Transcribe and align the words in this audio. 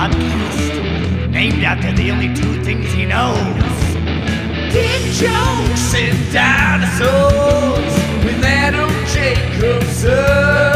podcast. 0.00 1.30
Named 1.30 1.62
after 1.62 1.92
the 1.92 2.10
only 2.10 2.34
two 2.34 2.62
things 2.64 2.90
he 2.92 3.04
knows. 3.04 3.36
Dick 4.72 5.02
jokes 5.20 5.94
and 5.94 6.18
dinosaurs 6.32 7.94
with 8.24 8.42
Adam 8.44 8.90
Jacobson. 9.12 10.69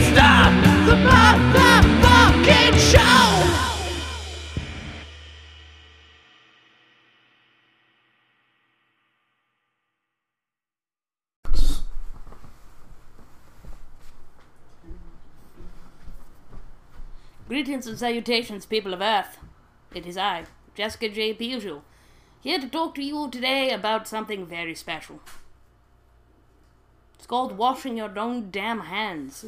Let's 0.00 0.10
the 0.86 0.94
motherfucking 0.94 2.78
show. 2.78 3.34
Greetings 17.48 17.88
and 17.88 17.98
salutations, 17.98 18.66
people 18.66 18.94
of 18.94 19.00
Earth. 19.00 19.38
It 19.92 20.06
is 20.06 20.16
I, 20.16 20.44
Jessica 20.76 21.08
J. 21.08 21.34
Pigeau, 21.34 21.82
here 22.40 22.60
to 22.60 22.68
talk 22.68 22.94
to 22.94 23.02
you 23.02 23.28
today 23.32 23.70
about 23.70 24.06
something 24.06 24.46
very 24.46 24.76
special. 24.76 25.18
It's 27.16 27.26
called 27.26 27.58
washing 27.58 27.96
your 27.96 28.16
own 28.16 28.52
damn 28.52 28.82
hands. 28.82 29.44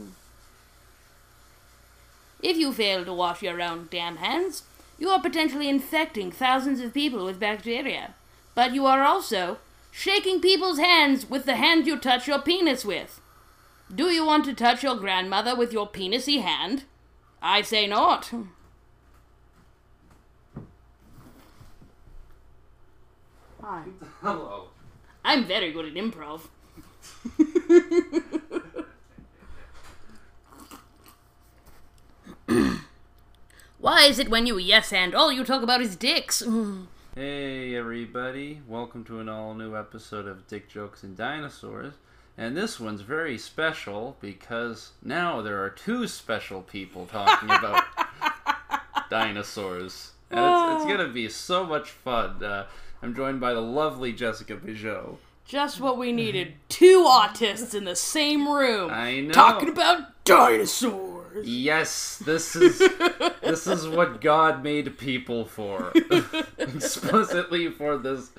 If 2.42 2.56
you 2.56 2.72
fail 2.72 3.04
to 3.04 3.12
wash 3.12 3.42
your 3.42 3.60
own 3.60 3.88
damn 3.90 4.16
hands, 4.16 4.62
you 4.98 5.08
are 5.08 5.20
potentially 5.20 5.68
infecting 5.68 6.30
thousands 6.30 6.80
of 6.80 6.94
people 6.94 7.24
with 7.24 7.40
bacteria. 7.40 8.14
But 8.54 8.74
you 8.74 8.86
are 8.86 9.02
also 9.02 9.58
shaking 9.90 10.40
people's 10.40 10.78
hands 10.78 11.28
with 11.28 11.44
the 11.44 11.56
hand 11.56 11.86
you 11.86 11.98
touch 11.98 12.26
your 12.28 12.40
penis 12.40 12.84
with. 12.84 13.20
Do 13.92 14.06
you 14.06 14.24
want 14.24 14.44
to 14.44 14.54
touch 14.54 14.82
your 14.82 14.96
grandmother 14.96 15.56
with 15.56 15.72
your 15.72 15.88
penisy 15.88 16.42
hand? 16.42 16.84
I 17.42 17.62
say 17.62 17.86
not. 17.86 18.32
Hi. 23.62 23.82
Hello. 24.22 24.68
I'm 25.24 25.44
very 25.44 25.72
good 25.72 25.86
at 25.86 25.94
improv. 25.94 26.42
Why 33.78 34.02
is 34.06 34.18
it 34.18 34.28
when 34.28 34.46
you 34.46 34.58
yes 34.58 34.92
and 34.92 35.14
all 35.14 35.30
you 35.30 35.44
talk 35.44 35.62
about 35.62 35.80
is 35.80 35.96
dicks? 35.96 36.42
Hey 37.16 37.74
everybody, 37.74 38.60
welcome 38.68 39.02
to 39.04 39.18
an 39.18 39.28
all 39.28 39.52
new 39.52 39.76
episode 39.76 40.28
of 40.28 40.46
Dick 40.46 40.68
Jokes 40.68 41.02
and 41.02 41.16
Dinosaurs. 41.16 41.94
And 42.38 42.56
this 42.56 42.78
one's 42.78 43.00
very 43.00 43.36
special 43.36 44.16
because 44.20 44.92
now 45.02 45.42
there 45.42 45.60
are 45.62 45.70
two 45.70 46.06
special 46.06 46.62
people 46.62 47.06
talking 47.06 47.50
about 47.50 47.82
dinosaurs. 49.10 50.12
And 50.30 50.38
it's, 50.38 50.84
it's 50.84 50.90
gonna 50.90 51.12
be 51.12 51.28
so 51.28 51.66
much 51.66 51.90
fun. 51.90 52.42
Uh, 52.42 52.66
I'm 53.02 53.14
joined 53.14 53.40
by 53.40 53.54
the 53.54 53.60
lovely 53.60 54.12
Jessica 54.12 54.56
Pigeau. 54.56 55.16
Just 55.44 55.80
what 55.80 55.98
we 55.98 56.12
needed. 56.12 56.54
Two 56.68 57.04
autists 57.08 57.74
in 57.74 57.84
the 57.84 57.96
same 57.96 58.48
room 58.48 58.90
I 58.92 59.20
know. 59.20 59.32
talking 59.32 59.68
about 59.68 60.24
dinosaurs. 60.24 61.19
Yes, 61.42 62.16
this 62.24 62.54
is 62.56 62.78
this 63.42 63.66
is 63.66 63.88
what 63.88 64.20
God 64.20 64.62
made 64.62 64.98
people 64.98 65.44
for. 65.44 65.92
Explicitly 66.58 67.70
for 67.70 67.96
this 67.98 68.30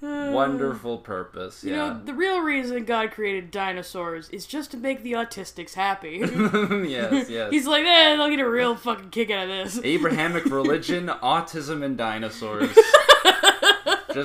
wonderful 0.00 0.98
purpose. 0.98 1.64
You 1.64 1.72
Yeah. 1.72 1.76
know, 1.88 2.00
the 2.04 2.14
real 2.14 2.40
reason 2.40 2.84
God 2.84 3.10
created 3.10 3.50
dinosaurs 3.50 4.28
is 4.30 4.46
just 4.46 4.70
to 4.70 4.76
make 4.76 5.02
the 5.02 5.12
autistics 5.12 5.74
happy. 5.74 6.18
yes, 6.88 7.28
yes. 7.28 7.50
He's 7.50 7.66
like, 7.66 7.84
eh, 7.84 8.14
they'll 8.16 8.28
get 8.30 8.38
a 8.38 8.48
real 8.48 8.76
fucking 8.76 9.10
kick 9.10 9.30
out 9.30 9.44
of 9.44 9.48
this. 9.48 9.80
Abrahamic 9.82 10.44
religion, 10.46 11.08
autism, 11.08 11.82
and 11.84 11.96
dinosaurs. 11.98 12.70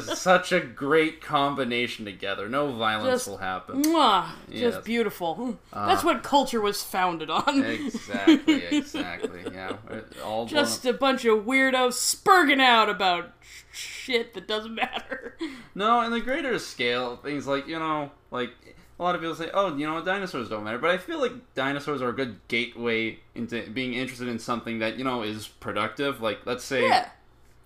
Just 0.01 0.17
such 0.21 0.51
a 0.51 0.59
great 0.59 1.21
combination 1.21 2.05
together. 2.05 2.47
No 2.49 2.71
violence 2.71 3.11
Just- 3.21 3.27
will 3.27 3.37
happen. 3.37 3.81
Mwah, 3.83 4.25
Yes. 4.49 4.73
just 4.73 4.85
beautiful. 4.85 5.35
Hmm. 5.35 5.51
Uh, 5.71 5.87
That's 5.87 6.03
what 6.03 6.23
culture 6.23 6.61
was 6.61 6.81
founded 6.83 7.29
on. 7.29 7.63
Exactly, 7.63 8.63
exactly. 8.71 9.43
Yeah. 9.53 9.77
All 10.23 10.45
Just 10.45 10.85
a 10.85 10.93
bunch 10.93 11.25
of 11.25 11.45
weirdos 11.45 11.93
spurging 11.93 12.61
out 12.61 12.89
about 12.89 13.31
shit 13.71 14.33
that 14.33 14.47
doesn't 14.47 14.75
matter. 14.75 15.37
No, 15.75 16.01
in 16.01 16.11
the 16.11 16.21
greater 16.21 16.59
scale, 16.59 17.15
things 17.17 17.47
like, 17.47 17.67
you 17.67 17.79
know, 17.79 18.11
like 18.29 18.51
a 18.99 19.01
lot 19.03 19.15
of 19.15 19.21
people 19.21 19.33
say, 19.33 19.49
oh, 19.55 19.75
you 19.75 19.87
know, 19.87 20.03
dinosaurs 20.05 20.47
don't 20.47 20.63
matter. 20.63 20.77
But 20.77 20.91
I 20.91 20.99
feel 20.99 21.19
like 21.19 21.31
dinosaurs 21.55 21.99
are 21.99 22.09
a 22.09 22.13
good 22.15 22.39
gateway 22.47 23.17
into 23.33 23.67
being 23.71 23.95
interested 23.95 24.27
in 24.27 24.37
something 24.37 24.77
that, 24.79 24.99
you 24.99 25.03
know, 25.03 25.23
is 25.23 25.47
productive. 25.47 26.21
Like, 26.21 26.45
let's 26.45 26.63
say, 26.63 26.83
Yeah. 26.85 27.09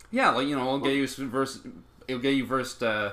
yeah, 0.10 0.30
like, 0.30 0.48
you 0.48 0.56
know, 0.56 0.62
it'll 0.62 0.80
get 0.80 0.94
you 0.96 1.06
verse, 1.28 1.60
it'll 2.08 2.22
get 2.22 2.32
you 2.36 2.46
versed, 2.46 2.82
uh, 2.84 3.12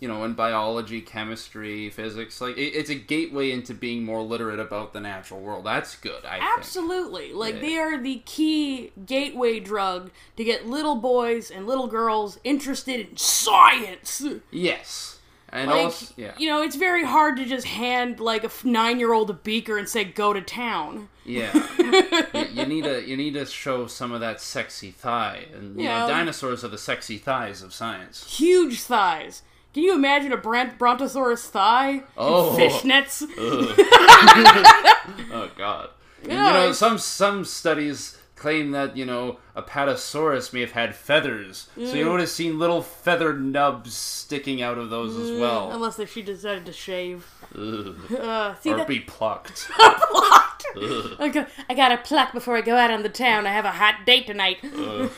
you 0.00 0.08
know, 0.08 0.24
in 0.24 0.32
biology, 0.34 1.00
chemistry, 1.00 1.88
physics. 1.88 2.40
Like, 2.40 2.56
it, 2.58 2.70
it's 2.74 2.90
a 2.90 2.94
gateway 2.96 3.52
into 3.52 3.72
being 3.72 4.04
more 4.04 4.20
literate 4.22 4.58
about 4.58 4.92
the 4.92 5.00
natural 5.00 5.40
world. 5.40 5.64
That's 5.64 5.94
good, 5.96 6.24
I 6.24 6.38
think. 6.40 6.50
Absolutely. 6.58 7.32
Like, 7.32 7.54
Yeah. 7.56 7.60
they 7.60 7.78
are 7.78 8.02
the 8.02 8.16
key 8.26 8.90
gateway 9.06 9.60
drug 9.60 10.10
to 10.36 10.42
get 10.44 10.66
little 10.66 10.96
boys 10.96 11.50
and 11.52 11.66
little 11.68 11.86
girls 11.86 12.40
interested 12.42 12.98
in 13.10 13.16
science. 13.16 14.24
Yes. 14.50 15.18
And 15.54 15.70
Like, 15.70 15.84
also, 15.84 16.14
yeah. 16.16 16.32
you 16.38 16.48
know, 16.48 16.62
it's 16.62 16.76
very 16.76 17.04
hard 17.04 17.36
to 17.36 17.44
just 17.44 17.66
hand, 17.66 18.18
like, 18.20 18.42
a 18.42 18.50
nine 18.64 18.98
year 18.98 19.12
old 19.12 19.28
a 19.28 19.34
beaker 19.34 19.76
and 19.76 19.86
say, 19.86 20.02
go 20.04 20.32
to 20.32 20.40
town. 20.40 21.08
Yeah, 21.26 21.52
you, 22.34 22.46
you 22.52 22.66
need 22.66 22.84
to 22.84 23.06
you 23.06 23.16
need 23.16 23.34
to 23.34 23.46
show 23.46 23.86
some 23.86 24.10
of 24.12 24.20
that 24.20 24.40
sexy 24.40 24.90
thigh, 24.90 25.44
and 25.54 25.76
you 25.78 25.84
Yeah. 25.84 26.00
know 26.00 26.08
dinosaurs 26.08 26.64
are 26.64 26.68
the 26.68 26.78
sexy 26.78 27.16
thighs 27.18 27.62
of 27.62 27.72
science. 27.72 28.24
Huge 28.38 28.80
thighs. 28.80 29.42
Can 29.74 29.84
you 29.84 29.94
imagine 29.94 30.32
a 30.32 30.36
brant- 30.36 30.78
brontosaurus 30.78 31.46
thigh? 31.46 32.02
Oh. 32.16 32.56
Fishnets? 32.58 33.22
Oh 35.32 35.50
God! 35.56 35.90
Yeah, 36.26 36.46
you 36.48 36.52
know 36.68 36.72
some 36.72 36.98
some 36.98 37.44
studies 37.44 38.18
claim 38.42 38.72
that 38.72 38.96
you 38.96 39.04
know 39.06 39.38
Apatosaurus 39.56 40.52
may 40.52 40.60
have 40.60 40.72
had 40.72 40.94
feathers, 40.94 41.68
so 41.76 41.80
Mm. 41.82 41.94
you 41.96 42.10
would 42.10 42.20
have 42.20 42.28
seen 42.28 42.58
little 42.58 42.82
feather 42.82 43.32
nubs 43.34 43.94
sticking 43.94 44.60
out 44.60 44.78
of 44.78 44.90
those 44.90 45.16
as 45.16 45.40
well, 45.40 45.70
Unless 45.70 45.98
if 45.98 46.12
she 46.12 46.22
decided 46.22 46.66
to 46.66 46.72
shave. 46.72 47.26
Uh, 47.54 48.54
see 48.60 48.70
or 48.72 48.76
that? 48.78 48.86
be 48.88 49.00
plucked. 49.00 49.68
plucked. 49.76 50.64
Ugh. 50.76 51.16
I, 51.18 51.28
got, 51.28 51.48
I 51.68 51.74
gotta 51.74 51.96
pluck 51.98 52.32
before 52.32 52.56
I 52.56 52.60
go 52.60 52.76
out 52.76 52.90
on 52.90 53.02
the 53.02 53.08
town. 53.08 53.46
I 53.46 53.52
have 53.52 53.64
a 53.64 53.70
hot 53.72 54.04
date 54.06 54.26
tonight. 54.26 54.58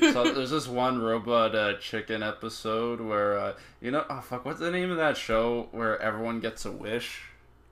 So 0.00 0.32
there's 0.32 0.50
this 0.50 0.68
one 0.68 1.00
robot 1.02 1.54
uh, 1.56 1.76
chicken 1.78 2.22
episode 2.22 3.00
where 3.00 3.36
uh, 3.36 3.52
you 3.80 3.90
know 3.90 4.04
oh 4.08 4.20
fuck 4.20 4.44
what's 4.44 4.60
the 4.60 4.70
name 4.70 4.90
of 4.92 4.96
that 4.96 5.16
show 5.16 5.68
where 5.72 6.00
everyone 6.00 6.38
gets 6.40 6.64
a 6.64 6.70
wish 6.72 7.22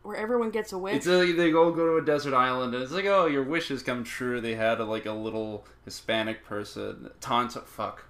Where 0.07 0.17
everyone 0.17 0.51
gets 0.51 0.73
a 0.73 0.79
wish. 0.79 0.95
It's 0.95 1.07
like 1.07 1.37
they 1.37 1.53
all 1.53 1.73
go 1.73 1.85
to 1.85 1.97
a 1.97 2.05
desert 2.05 2.33
island, 2.33 2.75
and 2.75 2.83
it's 2.83 2.93
like, 2.93 3.07
oh, 3.07 3.27
your 3.27 3.43
wishes 3.43 3.83
come 3.83 4.05
true. 4.05 4.41
They 4.41 4.55
had 4.55 4.79
like 4.79 5.05
a 5.05 5.13
little 5.13 5.67
Hispanic 5.85 6.45
person 6.45 7.11
taunt. 7.21 7.55
Fuck. 7.67 8.05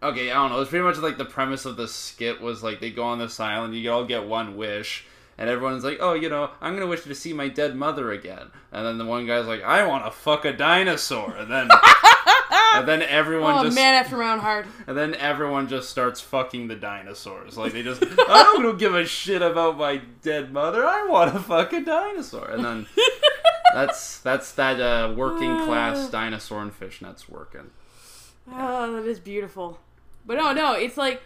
Okay, 0.00 0.30
I 0.30 0.34
don't 0.34 0.52
know. 0.52 0.60
It's 0.60 0.70
pretty 0.70 0.84
much 0.84 0.98
like 0.98 1.18
the 1.18 1.24
premise 1.24 1.64
of 1.64 1.76
the 1.76 1.88
skit 1.88 2.40
was 2.40 2.62
like 2.62 2.78
they 2.78 2.90
go 2.90 3.02
on 3.02 3.18
this 3.18 3.40
island, 3.40 3.74
you 3.74 3.90
all 3.90 4.04
get 4.04 4.28
one 4.28 4.56
wish, 4.56 5.06
and 5.36 5.50
everyone's 5.50 5.82
like, 5.82 5.98
oh, 6.00 6.14
you 6.14 6.28
know, 6.28 6.50
I'm 6.60 6.74
gonna 6.74 6.86
wish 6.86 7.02
to 7.02 7.14
see 7.16 7.32
my 7.32 7.48
dead 7.48 7.74
mother 7.74 8.12
again. 8.12 8.52
And 8.70 8.86
then 8.86 8.98
the 8.98 9.04
one 9.04 9.26
guy's 9.26 9.46
like, 9.46 9.64
I 9.64 9.84
want 9.88 10.04
to 10.04 10.12
fuck 10.12 10.44
a 10.44 10.52
dinosaur, 10.52 11.34
and 11.36 11.50
then. 11.50 11.68
And 12.74 12.88
then 12.88 13.02
everyone 13.02 13.58
oh, 13.58 13.64
just 13.64 13.74
man 13.74 13.94
after 13.94 14.16
my 14.16 14.32
own 14.32 14.38
heart. 14.38 14.66
and 14.86 14.96
then 14.96 15.14
everyone 15.14 15.68
just 15.68 15.90
starts 15.90 16.20
fucking 16.20 16.68
the 16.68 16.76
dinosaurs. 16.76 17.56
Like 17.56 17.72
they 17.72 17.82
just, 17.82 18.02
I 18.02 18.42
don't 18.42 18.78
give 18.78 18.94
a 18.94 19.06
shit 19.06 19.42
about 19.42 19.78
my 19.78 20.02
dead 20.22 20.52
mother. 20.52 20.84
I 20.84 21.06
want 21.06 21.32
to 21.32 21.38
fuck 21.40 21.72
a 21.72 21.80
dinosaur. 21.80 22.48
And 22.50 22.64
then 22.64 22.86
that's 23.74 24.20
that's 24.20 24.52
that 24.52 24.80
uh, 24.80 25.14
working 25.14 25.64
class 25.64 26.08
dinosaur 26.10 26.62
and 26.62 26.78
fishnets 26.78 27.28
working. 27.28 27.70
Oh, 28.50 28.92
that 28.94 29.06
is 29.06 29.20
beautiful. 29.20 29.78
But 30.26 30.36
no, 30.36 30.52
no, 30.52 30.72
it's 30.74 30.96
like 30.96 31.22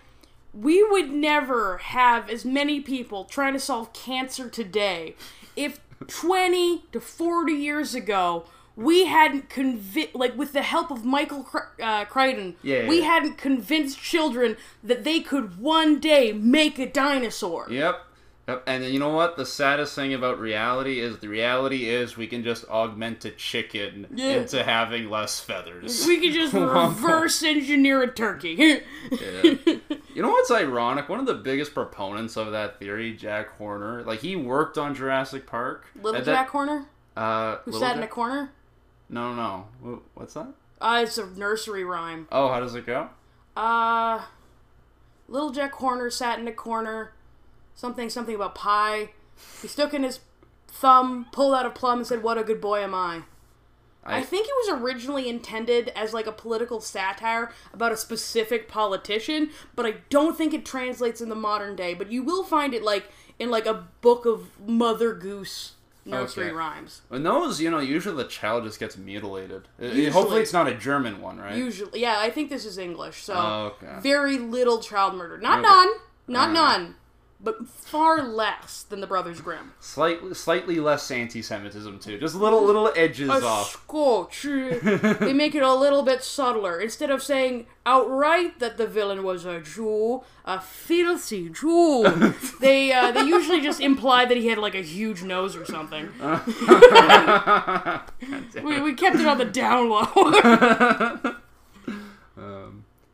we 0.55 0.83
would 0.83 1.11
never 1.11 1.79
have 1.79 2.29
as 2.29 2.45
many 2.45 2.81
people 2.81 3.25
trying 3.25 3.55
to 3.55 3.59
solve 3.59 3.93
cancer 3.93 4.49
today 4.49 5.17
if 5.57 5.81
20 6.07 6.85
to 6.93 7.01
40 7.01 7.53
years 7.53 7.95
ago 7.95 8.45
we 8.77 9.07
hadn't 9.07 9.49
convinced, 9.51 10.15
like 10.15 10.37
with 10.37 10.53
the 10.53 10.63
help 10.63 10.91
of 10.91 11.05
Michael 11.05 11.43
Cr- 11.43 11.81
uh, 11.83 12.05
Crichton, 12.07 12.57
Yeah, 12.63 12.89
we 12.89 13.01
yeah. 13.01 13.07
hadn't 13.07 13.39
convinced 13.39 13.99
children 14.01 14.57
that 14.83 15.05
they 15.05 15.21
could 15.21 15.59
one 15.61 16.01
day 16.01 16.33
make 16.33 16.79
a 16.79 16.87
dinosaur. 16.87 17.67
Yep. 17.71 18.01
Yep, 18.49 18.65
And 18.67 18.85
you 18.87 18.99
know 18.99 19.11
what? 19.11 19.37
The 19.37 19.47
saddest 19.47 19.95
thing 19.95 20.13
about 20.13 20.41
reality 20.41 20.99
is 20.99 21.19
the 21.19 21.29
reality 21.29 21.89
is 21.89 22.17
we 22.17 22.27
can 22.27 22.43
just 22.43 22.65
augment 22.65 23.25
a 23.25 23.31
chicken 23.31 24.09
Yeah. 24.13 24.31
into 24.39 24.65
having 24.65 25.09
less 25.09 25.39
feathers. 25.39 26.05
We 26.09 26.19
can 26.21 26.33
just 26.33 26.53
reverse 26.53 27.41
engineer 27.45 28.03
a 28.03 28.11
turkey. 28.13 28.57
Yeah. 29.13 29.55
You 30.15 30.21
know 30.23 30.31
what's 30.31 30.51
ironic? 30.51 31.09
One 31.09 31.21
of 31.21 31.27
the 31.27 31.35
biggest 31.35 31.73
proponents 31.73 32.37
of 32.37 32.51
that 32.53 32.79
theory, 32.81 33.13
Jack 33.15 33.57
Horner, 33.59 34.03
like 34.03 34.21
he 34.21 34.35
worked 34.35 34.77
on 34.77 34.95
Jurassic 34.95 35.47
Park. 35.47 35.87
Little 35.95 36.17
And 36.17 36.27
that- 36.27 36.33
Jack 36.35 36.49
Horner, 36.51 36.87
uh, 37.17 37.57
who 37.65 37.73
sat 37.79 37.97
in 37.97 38.03
a 38.03 38.09
corner. 38.09 38.51
No, 39.13 39.33
no, 39.35 39.67
no. 39.85 40.03
What's 40.15 40.35
that? 40.35 40.49
Uh, 40.81 41.03
it's 41.05 41.19
a 41.19 41.27
nursery 41.27 41.85
rhyme. 41.85 42.27
Oh, 42.33 42.49
how 42.49 42.59
does 42.59 42.75
it 42.75 42.87
go? 42.87 43.09
Uh, 43.57 44.23
Little 45.29 45.51
Jack 45.51 45.73
Horner 45.75 46.11
sat 46.11 46.39
in 46.41 46.49
a 46.49 46.53
corner. 46.53 47.13
Something, 47.75 48.11
something 48.11 48.35
about 48.35 48.55
pie. 48.55 49.11
He 49.61 49.69
stuck 49.69 49.95
in 49.95 50.03
his 50.03 50.21
thumb, 50.69 51.27
pulled 51.33 51.55
out 51.55 51.67
a 51.67 51.71
plum, 51.71 51.99
and 51.99 52.07
said, 52.07 52.23
"What 52.23 52.39
a 52.39 52.43
good 52.45 52.61
boy 52.61 52.81
am 52.83 52.95
I." 52.95 53.23
I, 54.05 54.19
I- 54.19 54.23
think 54.23 54.47
it 54.49 54.53
was 54.67 54.81
originally 54.83 55.29
intended 55.29 55.91
as 55.95 56.13
like 56.13 56.27
a 56.27 56.33
political 56.33 56.81
satire 56.81 57.53
about 57.73 57.93
a 57.93 57.97
specific 57.97 58.67
politician, 58.69 59.51
but 59.77 59.87
I 59.87 59.95
don't 60.11 60.37
think 60.37 60.53
it 60.53 60.65
translates 60.67 61.21
in 61.21 61.29
the 61.29 61.35
modern 61.37 61.77
day. 61.77 61.95
But 61.95 62.11
you 62.11 62.23
will 62.23 62.43
find 62.45 62.75
it 62.75 62.83
like 62.83 63.11
in 63.39 63.51
like 63.51 63.67
a 63.67 63.87
book 64.01 64.27
of 64.27 64.51
Mother 64.67 65.15
Goose 65.15 65.75
nursery 66.05 66.47
Okay. 66.47 66.55
rhymes. 66.55 67.03
And 67.11 67.25
those, 67.25 67.61
you 67.61 67.71
know, 67.71 67.79
usually 67.79 68.17
the 68.17 68.29
child 68.29 68.65
just 68.65 68.81
gets 68.81 68.97
mutilated. 68.97 69.69
Uh, 69.81 69.87
Usually. 69.87 70.09
Hopefully, 70.11 70.41
it's 70.41 70.53
not 70.53 70.67
a 70.69 70.75
German 70.75 71.21
one, 71.21 71.39
right? 71.39 71.57
Usually, 71.57 72.01
yeah, 72.01 72.17
I 72.19 72.31
think 72.31 72.51
this 72.51 72.65
is 72.65 72.79
English, 72.79 73.23
so 73.23 73.35
Oh, 73.35 73.75
okay. 73.83 74.01
very 74.01 74.39
little 74.39 74.81
child 74.81 75.15
murder. 75.15 75.39
Not 75.39 75.61
Okay. 75.61 75.69
none, 75.69 75.89
not 76.29 76.49
Alright. 76.49 76.55
none, 76.81 76.95
but 77.43 77.67
far 77.67 78.23
less 78.23 78.85
than 78.85 79.01
the 79.01 79.07
Brothers 79.07 79.41
Grimm. 79.41 79.73
Slightly, 79.81 80.35
slightly 80.35 80.79
less 80.79 81.11
anti-Semitism 81.11 81.99
too. 81.99 82.19
Just 82.19 82.35
little, 82.35 82.65
little 82.65 82.93
edges 82.95 83.29
A 83.29 83.45
off. 83.45 83.85
they 85.21 85.33
make 85.33 85.55
it 85.55 85.63
a 85.63 85.75
little 85.75 86.03
bit 86.03 86.23
subtler. 86.23 86.81
Instead 86.81 87.11
of 87.11 87.23
saying 87.23 87.67
outright 87.85 88.61
that 88.61 88.77
the 88.77 88.87
villain 88.87 89.25
was 89.25 89.45
a 89.45 89.61
Jew, 89.61 90.23
a 90.45 90.61
filthy 90.61 91.49
Jew, 91.49 92.35
they 92.61 92.93
uh, 92.93 93.11
they 93.11 93.23
usually 93.23 93.61
just 93.61 93.81
imply 93.81 94.25
that 94.25 94.37
he 94.37 94.47
had 94.47 94.59
like 94.59 94.77
a 94.77 94.83
huge 94.83 95.25
nose 95.25 95.57
or 95.57 95.65
something. 95.65 96.09
we, 98.63 98.81
we 98.81 98.95
kept 98.95 99.17
it 99.17 99.27
on 99.27 99.39
the 99.39 99.45
down 99.45 99.91
low. 99.91 101.35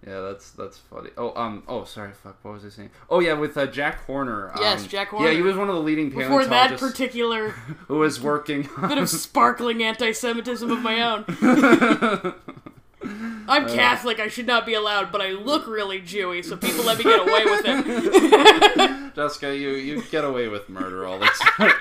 Yeah, 0.09 0.21
that's 0.21 0.53
that's 0.53 0.79
funny. 0.79 1.11
Oh, 1.19 1.35
um, 1.37 1.65
oh, 1.69 1.85
sorry, 1.85 2.13
fuck. 2.13 2.39
What 2.43 2.55
was 2.55 2.65
I 2.65 2.71
saying? 2.71 2.91
Oh, 3.11 3.21
yeah, 3.21 3.35
with 3.35 3.59
uh, 3.59 3.67
Jack 3.67 4.07
Horner. 4.07 4.51
Um, 4.53 4.57
Yes, 4.59 4.87
Jack 4.87 5.09
Horner. 5.09 5.29
Yeah, 5.29 5.35
he 5.35 5.43
was 5.43 5.55
one 5.55 5.69
of 5.69 5.75
the 5.75 5.83
leading 5.83 6.11
For 6.11 6.47
that 6.47 6.79
particular 6.79 7.51
who 7.89 7.99
was 7.99 8.19
working. 8.19 8.71
bit 8.81 8.97
of 8.97 9.11
sparkling 9.11 9.83
anti-Semitism 9.83 10.71
of 10.71 10.81
my 10.81 11.03
own. 11.03 12.35
I'm 13.03 13.67
Catholic. 13.69 14.19
I 14.21 14.29
should 14.29 14.47
not 14.47 14.67
be 14.67 14.75
allowed, 14.75 15.13
but 15.13 15.21
I 15.21 15.31
look 15.31 15.67
really 15.67 16.01
Jewy, 16.01 16.45
so 16.45 16.57
people 16.57 16.85
let 16.85 16.99
me 16.99 17.05
get 17.05 17.21
away 17.21 17.45
with 17.45 17.63
it. 17.65 19.15
Jessica, 19.15 19.57
you 19.57 19.71
you 19.71 20.03
get 20.11 20.25
away 20.25 20.49
with 20.49 20.69
murder 20.69 21.07
all 21.07 21.19
the 21.19 21.27
time. 21.27 21.73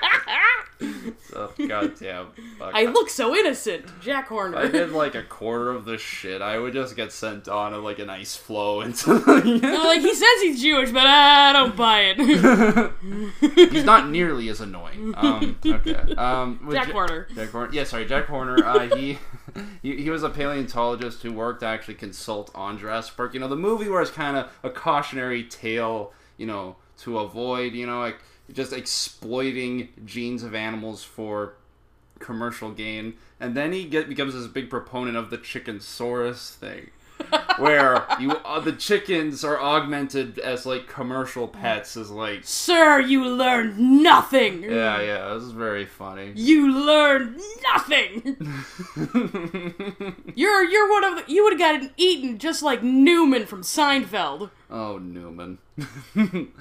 so, 1.30 1.52
goddamn. 1.68 2.28
Fuck. 2.58 2.74
I 2.74 2.84
look 2.84 3.10
so 3.10 3.34
innocent, 3.36 3.86
Jack 4.00 4.28
Horner. 4.28 4.56
I 4.58 4.68
did 4.68 4.90
like 4.92 5.14
a 5.14 5.22
quarter 5.22 5.70
of 5.70 5.84
the 5.84 5.98
shit. 5.98 6.40
I 6.40 6.58
would 6.58 6.72
just 6.72 6.94
get 6.96 7.10
sent 7.12 7.48
on 7.48 7.80
like 7.82 7.98
an 7.98 8.10
ice 8.10 8.36
flow 8.36 8.80
into. 8.80 9.14
the- 9.18 9.80
like 9.84 10.00
he 10.00 10.14
says 10.14 10.28
he's 10.42 10.60
Jewish, 10.62 10.90
but 10.90 11.06
I 11.06 11.52
don't 11.52 11.76
buy 11.76 12.14
it. 12.16 12.92
He's 13.72 13.84
not 13.84 14.08
nearly 14.10 14.48
as 14.48 14.60
annoying. 14.60 15.14
Um, 15.16 15.56
okay. 15.64 16.14
Um, 16.16 16.68
Jack 16.72 16.88
Ja- 16.88 16.92
Horner. 16.92 17.28
Jack 17.34 17.50
Horner. 17.50 17.72
Yeah, 17.72 17.84
sorry, 17.84 18.06
Jack 18.06 18.26
Horner. 18.26 18.64
Uh, 18.64 18.96
he, 18.96 19.18
he 19.82 20.02
he 20.02 20.10
was 20.10 20.22
a 20.22 20.30
paleontologist 20.30 21.22
who 21.22 21.32
worked 21.32 21.60
to 21.60 21.66
actually 21.66 21.94
consult 21.94 22.50
on 22.54 22.78
Jurassic 22.78 23.16
Park. 23.16 23.34
You 23.34 23.40
know, 23.40 23.48
the 23.48 23.56
movie 23.56 23.88
was 23.88 24.10
kind 24.10 24.36
of 24.36 24.50
a 24.62 24.70
cautionary 24.70 25.44
tale. 25.44 26.12
You 26.36 26.46
know, 26.46 26.76
to 26.98 27.18
avoid 27.18 27.74
you 27.74 27.86
know 27.86 28.00
like 28.00 28.18
just 28.52 28.72
exploiting 28.72 29.88
genes 30.04 30.42
of 30.42 30.54
animals 30.54 31.04
for 31.04 31.54
commercial 32.18 32.70
gain. 32.70 33.14
And 33.40 33.56
then 33.56 33.72
he 33.72 33.84
get 33.84 34.08
becomes 34.08 34.34
this 34.34 34.46
big 34.46 34.70
proponent 34.70 35.16
of 35.16 35.30
the 35.30 35.38
chickensaurus 35.38 36.50
thing. 36.50 36.90
Where 37.58 38.06
you 38.20 38.30
uh, 38.32 38.60
the 38.60 38.72
chickens 38.72 39.44
are 39.44 39.60
augmented 39.60 40.38
as 40.38 40.64
like 40.64 40.86
commercial 40.86 41.48
pets 41.48 41.96
as 41.96 42.10
like 42.10 42.40
Sir, 42.44 43.00
you 43.00 43.24
learned 43.26 43.78
nothing. 43.78 44.62
yeah 44.62 45.00
yeah 45.00 45.34
this 45.34 45.42
is 45.42 45.52
very 45.52 45.84
funny 45.84 46.32
You 46.34 46.72
learned 46.72 47.40
nothing. 47.74 48.36
you're 50.34 50.64
you're 50.64 50.90
one 50.90 51.04
of 51.04 51.16
the, 51.16 51.24
you 51.32 51.44
would 51.44 51.52
have 51.54 51.60
gotten 51.60 51.90
eaten 51.96 52.38
just 52.38 52.62
like 52.62 52.82
Newman 52.82 53.46
from 53.46 53.62
Seinfeld. 53.62 54.50
Oh, 54.70 54.98
Newman. 54.98 55.58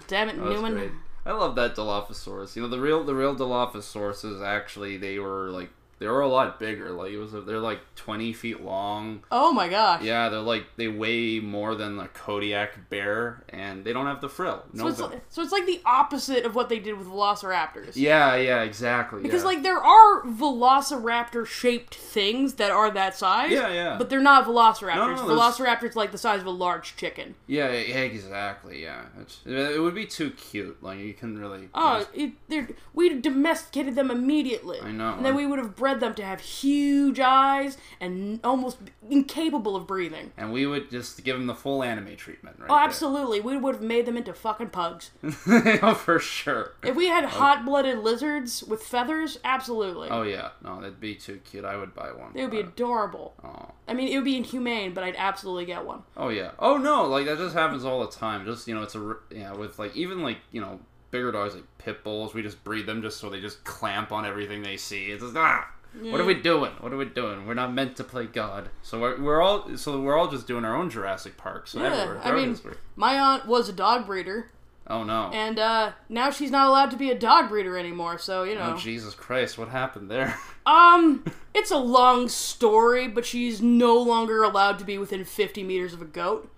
Damn 0.07 0.30
it, 0.30 0.38
Newman. 0.38 0.74
great. 0.74 0.92
I 1.25 1.33
love 1.33 1.56
that 1.56 1.75
Dilophosaurus. 1.75 2.56
You 2.56 2.62
know, 2.62 2.68
the 2.69 2.80
real 2.80 3.04
the 3.04 3.13
real 3.15 3.36
Dilophosaurus 3.36 4.24
is 4.25 4.42
actually 4.42 4.98
they 4.98 5.19
were 5.19 5.50
like 5.50 5.69
they 6.00 6.08
were 6.08 6.22
a 6.22 6.28
lot 6.28 6.60
bigger. 6.60 6.92
Like 6.92 7.12
it 7.12 7.18
was 7.18 7.32
they're 7.32 7.60
like 7.60 7.80
twenty 7.96 8.34
feet 8.34 8.62
long. 8.62 9.24
Oh 9.32 9.52
my 9.52 9.68
gosh. 9.68 10.04
Yeah, 10.04 10.30
they're 10.30 10.40
like 10.40 10.66
they 10.76 10.88
weigh 10.88 11.40
more 11.40 11.76
than 11.76 12.00
a 12.00 12.08
Kodiak 12.08 12.90
bear, 12.90 13.44
and 13.50 13.84
they 13.84 13.94
don't 13.94 14.06
have 14.06 14.22
the 14.22 14.30
frill. 14.30 14.64
So 14.76 14.88
it's, 14.88 15.00
like, 15.00 15.22
so 15.30 15.42
it's 15.42 15.52
like 15.52 15.66
the 15.66 15.82
opposite 15.86 16.46
of 16.46 16.54
what 16.54 16.70
they 16.70 16.80
did 16.80 16.98
with 16.98 17.08
Velociraptors. 17.08 17.96
yeah, 17.96 18.36
yeah, 18.36 18.62
exactly. 18.62 19.24
Because 19.24 19.42
yeah. 19.42 19.48
like 19.48 19.64
there 19.64 19.80
are 19.80 20.24
Velociraptor 20.24 21.46
shaped 21.48 21.96
things 21.96 22.56
that 22.56 22.70
are 22.70 22.92
that 22.92 23.16
size. 23.18 23.52
Yeah, 23.52 23.70
yeah. 23.70 23.98
But 23.98 24.10
they're 24.10 24.20
not 24.20 24.46
Velociraptors. 24.46 25.18
No, 25.18 25.28
no, 25.28 25.36
Velociraptor's 25.36 25.96
like 25.96 26.12
the 26.12 26.18
size 26.18 26.42
of 26.42 26.48
a 26.48 26.52
large 26.52 26.96
chicken. 26.96 27.36
yeah, 27.48 27.72
yeah, 27.72 28.02
exactly. 28.02 28.84
Yeah, 28.84 29.06
it's, 29.20 29.40
it 29.46 29.82
would 29.82 29.96
be 29.96 30.06
too 30.06 30.30
cute. 30.32 30.82
Like 30.84 31.00
you 31.00 31.14
can 31.14 31.40
really. 31.40 31.70
Oh, 31.74 32.06
it, 32.14 32.34
they're, 32.50 32.68
we 32.94 33.20
domesticated 33.20 33.96
them 33.96 34.12
immediately. 34.12 34.80
I 34.80 34.92
know. 34.92 35.14
And 35.14 35.26
then 35.26 35.36
we 35.36 35.46
would 35.46 35.60
have 35.60 35.76
bred 35.88 36.01
them 36.01 36.13
to 36.13 36.25
have 36.25 36.42
huge 36.42 37.18
eyes 37.18 37.78
and 38.01 38.42
almost 38.44 38.78
incapable 39.10 39.74
of 39.74 39.88
breathing. 39.88 40.34
and 40.36 40.51
we 40.51 40.66
would 40.66 40.92
just 40.92 41.24
give 41.24 41.38
them 41.38 41.48
the 41.48 41.56
full 41.56 41.81
anime 41.81 42.14
treatment, 42.18 42.59
right? 42.59 42.69
Oh, 42.69 42.78
absolutely. 42.78 43.40
We 43.40 43.56
would 43.56 43.76
have 43.76 43.83
made 43.83 44.06
them 44.06 44.18
into 44.18 44.33
fucking 44.33 44.71
pugs. 44.71 45.12
oh, 45.47 45.94
for 45.94 46.19
sure. 46.19 46.73
If 46.83 46.94
we 46.97 47.07
had 47.07 47.23
hot 47.23 47.64
blooded 47.64 48.00
lizards 48.00 48.64
with 48.64 48.83
feathers, 48.83 49.40
absolutely. 49.45 50.09
Oh 50.09 50.23
yeah, 50.23 50.50
no, 50.62 50.81
that'd 50.81 51.00
be 51.00 51.16
too 51.16 51.40
cute. 51.50 51.64
I 51.64 51.78
would 51.78 51.95
buy 51.95 52.12
one. 52.12 52.33
They 52.33 52.42
would 52.42 52.52
be 52.52 52.59
adorable. 52.59 53.33
Oh. 53.45 53.71
I 53.88 53.94
mean, 53.94 54.09
it 54.09 54.16
would 54.18 54.26
be 54.26 54.35
inhumane, 54.35 54.94
but 54.94 55.06
I'd 55.06 55.16
absolutely 55.16 55.64
get 55.64 55.85
one. 55.85 56.04
Oh 56.18 56.28
yeah. 56.28 56.52
Oh 56.59 56.76
no, 56.76 57.06
like 57.06 57.28
that 57.28 57.38
just 57.38 57.56
happens 57.56 57.85
all 57.85 58.02
the 58.02 58.12
time. 58.12 58.44
Just 58.44 58.68
you 58.68 58.76
know, 58.76 58.83
it's 58.83 58.95
a, 58.95 59.16
yeah 59.31 59.54
with 59.54 59.80
like 59.80 59.95
even 59.95 60.21
like 60.21 60.40
you 60.52 60.59
know 60.59 60.81
bigger 61.12 61.31
dogs 61.31 61.56
like 61.56 61.64
pit 61.78 62.04
bulls. 62.04 62.33
We 62.33 62.42
just 62.42 62.62
breed 62.66 62.85
them 62.85 63.02
just 63.02 63.21
so 63.21 63.30
they 63.30 63.40
just 63.40 63.64
clamp 63.64 64.12
on 64.12 64.26
everything 64.26 64.64
they 64.64 64.76
see. 64.76 65.06
It's 65.06 65.23
just 65.23 65.38
ah. 65.38 65.69
What 66.01 66.21
are 66.21 66.25
we 66.25 66.33
doing? 66.35 66.71
What 66.80 66.94
are 66.94 66.97
we 66.97 67.06
doing? 67.06 67.45
We're 67.47 67.54
not 67.54 67.73
meant 67.73 67.95
to 67.97 68.04
play 68.04 68.25
God. 68.25 68.69
So 68.81 68.99
we're, 68.99 69.21
we're 69.21 69.42
all 69.42 69.77
so 69.77 69.99
we're 70.01 70.18
all 70.18 70.30
just 70.30 70.47
doing 70.47 70.66
our 70.66 70.75
own 70.75 70.89
Jurassic 70.89 71.37
Park. 71.37 71.68
So 71.68 71.81
Yeah, 71.81 71.94
everywhere. 71.94 72.21
I 72.23 72.31
mean, 72.35 72.57
my 72.95 73.19
aunt 73.19 73.45
was 73.47 73.69
a 73.69 73.73
dog 73.73 74.06
breeder, 74.06 74.51
Oh 74.87 75.04
no. 75.04 75.31
and 75.33 75.59
uh, 75.59 75.92
now 76.09 76.30
she's 76.30 76.51
not 76.51 76.68
allowed 76.68 76.92
to 76.92 76.97
be 76.97 77.09
a 77.11 77.18
dog 77.18 77.49
breeder 77.49 77.77
anymore. 77.77 78.18
So 78.18 78.44
you 78.44 78.56
know, 78.56 78.73
Oh 78.75 78.77
Jesus 78.77 79.13
Christ! 79.16 79.57
What 79.57 79.69
happened 79.69 80.09
there? 80.09 80.37
um, 80.66 81.25
it's 81.54 81.71
a 81.71 81.77
long 81.77 82.30
story, 82.30 83.07
but 83.07 83.25
she's 83.25 83.61
no 83.61 83.97
longer 83.97 84.44
allowed 84.44 84.80
to 84.80 84.85
be 84.85 84.97
within 84.97 85.25
50 85.25 85.63
meters 85.63 85.94
of 85.94 86.01
a 86.01 86.06
goat. 86.06 86.51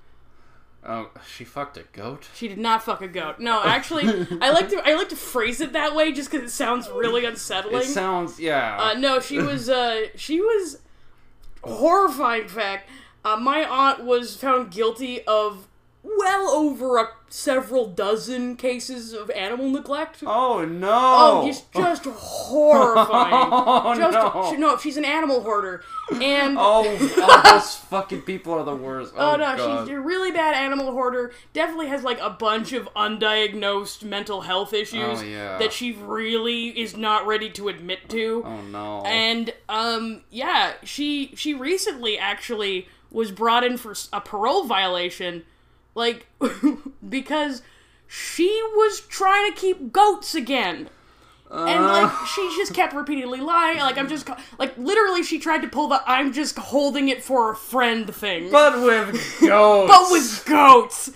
Oh, 0.86 1.10
she 1.36 1.44
fucked 1.44 1.78
a 1.78 1.84
goat. 1.92 2.30
She 2.34 2.48
did 2.48 2.58
not 2.58 2.84
fuck 2.84 3.02
a 3.02 3.08
goat. 3.08 3.40
No, 3.40 3.62
actually, 3.64 4.04
I 4.42 4.52
like 4.52 4.70
to 4.70 4.82
I 4.86 4.96
like 4.96 5.10
to 5.10 5.16
phrase 5.16 5.62
it 5.62 5.74
that 5.74 5.96
way 5.96 6.12
just 6.12 6.32
because 6.32 6.50
it 6.50 6.54
sounds 6.54 6.90
really 6.90 7.26
unsettling. 7.26 7.82
It 7.82 7.86
sounds 7.86 8.40
yeah. 8.40 8.78
Uh, 8.80 8.94
no, 8.94 9.20
she 9.20 9.40
was 9.40 9.70
uh, 9.70 10.08
she 10.16 10.40
was 10.42 10.80
horrifying 11.64 12.48
fact. 12.48 12.90
Uh, 13.26 13.36
my 13.36 13.66
aunt 13.66 14.04
was 14.04 14.38
found 14.38 14.72
guilty 14.72 15.22
of 15.24 15.68
well 16.02 16.48
over 16.50 16.98
a 16.98 17.10
several 17.32 17.88
dozen 17.88 18.56
cases 18.56 19.14
of 19.14 19.30
animal 19.32 19.70
neglect. 19.70 20.24
oh 20.26 20.66
no. 20.66 20.90
Oh, 20.92 21.48
it's 21.48 21.62
just 21.76 22.06
horrifying. 22.06 23.50
Oh, 23.52 23.96
just 23.96 24.14
no. 24.60 24.70
no, 24.70 24.78
she's 24.78 24.98
an 24.98 25.06
animal 25.06 25.42
hoarder, 25.42 25.84
and 26.14 26.58
Oh, 26.58 26.84
oh, 27.00 27.42
those 27.44 27.76
fucking 27.76 28.22
people 28.24 28.54
are 28.54 28.64
the 28.64 28.76
worst. 28.76 29.14
Oh, 29.18 29.34
Oh 29.34 29.36
no, 29.36 29.58
God. 29.58 29.88
she's 29.88 29.96
a 29.96 30.00
really 30.00 30.32
bad 30.32 30.56
animal 30.56 30.92
hoarder. 30.92 31.32
Definitely 31.54 31.88
has 31.88 32.04
like 32.04 32.20
a 32.20 32.30
bunch 32.30 32.74
of 32.74 32.88
undiagnosed 32.96 34.04
mental 34.04 34.42
health 34.42 34.74
issues 34.74 35.22
Oh, 35.22 35.24
yeah. 35.24 35.58
that 35.58 35.74
she 35.74 35.92
really 35.92 36.68
is 36.80 36.96
not 36.98 37.26
ready 37.28 37.50
to 37.52 37.68
admit 37.68 38.10
to. 38.10 38.44
Oh 38.46 38.62
no. 38.62 39.02
And 39.06 39.54
um 39.68 40.22
yeah, 40.30 40.74
she 40.84 41.34
she 41.36 41.54
recently 41.54 42.18
actually 42.18 42.88
was 43.12 43.32
brought 43.32 43.64
in 43.64 43.78
for 43.78 43.94
a 44.14 44.22
parole 44.22 44.66
violation 44.66 45.44
like 46.00 46.26
because 47.10 47.62
she 48.08 48.48
was 48.74 49.02
trying 49.02 49.54
to 49.54 49.60
keep 49.60 49.92
goats 49.92 50.34
again. 50.34 50.90
And 51.52 51.86
like 51.86 52.12
uh. 52.12 52.26
she 52.26 52.42
just 52.58 52.74
kept 52.74 52.94
repeatedly 52.94 53.42
lying. 53.42 53.80
Like 53.80 53.98
I'm 53.98 54.08
just 54.08 54.28
like 54.58 54.78
literally 54.78 55.24
she 55.24 55.40
tried 55.40 55.62
to 55.62 55.68
pull 55.68 55.88
the 55.88 56.02
I'm 56.06 56.32
just 56.32 56.58
holding 56.58 57.10
it 57.10 57.24
for 57.24 57.52
a 57.52 57.56
friend 57.56 58.14
thing, 58.14 58.52
But 58.52 58.82
with 58.82 59.14
goats. 59.42 59.92
but 59.92 60.12
with 60.12 60.46
goats. 60.46 61.12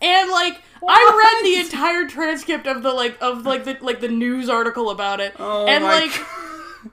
And 0.00 0.30
like 0.30 0.62
I 0.86 1.40
read 1.42 1.44
the 1.44 1.60
entire 1.66 2.06
transcript 2.06 2.66
of 2.66 2.82
the 2.82 2.92
like 2.92 3.16
of 3.20 3.46
like 3.46 3.64
the 3.64 3.78
like 3.80 4.00
the 4.00 4.08
news 4.08 4.48
article 4.48 4.90
about 4.90 5.20
it, 5.20 5.34
Oh 5.38 5.66
and 5.66 5.84
like 5.84 6.12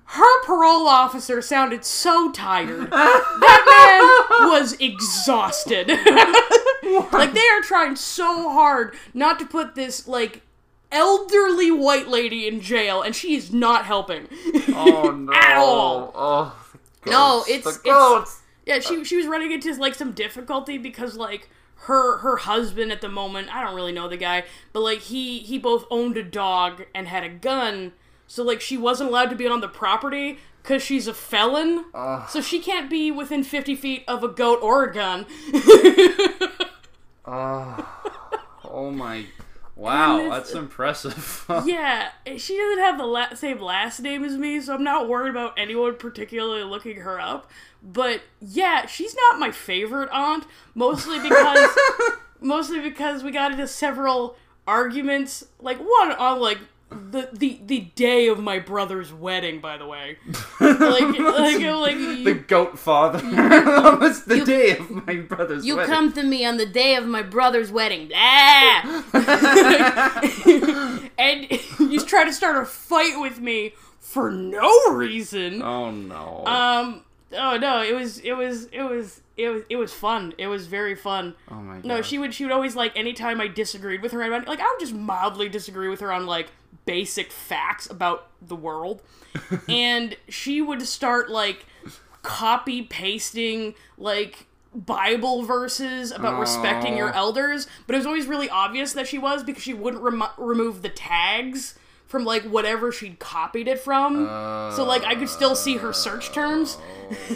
her 0.06 0.44
parole 0.46 0.88
officer 0.88 1.42
sounded 1.42 1.86
so 1.86 2.32
tired. 2.32 2.90
that 2.92 4.38
man 4.40 4.50
was 4.52 4.74
exhausted. 4.80 5.88
like 7.12 7.34
they 7.34 7.48
are 7.50 7.62
trying 7.62 7.96
so 7.96 8.50
hard 8.50 8.96
not 9.14 9.40
to 9.40 9.46
put 9.46 9.76
this 9.76 10.08
like 10.08 10.42
elderly 10.92 11.72
white 11.72 12.08
lady 12.08 12.48
in 12.48 12.62
jail, 12.62 13.02
and 13.02 13.16
she 13.16 13.36
is 13.36 13.54
not 13.54 13.86
helping. 13.86 14.28
Oh 14.70 15.12
no. 15.12 15.34
At 15.36 15.58
all. 15.58 16.12
Oh, 16.16 16.68
No, 17.06 17.44
it's- 17.48 17.80
it's- 17.86 18.42
Yeah, 18.66 18.80
she 18.80 19.04
she 19.04 19.18
was 19.18 19.28
running 19.28 19.52
into 19.52 19.74
like 19.76 19.94
some 19.96 20.12
difficulty 20.14 20.78
because 20.78 21.16
like 21.18 21.50
her 21.82 22.18
her 22.20 22.38
husband 22.38 22.92
at 22.92 23.02
the 23.02 23.10
moment, 23.10 23.54
I 23.56 23.64
don't 23.64 23.76
really 23.76 23.92
know 23.92 24.08
the 24.08 24.18
guy, 24.18 24.46
but 24.74 24.80
like 24.82 25.00
he 25.00 25.40
he 25.40 25.60
both 25.60 25.86
owned 25.92 26.18
a 26.18 26.24
dog 26.24 26.84
and 26.96 27.08
had 27.08 27.24
a 27.24 27.30
gun, 27.30 27.92
so 28.28 28.44
like 28.44 28.62
she 28.62 28.78
wasn't 28.78 29.10
allowed 29.10 29.30
to 29.30 29.36
be 29.36 29.48
on 29.48 29.62
the 29.62 29.68
property 29.68 30.40
because 30.62 30.82
she's 30.82 31.08
a 31.08 31.14
felon. 31.14 31.86
So 32.30 32.42
she 32.42 32.60
can't 32.60 32.90
be 32.90 33.12
within 33.12 33.44
50 33.44 33.76
feet 33.76 34.04
of 34.08 34.24
a 34.24 34.28
goat 34.28 34.60
or 34.62 34.84
a 34.84 34.94
gun. 34.94 35.26
Oh 38.76 38.92
my. 38.92 39.26
Wow, 39.76 40.30
that's 40.30 40.54
impressive. 40.54 41.46
yeah, 41.66 42.10
she 42.38 42.58
doesn't 42.58 42.80
have 42.80 42.98
the 42.98 43.06
la- 43.06 43.34
same 43.34 43.60
last 43.60 44.00
name 44.00 44.24
as 44.24 44.38
me, 44.38 44.62
so 44.62 44.74
I'm 44.74 44.84
not 44.84 45.10
worried 45.10 45.32
about 45.32 45.54
anyone 45.58 45.98
particularly 45.98 46.64
looking 46.64 47.02
her 47.02 47.20
up. 47.20 47.50
But 47.84 48.22
yeah, 48.40 48.86
she's 48.86 49.16
not 49.16 49.40
my 49.40 49.52
favorite 49.52 50.10
aunt, 50.12 50.46
mostly 50.76 51.20
because 51.20 51.70
mostly 52.42 52.80
because 52.80 53.22
we 53.22 53.32
got 53.32 53.52
into 53.52 53.68
several 53.68 54.38
arguments, 54.66 55.46
like 55.60 55.78
one 55.78 56.14
on 56.14 56.40
like 56.40 56.60
the 56.90 57.30
the 57.34 57.60
the 57.66 57.80
day 57.96 58.28
of 58.28 58.40
my 58.40 58.60
brother's 58.60 59.12
wedding, 59.12 59.60
by 59.60 59.78
the 59.78 59.86
way. 59.86 60.18
like 60.60 60.80
like 61.20 61.60
like 61.60 61.98
the 61.98 62.44
goat 62.48 62.78
father. 62.78 63.20
it's 64.04 64.22
the 64.22 64.46
day 64.46 64.78
of 64.78 64.90
my 65.06 65.16
brother's 65.18 65.64
wedding. 65.64 65.68
you 65.68 65.76
wedding. 65.78 65.94
come 65.94 66.14
to 66.14 66.24
me 66.24 66.46
on 66.46 66.58
the 66.58 66.66
day 66.66 66.96
of 66.96 67.06
my 67.08 67.22
brother's 67.22 67.72
wedding. 67.72 68.08
Blah! 68.08 69.02
and 71.18 71.52
you 71.80 72.00
try 72.06 72.24
to 72.24 72.34
start 72.34 72.62
a 72.62 72.66
fight 72.66 73.20
with 73.20 73.40
me 73.40 73.74
for 74.00 74.30
no 74.32 74.92
reason. 74.92 75.62
Oh 75.62 75.92
no. 75.92 76.46
Um. 76.46 77.02
Oh 77.34 77.58
no! 77.58 77.82
It 77.82 77.96
was. 77.96 78.20
It 78.20 78.34
was. 78.34 78.66
It 78.66 78.84
was. 78.84 79.22
It 79.36 79.50
was. 79.50 79.64
It 79.70 79.76
was 79.76 79.92
fun. 79.92 80.34
It 80.38 80.48
was 80.48 80.68
very 80.68 80.96
fun. 80.96 81.34
oh 81.50 81.56
my 81.56 81.76
god. 81.76 81.86
No, 81.86 82.02
she 82.02 82.20
would. 82.20 82.34
She 82.34 82.46
would 82.46 82.54
always 82.54 82.76
like 82.76 82.96
anytime 82.96 83.42
I 83.42 83.48
disagreed 83.48 84.02
with 84.04 84.12
her. 84.12 84.22
About, 84.22 84.48
like 84.48 84.60
I 84.60 84.68
would 84.72 84.80
just 84.80 84.94
mildly 84.94 85.50
disagree 85.50 85.90
with 85.90 86.00
her 86.02 86.14
on 86.14 86.28
like 86.28 86.50
basic 86.86 87.32
facts 87.32 87.90
about 87.90 88.28
the 88.42 88.56
world, 88.56 89.02
and 89.70 90.16
she 90.30 90.62
would 90.62 90.82
start 90.84 91.30
like 91.30 91.66
copy 92.22 92.82
pasting 92.82 93.76
like 93.98 94.48
Bible 94.74 95.44
verses 95.44 96.12
about 96.12 96.40
respecting 96.40 96.98
your 96.98 97.14
elders. 97.14 97.68
But 97.88 97.96
it 97.96 98.00
was 98.00 98.06
always 98.06 98.28
really 98.28 98.50
obvious 98.50 98.94
that 98.94 99.08
she 99.08 99.18
was 99.18 99.44
because 99.44 99.64
she 99.64 99.74
wouldn't 99.74 100.04
remo- 100.04 100.32
remove 100.38 100.82
the 100.82 100.90
tags 100.90 101.78
from 102.08 102.24
like 102.26 102.44
whatever 102.44 102.92
she'd 102.92 103.20
copied 103.20 103.68
it 103.68 103.80
from. 103.80 104.26
so 104.76 104.84
like 104.84 105.04
I 105.04 105.16
could 105.16 105.30
still 105.30 105.56
see 105.56 105.78
her 105.78 105.94
search 105.94 106.32
terms. 106.32 106.78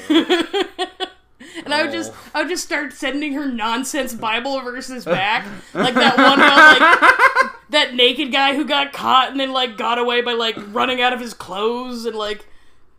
Oh. 0.10 0.86
And 1.66 1.74
I 1.74 1.84
would 1.84 1.92
just, 1.92 2.12
oh. 2.14 2.32
I 2.36 2.42
would 2.42 2.50
just 2.50 2.64
start 2.64 2.94
sending 2.94 3.34
her 3.34 3.52
nonsense 3.52 4.14
Bible 4.16 4.60
verses 4.62 5.06
back, 5.06 5.46
like 5.74 5.94
that 5.94 6.18
one 6.18 6.40
about 6.40 6.80
like 6.80 7.52
that 7.70 7.94
naked 7.96 8.32
guy 8.32 8.56
who 8.56 8.66
got 8.66 8.94
caught 8.94 9.32
and 9.32 9.40
then 9.40 9.52
like 9.52 9.78
got 9.78 9.98
away 9.98 10.22
by 10.22 10.34
like 10.34 10.56
running 10.74 11.02
out 11.02 11.14
of 11.14 11.20
his 11.20 11.34
clothes 11.34 12.06
and 12.06 12.16
like, 12.16 12.46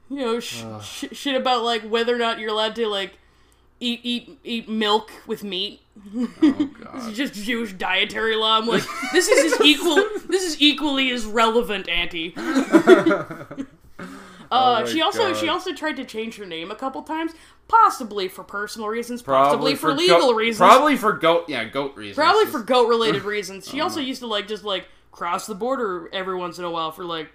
you 0.08 0.18
know, 0.18 0.40
sh- 0.40 0.64
sh- 0.82 1.04
shit 1.12 1.36
about 1.36 1.62
like 1.62 1.82
whether 1.82 2.14
or 2.14 2.18
not 2.18 2.38
you're 2.38 2.50
allowed 2.50 2.74
to 2.76 2.86
like 2.86 3.14
eat 3.80 4.00
eat 4.02 4.38
eat 4.44 4.68
milk 4.68 5.10
with 5.26 5.42
meat. 5.42 5.80
oh 6.42 6.70
god. 6.84 7.14
Just 7.14 7.34
Jewish 7.34 7.72
dietary 7.72 8.36
law. 8.36 8.58
I'm 8.58 8.66
like, 8.66 8.82
this 9.12 9.28
is 9.28 9.52
as 9.54 9.60
equal. 9.62 9.96
This 10.28 10.44
is 10.44 10.60
equally 10.60 11.10
as 11.10 11.24
relevant, 11.24 11.88
Auntie. 11.88 12.34
Uh, 14.50 14.80
my 14.80 14.90
she 14.90 15.00
also 15.00 15.32
she 15.34 15.48
also 15.48 15.72
tried 15.72 15.96
to 15.96 16.04
change 16.04 16.36
her 16.36 16.46
name 16.46 16.70
a 16.70 16.74
couple 16.74 17.02
times, 17.02 17.32
possibly 17.68 18.26
for 18.28 18.42
personal 18.42 18.88
reasons, 18.88 19.22
possibly 19.22 19.74
for, 19.74 19.90
go- 19.90 19.94
legal 19.94 20.34
reasons, 20.34 20.58
Probably 20.58 20.96
for 20.96 21.12
goat. 21.12 21.44
Yeah, 21.48 21.64
goat 21.64 21.96
reasons. 21.96 22.16
probably 22.16 22.46
for 22.46 22.60
goat 22.60 22.88
related 22.88 23.22
reasons. 23.36 23.68
She 23.68 23.80
Oh 23.80 23.84
also 23.84 24.00
used 24.00 24.20
to 24.20 24.26
like 24.26 24.48
just 24.48 24.64
like 24.64 24.88
cross 25.12 25.46
the 25.46 25.54
border 25.54 26.08
every 26.12 26.36
once 26.36 26.58
in 26.58 26.64
a 26.64 26.70
while 26.70 26.90
for 26.90 27.04
like 27.04 27.28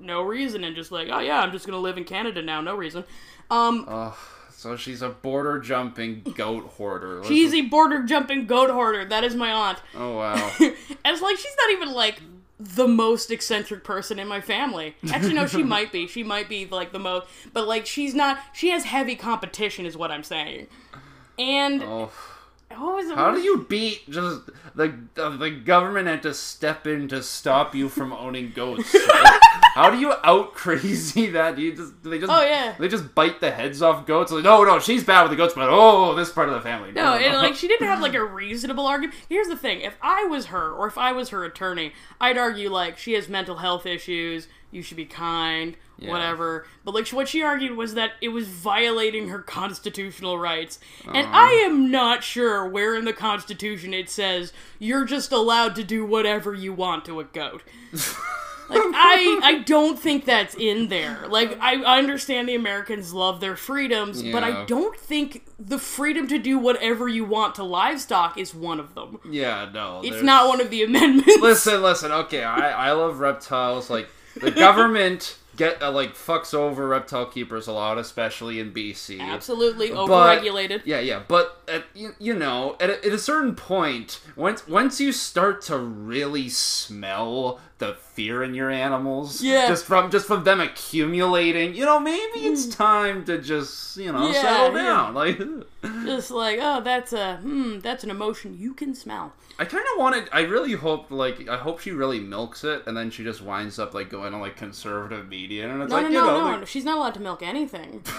no 0.00 0.22
reason 0.22 0.62
and 0.62 0.76
just 0.76 0.92
like 0.92 1.08
oh 1.10 1.18
yeah 1.18 1.40
I'm 1.40 1.50
just 1.50 1.66
gonna 1.66 1.78
live 1.78 1.98
in 1.98 2.04
Canada 2.04 2.40
now 2.42 2.60
no 2.60 2.76
reason. 2.76 3.04
Um, 3.50 4.12
so 4.50 4.76
she's 4.76 5.02
a 5.02 5.08
border 5.08 5.58
jumping 5.58 6.22
goat 6.36 6.64
hoarder. 6.64 7.16
Let's 7.16 7.28
she's 7.28 7.54
a 7.54 7.62
border 7.62 8.02
jumping 8.02 8.46
goat 8.46 8.70
hoarder. 8.70 9.04
That 9.04 9.24
is 9.24 9.34
my 9.34 9.52
aunt. 9.52 9.78
Oh 9.94 10.16
wow. 10.16 10.34
and 10.60 10.74
it's 11.04 11.22
like 11.22 11.36
she's 11.36 11.56
not 11.56 11.70
even 11.72 11.92
like 11.92 12.20
the 12.60 12.88
most 12.88 13.30
eccentric 13.30 13.84
person 13.84 14.18
in 14.18 14.26
my 14.26 14.40
family. 14.40 14.96
Actually, 15.12 15.34
no, 15.34 15.46
she 15.46 15.62
might 15.74 15.92
be. 15.92 16.06
She 16.06 16.22
might 16.22 16.48
be 16.48 16.66
like 16.66 16.92
the 16.92 16.98
most, 16.98 17.26
but 17.52 17.68
like 17.68 17.86
she's 17.86 18.14
not. 18.14 18.38
She 18.52 18.70
has 18.70 18.84
heavy 18.84 19.14
competition, 19.16 19.86
is 19.86 19.96
what 19.96 20.10
I'm 20.10 20.24
saying. 20.24 20.66
And 21.38 21.82
Oh. 21.82 22.10
How 22.70 23.32
do 23.32 23.40
you 23.40 23.66
beat 23.68 24.08
just 24.10 24.42
the 24.74 24.94
uh, 25.16 25.36
the 25.36 25.50
government 25.50 26.06
had 26.06 26.22
to 26.22 26.34
step 26.34 26.86
in 26.86 27.08
to 27.08 27.22
stop 27.22 27.74
you 27.74 27.88
from 27.88 28.12
owning 28.12 28.52
goats? 28.54 28.92
Like, 28.94 29.40
how 29.74 29.90
do 29.90 29.98
you 29.98 30.12
out 30.22 30.54
crazy 30.54 31.26
that? 31.30 31.56
Do 31.56 31.62
you 31.62 31.74
just 31.74 32.02
do 32.02 32.10
they 32.10 32.18
just 32.18 32.30
Oh, 32.30 32.42
yeah. 32.42 32.74
they 32.78 32.88
just 32.88 33.14
bite 33.14 33.40
the 33.40 33.50
heads 33.50 33.80
off 33.82 34.06
goats? 34.06 34.30
Like 34.30 34.44
no 34.44 34.64
no 34.64 34.78
she's 34.80 35.02
bad 35.02 35.22
with 35.22 35.30
the 35.30 35.36
goats, 35.36 35.54
but 35.54 35.68
oh 35.70 36.14
this 36.14 36.30
part 36.30 36.48
of 36.48 36.54
the 36.54 36.60
family. 36.60 36.92
No, 36.92 37.14
and 37.14 37.36
like 37.38 37.54
she 37.54 37.68
didn't 37.68 37.86
have 37.88 38.00
like 38.00 38.14
a 38.14 38.24
reasonable 38.24 38.86
argument. 38.86 39.18
Here's 39.28 39.48
the 39.48 39.56
thing: 39.56 39.80
if 39.80 39.96
I 40.02 40.24
was 40.24 40.46
her, 40.46 40.70
or 40.70 40.86
if 40.86 40.98
I 40.98 41.12
was 41.12 41.30
her 41.30 41.44
attorney, 41.44 41.92
I'd 42.20 42.36
argue 42.38 42.70
like 42.70 42.98
she 42.98 43.14
has 43.14 43.28
mental 43.28 43.56
health 43.56 43.86
issues. 43.86 44.46
You 44.70 44.82
should 44.82 44.96
be 44.98 45.06
kind, 45.06 45.76
Yeah. 45.98 46.10
whatever. 46.10 46.66
But 46.84 46.94
like 46.94 47.08
what 47.08 47.28
she 47.28 47.42
argued 47.42 47.76
was 47.76 47.94
that 47.94 48.12
it 48.20 48.28
was 48.28 48.46
violating 48.48 49.28
her 49.28 49.38
constitutional 49.40 50.38
rights, 50.38 50.78
and 51.06 51.26
I 51.32 51.52
am 51.52 51.90
not 51.90 52.22
sure 52.22 52.66
where 52.68 52.94
in 52.94 53.04
the 53.06 53.12
Constitution 53.14 53.94
it 53.94 54.10
says 54.10 54.52
you're 54.78 55.04
just 55.06 55.32
allowed 55.32 55.74
to 55.76 55.84
do 55.84 56.04
whatever 56.04 56.52
you 56.54 56.72
want 56.72 57.04
to 57.06 57.20
a 57.20 57.24
goat. 57.24 57.62
Like 58.70 58.82
I, 58.84 59.40
I 59.42 59.58
don't 59.60 59.98
think 59.98 60.26
that's 60.26 60.54
in 60.54 60.88
there. 60.88 61.24
Like 61.26 61.56
I 61.58 61.82
I 61.82 61.96
understand 61.98 62.50
the 62.50 62.54
Americans 62.54 63.14
love 63.14 63.40
their 63.40 63.56
freedoms, 63.56 64.22
but 64.22 64.44
I 64.44 64.66
don't 64.66 64.94
think 64.94 65.46
the 65.58 65.78
freedom 65.78 66.28
to 66.28 66.38
do 66.38 66.58
whatever 66.58 67.08
you 67.08 67.24
want 67.24 67.54
to 67.54 67.64
livestock 67.64 68.36
is 68.36 68.54
one 68.54 68.78
of 68.78 68.94
them. 68.94 69.20
yeah 69.30 69.70
no 69.72 70.00
It's 70.00 70.10
there's- 70.10 70.22
not 70.22 70.48
one 70.48 70.60
of 70.60 70.68
the 70.68 70.82
amendments. 70.82 71.38
Listen 71.40 71.80
listen 71.80 72.12
okay 72.12 72.44
I 72.44 72.90
I 72.90 72.92
love 72.92 73.20
reptiles 73.20 73.88
like 73.88 74.10
the 74.40 74.50
government 74.50 75.36
get 75.58 75.82
uh, 75.82 75.90
like 75.90 76.14
fucks 76.14 76.54
over 76.54 76.88
reptile 76.88 77.26
keepers 77.26 77.66
a 77.66 77.72
lot 77.72 77.98
especially 77.98 78.58
in 78.60 78.72
BC. 78.72 79.20
Absolutely 79.20 79.90
But- 79.90 80.08
overregulated. 80.08 80.82
Yeah, 80.86 81.00
yeah, 81.00 81.22
but 81.28 81.60
at, 81.68 81.84
you, 81.94 82.14
you 82.18 82.34
know, 82.34 82.76
at 82.80 82.88
a, 82.88 83.04
at 83.04 83.12
a 83.12 83.18
certain 83.18 83.54
point, 83.54 84.20
once 84.36 84.66
once 84.66 85.00
you 85.00 85.12
start 85.12 85.60
to 85.62 85.76
really 85.76 86.48
smell 86.48 87.60
the 87.78 87.94
fear 87.94 88.42
in 88.42 88.54
your 88.54 88.70
animals, 88.70 89.40
Yeah. 89.42 89.68
just 89.68 89.84
from 89.84 90.10
just 90.10 90.26
from 90.26 90.44
them 90.44 90.60
accumulating, 90.60 91.74
you 91.74 91.84
know, 91.84 92.00
maybe 92.00 92.40
it's 92.46 92.66
time 92.66 93.24
to 93.26 93.38
just 93.38 93.96
you 93.96 94.10
know 94.12 94.26
Yeah, 94.28 94.42
settle 94.42 94.76
yeah. 94.76 94.82
down. 94.84 95.14
Like, 95.14 95.38
Just 96.04 96.30
like, 96.32 96.58
oh, 96.60 96.80
that's 96.80 97.12
a 97.12 97.36
hmm, 97.36 97.78
that's 97.80 98.02
an 98.02 98.10
emotion 98.10 98.56
you 98.58 98.74
can 98.74 98.94
smell. 98.94 99.32
I 99.60 99.64
kind 99.64 99.84
of 99.92 99.98
wanted. 99.98 100.28
I 100.32 100.40
really 100.42 100.72
hope, 100.72 101.10
like, 101.10 101.48
I 101.48 101.56
hope 101.56 101.80
she 101.80 101.90
really 101.92 102.20
milks 102.20 102.62
it, 102.64 102.82
and 102.86 102.96
then 102.96 103.10
she 103.10 103.22
just 103.24 103.42
winds 103.42 103.78
up 103.78 103.94
like 103.94 104.08
going 104.10 104.32
on 104.34 104.40
like 104.40 104.56
conservative 104.56 105.28
media, 105.28 105.47
and 105.50 105.82
it's 105.82 105.90
No, 105.90 105.96
like 105.96 106.04
no, 106.04 106.08
you 106.08 106.14
no, 106.14 106.26
know, 106.26 106.50
no. 106.52 106.58
like- 106.58 106.66
She's 106.66 106.84
not 106.84 106.98
allowed 106.98 107.14
to 107.14 107.20
milk 107.20 107.42
anything. 107.42 108.02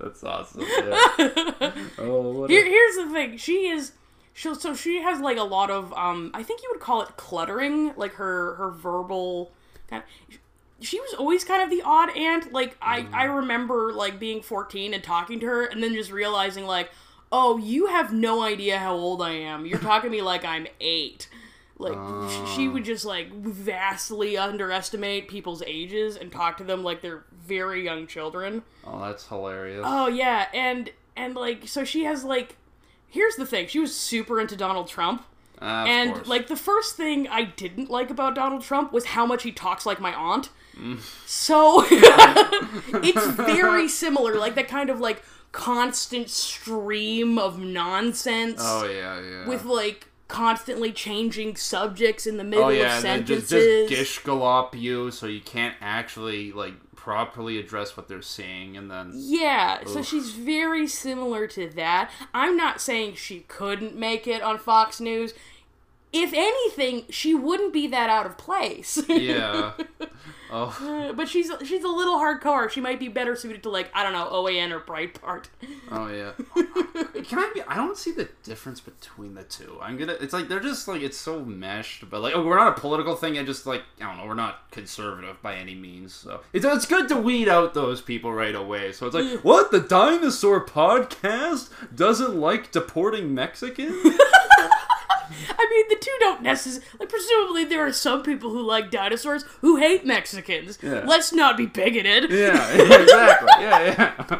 that's 0.00 0.22
awesome. 0.24 0.60
Yeah. 0.62 0.66
oh, 1.98 2.32
what 2.40 2.50
a- 2.50 2.54
here's 2.54 2.96
the 2.96 3.08
thing. 3.12 3.36
She 3.36 3.68
is. 3.68 3.92
She, 4.32 4.54
so 4.54 4.74
she 4.74 5.02
has 5.02 5.20
like 5.20 5.36
a 5.38 5.42
lot 5.42 5.70
of. 5.70 5.92
Um, 5.94 6.30
I 6.34 6.42
think 6.42 6.62
you 6.62 6.68
would 6.72 6.80
call 6.80 7.02
it 7.02 7.16
cluttering, 7.16 7.92
like 7.96 8.14
her 8.14 8.54
her 8.56 8.70
verbal 8.70 9.52
kind 9.88 10.02
of. 10.02 10.38
She 10.82 10.98
was 10.98 11.12
always 11.14 11.44
kind 11.44 11.62
of 11.62 11.68
the 11.70 11.82
odd 11.84 12.16
aunt. 12.16 12.52
Like 12.52 12.76
I, 12.80 13.06
I 13.12 13.24
remember 13.24 13.92
like 13.92 14.18
being 14.18 14.40
14 14.40 14.94
and 14.94 15.02
talking 15.02 15.40
to 15.40 15.46
her, 15.46 15.64
and 15.66 15.82
then 15.82 15.92
just 15.92 16.10
realizing 16.10 16.64
like, 16.66 16.90
"Oh, 17.30 17.58
you 17.58 17.86
have 17.88 18.12
no 18.12 18.42
idea 18.42 18.78
how 18.78 18.94
old 18.94 19.20
I 19.20 19.32
am. 19.32 19.66
You're 19.66 19.78
talking 19.78 20.10
to 20.10 20.16
me 20.16 20.22
like 20.22 20.44
I'm 20.44 20.66
eight. 20.80 21.28
Like 21.80 22.30
sh- 22.30 22.54
she 22.56 22.68
would 22.68 22.84
just 22.84 23.04
like 23.04 23.32
vastly 23.32 24.36
underestimate 24.36 25.28
people's 25.28 25.62
ages 25.66 26.16
and 26.16 26.30
talk 26.30 26.56
to 26.58 26.64
them 26.64 26.84
like 26.84 27.00
they're 27.00 27.24
very 27.46 27.84
young 27.84 28.06
children. 28.06 28.62
Oh, 28.86 29.00
that's 29.00 29.26
hilarious. 29.28 29.82
Oh 29.84 30.06
yeah, 30.08 30.46
and 30.52 30.90
and 31.16 31.34
like 31.34 31.66
so 31.66 31.84
she 31.84 32.04
has 32.04 32.22
like 32.24 32.56
here's 33.08 33.36
the 33.36 33.46
thing. 33.46 33.66
She 33.66 33.78
was 33.78 33.94
super 33.94 34.40
into 34.40 34.56
Donald 34.56 34.88
Trump. 34.88 35.24
Of 35.58 35.86
and 35.86 36.14
course. 36.14 36.26
like 36.26 36.46
the 36.46 36.56
first 36.56 36.96
thing 36.96 37.28
I 37.28 37.44
didn't 37.44 37.90
like 37.90 38.10
about 38.10 38.34
Donald 38.34 38.62
Trump 38.62 38.92
was 38.92 39.04
how 39.06 39.26
much 39.26 39.42
he 39.42 39.52
talks 39.52 39.84
like 39.84 40.00
my 40.00 40.14
aunt. 40.14 40.48
Mm. 40.78 41.00
So 41.26 41.84
it's 43.02 43.26
very 43.26 43.88
similar, 43.88 44.36
like 44.36 44.54
that 44.54 44.68
kind 44.68 44.88
of 44.90 45.00
like 45.00 45.22
constant 45.52 46.30
stream 46.30 47.36
of 47.38 47.58
nonsense 47.58 48.60
Oh 48.62 48.84
yeah, 48.88 49.20
yeah. 49.20 49.48
with 49.48 49.64
like 49.64 50.06
constantly 50.30 50.92
changing 50.92 51.56
subjects 51.56 52.26
in 52.26 52.36
the 52.36 52.44
oh, 52.44 52.46
middle 52.46 52.64
oh 52.64 52.70
of 52.70 52.76
yeah, 52.76 52.96
and 52.96 53.04
then 53.04 53.26
just, 53.26 53.48
sentences. 53.48 53.90
just 53.90 53.98
gish 53.98 54.24
gallop 54.24 54.74
you, 54.74 55.10
so 55.10 55.26
you 55.26 55.40
can't 55.40 55.74
actually 55.80 56.52
like 56.52 56.74
properly 56.94 57.58
address 57.58 57.96
what 57.96 58.08
they're 58.08 58.22
saying, 58.22 58.76
and 58.76 58.90
then 58.90 59.12
Yeah, 59.14 59.84
so 59.86 60.02
she's 60.02 60.30
very 60.30 60.86
similar 60.86 61.46
to 61.48 61.68
that. 61.70 62.10
I'm 62.32 62.56
not 62.56 62.80
saying 62.80 63.16
she 63.16 63.40
couldn't 63.40 63.96
make 63.96 64.26
it 64.26 64.42
on 64.42 64.58
Fox 64.58 65.00
News. 65.00 65.34
If 66.12 66.32
anything, 66.32 67.04
she 67.10 67.34
wouldn't 67.34 67.72
be 67.72 67.86
that 67.88 68.10
out 68.10 68.26
of 68.26 68.36
place. 68.36 69.00
yeah. 69.08 69.72
oh, 70.50 70.76
uh, 70.80 71.12
but 71.12 71.28
she's 71.28 71.52
she's 71.64 71.84
a 71.84 71.88
little 71.88 72.16
hardcore. 72.16 72.68
She 72.68 72.80
might 72.80 72.98
be 72.98 73.06
better 73.06 73.36
suited 73.36 73.62
to 73.62 73.70
like 73.70 73.90
I 73.94 74.02
don't 74.02 74.12
know 74.12 74.28
OAN 74.28 74.72
or 74.72 74.80
Breitbart. 74.80 75.44
oh 75.92 76.08
yeah. 76.08 76.32
Can 77.22 77.38
I 77.38 77.50
be? 77.54 77.62
I 77.62 77.76
don't 77.76 77.96
see 77.96 78.10
the 78.10 78.28
difference 78.42 78.80
between 78.80 79.34
the 79.34 79.44
two. 79.44 79.78
I'm 79.80 79.96
gonna. 79.96 80.16
It's 80.20 80.32
like 80.32 80.48
they're 80.48 80.58
just 80.58 80.88
like 80.88 81.00
it's 81.00 81.16
so 81.16 81.44
meshed, 81.44 82.10
but 82.10 82.22
like 82.22 82.34
oh, 82.34 82.44
we're 82.44 82.58
not 82.58 82.76
a 82.76 82.80
political 82.80 83.14
thing. 83.14 83.38
And 83.38 83.46
just 83.46 83.64
like 83.64 83.82
I 84.00 84.06
don't 84.06 84.16
know, 84.16 84.26
we're 84.26 84.34
not 84.34 84.68
conservative 84.72 85.40
by 85.42 85.54
any 85.54 85.76
means. 85.76 86.12
So 86.12 86.40
it's 86.52 86.64
it's 86.64 86.86
good 86.86 87.08
to 87.10 87.16
weed 87.16 87.48
out 87.48 87.74
those 87.74 88.00
people 88.00 88.32
right 88.32 88.56
away. 88.56 88.90
So 88.90 89.06
it's 89.06 89.14
like 89.14 89.40
what 89.44 89.70
the 89.70 89.80
dinosaur 89.80 90.64
podcast 90.64 91.70
doesn't 91.94 92.34
like 92.34 92.72
deporting 92.72 93.32
Mexicans. 93.32 94.16
I 95.48 95.66
mean, 95.70 95.86
the 95.88 95.96
two 95.96 96.16
don't 96.20 96.42
necessarily. 96.42 96.86
Like, 96.98 97.08
presumably, 97.08 97.64
there 97.64 97.84
are 97.86 97.92
some 97.92 98.22
people 98.22 98.50
who 98.50 98.62
like 98.62 98.90
dinosaurs 98.90 99.44
who 99.60 99.76
hate 99.76 100.04
Mexicans. 100.04 100.78
Yeah. 100.82 101.04
Let's 101.06 101.32
not 101.32 101.56
be 101.56 101.66
bigoted. 101.66 102.30
yeah, 102.30 102.72
exactly. 102.72 103.48
Yeah, 103.60 104.14
yeah. 104.28 104.38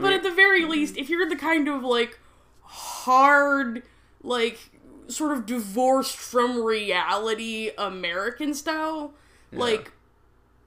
But 0.00 0.12
at 0.12 0.22
the 0.22 0.30
very 0.30 0.64
least, 0.64 0.96
if 0.96 1.08
you're 1.08 1.28
the 1.28 1.36
kind 1.36 1.68
of 1.68 1.82
like 1.82 2.18
hard, 2.62 3.82
like 4.22 4.70
sort 5.08 5.32
of 5.32 5.46
divorced 5.46 6.16
from 6.16 6.62
reality 6.62 7.70
American 7.76 8.54
style, 8.54 9.14
like 9.52 9.92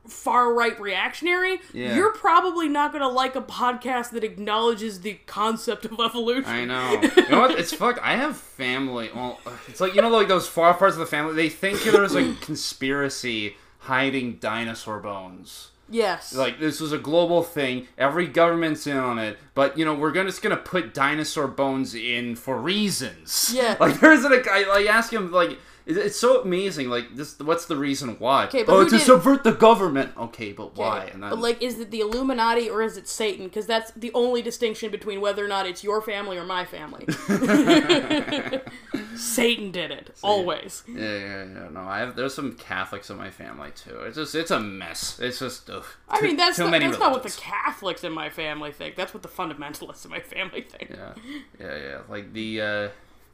far 0.08 0.54
right 0.54 0.80
reactionary, 0.80 1.60
Yeah. 1.74 1.96
you're 1.96 2.14
probably 2.14 2.68
not 2.68 2.92
gonna 2.94 3.08
like 3.10 3.36
a 3.36 3.42
podcast 3.42 4.12
that 4.12 4.24
acknowledges 4.24 5.02
the 5.02 5.20
concept 5.26 5.86
of 5.86 5.94
evolution. 6.00 6.46
I 6.52 6.66
know. 6.66 7.02
You 7.18 7.30
know 7.30 7.40
what? 7.42 7.52
It's 7.60 7.74
fucked. 7.74 8.00
I 8.02 8.16
have 8.16 8.38
family. 8.38 9.10
Well, 9.14 9.40
it's 9.68 9.82
like 9.82 9.94
you 9.96 10.02
know, 10.02 10.10
like 10.10 10.28
those 10.28 10.48
far 10.48 10.74
parts 10.74 10.94
of 10.96 11.00
the 11.00 11.06
family. 11.06 11.34
They 11.36 11.50
think 11.50 11.84
there's 11.84 12.16
a 12.16 12.34
conspiracy 12.42 13.56
hiding 13.80 14.34
dinosaur 14.38 15.00
bones. 15.00 15.72
Yes. 15.90 16.36
Like 16.36 16.60
this 16.60 16.82
was 16.82 16.92
a 16.92 16.98
global 16.98 17.44
thing. 17.44 17.88
Every 17.98 18.28
government's 18.28 18.86
in 18.88 18.98
on 18.98 19.18
it, 19.20 19.38
but 19.56 19.78
you 19.78 19.86
know 19.86 19.94
we're 19.94 20.12
gonna 20.12 20.30
just 20.30 20.42
gonna 20.42 20.58
put 20.58 20.94
dinosaur 20.94 21.48
bones 21.48 21.96
in 21.96 22.36
for 22.36 22.58
reasons. 22.58 23.52
Yeah. 23.56 23.76
Like 23.80 24.00
there's 24.00 24.26
a 24.26 24.42
guy. 24.42 24.68
Like 24.68 24.88
ask 24.88 25.12
him 25.12 25.32
like. 25.32 25.58
It- 25.88 25.98
It's 25.98 26.18
so 26.18 26.42
amazing. 26.42 26.90
Like 26.90 27.16
this, 27.16 27.40
what's 27.40 27.66
the 27.66 27.76
reason 27.78 28.18
why? 28.20 28.46
Okay, 28.46 28.64
but 28.64 28.74
oh, 28.74 28.84
to 28.84 28.90
did- 28.90 29.02
subvert 29.02 29.44
the 29.44 29.54
government. 29.54 30.12
Okay, 30.18 30.52
but 30.52 30.68
Okay, 30.68 30.82
why? 30.82 31.06
And 31.14 31.24
then, 31.24 31.30
but 31.32 31.40
like, 31.40 31.62
is 31.62 31.80
it 31.80 31.90
the 31.92 32.02
Illuminati 32.02 32.70
or 32.70 32.82
is 32.82 32.98
it 32.98 33.08
Satan? 33.08 33.46
Because 33.46 33.66
that's 33.66 33.92
the 33.92 34.12
only 34.14 34.42
distinction 34.42 34.92
between 34.92 35.22
whether 35.22 35.44
or 35.44 35.48
not 35.48 35.66
it's 35.66 35.84
your 35.84 36.02
family 36.02 36.38
or 36.38 36.44
my 36.44 36.66
family. 36.66 37.06
Satan 39.16 39.72
did 39.72 39.92
it 39.92 40.12
always. 40.22 40.84
Yeah, 40.88 41.02
yeah, 41.02 41.44
yeah. 41.46 41.70
No, 41.72 41.82
I 41.82 42.00
have. 42.00 42.16
There's 42.16 42.34
some 42.34 42.54
Catholics 42.56 43.10
in 43.10 43.18
my 43.18 43.30
family 43.30 43.72
too. 43.76 43.98
It's 44.02 44.18
just, 44.18 44.36
it's 44.36 44.52
a 44.52 44.60
mess. 44.60 45.20
It's 45.20 45.40
just. 45.40 45.70
Ugh, 45.70 45.84
I 46.10 46.22
mean, 46.22 46.38
that's 46.38 46.60
not, 46.60 46.72
that's 46.72 47.00
not 47.00 47.12
what 47.12 47.24
the. 47.24 47.30
Catholics 47.38 48.04
in 48.04 48.12
my 48.14 48.30
family 48.30 48.72
think. 48.72 48.96
That's 48.96 49.14
what 49.14 49.24
the 49.24 49.30
fundamentalists 49.30 50.04
in 50.06 50.12
my 50.12 50.20
family 50.20 50.62
think. 50.62 50.90
Yeah, 50.92 51.14
yeah, 51.60 51.78
yeah. 51.78 51.98
Like 52.10 52.34
the 52.34 52.62
uh, 52.62 52.90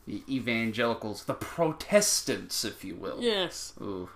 the 0.06 0.24
evangelicals, 0.30 1.26
the 1.26 1.34
Protestants, 1.34 2.64
if 2.66 2.84
you 2.84 2.96
will. 2.96 3.22
Yes. 3.22 3.74
Ooh, 3.82 4.10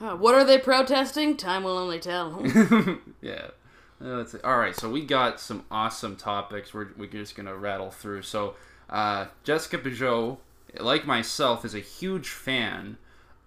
Uh, 0.00 0.16
what 0.16 0.34
are 0.34 0.44
they 0.44 0.58
protesting? 0.58 1.36
Time 1.36 1.64
will 1.64 1.78
only 1.78 1.98
tell. 2.00 2.42
yeah. 3.20 3.48
Uh. 4.04 4.24
All 4.44 4.58
right, 4.58 4.76
so 4.76 4.88
we 4.88 5.04
got 5.04 5.40
some 5.40 5.64
awesome 5.70 6.16
topics. 6.16 6.72
We're 6.72 6.88
we're 6.96 7.08
just 7.08 7.34
gonna 7.34 7.56
rattle 7.56 7.90
through. 7.90 8.22
So, 8.22 8.54
uh, 8.88 9.26
Jessica 9.42 9.78
Pigeau, 9.78 10.38
like 10.78 11.04
myself, 11.06 11.64
is 11.64 11.74
a 11.74 11.80
huge 11.80 12.28
fan 12.28 12.96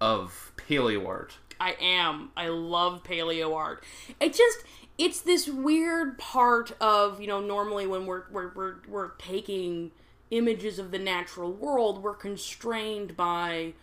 of 0.02 0.52
paleo 0.58 1.08
art. 1.08 1.38
I 1.60 1.76
am. 1.80 2.32
I 2.36 2.48
love 2.50 3.04
paleo 3.04 3.56
art. 3.56 3.84
It 4.20 4.34
just 4.34 4.58
it's 4.98 5.22
this 5.22 5.48
weird 5.48 6.18
part 6.18 6.74
of, 6.82 7.22
you 7.22 7.28
know, 7.28 7.40
normally 7.40 7.88
when 7.88 8.06
we're 8.06 8.24
we're 8.30 8.52
we're, 8.54 8.76
we're 8.90 9.10
taking 9.20 9.92
images 10.32 10.80
of 10.80 10.92
the 10.92 11.00
natural 11.00 11.52
world, 11.52 12.02
we're 12.02 12.16
constrained 12.16 13.16
by 13.16 13.74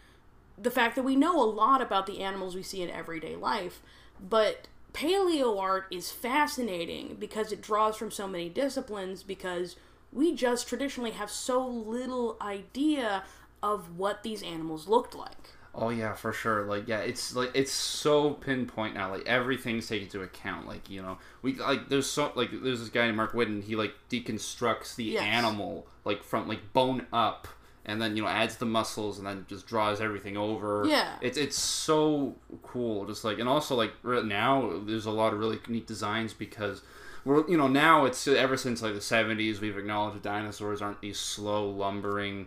the 0.60 0.70
fact 0.70 0.96
that 0.96 1.04
we 1.04 1.14
know 1.14 1.40
a 1.40 1.44
lot 1.44 1.80
about 1.80 2.06
the 2.06 2.20
animals 2.20 2.56
we 2.56 2.62
see 2.62 2.82
in 2.82 2.90
everyday 2.90 3.36
life. 3.36 3.80
But 4.20 4.66
paleo 4.92 5.60
art 5.60 5.86
is 5.90 6.10
fascinating 6.10 7.16
because 7.20 7.52
it 7.52 7.62
draws 7.62 7.96
from 7.96 8.10
so 8.10 8.26
many 8.26 8.48
disciplines 8.48 9.22
because 9.22 9.76
we 10.12 10.34
just 10.34 10.66
traditionally 10.66 11.12
have 11.12 11.30
so 11.30 11.64
little 11.64 12.36
idea 12.40 13.22
of 13.62 13.96
what 13.98 14.22
these 14.22 14.42
animals 14.42 14.88
looked 14.88 15.14
like. 15.14 15.50
Oh 15.74 15.90
yeah, 15.90 16.14
for 16.14 16.32
sure. 16.32 16.64
Like 16.64 16.88
yeah, 16.88 16.98
it's 17.00 17.34
like 17.36 17.50
it's 17.54 17.72
so 17.72 18.30
pinpoint 18.30 18.94
now. 18.94 19.10
Like 19.12 19.26
everything's 19.26 19.86
taken 19.86 20.06
into 20.06 20.22
account. 20.22 20.66
Like 20.66 20.90
you 20.90 21.02
know, 21.02 21.18
we 21.42 21.54
like 21.54 21.88
there's 21.88 22.08
so 22.10 22.32
like 22.34 22.50
there's 22.62 22.80
this 22.80 22.88
guy 22.88 23.04
named 23.06 23.16
Mark 23.16 23.34
Witton. 23.34 23.62
He 23.62 23.76
like 23.76 23.94
deconstructs 24.10 24.96
the 24.96 25.04
Yes. 25.04 25.22
animal 25.22 25.86
like 26.04 26.22
from 26.22 26.48
like 26.48 26.72
bone 26.72 27.06
up, 27.12 27.46
and 27.84 28.00
then 28.02 28.16
you 28.16 28.22
know 28.22 28.28
adds 28.28 28.56
the 28.56 28.66
muscles, 28.66 29.18
and 29.18 29.26
then 29.26 29.46
just 29.48 29.66
draws 29.66 30.00
everything 30.00 30.36
over. 30.36 30.84
Yeah. 30.86 31.16
it's 31.20 31.38
it's 31.38 31.58
so 31.58 32.34
cool. 32.62 33.04
Just 33.06 33.24
like 33.24 33.38
and 33.38 33.48
also 33.48 33.76
like 33.76 33.92
right 34.02 34.24
now 34.24 34.80
there's 34.84 35.06
a 35.06 35.10
lot 35.12 35.32
of 35.32 35.38
really 35.38 35.58
neat 35.68 35.86
designs 35.86 36.32
because. 36.34 36.82
We're, 37.24 37.46
you 37.50 37.58
know 37.58 37.68
now 37.68 38.06
it's 38.06 38.26
ever 38.26 38.56
since 38.56 38.80
like 38.80 38.94
the 38.94 39.00
70s 39.00 39.60
we've 39.60 39.76
acknowledged 39.76 40.16
that 40.16 40.22
dinosaurs 40.22 40.80
aren't 40.80 41.02
these 41.02 41.18
slow 41.18 41.68
lumbering 41.68 42.46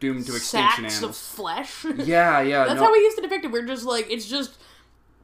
doomed 0.00 0.26
to 0.26 0.34
extinction 0.34 0.88
Sacks 0.90 1.02
of 1.02 1.16
flesh. 1.16 1.84
yeah 1.96 2.40
yeah 2.40 2.64
That's 2.64 2.80
no, 2.80 2.86
how 2.86 2.92
we 2.92 2.98
used 2.98 3.16
to 3.16 3.22
depict 3.22 3.44
it. 3.44 3.50
We're 3.52 3.66
just 3.66 3.84
like 3.84 4.10
it's 4.10 4.26
just 4.26 4.58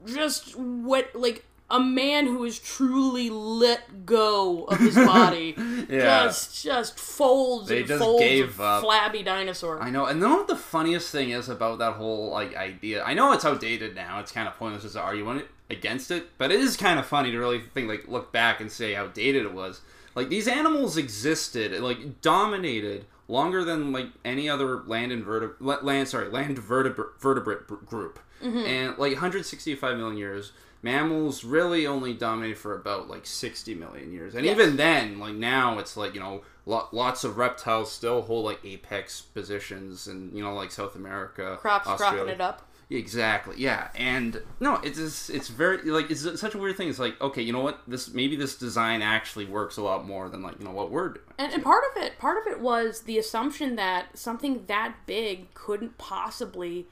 just 0.07 0.57
what 0.57 1.15
like 1.15 1.45
a 1.69 1.81
man 1.81 2.27
who 2.27 2.45
is 2.45 2.59
truly 2.61 3.29
let 3.29 4.07
go 4.07 4.65
of 4.65 4.79
his 4.79 4.95
body. 4.95 5.55
Yeah. 5.89 6.25
Just 6.27 6.63
just 6.63 6.99
folds 6.99 7.69
They 7.69 7.79
and 7.81 7.89
just 7.89 8.01
folds 8.03 8.23
gave 8.23 8.61
up. 8.61 8.83
flabby 8.83 9.23
dinosaur. 9.25 9.83
I 9.83 9.91
know, 9.91 10.07
and 10.07 10.23
then 10.23 10.31
what 10.31 10.47
the 10.47 10.57
funniest 10.57 11.11
thing 11.11 11.31
is 11.31 11.49
about 11.49 11.79
that 11.81 11.95
whole 11.95 12.31
like 12.31 12.55
idea. 12.55 13.03
I 13.03 13.15
know 13.15 13.33
it's 13.33 13.45
outdated 13.45 13.95
now. 13.95 14.21
It's 14.21 14.31
kind 14.31 14.47
of 14.47 14.55
pointless 14.57 14.93
to 14.93 15.01
argue 15.01 15.43
against 15.69 16.11
it, 16.13 16.29
but 16.39 16.53
it 16.53 16.61
is 16.61 16.77
kind 16.77 16.99
of 17.01 17.07
funny 17.07 17.33
to 17.33 17.39
really 17.39 17.61
think 17.61 17.89
like 17.89 18.07
look 18.07 18.33
back 18.33 18.61
and 18.61 18.71
say 18.71 18.95
how 18.95 19.09
dated 19.09 19.45
it 19.45 19.53
was. 19.53 19.81
Like 20.15 20.29
these 20.29 20.47
animals 20.49 20.97
existed, 20.97 21.79
like 21.81 22.21
dominated 22.23 23.07
longer 23.29 23.65
than 23.65 23.93
like 23.93 24.09
any 24.25 24.49
other 24.49 24.83
land 24.87 25.13
invertebrate 25.13 25.83
land 25.85 26.09
sorry 26.09 26.29
land 26.29 26.59
vertebrate 26.59 27.21
vertebrate 27.21 27.67
br- 27.67 27.75
group, 27.77 28.19
mm-hmm. 28.43 28.59
and 28.59 28.99
like 28.99 29.13
165 29.13 29.97
million 29.97 30.17
years. 30.19 30.53
Mammals 30.83 31.43
really 31.43 31.85
only 31.87 32.13
dominated 32.13 32.59
for 32.59 32.77
about 32.77 33.09
like 33.09 33.27
60 33.27 33.75
million 33.75 34.13
years, 34.13 34.35
and 34.37 34.45
Yes. 34.45 34.57
even 34.59 34.77
then, 34.77 35.19
like 35.19 35.35
now, 35.35 35.79
it's 35.79 35.97
like 35.97 36.15
you 36.15 36.21
know 36.21 36.43
lo- 36.65 36.87
lots 36.93 37.25
of 37.25 37.39
reptiles 37.39 37.91
still 37.91 38.23
hold 38.23 38.45
like 38.45 38.61
apex 38.65 39.21
positions, 39.21 40.07
and 40.07 40.33
you 40.37 40.45
know 40.45 40.55
like 40.55 40.71
South 40.71 40.95
America, 40.95 41.57
Crops 41.61 41.89
Australia. 41.89 42.17
cropping 42.19 42.35
it 42.35 42.41
up. 42.41 42.69
Exactly. 42.89 43.57
Yeah. 43.59 43.89
And 43.97 44.41
no, 44.61 44.77
it's 44.77 44.97
just, 44.97 45.31
it's 45.31 45.49
very 45.49 45.83
like 45.83 46.11
it's 46.11 46.41
such 46.41 46.55
a 46.55 46.59
weird 46.59 46.77
thing. 46.77 46.89
It's 46.89 47.01
like 47.01 47.21
okay, 47.21 47.43
you 47.43 47.53
know 47.53 47.61
what? 47.61 47.81
This 47.89 48.13
maybe 48.13 48.37
this 48.37 48.57
design 48.57 49.03
actually 49.03 49.45
works 49.45 49.77
a 49.77 49.83
lot 49.83 50.07
more 50.07 50.29
than 50.29 50.43
like 50.43 50.59
you 50.59 50.65
know 50.65 50.71
what 50.71 50.91
we're 50.91 51.09
doing. 51.09 51.27
And, 51.39 51.53
and 51.53 51.65
part 51.65 51.83
of 51.91 52.03
it, 52.03 52.19
part 52.19 52.39
of 52.39 52.53
it 52.53 52.61
was 52.61 53.03
the 53.03 53.19
assumption 53.19 53.75
that 53.77 54.17
something 54.17 54.65
that 54.67 54.95
big 55.07 55.53
couldn't 55.55 55.99
possibly 55.99 56.87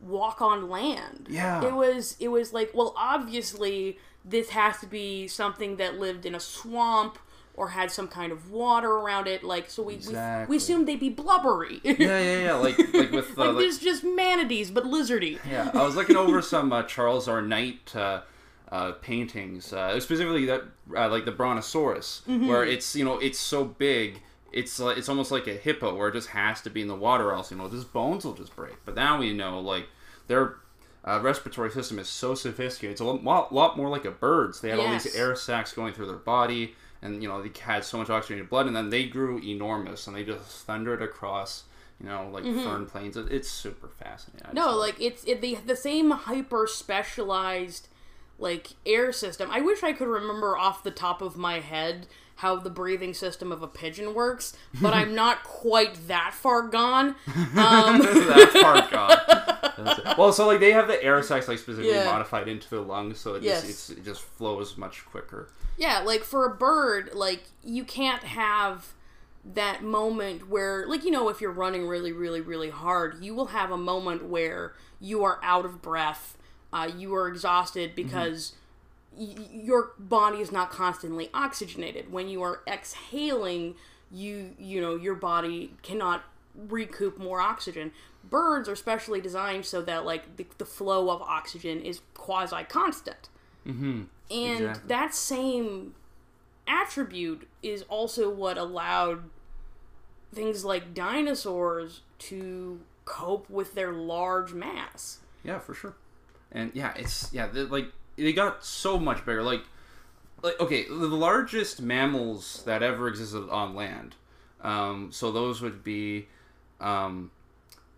walk 0.00 0.42
on 0.42 0.68
land. 0.68 1.28
Yeah. 1.30 1.64
It 1.64 1.74
was 1.74 2.16
it 2.18 2.28
was 2.28 2.52
like, 2.52 2.72
well, 2.74 2.92
obviously 2.96 3.98
this 4.24 4.50
has 4.50 4.78
to 4.80 4.86
be 4.86 5.28
something 5.28 5.76
that 5.76 5.98
lived 5.98 6.26
in 6.26 6.34
a 6.34 6.40
swamp 6.40 7.18
or 7.56 7.68
had 7.68 7.90
some 7.90 8.06
kind 8.08 8.32
of 8.32 8.50
water 8.50 8.90
around 8.90 9.26
it. 9.26 9.42
Like 9.42 9.70
so, 9.70 9.82
we 9.82 9.94
we, 9.94 9.96
Exactly. 9.98 10.50
we 10.52 10.56
assumed 10.58 10.86
they'd 10.86 11.00
be 11.00 11.08
blubbery. 11.10 11.80
Yeah, 11.82 11.94
yeah, 11.98 12.38
yeah. 12.42 12.52
Like 12.66 12.78
like 12.78 13.10
with 13.12 13.30
uh, 13.38 13.44
like 13.44 13.48
like, 13.48 13.56
there's 13.58 13.78
just 13.78 14.04
manatees, 14.04 14.70
but 14.70 14.84
lizardy. 14.84 15.38
Yeah, 15.50 15.70
I 15.74 15.82
was 15.84 15.96
looking 15.96 16.16
over 16.16 16.42
some 16.42 16.72
uh, 16.72 16.82
Charles 16.84 17.28
R. 17.28 17.40
Knight 17.42 17.94
uh, 17.96 18.20
uh, 18.70 18.92
paintings, 19.00 19.72
uh, 19.72 19.98
specifically 20.00 20.44
that 20.46 20.62
uh, 20.96 21.08
like 21.08 21.24
the 21.24 21.32
Brontosaurus, 21.32 22.22
Mm-hmm. 22.28 22.48
where 22.48 22.64
it's 22.64 22.94
you 22.96 23.04
know 23.04 23.18
it's 23.18 23.38
so 23.38 23.64
big, 23.64 24.20
it's 24.52 24.78
like 24.78 24.98
it's 24.98 25.08
almost 25.08 25.30
like 25.30 25.46
a 25.46 25.54
hippo 25.54 25.94
where 25.94 26.08
it 26.08 26.12
just 26.12 26.28
has 26.28 26.60
to 26.62 26.70
be 26.70 26.82
in 26.82 26.88
the 26.88 26.94
water, 26.96 27.30
or 27.30 27.34
else 27.34 27.50
you 27.50 27.56
know 27.56 27.68
his 27.68 27.84
bones 27.84 28.24
will 28.24 28.34
just 28.34 28.54
break. 28.56 28.74
But 28.84 28.94
now 28.96 29.18
we 29.18 29.32
know 29.32 29.60
like 29.60 29.86
their 30.26 30.56
uh, 31.04 31.20
respiratory 31.22 31.70
system 31.70 31.98
is 32.00 32.08
so 32.08 32.34
sophisticated; 32.34 32.92
it's 32.92 33.00
a 33.00 33.04
lot, 33.04 33.52
lot 33.54 33.76
more 33.76 33.88
like 33.88 34.04
a 34.04 34.10
bird's. 34.10 34.60
They 34.60 34.70
had 34.70 34.78
all 34.80 34.90
these 34.90 35.14
air 35.14 35.36
sacs 35.36 35.72
going 35.72 35.94
through 35.94 36.06
their 36.06 36.16
body, 36.16 36.74
and 37.02 37.22
you 37.22 37.28
know 37.28 37.42
they 37.42 37.50
had 37.60 37.84
so 37.84 37.98
much 37.98 38.10
oxygenated 38.10 38.50
blood, 38.50 38.66
and 38.66 38.74
then 38.76 38.90
they 38.90 39.06
grew 39.06 39.38
enormous, 39.38 40.06
and 40.06 40.16
they 40.16 40.24
just 40.24 40.64
thundered 40.66 41.02
across. 41.02 41.64
You 41.98 42.06
know, 42.06 42.28
like 42.30 42.44
fern 42.44 42.84
plains. 42.84 43.16
It, 43.16 43.32
it's 43.32 43.48
super 43.48 43.88
fascinating. 43.88 44.44
I 44.44 44.48
Mm-hmm. 44.48 44.56
No, 44.56 44.72
it. 44.72 44.76
like 44.76 45.00
it's 45.00 45.24
it, 45.24 45.40
the 45.40 45.54
the 45.66 45.76
same 45.76 46.10
hyper 46.10 46.66
specialized 46.66 47.88
like 48.38 48.74
air 48.84 49.12
system. 49.12 49.50
I 49.50 49.60
wish 49.62 49.82
I 49.82 49.92
could 49.92 50.08
remember 50.08 50.58
off 50.58 50.82
the 50.82 50.90
top 50.90 51.22
of 51.22 51.36
my 51.38 51.60
head 51.60 52.06
how 52.36 52.56
the 52.56 52.68
breathing 52.68 53.14
system 53.14 53.50
of 53.50 53.62
a 53.62 53.66
pigeon 53.66 54.12
works, 54.12 54.54
but 54.82 54.92
I'm 54.92 55.14
not 55.24 55.42
quite 55.42 56.06
that 56.08 56.34
far 56.34 56.62
gone. 56.68 57.14
Um, 57.56 57.98
that 58.00 58.58
part 58.60 58.90
gone. 58.90 59.55
Well, 60.16 60.32
so 60.32 60.46
like 60.46 60.60
they 60.60 60.72
have 60.72 60.88
the 60.88 61.02
air 61.02 61.22
sacs 61.22 61.48
like 61.48 61.58
specifically 61.58 61.92
Yeah. 61.94 62.04
modified 62.06 62.48
into 62.48 62.68
the 62.70 62.80
lungs, 62.80 63.18
so 63.18 63.34
it 63.34 63.42
just 63.42 63.64
Yes. 63.64 63.70
it's, 63.70 63.90
it 63.90 64.04
just 64.04 64.22
flows 64.22 64.76
much 64.76 65.04
quicker. 65.06 65.48
yeah, 65.76 66.00
like 66.00 66.22
for 66.24 66.44
a 66.46 66.54
bird, 66.54 67.10
like 67.14 67.44
you 67.62 67.84
can't 67.84 68.22
have 68.22 68.92
that 69.44 69.82
moment 69.82 70.48
where 70.48 70.86
like 70.88 71.04
you 71.04 71.10
know 71.10 71.28
if 71.28 71.40
you're 71.40 71.52
running 71.52 71.86
really 71.86 72.12
really 72.12 72.40
really 72.40 72.70
hard, 72.70 73.22
you 73.22 73.34
will 73.34 73.46
have 73.48 73.70
a 73.70 73.76
moment 73.76 74.24
where 74.24 74.74
you 75.00 75.22
are 75.24 75.38
out 75.42 75.64
of 75.64 75.80
breath, 75.82 76.36
uh, 76.72 76.90
you 76.96 77.14
are 77.14 77.28
exhausted 77.28 77.94
because 77.94 78.54
y- 79.16 79.34
your 79.52 79.92
body 79.98 80.38
is 80.38 80.50
not 80.50 80.70
constantly 80.70 81.28
oxygenated. 81.34 82.10
When 82.10 82.28
you 82.28 82.42
are 82.42 82.62
exhaling, 82.66 83.74
you 84.10 84.54
you 84.58 84.80
know 84.80 84.96
your 84.96 85.14
body 85.14 85.74
cannot 85.82 86.24
recoup 86.54 87.18
more 87.18 87.40
oxygen. 87.40 87.92
Birds 88.30 88.68
are 88.68 88.76
specially 88.76 89.20
designed 89.20 89.64
so 89.64 89.82
that 89.82 90.04
like 90.04 90.36
the, 90.36 90.46
the 90.58 90.64
flow 90.64 91.10
of 91.10 91.22
oxygen 91.22 91.80
is 91.80 92.00
quasi 92.14 92.64
constant. 92.64 93.28
Mm-hmm. 93.66 94.02
And 94.30 94.60
Exactly. 94.60 94.88
that 94.88 95.14
same 95.14 95.94
attribute 96.66 97.48
is 97.62 97.82
also 97.88 98.28
what 98.28 98.58
allowed 98.58 99.24
things 100.34 100.64
like 100.64 100.94
dinosaurs 100.94 102.02
to 102.18 102.80
cope 103.04 103.48
with 103.48 103.74
their 103.74 103.92
large 103.92 104.52
mass. 104.52 105.20
Yeah, 105.44 105.58
for 105.58 105.74
sure. 105.74 105.94
And 106.52 106.72
yeah, 106.74 106.92
it's 106.96 107.32
yeah, 107.32 107.48
like 107.52 107.86
they 108.16 108.32
got 108.32 108.64
so 108.64 108.98
much 108.98 109.24
bigger. 109.24 109.42
Like, 109.42 109.62
like 110.42 110.58
okay, 110.60 110.86
the 110.88 110.94
largest 110.94 111.80
mammals 111.80 112.62
that 112.66 112.82
ever 112.82 113.08
existed 113.08 113.48
on 113.50 113.74
land. 113.74 114.16
Um, 114.60 115.10
so 115.12 115.30
those 115.30 115.60
would 115.60 115.84
be, 115.84 116.26
um, 116.80 117.30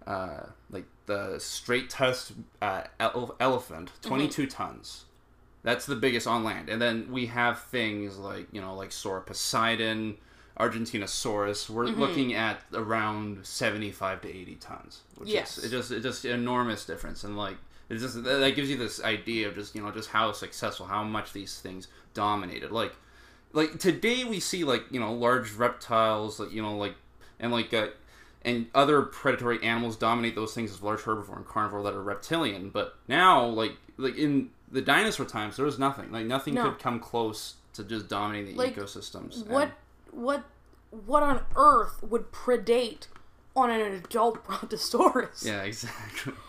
uh, 0.08 0.46
like 0.70 0.86
the 1.06 1.38
straight 1.38 1.90
tusked 1.90 2.32
uh, 2.62 2.82
ele- 2.98 3.36
elephant, 3.38 3.92
twenty 4.02 4.28
tons. 4.48 5.04
That's 5.62 5.86
the 5.86 5.96
biggest 5.96 6.26
on 6.26 6.42
land, 6.44 6.68
and 6.68 6.80
then 6.80 7.12
we 7.12 7.26
have 7.26 7.60
things 7.60 8.16
like 8.16 8.46
you 8.52 8.60
know 8.60 8.74
like 8.74 8.90
Sauroposeidon, 8.90 10.16
Argentinosaurus. 10.58 11.68
We're 11.68 11.86
looking 11.86 12.34
at 12.34 12.62
around 12.72 13.44
seventy-five 13.46 14.20
to 14.22 14.28
eighty 14.28 14.54
tons, 14.56 15.02
which 15.16 15.28
Yes. 15.28 15.58
is 15.58 15.64
it 15.64 15.70
just 15.70 15.90
it 15.90 16.00
just 16.02 16.24
enormous 16.24 16.84
difference, 16.86 17.24
and 17.24 17.36
like 17.36 17.56
it 17.88 17.98
just 17.98 18.22
that 18.24 18.38
that 18.38 18.54
gives 18.56 18.70
you 18.70 18.76
this 18.76 19.02
idea 19.02 19.48
of 19.48 19.54
just 19.54 19.74
you 19.74 19.82
know 19.82 19.90
just 19.90 20.10
how 20.10 20.32
successful, 20.32 20.86
how 20.86 21.02
much 21.04 21.32
these 21.32 21.58
things 21.60 21.88
dominated. 22.14 22.70
Like 22.72 22.94
like 23.52 23.78
today 23.78 24.24
we 24.24 24.40
see 24.40 24.64
like 24.64 24.84
you 24.90 25.00
know 25.00 25.12
large 25.12 25.52
reptiles, 25.54 26.38
like 26.40 26.52
you 26.52 26.62
know 26.62 26.76
like 26.76 26.94
and 27.40 27.52
like 27.52 27.74
uh, 27.74 27.88
and 28.48 28.66
other 28.74 29.02
predatory 29.02 29.62
animals 29.62 29.96
dominate 29.96 30.34
those 30.34 30.54
things 30.54 30.70
as 30.72 30.82
large 30.82 31.00
herbivore 31.00 31.36
and 31.36 31.46
carnivore 31.46 31.82
that 31.82 31.94
are 31.94 32.02
reptilian. 32.02 32.70
But 32.70 32.96
now 33.06 33.44
like 33.46 33.72
like 33.96 34.16
in 34.16 34.50
the 34.70 34.82
dinosaur 34.82 35.26
times, 35.26 35.56
there 35.56 35.64
was 35.64 35.78
nothing. 35.78 36.10
Like 36.12 36.26
nothing 36.26 36.54
No. 36.54 36.64
could 36.70 36.78
come 36.78 37.00
close 37.00 37.54
to 37.74 37.84
just 37.84 38.08
dominating 38.08 38.56
the 38.56 38.62
Like, 38.62 38.76
ecosystems. 38.76 39.46
What 39.46 39.62
And- 40.12 40.22
what 40.24 40.44
what 40.90 41.22
on 41.22 41.40
earth 41.56 42.02
would 42.02 42.32
predate 42.32 43.06
on 43.54 43.70
an 43.70 43.80
adult 43.92 44.44
brontosaurus? 44.46 45.44
yeah, 45.46 45.62
exactly. 45.62 46.32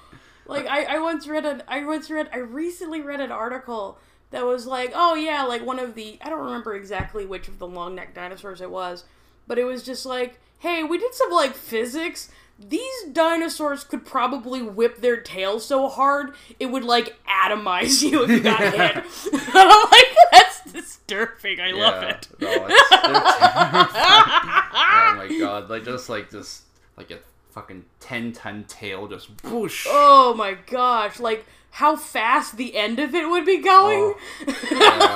Like 0.46 0.66
I, 0.66 0.96
I 0.96 1.00
once 1.00 1.28
read 1.28 1.46
an 1.46 1.62
I 1.68 1.86
once 1.86 2.10
read 2.10 2.28
I 2.34 2.38
recently 2.40 3.02
read 3.02 3.20
an 3.20 3.32
article 3.32 4.00
that 4.32 4.46
was 4.48 4.66
like, 4.66 4.92
oh 4.96 5.14
yeah, 5.14 5.44
like 5.44 5.64
one 5.64 5.78
of 5.78 5.94
the 5.94 6.18
I 6.24 6.30
don't 6.30 6.44
remember 6.44 6.74
exactly 6.76 7.24
which 7.28 7.48
of 7.48 7.60
the 7.60 7.68
long 7.68 7.94
necked 7.94 8.16
dinosaurs 8.16 8.60
it 8.60 8.72
was, 8.72 9.04
but 9.50 9.58
it 9.58 9.66
was 9.66 9.84
just 9.84 10.06
like, 10.06 10.40
hey, 10.60 10.84
we 10.84 10.98
did 10.98 11.14
some 11.14 11.32
like 11.32 11.56
physics. 11.56 12.30
These 12.60 13.06
dinosaurs 13.12 13.84
could 13.84 14.06
probably 14.06 14.62
whip 14.62 15.02
their 15.02 15.18
tail 15.18 15.60
so 15.60 15.90
hard 15.90 16.36
it 16.60 16.68
would 16.68 16.84
like 16.84 17.18
atomize 17.26 18.04
you 18.10 18.24
if 18.24 18.30
you 18.30 18.42
got 18.42 18.60
hit. 18.60 18.74
and 19.34 19.42
I'm 19.56 19.90
like, 19.92 20.16
that's 20.32 20.72
disturbing. 20.72 21.60
I 21.60 21.72
love 21.72 22.04
it. 22.04 22.28
No, 22.40 22.68
it's, 22.70 22.82
oh 22.92 23.88
my 25.18 25.36
god! 25.40 25.70
Like 25.70 25.84
just 25.84 26.10
like 26.10 26.30
just 26.30 26.64
like 26.96 27.10
a 27.12 27.18
fucking 27.60 27.86
ten 28.00 28.32
ton 28.32 28.64
tail 28.68 29.08
just 29.08 29.30
whoosh. 29.44 29.86
Oh 29.90 30.34
my 30.34 30.56
gosh, 30.68 31.20
like 31.20 31.46
how 31.72 31.96
fast 31.96 32.58
the 32.58 32.76
end 32.76 33.00
of 33.00 33.14
it 33.14 33.30
would 33.30 33.46
be 33.46 33.58
going. 33.62 34.14
Yeah, 34.72 35.16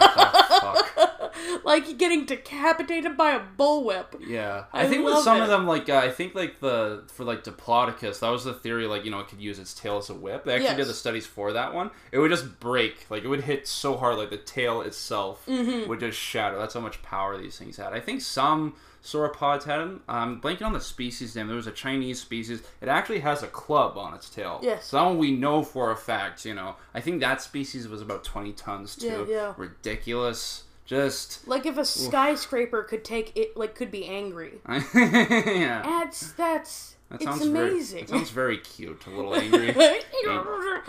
oh, 0.55 1.29
fuck. 1.31 1.65
like 1.65 1.97
getting 1.97 2.25
decapitated 2.25 3.15
by 3.17 3.31
a 3.31 3.41
bullwhip. 3.57 4.05
Yeah, 4.27 4.65
I 4.73 4.83
I, 4.83 4.87
think 4.89 5.03
with 5.05 5.19
some 5.19 5.37
it. 5.37 5.43
of 5.43 5.47
them, 5.49 5.65
like 5.67 5.89
uh, 5.89 5.97
I 5.97 6.09
think 6.09 6.35
like 6.35 6.59
the 6.59 7.03
for 7.07 7.23
like 7.23 7.43
Diplodocus, 7.43 8.19
that 8.19 8.29
was 8.29 8.43
the 8.43 8.53
theory. 8.53 8.85
Like 8.87 9.05
you 9.05 9.11
know, 9.11 9.19
it 9.19 9.27
could 9.29 9.39
use 9.41 9.57
its 9.59 9.73
tail 9.73 9.97
as 9.97 10.09
a 10.09 10.13
whip. 10.13 10.43
They 10.45 10.53
actually 10.53 10.67
Yes. 10.69 10.77
did 10.77 10.87
the 10.87 10.93
studies 10.93 11.25
for 11.25 11.53
that 11.53 11.73
one. 11.73 11.91
It 12.11 12.19
would 12.19 12.29
just 12.31 12.59
break, 12.59 13.05
like 13.09 13.23
it 13.23 13.27
would 13.27 13.41
hit 13.41 13.67
so 13.67 13.95
hard, 13.97 14.17
like 14.17 14.29
the 14.29 14.37
tail 14.37 14.81
itself 14.81 15.45
Mm-hmm. 15.47 15.87
would 15.89 15.99
just 16.01 16.17
shatter. 16.19 16.57
That's 16.57 16.73
how 16.73 16.79
much 16.81 17.01
power 17.01 17.37
these 17.37 17.57
things 17.57 17.77
had. 17.77 17.93
I 17.93 17.99
think 17.99 18.21
some 18.21 18.75
sauropods 19.03 19.63
had 19.63 19.79
them. 19.79 20.01
I'm 20.07 20.41
blanking 20.41 20.63
on 20.63 20.73
the 20.73 20.81
species 20.81 21.35
name. 21.35 21.47
There 21.47 21.55
was 21.55 21.67
a 21.67 21.71
Chinese 21.71 22.21
species. 22.21 22.63
It 22.81 22.87
actually 22.87 23.19
has 23.19 23.43
a 23.43 23.47
club 23.47 23.97
on 23.97 24.13
its 24.13 24.29
tail. 24.29 24.59
Yes. 24.63 24.85
So 24.85 24.97
that 24.97 25.03
one 25.03 25.17
we 25.17 25.31
know 25.31 25.61
for 25.61 25.91
a 25.91 25.95
fact. 25.95 26.45
You 26.45 26.53
know, 26.53 26.75
I 26.93 27.01
think 27.01 27.19
that 27.19 27.41
species 27.41 27.87
was 27.87 28.01
about 28.01 28.23
20 28.23 28.53
tons 28.53 28.95
too. 28.95 29.27
Yeah, 29.29 29.35
yeah. 29.35 29.53
Ridiculous. 29.57 30.63
Just. 30.85 31.47
Like 31.47 31.65
if 31.65 31.77
a 31.77 31.85
skyscraper 31.85 32.83
could 32.83 33.03
take 33.03 33.35
it, 33.37 33.55
like 33.55 33.75
could 33.75 33.91
be 33.91 34.05
angry. 34.05 34.59
yeah. 34.69 35.81
That's 35.83 36.31
that's 36.33 36.92
That 37.13 37.21
it's 37.21 37.29
sounds 37.29 37.45
amazing. 37.45 37.97
Very, 37.97 38.01
that 38.07 38.09
sounds 38.09 38.29
very 38.31 38.57
cute. 38.57 39.05
A 39.05 39.09
little 39.11 39.35
angry. 39.43 39.71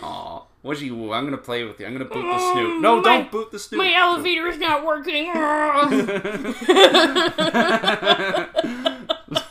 Aw. 0.02 0.42
What'd 0.62 0.82
you? 0.82 1.12
I'm 1.12 1.24
gonna 1.26 1.36
play 1.36 1.64
with 1.64 1.78
you. 1.78 1.84
I'm 1.86 1.92
gonna 1.92 2.06
boot 2.06 2.22
the 2.22 2.38
snoot. 2.52 2.80
No, 2.80 2.96
My- 2.96 3.02
don't 3.02 3.30
boot 3.30 3.50
the 3.52 3.58
snoot. 3.58 3.76
My 3.76 3.92
elevator 3.94 4.46
is 4.46 4.56
not 4.58 4.86
working. 4.86 5.26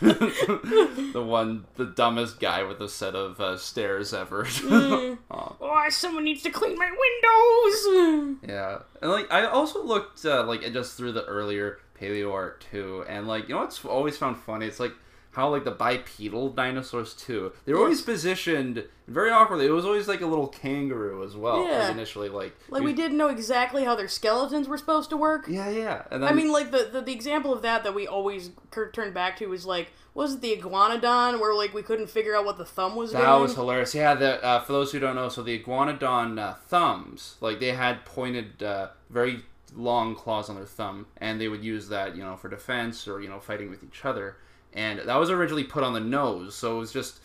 the 0.01 1.23
one, 1.25 1.65
the 1.75 1.85
dumbest 1.85 2.39
guy 2.39 2.63
with 2.63 2.81
a 2.81 2.89
set 2.89 3.15
of 3.15 3.39
uh, 3.39 3.57
stairs 3.57 4.13
ever. 4.13 4.45
Mm. 4.73 5.17
Aw. 5.29 5.53
oh, 5.61 5.85
someone 5.89 6.23
needs 6.23 6.41
to 6.43 6.49
clean 6.49 6.75
my 6.77 6.89
windows. 6.89 8.39
Yeah, 8.47 8.79
and 9.01 9.11
like 9.11 9.31
I 9.31 9.45
also 9.45 9.83
looked 9.83 10.25
uh, 10.25 10.43
like 10.45 10.61
just 10.73 10.97
through 10.97 11.11
the 11.11 11.23
earlier 11.25 11.79
paleo 11.99 12.31
art 12.33 12.65
too, 12.71 13.03
and 13.07 13.27
like 13.27 13.47
you 13.49 13.55
know 13.55 13.61
what's 13.61 13.83
always 13.85 14.17
found 14.17 14.37
funny? 14.37 14.65
It's 14.65 14.79
like 14.79 14.93
how 15.33 15.49
like 15.49 15.63
the 15.63 15.71
bipedal 15.71 16.49
dinosaurs 16.49 17.13
too. 17.13 17.51
They 17.65 17.73
were 17.73 17.79
always 17.79 18.01
positioned 18.01 18.85
very 19.07 19.31
awkwardly. 19.31 19.65
It 19.65 19.71
was 19.71 19.85
always 19.85 20.07
like 20.07 20.21
a 20.21 20.25
little 20.25 20.47
kangaroo 20.47 21.23
as 21.23 21.35
well. 21.35 21.65
Yeah. 21.67 21.79
Like 21.79 21.91
initially, 21.91 22.29
like 22.29 22.55
Like 22.69 22.83
we 22.83 22.93
didn't 22.93 23.17
know 23.17 23.29
exactly 23.29 23.83
how 23.83 23.95
their 23.95 24.07
skeletons 24.07 24.67
were 24.67 24.77
supposed 24.77 25.09
to 25.09 25.17
work. 25.17 25.45
Yeah, 25.47 25.69
yeah. 25.69 26.03
And 26.11 26.23
then, 26.23 26.29
I 26.29 26.33
mean, 26.33 26.51
like 26.51 26.71
the, 26.71 26.89
the 26.91 27.01
the 27.01 27.11
example 27.13 27.51
of 27.53 27.61
that 27.63 27.83
that 27.83 27.93
we 27.93 28.07
always 28.07 28.51
turned 28.71 29.13
back 29.13 29.37
to 29.37 29.47
was 29.47 29.65
like, 29.65 29.91
was 30.13 30.35
it 30.35 30.41
the 30.41 30.55
iguanodon 30.55 31.39
where 31.39 31.55
like 31.55 31.73
we 31.73 31.81
couldn't 31.81 32.07
figure 32.11 32.35
out 32.35 32.45
what 32.45 32.57
the 32.57 32.65
thumb 32.65 32.95
was 32.95 33.11
That 33.11 33.25
doing? 33.25 33.41
was 33.41 33.55
hilarious. 33.55 33.95
Yeah, 33.95 34.13
the, 34.13 34.43
uh, 34.43 34.59
for 34.61 34.73
those 34.73 34.91
who 34.91 34.99
don't 34.99 35.15
know, 35.15 35.29
so 35.29 35.41
the 35.41 35.59
iguanodon 35.59 36.39
uh, 36.39 36.53
thumbs, 36.67 37.35
like 37.41 37.59
they 37.59 37.71
had 37.71 38.05
pointed, 38.05 38.61
uh, 38.61 38.89
very 39.09 39.41
long 39.75 40.13
claws 40.15 40.49
on 40.49 40.55
their 40.55 40.65
thumb, 40.65 41.07
and 41.17 41.41
they 41.41 41.47
would 41.47 41.63
use 41.63 41.89
that, 41.89 42.15
you 42.15 42.21
know, 42.23 42.37
for 42.37 42.47
defense 42.47 43.07
or 43.07 43.21
you 43.21 43.27
know, 43.27 43.39
fighting 43.39 43.71
with 43.71 43.83
each 43.83 44.05
other. 44.05 44.37
And 44.73 44.99
that 44.99 45.15
was 45.15 45.29
originally 45.29 45.63
put 45.63 45.83
on 45.83 45.93
the 45.93 45.99
nose, 45.99 46.55
so 46.55 46.77
it 46.77 46.79
was 46.79 46.91
just 46.91 47.19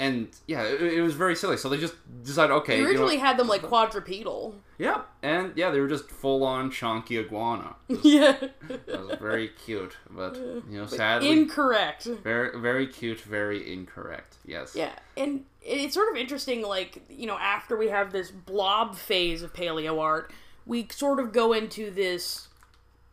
and 0.00 0.28
yeah, 0.46 0.62
it, 0.62 0.80
it 0.80 1.02
was 1.02 1.14
very 1.14 1.36
silly. 1.36 1.58
So 1.58 1.68
they 1.68 1.78
just 1.78 1.94
decided, 2.24 2.52
okay, 2.54 2.72
They 2.72 2.78
you 2.78 2.84
know 2.84 2.88
originally 2.90 3.16
had 3.18 3.36
them 3.36 3.48
like 3.48 3.62
quadrupedal. 3.62 4.54
yeah, 4.78 5.02
and 5.22 5.52
yeah, 5.56 5.70
they 5.70 5.78
were 5.78 5.88
just 5.88 6.08
full 6.10 6.42
on 6.42 6.70
chunky 6.70 7.18
iguana. 7.18 7.76
yeah. 8.02 8.36
It 8.68 8.86
was 8.86 9.18
very 9.20 9.48
cute, 9.48 9.96
but 10.10 10.36
you 10.70 10.78
know, 10.78 10.86
sadly, 10.86 11.30
Incorrect. 11.30 12.04
very 12.04 12.58
very 12.58 12.86
cute, 12.86 13.20
very 13.20 13.70
incorrect. 13.72 14.36
Yes. 14.46 14.74
Yeah, 14.74 14.92
and 15.18 15.44
it's 15.62 15.94
sort 15.94 16.10
of 16.10 16.16
interesting, 16.16 16.62
like, 16.62 17.02
you 17.10 17.26
know, 17.26 17.36
after 17.38 17.76
we 17.76 17.88
have 17.88 18.12
this 18.12 18.30
blob 18.30 18.96
phase 18.96 19.42
of 19.42 19.52
paleo 19.52 20.00
art, 20.00 20.32
we 20.64 20.88
sort 20.90 21.20
of 21.20 21.32
go 21.32 21.52
into 21.52 21.90
this, 21.90 22.48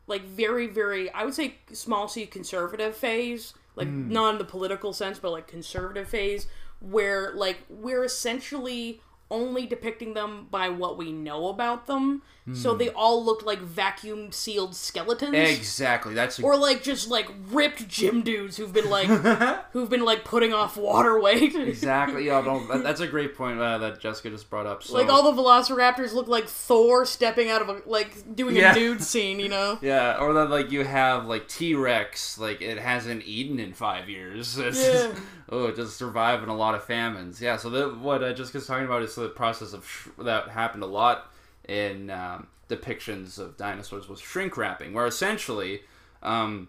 like, 0.08 0.23
very, 0.23 0.67
very, 0.67 1.10
I 1.12 1.26
would 1.26 1.34
say, 1.34 1.56
small 1.73 2.08
c 2.08 2.26
conservative 2.26 2.95
phase, 2.95 3.54
like, 3.77 3.87
mm. 3.87 4.09
not 4.09 4.33
in 4.33 4.37
the 4.39 4.45
political 4.45 4.91
sense, 4.91 5.19
but 5.19 5.31
like 5.31 5.47
conservative 5.47 6.09
phase, 6.09 6.47
where, 6.79 7.33
like, 7.33 7.59
we're 7.69 8.03
essentially 8.03 9.01
only 9.29 9.65
depicting 9.65 10.13
them 10.13 10.47
by 10.49 10.69
what 10.69 10.97
we 10.97 11.11
know 11.11 11.49
about 11.49 11.87
them. 11.87 12.21
So 12.53 12.73
they 12.75 12.87
all 12.91 13.25
look 13.25 13.45
like 13.45 13.59
vacuum 13.59 14.31
sealed 14.31 14.73
skeletons. 14.73 15.35
Exactly. 15.35 16.13
That's 16.13 16.39
a, 16.39 16.43
Or 16.43 16.55
like 16.55 16.81
just 16.81 17.09
like 17.09 17.27
ripped 17.51 17.89
gym 17.89 18.21
dudes 18.21 18.55
who've 18.55 18.71
been 18.71 18.89
like 18.89 19.07
who've 19.73 19.89
been 19.89 20.05
like 20.05 20.23
putting 20.23 20.53
off 20.53 20.77
water 20.77 21.19
weight. 21.19 21.53
exactly. 21.55 22.25
Yeah, 22.27 22.39
that, 22.39 22.83
that's 22.83 23.01
a 23.01 23.07
great 23.07 23.35
point 23.35 23.59
uh, 23.59 23.79
that 23.79 23.99
Jessica 23.99 24.29
just 24.29 24.49
brought 24.49 24.65
up. 24.65 24.81
So, 24.81 24.93
Like 24.93 25.09
all 25.09 25.29
the 25.29 25.41
velociraptors 25.41 26.13
look 26.13 26.29
like 26.29 26.47
Thor 26.47 27.05
stepping 27.05 27.49
out 27.49 27.61
of 27.61 27.67
a 27.67 27.81
like 27.85 28.33
doing 28.33 28.55
Yeah. 28.55 28.71
a 28.71 28.75
nude 28.79 29.03
scene, 29.03 29.41
you 29.41 29.49
know? 29.49 29.77
Yeah, 29.87 30.17
or 30.17 30.31
that 30.31 30.49
like 30.49 30.71
you 30.71 30.85
have 30.85 31.25
like 31.25 31.49
T 31.49 31.75
Rex, 31.75 32.37
like 32.37 32.61
it 32.61 32.77
hasn't 32.77 33.25
eaten 33.25 33.59
in 33.59 33.73
five 33.73 34.07
years. 34.07 34.57
It's 34.67 34.81
Yeah. 34.81 35.11
Oh, 35.49 35.65
it 35.65 35.75
just 35.75 35.97
surviving 35.97 36.49
a 36.49 36.55
lot 36.55 36.75
of 36.75 36.83
famines. 36.83 37.41
Yeah, 37.41 37.57
so 37.57 37.69
the, 37.69 37.89
what 37.89 38.23
uh, 38.23 38.33
Jessica's 38.33 38.67
talking 38.67 38.86
about 38.86 39.01
is 39.01 39.15
the 39.15 39.29
process 39.29 39.73
of 39.73 39.88
sh- 39.88 40.10
that 40.19 40.49
happened 40.49 40.83
a 40.83 40.88
lot 40.88 41.31
in 41.67 42.10
um, 42.10 42.47
depictions 42.69 43.39
of 43.39 43.57
dinosaurs 43.57 44.07
was 44.07 44.19
shrink 44.19 44.57
wrapping, 44.57 44.93
where 44.93 45.05
essentially, 45.05 45.81
um, 46.23 46.67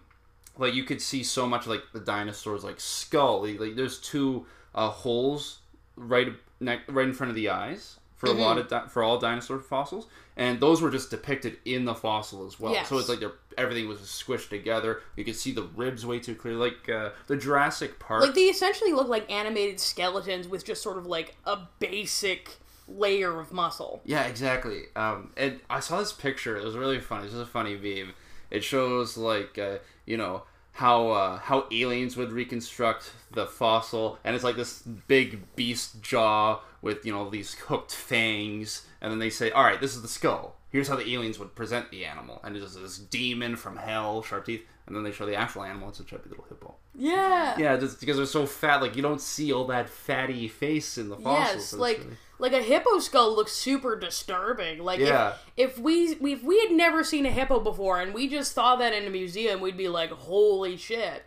like 0.57 0.73
you 0.73 0.83
could 0.83 1.01
see 1.01 1.23
so 1.23 1.47
much 1.47 1.67
like 1.67 1.83
the 1.93 1.99
dinosaurs 1.99 2.63
like 2.63 2.79
skull. 2.79 3.43
Like, 3.43 3.59
like, 3.59 3.75
there's 3.75 3.99
two 3.99 4.45
uh, 4.75 4.89
holes 4.89 5.59
right 5.95 6.29
ne- 6.59 6.81
right 6.87 7.07
in 7.07 7.13
front 7.13 7.29
of 7.29 7.35
the 7.35 7.49
eyes 7.49 7.98
for 8.19 8.27
a 8.27 8.33
lot 8.33 8.57
of 8.57 8.67
di- 8.67 8.87
for 8.89 9.01
all 9.01 9.17
dinosaur 9.17 9.59
fossils, 9.59 10.05
and 10.35 10.59
those 10.59 10.81
were 10.81 10.91
just 10.91 11.09
depicted 11.09 11.57
in 11.65 11.85
the 11.85 11.95
fossil 11.95 12.45
as 12.45 12.59
well. 12.59 12.73
So 12.83 12.97
it's 12.97 13.09
like 13.09 13.21
everything 13.57 13.87
was 13.87 13.99
squished 13.99 14.49
together. 14.49 15.01
You 15.15 15.23
could 15.23 15.35
see 15.37 15.51
the 15.53 15.63
ribs 15.63 16.05
way 16.05 16.19
too 16.19 16.35
clear, 16.35 16.55
like 16.55 16.89
uh, 16.89 17.11
the 17.27 17.37
Jurassic 17.37 17.97
Park. 17.97 18.21
Like 18.21 18.35
they 18.35 18.43
essentially 18.43 18.91
look 18.91 19.07
like 19.07 19.31
animated 19.31 19.79
skeletons 19.79 20.47
with 20.47 20.65
just 20.65 20.83
sort 20.83 20.97
of 20.97 21.05
like 21.07 21.35
a 21.45 21.59
basic 21.79 22.57
layer 22.89 23.39
of 23.39 23.53
muscle. 23.53 24.01
Yeah, 24.05 24.23
exactly. 24.23 24.83
Um, 24.95 25.31
and 25.37 25.61
I 25.69 25.79
saw 25.79 25.99
this 25.99 26.11
picture. 26.11 26.57
It 26.57 26.65
was 26.65 26.75
really 26.75 26.99
funny. 26.99 27.25
This 27.25 27.33
is 27.33 27.39
a 27.41 27.45
funny 27.45 27.75
meme. 27.77 28.13
It 28.51 28.63
shows 28.63 29.15
like 29.15 29.57
uh, 29.57 29.77
you 30.05 30.17
know 30.17 30.43
how 30.79 31.09
uh, 31.09 31.37
how 31.39 31.65
aliens 31.71 32.15
would 32.15 32.31
reconstruct 32.31 33.11
the 33.31 33.45
fossil, 33.45 34.17
and 34.23 34.33
it's 34.33 34.45
like 34.45 34.55
this 34.55 34.81
big 34.81 35.53
beast 35.57 36.01
jaw 36.01 36.61
with 36.81 37.05
you 37.05 37.11
know 37.11 37.29
these 37.29 37.53
hooked 37.53 37.91
fangs, 37.93 38.85
and 39.01 39.11
then 39.11 39.19
they 39.19 39.29
say, 39.29 39.51
"All 39.51 39.63
right, 39.63 39.79
this 39.81 39.93
is 39.95 40.01
the 40.01 40.07
skull. 40.07 40.55
Here's 40.71 40.87
how 40.87 40.95
the 40.95 41.13
aliens 41.13 41.37
would 41.37 41.53
present 41.53 41.91
the 41.91 42.05
animal," 42.05 42.39
and 42.43 42.55
it's 42.55 42.63
just 42.65 42.81
this 42.81 42.97
demon 42.97 43.57
from 43.57 43.75
hell, 43.75 44.23
sharp 44.23 44.45
teeth, 44.45 44.63
and 44.87 44.95
then 44.95 45.03
they 45.03 45.11
show 45.11 45.25
the 45.25 45.35
actual 45.35 45.63
animal. 45.63 45.89
It's 45.89 45.99
a 45.99 46.05
chubby 46.05 46.29
little 46.29 46.45
hippo. 46.47 46.75
Yeah. 46.95 47.57
Yeah, 47.57 47.75
just 47.75 47.99
because 47.99 48.15
they're 48.15 48.25
so 48.25 48.45
fat, 48.45 48.81
like 48.81 48.95
you 48.95 49.01
don't 49.01 49.21
see 49.21 49.51
all 49.51 49.67
that 49.67 49.89
fatty 49.89 50.47
face 50.47 50.97
in 50.97 51.09
the 51.09 51.17
fossils. 51.17 51.55
Yes, 51.55 51.65
so 51.65 51.77
like 51.77 51.97
really- 51.99 52.15
like 52.39 52.53
a 52.53 52.61
hippo 52.61 52.99
skull 52.99 53.35
looks 53.35 53.51
super 53.51 53.95
disturbing. 53.95 54.79
Like 54.79 54.99
Yeah. 54.99 55.33
if, 55.57 55.71
if 55.71 55.79
we 55.79 56.17
if 56.31 56.43
we 56.43 56.59
had 56.61 56.71
never 56.71 57.03
seen 57.03 57.25
a 57.25 57.31
hippo 57.31 57.59
before 57.59 57.99
and 58.01 58.13
we 58.13 58.27
just 58.27 58.53
saw 58.53 58.75
that 58.77 58.93
in 58.93 59.05
a 59.05 59.09
museum, 59.09 59.59
we'd 59.61 59.77
be 59.77 59.87
like, 59.89 60.09
"Holy 60.11 60.77
shit, 60.77 61.23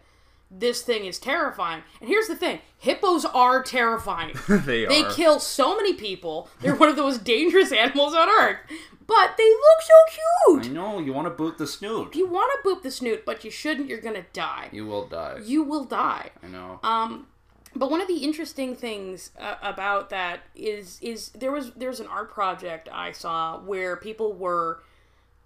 this 0.51 0.83
thing 0.83 1.05
is 1.05 1.18
terrifying." 1.18 1.83
And 2.01 2.09
here's 2.09 2.29
the 2.29 2.37
thing: 2.37 2.61
hippos 2.79 3.25
are 3.27 3.62
terrifying. 3.62 4.35
they, 4.48 4.85
are 4.87 4.88
they 4.88 5.05
are. 5.05 5.11
kill 5.12 5.38
so 5.38 5.77
many 5.77 5.92
people. 5.94 6.48
They're 6.61 6.75
one 6.77 6.88
of 6.88 6.96
the 6.96 7.03
most 7.03 7.25
dangerous 7.25 7.72
animals 7.85 8.14
on 8.14 8.29
earth, 8.29 8.59
but 9.07 9.37
they 9.37 9.48
look 9.51 9.81
so 9.83 10.18
cute. 10.57 10.66
I 10.66 10.68
know 10.68 10.98
you 10.98 11.12
want 11.12 11.27
to 11.27 11.31
boot 11.31 11.59
the 11.59 11.66
snoot. 11.66 12.14
You 12.14 12.27
want 12.27 12.51
to 12.62 12.68
boop 12.68 12.83
the 12.83 12.90
snoot, 12.90 13.25
but 13.27 13.44
you 13.44 13.51
shouldn't. 13.51 13.88
You're 13.88 14.01
gonna 14.01 14.25
die. 14.33 14.68
You 14.72 14.87
will 14.87 15.07
die. 15.07 15.40
You 15.44 15.62
will 15.62 15.85
die. 15.85 16.31
I 16.42 16.46
know. 16.48 16.81
Um, 16.83 17.27
but 17.75 17.91
one 17.91 18.01
of 18.01 18.09
the 18.09 18.19
interesting 18.19 18.77
things 18.77 19.31
uh, 19.39 19.57
about 19.63 20.11
that 20.11 20.41
is 20.55 20.99
is 21.01 21.31
there 21.31 21.53
was 21.53 21.73
there's 21.73 22.01
an 22.01 22.07
art 22.07 22.31
project 22.33 22.89
I 22.93 23.13
saw 23.13 23.59
where 23.61 23.97
people 23.97 24.33
were 24.33 24.83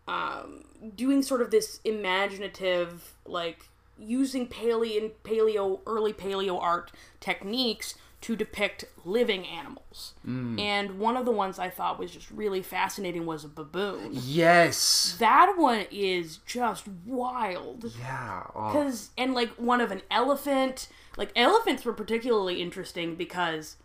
um, 0.09 0.65
doing 0.95 1.23
sort 1.23 1.41
of 1.41 1.51
this 1.51 1.81
imaginative 1.85 3.15
like 3.25 3.69
using 3.99 4.47
paleo 4.47 5.11
paleo 5.25 5.81
early 5.87 6.13
paleo 6.13 6.61
art 6.61 6.93
techniques 7.21 7.95
to 8.27 8.35
depict 8.35 8.85
living 9.05 9.47
animals. 9.47 10.15
Mm. 10.27 10.59
And 10.61 10.99
one 10.99 11.17
of 11.17 11.25
the 11.25 11.31
ones 11.31 11.61
I 11.61 11.71
thought 11.71 11.97
was 11.97 12.11
just 12.11 12.29
really 12.33 12.61
fascinating 12.61 13.25
was 13.25 13.45
a 13.45 13.49
baboon. 13.49 14.11
yes. 14.15 15.15
That 15.21 15.55
one 15.57 15.87
is 15.93 16.39
just 16.39 16.89
wild. 17.05 17.93
Yeah. 18.01 18.43
Oh. 18.53 18.67
Because 18.73 19.11
and 19.17 19.33
like 19.33 19.51
one 19.51 19.81
of 19.81 19.93
an 19.93 20.03
elephant, 20.11 20.89
like 21.17 21.31
elephants 21.37 21.85
were 21.85 21.93
particularly 21.93 22.61
interesting 22.61 23.15
because 23.15 23.77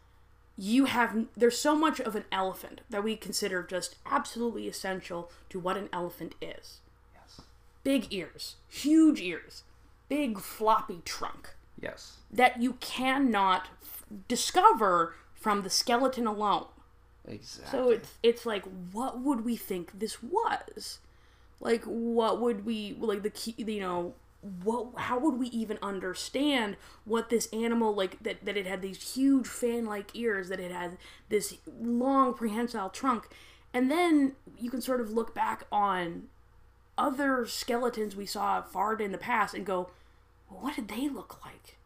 you 0.57 0.85
have 0.85 1.27
there's 1.37 1.59
so 1.59 1.75
much 1.75 1.99
of 1.99 2.15
an 2.15 2.25
elephant 2.31 2.81
that 2.89 3.03
we 3.03 3.15
consider 3.15 3.61
just 3.61 3.95
absolutely 4.07 4.67
essential 4.67 5.31
to 5.51 5.59
what 5.59 5.77
an 5.77 5.87
elephant 5.93 6.33
is. 6.41 6.79
Yes. 7.13 7.41
Big 7.83 8.07
ears, 8.11 8.55
huge 8.67 9.21
ears, 9.21 9.65
big 10.09 10.39
floppy 10.39 11.01
trunk 11.05 11.51
Yes. 11.79 12.17
that 12.31 12.59
you 12.61 12.73
cannot 12.73 13.67
discover 14.27 15.15
from 15.33 15.63
the 15.63 15.69
skeleton 15.69 16.27
alone. 16.27 16.65
Exactly. 17.27 17.71
So 17.71 17.89
it's 17.89 18.13
it's 18.23 18.45
like, 18.45 18.63
what 18.91 19.21
would 19.21 19.45
we 19.45 19.55
think 19.55 19.99
this 19.99 20.21
was? 20.23 20.99
Like, 21.59 21.83
what 21.83 22.41
would 22.41 22.65
we 22.65 22.95
like 22.99 23.23
the 23.23 23.29
key? 23.29 23.55
You 23.57 23.79
know, 23.79 24.13
what? 24.63 24.87
How 24.97 25.19
would 25.19 25.35
we 25.39 25.47
even 25.47 25.77
understand 25.81 26.77
what 27.05 27.29
this 27.29 27.47
animal 27.53 27.93
like 27.93 28.21
that 28.23 28.43
that 28.45 28.57
it 28.57 28.65
had 28.65 28.81
these 28.81 29.13
huge 29.13 29.47
fan-like 29.47 30.15
ears, 30.15 30.49
that 30.49 30.59
it 30.59 30.71
had 30.71 30.97
this 31.29 31.57
long 31.79 32.33
prehensile 32.33 32.89
trunk, 32.89 33.29
and 33.73 33.91
then 33.91 34.33
you 34.57 34.71
can 34.71 34.81
sort 34.81 35.01
of 35.01 35.11
look 35.11 35.35
back 35.35 35.65
on 35.71 36.23
other 36.97 37.45
skeletons 37.45 38.15
we 38.15 38.25
saw 38.25 38.61
far 38.61 38.95
in 38.95 39.11
the 39.11 39.17
past 39.17 39.53
and 39.53 39.65
go, 39.65 39.89
well, 40.49 40.61
what 40.61 40.75
did 40.75 40.87
they 40.87 41.07
look 41.07 41.43
like? 41.43 41.77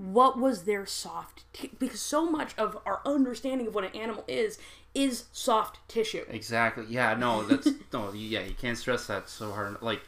What 0.00 0.38
was 0.38 0.64
their 0.64 0.86
soft 0.86 1.44
t- 1.52 1.70
because 1.78 2.00
so 2.00 2.24
much 2.30 2.56
of 2.56 2.78
our 2.86 3.02
understanding 3.04 3.66
of 3.66 3.74
what 3.74 3.84
an 3.84 3.94
animal 3.94 4.24
is 4.26 4.58
is 4.94 5.24
soft 5.30 5.78
tissue 5.88 6.24
Exactly. 6.28 6.84
Yeah. 6.88 7.14
No. 7.14 7.42
That's 7.42 7.68
no. 7.92 8.12
Yeah. 8.12 8.40
You 8.40 8.54
can't 8.54 8.78
stress 8.78 9.06
that 9.06 9.28
so 9.28 9.52
hard. 9.52 9.80
Like, 9.82 10.00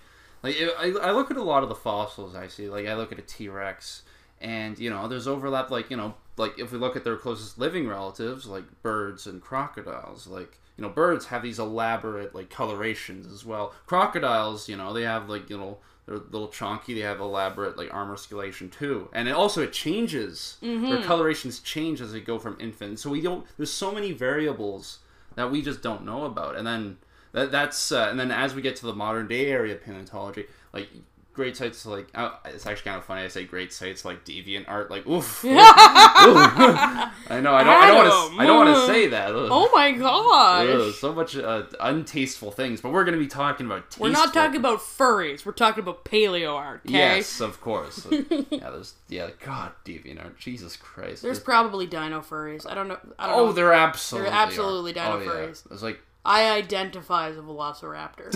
like 0.42 0.56
I, 0.78 0.92
I 1.00 1.12
look 1.12 1.30
at 1.30 1.36
a 1.36 1.42
lot 1.42 1.62
of 1.62 1.68
the 1.68 1.74
fossils 1.74 2.34
I 2.34 2.48
see. 2.48 2.68
Like 2.68 2.86
I 2.86 2.94
look 2.94 3.12
at 3.12 3.18
a 3.18 3.22
T 3.22 3.48
Rex, 3.48 4.02
and 4.40 4.78
you 4.78 4.90
know, 4.90 5.06
there's 5.08 5.28
overlap. 5.28 5.70
Like 5.70 5.90
you 5.90 5.96
know, 5.96 6.14
like 6.36 6.58
if 6.58 6.72
we 6.72 6.78
look 6.78 6.96
at 6.96 7.04
their 7.04 7.16
closest 7.16 7.58
living 7.58 7.86
relatives, 7.86 8.46
like 8.46 8.64
birds 8.82 9.26
and 9.26 9.40
crocodiles, 9.40 10.26
like 10.26 10.58
you 10.76 10.82
know, 10.82 10.88
birds 10.88 11.26
have 11.26 11.42
these 11.42 11.58
elaborate 11.58 12.34
like 12.34 12.50
colorations 12.50 13.32
as 13.32 13.44
well. 13.44 13.72
Crocodiles, 13.86 14.68
you 14.68 14.76
know, 14.76 14.92
they 14.92 15.02
have 15.02 15.28
like 15.28 15.48
you 15.50 15.58
know. 15.58 15.78
They're 16.06 16.16
a 16.16 16.18
little 16.18 16.48
chunky. 16.48 16.94
They 16.94 17.00
have 17.00 17.20
elaborate 17.20 17.76
like 17.76 17.92
armor 17.94 18.16
scalation 18.16 18.70
too, 18.72 19.08
and 19.12 19.28
it 19.28 19.32
also 19.32 19.62
it 19.62 19.72
changes. 19.72 20.58
Their 20.90 21.02
colorations 21.04 21.60
change 21.60 22.00
as 22.00 22.12
they 22.12 22.20
go 22.20 22.38
from 22.38 22.56
infant. 22.60 22.98
So 22.98 23.08
we 23.10 23.20
don't. 23.20 23.46
There's 23.56 23.72
so 23.72 23.92
many 23.92 24.12
variables 24.12 24.98
that 25.36 25.50
we 25.50 25.62
just 25.62 25.80
don't 25.82 26.04
know 26.04 26.24
about. 26.24 26.56
And 26.56 26.66
then 26.66 26.98
that, 27.32 27.50
that's 27.52 27.92
uh, 27.92 28.08
and 28.10 28.18
then 28.18 28.30
as 28.30 28.54
we 28.54 28.62
get 28.62 28.76
to 28.76 28.86
the 28.86 28.94
modern 28.94 29.28
day 29.28 29.46
area 29.46 29.74
of 29.74 29.82
paleontology, 29.82 30.46
like 30.72 30.88
great 31.32 31.56
sites 31.56 31.84
like 31.86 32.08
uh, 32.14 32.32
it's 32.46 32.66
actually 32.66 32.90
kind 32.90 32.98
of 32.98 33.04
funny. 33.04 33.22
I 33.22 33.28
say 33.28 33.44
great 33.44 33.72
sites 33.72 34.04
like 34.04 34.24
deviant 34.24 34.64
art, 34.68 34.90
like 34.90 35.06
oof. 35.06 35.44
oof. 35.44 35.52
I 35.56 37.40
know. 37.40 37.54
I 37.54 37.64
don't. 37.64 37.68
I 37.68 37.86
don't 37.86 37.96
want 37.96 38.32
to. 38.32 38.40
I 38.40 38.46
don't 38.46 38.66
want 38.66 38.76
to 38.76 38.86
say 38.86 39.08
that. 39.08 39.34
Ugh. 39.34 39.48
oh 39.50 39.70
my 39.74 39.92
god! 39.92 40.68
Ugh, 40.68 40.94
so 40.94 41.12
much 41.12 41.36
uh, 41.36 41.64
untasteful 41.80 42.52
things, 42.52 42.80
but 42.80 42.92
we're 42.92 43.04
going 43.04 43.14
to 43.14 43.20
be 43.20 43.26
talking 43.26 43.66
about. 43.66 43.96
we're 43.98 44.10
not 44.10 44.32
talking 44.34 44.56
about 44.56 44.78
furries 44.78 45.44
we're 45.44 45.52
talking 45.52 45.82
about 45.82 46.04
paleo 46.04 46.54
art 46.54 46.82
okay 46.86 46.94
Yes, 46.94 47.40
of 47.40 47.60
course. 47.60 48.06
yeah, 48.10 48.70
there's 48.70 48.94
yeah. 49.08 49.30
God, 49.44 49.72
deviant 49.84 50.22
art. 50.22 50.38
Jesus 50.38 50.76
Christ. 50.76 51.22
there's 51.22 51.38
There's- 51.38 51.40
probably 51.40 51.86
dino 51.86 52.20
furries 52.20 52.70
i 52.70 52.74
don't 52.74 52.88
know 52.88 52.98
i 53.18 53.26
don't 53.26 53.38
oh, 53.38 53.46
know 53.46 53.52
they're 53.52 53.72
absolutely. 53.72 54.30
They're 54.30 54.38
absolutely 54.38 54.90
are. 54.92 54.94
dino 54.94 55.12
oh, 55.12 55.18
yeah. 55.20 55.26
furries. 55.26 55.64
There's 55.68 55.82
like 55.82 56.00
i 56.24 56.50
identify 56.50 57.28
as 57.28 57.36
a 57.36 57.40
velociraptor 57.40 58.32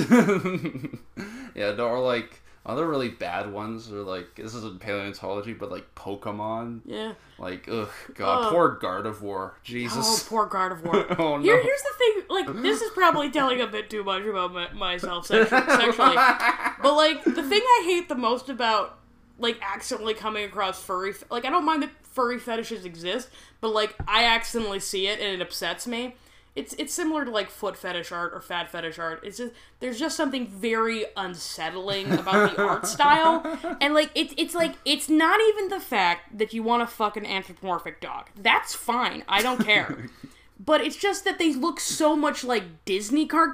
yeah, 1.54 1.70
or 1.80 2.00
like 2.00 2.42
Other 2.66 2.85
really 2.85 3.11
bad 3.11 3.52
ones 3.52 3.92
are 3.92 4.02
like 4.02 4.35
this 4.35 4.52
isn't 4.55 4.81
paleontology, 4.81 5.52
but 5.52 5.70
like 5.70 5.94
Pokemon. 5.94 6.81
Yeah. 6.85 7.12
Like, 7.38 7.68
ugh, 7.70 7.88
God, 8.14 8.46
Oh. 8.46 8.50
poor 8.50 8.76
Gardevoir. 8.83 9.52
Jesus. 9.62 10.24
Oh, 10.24 10.26
poor 10.29 10.48
Gardevoir. 10.48 11.16
Oh, 11.18 11.37
no. 11.37 11.42
Here, 11.42 11.62
here's 11.62 11.83
the 11.83 11.92
thing. 11.96 12.22
Like, 12.29 12.62
this 12.62 12.81
is 12.83 12.90
probably 12.90 13.31
telling 13.31 13.61
a 13.61 13.68
bit 13.68 13.88
too 13.88 14.02
much 14.02 14.24
about 14.24 14.52
my, 14.52 14.72
myself 14.72 15.26
sexually, 15.26 15.62
sexually. 15.66 16.16
But 16.16 16.94
like, 16.96 17.22
the 17.24 17.42
thing 17.42 17.61
I 17.62 17.83
hate 17.87 18.09
the 18.09 18.14
most 18.16 18.48
about 18.48 18.98
like 19.38 19.59
accidentally 19.62 20.14
coming 20.14 20.44
across 20.44 20.83
furry, 20.83 21.14
like 21.31 21.44
I 21.44 21.50
don't 21.50 21.64
mind 21.64 21.83
that 21.85 21.90
furry 22.02 22.38
fetishes 22.40 22.85
exist, 22.85 23.29
but 23.61 23.68
like 23.68 23.94
I 24.09 24.24
accidentally 24.24 24.81
see 24.81 25.07
it 25.07 25.20
and 25.20 25.40
it 25.40 25.40
upsets 25.40 25.87
me. 25.87 26.16
It's 26.57 26.73
it's 26.79 26.92
similar 26.95 27.25
to 27.27 27.31
like 27.31 27.51
foot 27.51 27.77
fetish 27.77 28.11
art 28.11 28.33
or 28.35 28.40
fat 28.40 28.71
fetish 28.71 28.99
art. 28.99 29.21
It's 29.23 29.37
just 29.37 29.53
there's 29.81 29.99
just 29.99 30.16
something 30.16 30.47
very 30.49 31.05
unsettling 31.16 32.11
about 32.11 32.57
the 32.57 32.62
art 32.62 32.87
style, 32.97 33.59
and 33.81 33.92
like 33.95 34.11
it's 34.14 34.33
it's 34.38 34.55
like 34.55 34.75
it's 34.87 35.09
not 35.11 35.38
even 35.51 35.69
the 35.69 35.81
fact 35.81 36.38
that 36.38 36.55
you 36.55 36.62
want 36.62 36.88
to 36.88 36.92
fuck 36.92 37.16
an 37.19 37.27
anthropomorphic 37.27 38.01
dog. 38.01 38.31
That's 38.35 38.75
fine. 38.75 39.23
I 39.29 39.42
don't 39.42 39.62
care. 39.64 40.09
But 40.59 40.81
it's 40.81 40.97
just 40.97 41.25
that 41.25 41.38
they 41.38 41.53
look 41.55 41.79
so 41.79 42.16
much 42.16 42.42
like 42.42 42.87
Disney 42.87 43.27
char- 43.29 43.53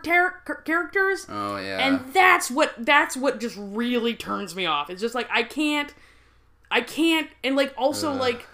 characters, 0.65 1.27
Oh 1.29 1.57
yeah. 1.57 1.85
and 1.85 2.15
that's 2.15 2.49
what 2.49 2.75
that's 2.79 3.17
what 3.17 3.41
just 3.41 3.57
really 3.59 4.15
turns 4.15 4.55
me 4.55 4.67
off. 4.67 4.89
It's 4.89 5.01
just 5.01 5.13
like 5.13 5.27
I 5.29 5.43
can't, 5.43 5.93
I 6.71 6.81
can't, 6.81 7.29
and 7.43 7.57
like 7.57 7.75
also 7.77 8.13
Ugh. 8.13 8.21
like 8.21 8.47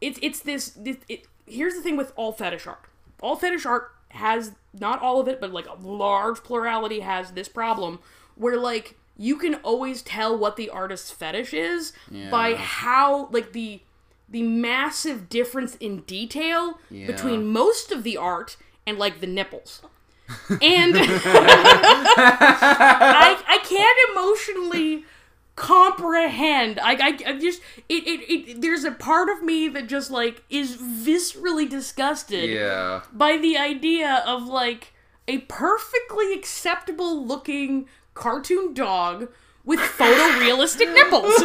it's 0.00 0.20
it's 0.22 0.38
this, 0.38 0.68
this 0.70 0.98
it, 1.08 1.26
here's 1.46 1.74
the 1.74 1.80
thing 1.82 1.96
with 1.96 2.12
all 2.14 2.30
fetish 2.30 2.68
art. 2.68 2.78
All 3.20 3.34
fetish 3.34 3.66
art 3.66 3.90
has 4.10 4.52
not 4.78 5.00
all 5.02 5.20
of 5.20 5.28
it, 5.28 5.40
but 5.40 5.52
like 5.52 5.66
a 5.66 5.74
large 5.80 6.42
plurality 6.42 7.00
has 7.00 7.32
this 7.32 7.48
problem 7.48 7.98
where 8.34 8.56
like 8.58 8.96
you 9.18 9.36
can 9.36 9.54
always 9.56 10.02
tell 10.02 10.36
what 10.36 10.56
the 10.56 10.68
artist's 10.70 11.10
fetish 11.10 11.54
is 11.54 11.92
by 12.30 12.54
how 12.54 13.28
like 13.30 13.52
the 13.52 13.80
the 14.28 14.42
massive 14.42 15.28
difference 15.28 15.76
in 15.76 16.00
detail 16.00 16.78
Yeah. 16.90 17.06
between 17.06 17.46
most 17.46 17.92
of 17.92 18.02
the 18.02 18.16
art 18.16 18.56
and 18.86 18.98
like 18.98 19.20
the 19.20 19.26
nipples. 19.26 19.82
And 20.60 20.94
I 22.16 23.42
I 23.46 23.58
can't 23.64 23.98
emotionally 24.10 25.04
comprehend. 25.56 26.78
I, 26.78 26.92
I, 26.92 27.18
I 27.26 27.38
just 27.38 27.60
it, 27.88 28.06
it 28.06 28.30
it 28.30 28.60
there's 28.60 28.84
a 28.84 28.92
part 28.92 29.28
of 29.28 29.42
me 29.42 29.68
that 29.68 29.88
just 29.88 30.10
like 30.10 30.44
is 30.48 30.76
viscerally 30.76 31.68
disgusted 31.68 32.50
yeah. 32.50 33.02
by 33.12 33.38
the 33.38 33.56
idea 33.56 34.22
of 34.26 34.46
like 34.46 34.92
a 35.26 35.38
perfectly 35.38 36.32
acceptable 36.34 37.26
looking 37.26 37.88
cartoon 38.14 38.74
dog 38.74 39.28
with 39.64 39.80
photorealistic 39.80 40.94
nipples. 40.94 41.34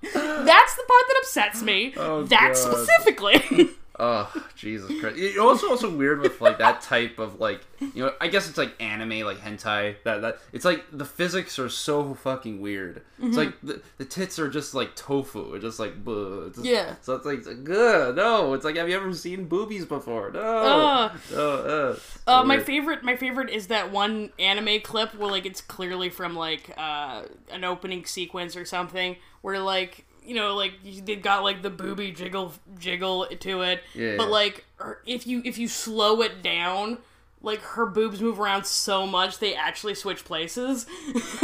That's 0.00 0.76
the 0.76 0.84
part 0.86 1.04
that 1.08 1.16
upsets 1.20 1.62
me. 1.62 1.94
Oh, 1.96 2.24
that 2.24 2.54
God. 2.54 2.56
specifically. 2.56 3.70
Oh, 4.00 4.32
Jesus 4.54 5.00
Christ. 5.00 5.16
It's 5.18 5.38
also 5.38 5.68
also 5.70 5.90
weird 5.94 6.20
with 6.20 6.40
like 6.40 6.58
that 6.58 6.80
type 6.82 7.18
of 7.18 7.40
like 7.40 7.62
you 7.80 8.04
know, 8.04 8.12
I 8.20 8.28
guess 8.28 8.48
it's 8.48 8.56
like 8.58 8.74
anime, 8.80 9.20
like 9.26 9.38
hentai. 9.38 9.96
That 10.04 10.22
that 10.22 10.38
it's 10.52 10.64
like 10.64 10.84
the 10.92 11.04
physics 11.04 11.58
are 11.58 11.68
so 11.68 12.14
fucking 12.14 12.60
weird. 12.60 13.02
Mm-hmm. 13.20 13.26
It's 13.28 13.36
like 13.36 13.60
the, 13.62 13.82
the 13.98 14.04
tits 14.04 14.38
are 14.38 14.48
just 14.48 14.72
like 14.74 14.94
tofu. 14.94 15.54
It's 15.54 15.64
just 15.64 15.80
like 15.80 16.04
bleh. 16.04 16.46
It's 16.48 16.56
just- 16.58 16.68
Yeah. 16.68 16.94
So 17.02 17.14
it's 17.16 17.26
like 17.26 17.64
good. 17.64 18.14
No, 18.16 18.54
it's 18.54 18.64
like 18.64 18.76
have 18.76 18.88
you 18.88 18.96
ever 18.96 19.12
seen 19.12 19.46
boobies 19.46 19.84
before? 19.84 20.30
No. 20.30 20.40
Ugh. 20.40 21.20
No. 21.32 21.50
Uh, 21.50 21.96
Uh, 22.26 22.44
my 22.44 22.58
favorite, 22.60 23.02
my 23.02 23.16
favorite 23.16 23.50
is 23.50 23.66
that 23.68 23.90
one 23.90 24.30
anime 24.38 24.80
clip 24.80 25.14
where 25.14 25.30
like 25.30 25.46
it's 25.46 25.60
clearly 25.60 26.08
from 26.10 26.36
like 26.36 26.72
uh, 26.76 27.22
an 27.50 27.64
opening 27.64 28.04
sequence 28.04 28.54
or 28.56 28.64
something, 28.64 29.16
where 29.42 29.58
like 29.58 30.04
you 30.28 30.34
know 30.34 30.54
like 30.54 30.74
they've 31.04 31.22
got 31.22 31.42
like 31.42 31.62
the 31.62 31.70
booby 31.70 32.12
jiggle 32.12 32.52
jiggle 32.78 33.26
to 33.26 33.62
it, 33.62 33.82
Yeah, 33.94 34.16
but 34.16 34.24
yeah. 34.26 34.30
like 34.30 34.64
if 35.06 35.26
you 35.26 35.42
if 35.44 35.58
you 35.58 35.66
slow 35.68 36.20
it 36.22 36.42
down, 36.42 36.98
like 37.42 37.60
her 37.60 37.86
boobs 37.86 38.20
move 38.20 38.38
around 38.38 38.66
so 38.66 39.06
much 39.06 39.38
they 39.38 39.54
actually 39.54 39.94
switch 39.94 40.24
places. 40.24 40.86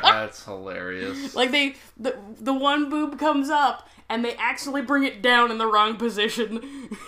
That's 0.00 0.44
hilarious. 0.44 1.34
like 1.34 1.50
they 1.50 1.74
the 1.98 2.16
the 2.40 2.54
one 2.54 2.88
boob 2.88 3.18
comes 3.18 3.50
up 3.50 3.88
and 4.08 4.24
they 4.24 4.34
actually 4.36 4.80
bring 4.82 5.04
it 5.04 5.20
down 5.22 5.50
in 5.50 5.58
the 5.58 5.66
wrong 5.66 5.96
position. 5.96 6.88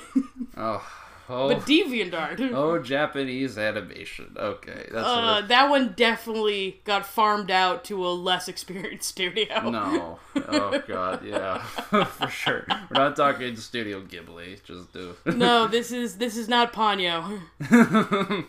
Oh. 0.56 0.84
Oh. 1.32 1.48
but 1.48 1.60
DeviantArt. 1.60 2.50
Oh, 2.54 2.78
Japanese 2.80 3.56
animation. 3.56 4.34
Okay, 4.36 4.88
that's 4.92 5.06
Uh, 5.06 5.42
that 5.46 5.70
one 5.70 5.94
definitely 5.96 6.80
got 6.84 7.06
farmed 7.06 7.50
out 7.50 7.84
to 7.84 8.04
a 8.04 8.10
less 8.10 8.48
experienced 8.48 9.08
studio. 9.08 9.70
No. 9.70 10.18
Oh 10.52 10.82
god, 10.88 11.24
yeah. 11.24 11.58
For 12.04 12.28
sure. 12.28 12.66
We're 12.68 13.00
not 13.00 13.14
talking 13.14 13.54
Studio 13.56 14.00
Ghibli. 14.02 14.62
Just 14.64 14.92
do. 14.92 15.14
No, 15.24 15.68
this 15.68 15.92
is 15.92 16.18
this 16.18 16.36
is 16.36 16.48
not 16.48 16.72
Ponyo. 16.72 17.40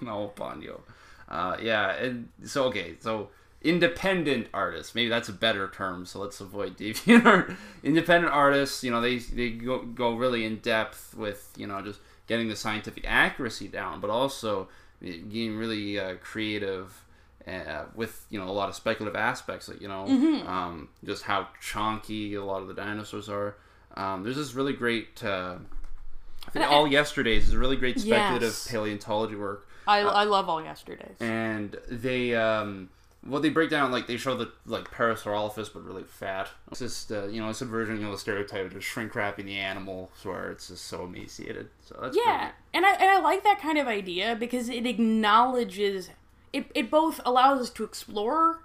no, 0.02 0.32
Ponyo. 0.36 0.82
Uh, 1.30 1.58
yeah, 1.62 1.92
and 1.94 2.30
so 2.44 2.66
okay, 2.66 2.96
so 3.00 3.30
independent 3.62 4.48
artists, 4.54 4.96
maybe 4.96 5.10
that's 5.10 5.30
a 5.30 5.34
better 5.34 5.68
term. 5.70 6.06
So 6.06 6.20
let's 6.20 6.42
avoid 6.42 6.78
DeviantArt. 6.78 7.56
Independent 7.84 8.34
artists, 8.34 8.84
you 8.84 8.92
know, 8.92 9.02
they 9.02 9.18
they 9.18 9.50
go, 9.52 9.84
go 9.84 10.16
really 10.16 10.46
in 10.46 10.58
depth 10.58 11.14
with 11.16 11.52
you 11.56 11.68
know 11.68 11.82
just 11.82 12.00
getting 12.28 12.48
the 12.50 12.56
scientific 12.56 13.04
accuracy 13.08 13.68
down, 13.68 14.00
but 14.02 14.10
also 14.10 14.68
getting 15.02 15.58
really 15.58 16.00
uh, 16.00 16.16
creative. 16.22 17.04
Uh, 17.48 17.86
with 17.96 18.28
you 18.30 18.40
know 18.40 18.48
a 18.48 18.52
lot 18.54 18.70
of 18.70 18.76
speculative 18.76 19.16
aspects, 19.20 19.68
like 19.68 19.82
you 19.82 19.88
know, 19.88 20.06
um, 20.46 20.90
just 21.04 21.24
how 21.24 21.48
chonky 21.60 22.36
a 22.36 22.40
lot 22.40 22.62
of 22.62 22.68
the 22.68 22.74
dinosaurs 22.76 23.28
are. 23.30 23.56
Um, 23.98 24.22
there's 24.24 24.36
this 24.36 24.54
really 24.54 24.74
great. 24.74 25.24
Uh, 25.24 25.56
I 26.48 26.52
think 26.52 26.66
I- 26.66 26.68
all 26.70 26.88
yesterdays 26.88 27.48
is 27.48 27.56
a 27.56 27.58
really 27.58 27.78
great 27.78 28.00
speculative 28.00 28.50
Yes. 28.50 28.68
paleontology 28.70 29.36
work 29.36 29.68
I, 29.88 30.00
I 30.02 30.24
love 30.26 30.50
all 30.50 30.64
yesterdays. 30.64 31.16
and 31.20 31.76
they 31.90 32.36
um 32.36 32.90
well 33.26 33.42
they 33.42 33.50
break 33.50 33.70
down 33.70 33.92
like 33.92 34.08
they 34.08 34.18
show 34.18 34.36
the 34.36 34.52
like 34.66 34.90
Parasaurolophus 34.90 35.72
but 35.74 35.84
really 35.84 36.04
fat. 36.04 36.50
It's 36.72 36.80
just 36.80 37.12
uh, 37.12 37.28
you 37.28 37.42
know 37.42 37.50
it's 37.50 37.62
a 37.62 37.66
version 37.66 37.98
you 37.98 38.04
know 38.04 38.12
the 38.12 38.18
stereotype 38.18 38.66
of 38.66 38.74
just 38.74 38.88
shrink 38.88 39.14
wrapping 39.16 39.46
the 39.46 39.58
animal 39.58 40.12
where 40.24 40.52
it's 40.52 40.70
just 40.70 40.86
so 40.86 41.06
emaciated. 41.06 41.70
So 41.82 41.98
that's 42.02 42.18
Yeah, 42.18 42.52
and 42.74 42.86
I 42.86 42.94
and 42.94 43.10
I 43.10 43.20
like 43.20 43.44
that 43.44 43.62
kind 43.62 43.78
of 43.78 43.88
idea 43.88 44.36
because 44.36 44.70
it 44.70 44.86
acknowledges 44.86 46.10
it. 46.52 46.66
It 46.74 46.90
both 46.90 47.20
allows 47.26 47.62
us 47.62 47.70
to 47.72 47.84
explore 47.84 48.64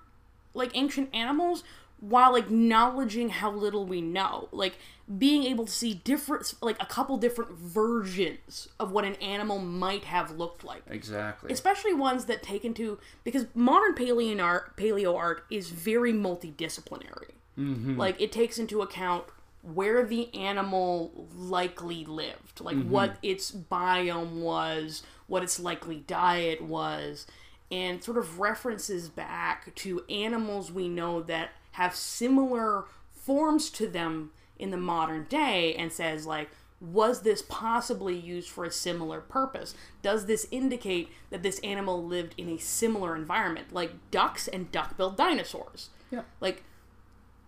like 0.54 0.70
ancient 0.74 1.14
animals 1.14 1.62
while 2.00 2.34
acknowledging 2.36 3.30
how 3.30 3.50
little 3.50 3.86
we 3.86 4.00
know. 4.00 4.48
Like 4.52 4.78
being 5.18 5.44
able 5.44 5.64
to 5.64 5.72
see 5.72 5.94
different, 5.94 6.54
like 6.60 6.76
a 6.82 6.86
couple 6.86 7.16
different 7.16 7.52
versions 7.52 8.68
of 8.80 8.90
what 8.90 9.04
an 9.04 9.14
animal 9.16 9.58
might 9.58 10.04
have 10.04 10.32
looked 10.32 10.64
like. 10.64 10.82
exactly. 10.88 11.52
especially 11.52 11.94
ones 11.94 12.24
that 12.24 12.42
take 12.42 12.64
into 12.64 12.98
because 13.22 13.46
modern 13.54 13.94
paleo 13.94 14.42
art 14.42 14.76
paleo 14.76 15.16
art 15.16 15.44
is 15.48 15.70
very 15.70 16.12
multidisciplinary 16.12 17.32
mm-hmm. 17.56 17.96
like 17.96 18.20
it 18.20 18.32
takes 18.32 18.58
into 18.58 18.82
account 18.82 19.24
where 19.62 20.04
the 20.04 20.32
animal 20.34 21.26
likely 21.36 22.04
lived 22.04 22.60
like 22.60 22.76
mm-hmm. 22.76 22.90
what 22.90 23.16
its 23.22 23.52
biome 23.52 24.40
was 24.40 25.02
what 25.26 25.42
its 25.42 25.58
likely 25.60 26.04
diet 26.06 26.60
was 26.60 27.26
and 27.70 28.02
sort 28.02 28.16
of 28.16 28.38
references 28.38 29.08
back 29.08 29.74
to 29.74 30.04
animals 30.08 30.70
we 30.70 30.88
know 30.88 31.20
that 31.22 31.50
have 31.72 31.94
similar 31.94 32.84
forms 33.12 33.70
to 33.70 33.88
them 33.88 34.30
in 34.58 34.70
the 34.70 34.76
modern 34.76 35.24
day 35.24 35.74
and 35.74 35.92
says 35.92 36.26
like 36.26 36.48
was 36.80 37.22
this 37.22 37.42
possibly 37.42 38.16
used 38.16 38.48
for 38.50 38.64
a 38.64 38.70
similar 38.70 39.20
purpose? 39.20 39.74
Does 40.02 40.26
this 40.26 40.46
indicate 40.50 41.08
that 41.30 41.42
this 41.42 41.58
animal 41.60 42.04
lived 42.04 42.34
in 42.36 42.48
a 42.48 42.58
similar 42.58 43.16
environment, 43.16 43.72
like 43.72 43.92
ducks 44.10 44.46
and 44.46 44.70
duck-billed 44.70 45.16
dinosaurs? 45.16 45.88
Yeah. 46.10 46.22
Like, 46.40 46.64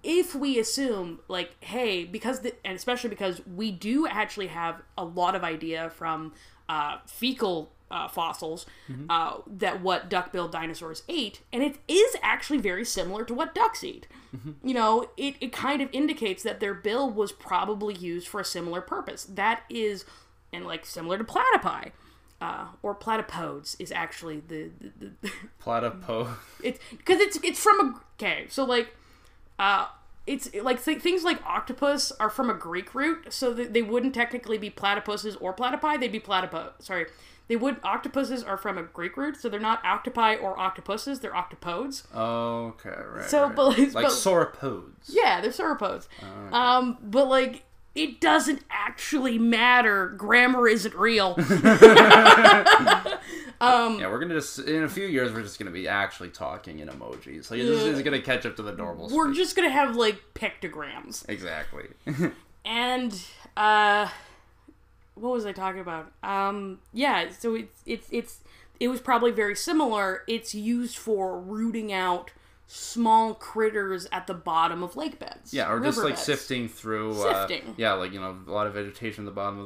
if 0.03 0.35
we 0.35 0.59
assume, 0.59 1.21
like, 1.29 1.53
hey, 1.61 2.05
because, 2.05 2.41
the, 2.41 2.55
and 2.65 2.75
especially 2.75 3.11
because 3.11 3.43
we 3.47 3.71
do 3.71 4.07
actually 4.07 4.47
have 4.47 4.81
a 4.97 5.05
lot 5.05 5.35
of 5.35 5.45
idea 5.45 5.91
from 5.91 6.33
uh, 6.69 6.99
fecal 7.07 7.71
uh, 7.91 8.09
fossils 8.09 8.67
uh, 9.09 9.39
that 9.47 9.81
what 9.83 10.09
duck-billed 10.09 10.53
dinosaurs 10.53 11.03
ate, 11.09 11.41
and 11.53 11.63
it 11.63 11.79
is 11.89 12.17
actually 12.23 12.59
very 12.59 12.85
similar 12.85 13.25
to 13.25 13.35
what 13.35 13.55
ducks 13.55 13.83
eat 13.85 14.07
you 14.63 14.75
know, 14.75 15.09
it, 15.17 15.37
it 15.41 15.53
kind 15.53 15.81
of 15.81 15.89
indicates 15.93 16.43
that 16.43 16.61
their 16.61 16.75
bill 16.75 17.11
was 17.11 17.33
probably 17.33 17.95
used 17.95 18.29
for 18.29 18.41
a 18.41 18.45
similar 18.45 18.81
purpose. 18.81 19.25
That 19.25 19.63
is, 19.71 20.05
and 20.53 20.67
like 20.67 20.85
similar 20.85 21.19
to 21.19 21.25
platypi, 21.25 21.93
uh, 22.41 22.67
or 22.83 22.95
platypodes 22.95 23.77
is 23.79 23.91
actually 23.91 24.43
the, 24.49 24.71
the, 24.81 25.11
the 25.23 25.33
Platypo. 25.65 26.35
it's 26.63 26.79
because 26.91 27.21
it's 27.21 27.39
it's 27.43 27.61
from 27.61 27.81
a 27.81 28.01
okay. 28.17 28.47
So 28.49 28.65
like, 28.65 28.95
uh, 29.59 29.87
it's 30.27 30.55
like 30.55 30.85
th- 30.85 31.01
things 31.01 31.25
like 31.25 31.45
octopus 31.47 32.13
are 32.21 32.31
from 32.31 32.51
a 32.51 32.55
Greek 32.55 32.95
root, 32.95 33.33
so 33.33 33.55
they 33.55 33.83
wouldn't 33.83 34.15
technically 34.15 34.59
be 34.59 34.71
platypuses 34.71 35.37
or 35.41 35.55
platypi. 35.55 35.99
They'd 35.99 36.13
be 36.13 36.21
platypo. 36.21 36.73
Sorry, 36.81 37.07
they 37.49 37.57
would 37.57 37.77
octopuses 37.83 38.43
are 38.45 38.57
from 38.57 38.79
a 38.79 38.83
Greek 38.83 39.17
root, 39.17 39.37
so 39.41 39.49
they're 39.49 39.59
not 39.59 39.85
octopi 39.85 40.37
or 40.37 40.59
octopuses, 40.59 41.21
they're 41.21 41.33
octopodes. 41.33 42.05
Okay, 42.15 42.91
right. 42.91 43.29
So, 43.29 43.47
right. 43.47 43.57
but- 43.57 43.79
like 43.79 43.93
but- 43.93 44.07
sauropods. 44.13 44.93
Yeah, 45.09 45.41
they're 45.41 45.51
sauropods. 45.51 46.07
Um, 46.53 46.99
but 47.03 47.27
like 47.29 47.65
it 47.95 48.21
doesn't 48.21 48.63
actually 48.71 49.39
matter. 49.39 50.09
Grammar 50.11 50.69
isn't 50.69 50.95
real. 50.95 51.35
um, 53.61 53.99
Yeah, 53.99 54.09
we're 54.09 54.19
gonna 54.21 54.35
just 54.35 54.61
in 54.61 54.85
a 54.85 54.89
few 54.89 55.07
years 55.07 55.33
we're 55.33 55.43
just 55.43 55.59
gonna 55.59 55.71
be 55.73 55.89
actually 55.89 56.29
talking 56.31 56.79
in 56.79 56.89
emojis. 56.89 57.51
Like 57.51 57.61
this 57.61 57.83
is 57.83 58.03
gonna 58.03 58.21
catch 58.21 58.47
up 58.47 58.57
to 58.57 58.63
the 58.63 58.73
normal. 58.73 59.09
We're 59.09 59.27
speak. 59.33 59.37
just 59.39 59.57
gonna 59.57 59.71
have 59.71 59.97
like 59.97 60.21
pictograms. 60.35 61.29
exactly. 61.29 61.87
And 62.65 63.19
uh 63.57 64.09
what 65.21 65.33
was 65.33 65.47
I 65.47 65.53
talking 65.53 65.81
about? 65.81 66.13
Um 66.23 66.79
yeah, 66.93 67.31
so 67.31 67.55
it's 67.55 67.83
it's 67.87 68.09
it's 68.11 68.41
it 68.81 68.89
was 68.89 69.01
probably 69.01 69.31
very 69.31 69.57
similar. 69.57 70.23
It's 70.29 70.55
used 70.55 70.97
for 70.97 71.41
rooting 71.41 71.93
out 71.93 72.31
small 72.67 73.35
critters 73.35 74.07
at 74.13 74.27
the 74.27 74.35
bottom 74.35 74.83
of 74.83 74.95
lake 74.95 75.19
beds. 75.19 75.53
yeah, 75.55 75.71
or 75.71 75.81
just 75.81 75.97
like 75.99 76.05
riverbeds. 76.05 76.23
sifting 76.23 76.69
through. 76.69 77.15
Sifting. 77.15 77.63
Uh, 77.63 77.75
yeah, 77.77 77.95
like 77.95 78.13
you 78.13 78.21
know 78.21 78.37
a 78.47 78.51
lot 78.51 78.67
of 78.67 78.75
vegetation 78.75 79.25
at 79.25 79.27
the 79.27 79.35
bottom 79.35 79.59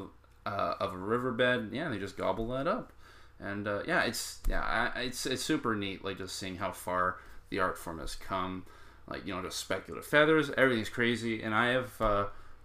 of, 0.45 0.51
uh, 0.51 0.75
of 0.79 0.93
a 0.93 0.97
riverbed. 0.97 1.69
Yeah, 1.73 1.89
they 1.89 1.99
just 1.99 2.17
gobble 2.17 2.47
that 2.49 2.67
up, 2.67 2.93
and 3.39 3.67
uh, 3.67 3.83
yeah, 3.85 4.03
it's 4.03 4.39
yeah, 4.47 4.97
it's 4.97 5.25
it's 5.25 5.43
super 5.43 5.75
neat. 5.75 6.03
Like 6.03 6.17
just 6.17 6.35
seeing 6.37 6.55
how 6.55 6.71
far 6.71 7.17
the 7.49 7.59
art 7.59 7.77
form 7.77 7.99
has 7.99 8.15
come. 8.15 8.65
Like 9.07 9.27
you 9.27 9.35
know, 9.35 9.41
just 9.43 9.59
speculative 9.59 10.05
feathers. 10.05 10.49
Everything's 10.57 10.89
crazy, 10.89 11.43
and 11.43 11.53
I 11.53 11.67
have. 11.67 12.01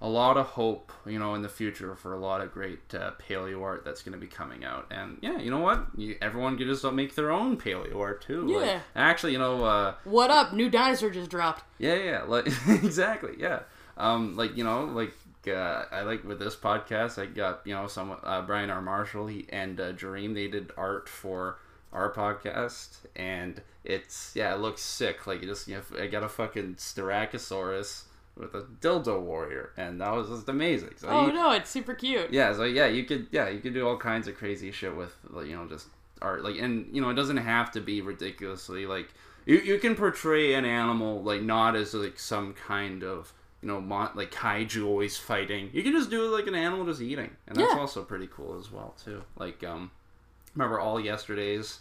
Uh, 0.01 0.07
a 0.07 0.09
lot 0.09 0.37
of 0.37 0.47
hope, 0.47 0.93
you 1.07 1.19
know, 1.19 1.35
in 1.35 1.43
the 1.43 1.49
future 1.49 1.95
for 1.97 2.13
a 2.15 2.19
lot 2.19 2.41
of 2.41 2.53
great 2.53 2.95
uh, 2.95 3.11
paleo 3.21 3.63
art 3.63 3.85
that's 3.85 4.03
going 4.03 4.13
to 4.13 4.19
be 4.19 4.27
coming 4.27 4.65
out. 4.65 4.87
And 4.91 5.19
yeah, 5.23 5.39
you 5.39 5.51
know 5.51 5.59
what? 5.61 5.87
You, 5.97 6.17
everyone 6.23 6.57
can 6.57 6.67
just 6.67 6.85
make 6.93 7.15
their 7.15 7.31
own 7.31 7.57
paleo 7.57 7.99
art 8.01 8.23
too. 8.23 8.47
Like, 8.47 8.67
Yeah. 8.67 8.81
actually, 8.95 9.33
you 9.33 9.39
know, 9.39 9.65
uh, 9.65 9.95
What 10.05 10.31
up? 10.31 10.53
New 10.53 10.71
dinosaur 10.71 11.11
just 11.11 11.31
dropped. 11.31 11.65
yeah, 11.79 11.95
yeah, 11.95 12.23
like 12.23 12.47
exactly, 12.69 13.35
yeah. 13.39 13.61
Um, 13.97 14.37
like 14.37 14.57
you 14.57 14.63
know, 14.63 14.85
like 14.85 15.13
uh, 15.49 15.85
I 15.91 16.03
like 16.03 16.23
with 16.25 16.39
this 16.39 16.55
podcast, 16.55 17.21
I 17.21 17.27
got 17.27 17.63
you 17.65 17.75
know 17.75 17.89
some 17.89 18.17
uh, 18.23 18.43
Brian 18.43 18.71
R. 18.71 18.81
Marshall 18.81 19.27
he, 19.27 19.47
and 19.49 19.81
uh, 19.81 19.93
Jareem. 19.93 20.35
They 20.35 20.47
did 20.47 20.71
art 20.77 21.09
for 21.09 21.59
our 21.93 22.13
podcast, 22.13 22.99
and 23.17 23.61
it's 23.83 24.33
yeah, 24.37 24.55
it 24.55 24.61
looks 24.61 24.83
sick. 24.83 25.27
Like 25.27 25.41
you 25.43 25.49
just 25.49 25.67
you 25.67 25.77
know, 25.77 26.01
I 26.01 26.07
got 26.07 26.23
a 26.23 26.29
fucking 26.29 26.77
Styracosaurus 26.77 28.03
with 28.39 28.55
a 28.55 28.63
dildo 28.81 29.21
warrior, 29.21 29.73
and 29.77 30.01
that 30.01 30.13
was 30.15 30.29
just 30.29 30.49
amazing. 30.49 30.93
So 30.97 31.09
Oh 31.09 31.27
you- 31.27 31.33
no, 31.33 31.51
it's 31.53 31.69
super 31.71 31.95
cute. 31.95 32.31
yeah, 32.33 32.53
so 32.55 32.65
yeah, 32.65 32.87
you 32.87 33.05
could 33.05 33.27
yeah, 33.31 33.49
you 33.49 33.59
could 33.61 33.75
do 33.75 33.87
all 33.87 33.97
kinds 33.97 34.29
of 34.29 34.37
crazy 34.37 34.71
shit 34.71 34.95
with 34.97 35.15
like, 35.31 35.47
you 35.47 35.57
know 35.57 35.67
just 35.67 35.89
art 36.23 36.43
like 36.43 36.57
and 36.59 36.89
you 36.95 37.01
know 37.01 37.11
it 37.11 37.15
doesn't 37.15 37.37
have 37.37 37.71
to 37.71 37.81
be 37.81 38.01
ridiculously 38.01 38.87
like 38.87 39.09
you 39.47 39.57
you 39.59 39.79
can 39.79 39.95
portray 39.95 40.55
an 40.55 40.65
animal 40.65 41.23
like 41.23 41.41
not 41.43 41.77
as 41.77 41.95
like 41.95 42.19
some 42.19 42.53
kind 42.55 43.05
of 43.05 43.33
you 43.63 43.69
know 43.69 43.81
mon- 43.81 44.11
like 44.15 44.31
kaiju 44.33 44.85
always 44.87 45.17
fighting. 45.17 45.71
You 45.73 45.83
can 45.83 45.93
just 45.93 46.11
do 46.11 46.23
like 46.35 46.47
an 46.47 46.55
animal 46.55 46.87
just 46.87 47.01
eating, 47.01 47.31
and 47.47 47.57
that's 47.57 47.73
Yeah. 47.73 47.79
also 47.81 48.03
pretty 48.05 48.29
cool 48.29 48.59
as 48.59 48.71
well 48.71 48.95
too. 49.05 49.23
Like 49.37 49.63
um, 49.65 49.91
remember 50.55 50.79
all 50.81 51.01
yesterdays. 51.01 51.81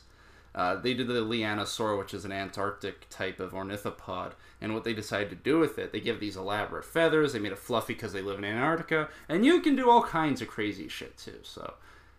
Uh, 0.57 0.75
they 0.75 0.95
did 0.95 1.07
the 1.07 1.13
Leaellynasaura, 1.13 1.99
which 1.99 2.15
is 2.15 2.25
an 2.25 2.31
Antarctic 2.31 3.07
type 3.11 3.39
of 3.39 3.51
ornithopod, 3.53 4.31
and 4.59 4.73
what 4.73 4.83
they 4.83 4.93
decided 4.93 5.29
to 5.29 5.35
do 5.35 5.59
with 5.59 5.77
it, 5.77 5.91
they 5.91 5.99
give 5.99 6.19
these 6.19 6.35
elaborate 6.35 6.83
feathers. 6.83 7.33
They 7.33 7.39
made 7.39 7.51
it 7.51 7.59
fluffy 7.59 7.93
because 7.93 8.11
they 8.11 8.23
live 8.23 8.39
in 8.39 8.43
Antarctica, 8.43 9.07
and 9.29 9.45
you 9.45 9.61
can 9.61 9.75
do 9.75 9.87
all 9.87 10.01
kinds 10.01 10.41
of 10.41 10.47
crazy 10.47 10.87
shit 10.87 11.15
too. 11.15 11.37
So, 11.43 11.75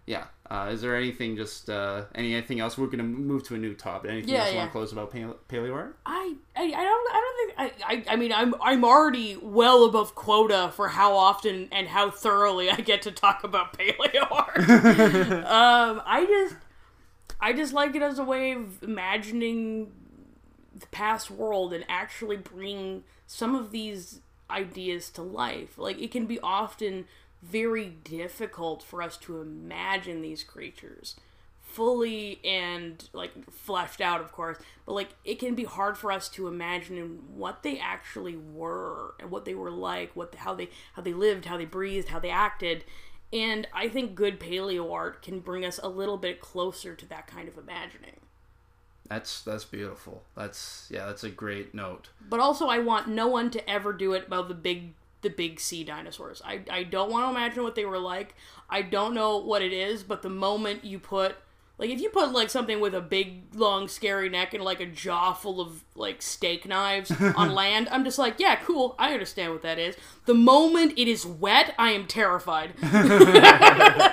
yeah. 0.07 0.27
Uh, 0.49 0.71
is 0.73 0.81
there 0.83 0.95
anything 0.97 1.37
just 1.37 1.69
uh, 1.69 2.05
anything 2.15 2.61
else? 2.61 2.79
We're 2.79 2.87
gonna 2.87 3.03
move 3.03 3.43
to 3.49 3.57
a 3.57 3.59
new 3.59 3.75
topic. 3.75 4.13
Anything 4.13 4.35
Yeah, 4.35 4.41
else 4.43 4.49
you 4.51 4.55
yeah. 4.55 4.61
want 4.61 4.69
to 4.71 4.73
close 4.73 4.93
about 4.93 5.13
paleo, 5.13 5.35
paleo 5.49 5.75
art? 5.75 5.99
I, 6.07 6.35
I, 6.57 6.63
I 6.63 6.71
don't 6.71 7.11
I 7.13 7.21
don't 7.21 7.37
think 7.69 7.83
I, 7.85 7.95
I 7.95 8.15
I 8.15 8.17
mean 8.17 8.33
I'm 8.33 8.55
I'm 8.63 8.85
already 8.85 9.37
well 9.43 9.85
above 9.85 10.15
quota 10.15 10.71
for 10.75 10.89
how 10.89 11.17
often 11.17 11.69
and 11.73 11.89
how 11.89 12.11
thoroughly 12.13 12.71
I 12.71 12.77
get 12.77 13.03
to 13.03 13.11
talk 13.11 13.43
about 13.45 13.77
paleo 13.77 14.27
art. 14.31 14.59
um, 15.45 16.03
I 16.07 16.25
just 16.27 16.55
I 17.41 17.53
just 17.53 17.73
like 17.73 17.95
it 17.95 18.03
as 18.03 18.19
a 18.19 18.25
way 18.25 18.53
of 18.53 18.83
imagining 18.83 19.93
the 20.75 20.87
past 20.89 21.31
world 21.31 21.73
and 21.73 21.85
actually 21.89 22.37
bring 22.37 23.05
some 23.27 23.55
of 23.55 23.71
these 23.71 24.21
ideas 24.51 25.11
to 25.11 25.23
life. 25.23 25.79
Like 25.79 26.01
it 26.01 26.11
can 26.11 26.27
be 26.27 26.41
often 26.41 27.07
very 27.43 27.87
difficult 27.87 28.83
for 28.83 29.03
us 29.03 29.17
to 29.19 29.41
imagine 29.41 30.23
these 30.23 30.43
creatures 30.43 31.15
fully 31.61 32.41
and 32.45 33.11
like 33.13 33.31
fleshed 33.51 34.01
out 34.01 34.23
of 34.23 34.33
course 34.33 34.57
but 34.87 34.95
like 34.95 35.11
it 35.25 35.39
can 35.39 35.55
be 35.55 35.65
hard 35.65 35.99
for 35.99 36.11
us 36.11 36.29
to 36.31 36.49
imagine 36.49 37.19
what 37.37 37.63
they 37.63 37.79
actually 37.79 38.37
were 38.37 39.15
and 39.21 39.31
what 39.31 39.45
they 39.45 39.55
were 39.55 39.71
like 39.71 40.11
what 40.17 40.35
how 40.37 40.55
they 40.55 40.69
how 40.95 41.03
they 41.03 41.13
lived 41.13 41.45
how 41.45 41.59
they 41.59 41.67
breathed 41.67 42.09
how 42.09 42.19
they 42.19 42.31
acted 42.31 42.85
and 43.33 43.67
i 43.75 43.89
think 43.89 44.15
good 44.15 44.39
paleo 44.41 44.93
art 44.93 45.23
can 45.23 45.41
bring 45.41 45.65
us 45.65 45.79
a 45.83 45.89
little 45.89 46.17
bit 46.17 46.41
closer 46.41 46.95
to 46.95 47.07
that 47.07 47.27
kind 47.27 47.49
of 47.49 47.59
imagining 47.59 48.17
That's 49.09 49.43
that's 49.43 49.65
beautiful. 49.65 50.23
That's 50.37 50.87
yeah, 50.91 51.07
that's 51.07 51.25
a 51.25 51.31
great 51.31 51.75
note. 51.75 52.11
but 52.29 52.41
also 52.41 52.67
I 52.67 52.79
want 52.79 53.09
no 53.09 53.27
one 53.27 53.51
to 53.53 53.71
ever 53.71 53.93
do 53.95 54.13
it 54.13 54.27
about 54.27 54.49
the 54.49 54.55
big 54.55 54.93
the 55.23 55.31
big 55.31 55.59
sea 55.61 55.83
dinosaurs. 55.83 56.43
I, 56.45 56.61
I 56.71 56.83
don't 56.85 57.11
want 57.11 57.25
to 57.25 57.31
imagine 57.31 57.63
what 57.63 57.75
they 57.75 57.87
were 57.87 57.99
like. 57.99 58.35
I 58.71 58.83
don't 58.83 59.15
know 59.15 59.39
what 59.39 59.63
it 59.63 59.73
is, 59.73 60.03
but 60.03 60.21
the 60.23 60.29
moment 60.29 60.85
you 60.85 60.99
put 60.99 61.37
like 61.79 61.91
if 61.91 62.01
you 62.01 62.11
put 62.11 62.33
like 62.33 62.51
something 62.51 62.81
with 62.81 62.95
a 62.95 63.01
big 63.01 63.55
long 63.55 63.87
scary 63.87 64.29
neck 64.29 64.53
and 64.53 64.65
like 64.65 64.81
a 64.81 64.87
jaw 64.87 65.33
full 65.33 65.61
of 65.61 65.85
like 65.95 66.21
steak 66.21 66.67
knives 66.67 67.11
on 67.37 67.55
land, 67.55 67.89
I'm 67.91 68.05
just 68.05 68.19
like, 68.19 68.35
yeah, 68.39 68.57
cool. 68.57 68.97
I 68.99 69.13
understand 69.13 69.53
what 69.53 69.63
that 69.63 69.79
is. 69.79 69.97
The 70.27 70.35
moment 70.35 70.95
it 70.99 71.07
is 71.07 71.25
wet, 71.25 71.75
I 71.79 71.93
am 71.93 72.07
terrified. 72.07 72.73
I 72.83 74.11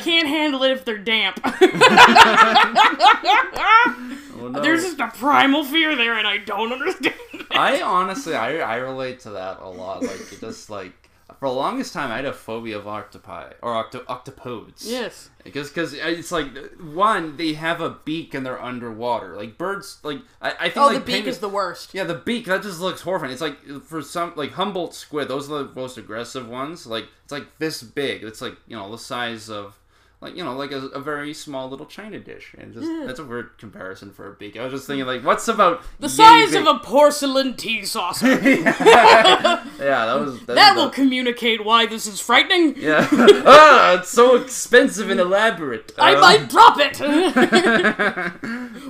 can't 0.00 0.26
handle 0.26 0.62
it 0.62 0.70
if 0.72 0.84
they're 0.84 0.98
damp. 0.98 1.40
Oh, 4.36 4.48
no. 4.48 4.60
There's 4.60 4.82
just 4.82 4.98
a 4.98 5.08
primal 5.08 5.64
fear 5.64 5.94
there 5.96 6.18
and 6.18 6.26
I 6.26 6.38
don't 6.38 6.72
understand. 6.72 7.14
it. 7.32 7.46
I 7.52 7.80
honestly, 7.82 8.34
I, 8.34 8.58
I 8.58 8.76
relate 8.76 9.20
to 9.20 9.30
that 9.30 9.60
a 9.60 9.68
lot. 9.68 10.02
Like, 10.02 10.20
it 10.32 10.40
just 10.40 10.68
like 10.68 11.03
for 11.38 11.48
the 11.48 11.54
longest 11.54 11.92
time, 11.92 12.10
I 12.10 12.16
had 12.16 12.24
a 12.26 12.32
phobia 12.32 12.76
of 12.78 12.86
octopi 12.86 13.52
or 13.62 13.74
octo- 13.74 14.04
octopodes. 14.04 14.82
yes. 14.84 15.30
Because 15.42 15.68
because 15.68 15.92
it's 15.94 16.30
like 16.32 16.48
one, 16.80 17.36
they 17.36 17.52
have 17.54 17.80
a 17.80 17.90
beak 18.04 18.34
and 18.34 18.44
they're 18.46 18.60
underwater. 18.62 19.36
Like 19.36 19.58
birds, 19.58 19.98
like 20.02 20.20
I, 20.40 20.50
I 20.52 20.64
think 20.70 20.76
Oh, 20.78 20.86
like 20.86 21.04
the 21.04 21.12
beak 21.12 21.26
is 21.26 21.38
the 21.38 21.48
worst. 21.48 21.94
Yeah, 21.94 22.04
the 22.04 22.14
beak 22.14 22.46
that 22.46 22.62
just 22.62 22.80
looks 22.80 23.02
horrifying. 23.02 23.32
It's 23.32 23.40
like 23.40 23.58
for 23.82 24.00
some 24.02 24.32
like 24.36 24.52
Humboldt 24.52 24.94
squid, 24.94 25.28
those 25.28 25.50
are 25.50 25.64
the 25.64 25.74
most 25.74 25.98
aggressive 25.98 26.48
ones. 26.48 26.86
Like 26.86 27.06
it's 27.24 27.32
like 27.32 27.58
this 27.58 27.82
big. 27.82 28.22
It's 28.22 28.40
like 28.40 28.56
you 28.66 28.76
know 28.76 28.90
the 28.90 28.98
size 28.98 29.50
of 29.50 29.78
like 30.24 30.36
you 30.36 30.42
know 30.42 30.54
like 30.54 30.72
a, 30.72 30.86
a 30.88 31.00
very 31.00 31.32
small 31.34 31.68
little 31.68 31.86
china 31.86 32.18
dish. 32.18 32.54
And 32.58 32.72
just 32.74 32.88
that's 33.06 33.18
a 33.20 33.24
weird 33.24 33.56
comparison 33.58 34.10
for 34.12 34.28
a 34.28 34.34
beak. 34.34 34.56
I 34.56 34.64
was 34.64 34.72
just 34.72 34.86
thinking 34.86 35.06
like, 35.06 35.22
what's 35.24 35.46
about 35.48 35.82
The 36.00 36.08
size 36.08 36.54
of 36.54 36.66
a 36.66 36.78
porcelain 36.80 37.54
tea 37.56 37.84
saucer. 37.84 38.26
yeah 38.42 39.60
that 39.78 40.18
was 40.20 40.40
that, 40.46 40.54
that 40.56 40.74
will 40.76 40.90
communicate 40.90 41.64
why 41.64 41.86
this 41.86 42.06
is 42.06 42.20
frightening. 42.20 42.74
yeah 42.76 43.06
ah 43.12 43.94
it's 43.98 44.08
so 44.08 44.36
expensive 44.36 45.10
and 45.10 45.20
elaborate. 45.20 45.92
I 45.98 46.14
Uh, 46.14 46.20
might 46.20 46.48
drop 46.48 46.76
it. 46.78 46.98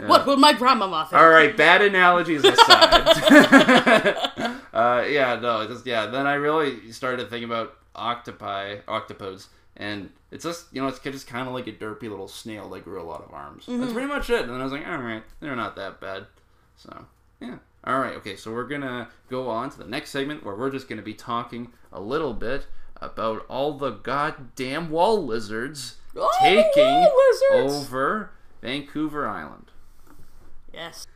What 0.08 0.26
will 0.26 0.36
my 0.36 0.52
grandmama 0.52 1.06
think? 1.10 1.20
All 1.20 1.28
right, 1.28 1.56
bad 1.56 1.82
analogies 1.82 2.44
aside. 2.44 3.08
uh, 4.72 5.04
yeah, 5.08 5.38
no, 5.40 5.66
just 5.66 5.86
yeah. 5.86 6.06
Then 6.06 6.26
I 6.26 6.34
really 6.34 6.92
started 6.92 7.28
thinking 7.30 7.48
about 7.48 7.74
octopi, 7.94 8.76
octopodes, 8.86 9.48
and 9.76 10.10
it's 10.30 10.44
just 10.44 10.66
you 10.72 10.80
know 10.80 10.88
it's 10.88 10.98
just 10.98 11.26
kind 11.26 11.48
of 11.48 11.54
like 11.54 11.66
a 11.66 11.72
derpy 11.72 12.02
little 12.02 12.28
snail 12.28 12.68
that 12.70 12.84
grew 12.84 13.00
a 13.00 13.04
lot 13.04 13.24
of 13.24 13.32
arms. 13.32 13.66
That's 13.66 13.78
mm-hmm. 13.78 13.92
pretty 13.92 14.08
much 14.08 14.30
it. 14.30 14.42
And 14.42 14.50
then 14.50 14.60
I 14.60 14.64
was 14.64 14.72
like, 14.72 14.86
all 14.86 14.98
right, 14.98 15.22
they're 15.40 15.56
not 15.56 15.76
that 15.76 16.00
bad. 16.00 16.26
So 16.76 17.06
yeah. 17.40 17.58
All 17.84 17.98
right, 17.98 18.14
okay. 18.16 18.36
So 18.36 18.52
we're 18.52 18.68
gonna 18.68 19.08
go 19.28 19.48
on 19.48 19.70
to 19.70 19.78
the 19.78 19.86
next 19.86 20.10
segment 20.10 20.44
where 20.44 20.54
we're 20.54 20.70
just 20.70 20.88
gonna 20.88 21.02
be 21.02 21.14
talking 21.14 21.72
a 21.92 22.00
little 22.00 22.32
bit 22.32 22.66
about 23.00 23.44
all 23.48 23.74
the 23.74 23.90
goddamn 23.90 24.90
wall 24.90 25.24
lizards 25.24 25.96
Oh, 26.16 26.30
taking 26.40 26.84
wall 26.84 27.12
lizards! 27.52 27.86
over 27.86 28.30
Vancouver 28.62 29.26
Island. 29.26 29.70
Yes. 30.72 31.06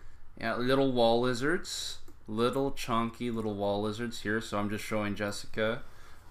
Yeah, 0.40 0.56
little 0.56 0.92
wall 0.92 1.20
lizards, 1.20 1.98
little 2.26 2.72
chunky 2.72 3.30
little 3.30 3.54
wall 3.54 3.82
lizards 3.82 4.22
here. 4.22 4.40
So 4.40 4.58
I'm 4.58 4.70
just 4.70 4.84
showing 4.84 5.14
Jessica 5.14 5.82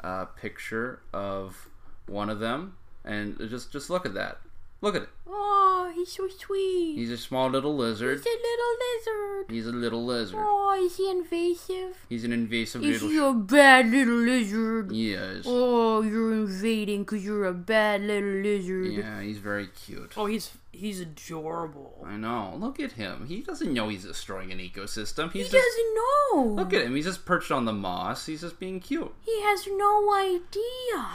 a 0.01 0.25
picture 0.25 1.01
of 1.13 1.69
one 2.07 2.29
of 2.29 2.39
them, 2.39 2.75
and 3.05 3.37
just 3.49 3.71
just 3.71 3.89
look 3.89 4.05
at 4.05 4.13
that. 4.15 4.39
Look 4.79 4.95
at 4.95 5.01
it. 5.03 5.09
Oh, 5.27 5.91
he's 5.95 6.11
so 6.11 6.27
sweet. 6.27 6.95
He's 6.97 7.09
a 7.09 7.17
small 7.17 7.49
little 7.49 7.75
lizard. 7.75 8.19
He's 8.19 8.27
a 8.27 8.29
little 8.29 8.75
lizard. 8.85 9.51
He's 9.51 9.65
a 9.67 9.71
little 9.71 10.05
lizard. 10.05 10.39
Oh, 10.39 10.79
is 10.85 10.97
he 10.97 11.09
invasive? 11.09 11.97
He's 12.07 12.23
an 12.23 12.31
invasive 12.31 12.83
Is 12.83 13.01
little. 13.01 13.09
he 13.09 13.17
a 13.17 13.33
bad 13.43 13.87
little 13.89 14.13
lizard? 14.17 14.91
yes. 14.91 15.45
Oh, 15.47 16.03
you're 16.03 16.31
invading 16.31 17.05
because 17.05 17.25
you're 17.25 17.45
a 17.45 17.55
bad 17.55 18.01
little 18.01 18.29
lizard. 18.29 18.91
Yeah, 18.93 19.19
he's 19.21 19.39
very 19.39 19.65
cute. 19.65 20.13
Oh, 20.15 20.27
he's 20.27 20.51
he's 20.71 20.99
adorable. 20.99 22.05
I 22.05 22.15
know. 22.17 22.53
Look 22.59 22.79
at 22.79 22.91
him. 22.91 23.25
He 23.27 23.41
doesn't 23.41 23.73
know 23.73 23.89
he's 23.89 24.03
destroying 24.05 24.51
an 24.51 24.59
ecosystem. 24.59 25.31
He 25.31 25.39
He's 25.39 25.49
just 25.49 25.65
doesn't 25.65 25.95
know. 25.95 26.53
look 26.53 26.71
at 26.73 26.83
him. 26.83 26.95
He's 26.95 27.05
just 27.05 27.25
perched 27.25 27.49
on 27.51 27.65
the 27.65 27.73
moss. 27.73 28.27
He's 28.27 28.41
just 28.41 28.59
being 28.59 28.79
cute. 28.79 29.11
He 29.25 29.41
has 29.41 29.65
no 29.65 30.13
idea. 30.13 31.05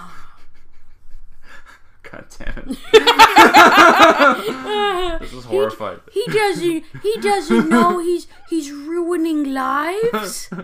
God 2.02 2.26
damn 2.38 2.68
it. 2.68 2.78
this 5.20 5.32
is 5.32 5.44
horrifying. 5.44 6.00
He 6.12 6.24
doesn't. 6.26 6.84
He 7.02 7.16
doesn't 7.20 7.68
know 7.68 8.00
he's 8.00 8.26
he's 8.48 8.72
ruining 8.72 9.52
lives. 9.52 10.50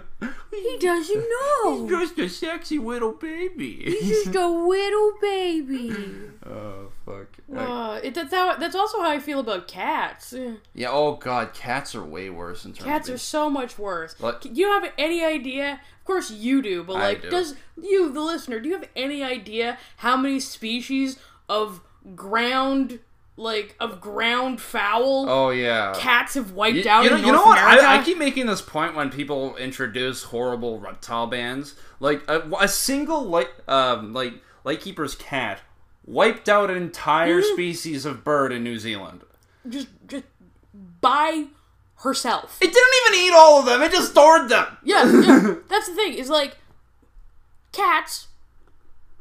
He 0.50 0.78
doesn't 0.80 1.24
know. 1.28 1.86
He's 1.86 1.90
just 1.90 2.18
a 2.18 2.28
sexy 2.28 2.78
little 2.78 3.12
baby. 3.12 3.82
He's 3.84 4.24
just 4.24 4.34
a 4.34 4.48
little 4.48 5.12
baby. 5.20 5.92
oh 6.46 6.90
fuck. 7.04 7.26
Uh, 7.54 8.00
it, 8.02 8.14
that's 8.14 8.32
how. 8.32 8.56
That's 8.56 8.74
also 8.74 9.00
how 9.00 9.10
I 9.10 9.18
feel 9.18 9.40
about 9.40 9.68
cats. 9.68 10.34
Yeah. 10.74 10.88
Oh 10.90 11.16
god, 11.16 11.54
cats 11.54 11.94
are 11.94 12.02
way 12.02 12.30
worse 12.30 12.64
in 12.64 12.72
terms. 12.72 12.80
Of 12.80 12.86
cats 12.86 13.08
of 13.08 13.16
are 13.16 13.18
so 13.18 13.50
much 13.50 13.78
worse. 13.78 14.18
What? 14.18 14.40
Do 14.40 14.48
you 14.48 14.68
have 14.68 14.90
any 14.96 15.24
idea? 15.24 15.80
Of 16.00 16.04
course 16.04 16.30
you 16.30 16.62
do, 16.62 16.82
but 16.82 16.94
like, 16.94 17.22
do. 17.22 17.30
does 17.30 17.54
you, 17.80 18.10
the 18.10 18.22
listener, 18.22 18.60
do 18.60 18.70
you 18.70 18.74
have 18.74 18.88
any 18.96 19.22
idea 19.22 19.78
how 19.98 20.16
many 20.16 20.40
species 20.40 21.18
of 21.48 21.80
ground, 22.14 22.98
like 23.36 23.76
of 23.80 24.00
ground 24.00 24.60
fowl, 24.60 25.26
Oh 25.28 25.50
yeah. 25.50 25.94
cats 25.96 26.34
have 26.34 26.52
wiped 26.52 26.76
You, 26.84 26.88
out 26.90 27.04
you 27.04 27.10
know, 27.10 27.16
you 27.16 27.32
know 27.32 27.42
what? 27.44 27.58
I, 27.58 27.98
I 28.00 28.02
keep 28.04 28.18
making 28.18 28.46
this 28.46 28.60
point 28.62 28.94
when 28.94 29.10
people 29.10 29.56
introduce 29.56 30.24
horrible 30.24 30.78
reptile 30.78 31.26
bans. 31.26 31.74
Like 32.00 32.22
a, 32.28 32.48
a 32.60 32.68
single 32.68 33.22
light, 33.24 33.48
um, 33.68 34.12
like 34.12 34.34
lightkeeper's 34.64 35.14
cat 35.14 35.60
wiped 36.06 36.48
out 36.48 36.70
an 36.70 36.76
entire 36.76 37.40
Mm-hmm. 37.42 37.52
species 37.54 38.04
of 38.04 38.24
bird 38.24 38.52
in 38.52 38.62
New 38.64 38.78
Zealand. 38.78 39.22
just, 39.68 39.88
just 40.06 40.24
by 41.00 41.46
herself. 41.96 42.58
It 42.60 42.72
didn't 42.72 42.94
even 43.06 43.26
eat 43.26 43.32
all 43.34 43.60
of 43.60 43.66
them. 43.66 43.82
It 43.82 43.92
just 43.92 44.10
stored 44.12 44.48
them. 44.48 44.66
Yeah, 44.84 45.04
yeah. 45.04 45.54
That's 45.68 45.88
the 45.88 45.94
thing. 45.94 46.14
Is 46.14 46.30
like, 46.30 46.56
cats 47.72 48.27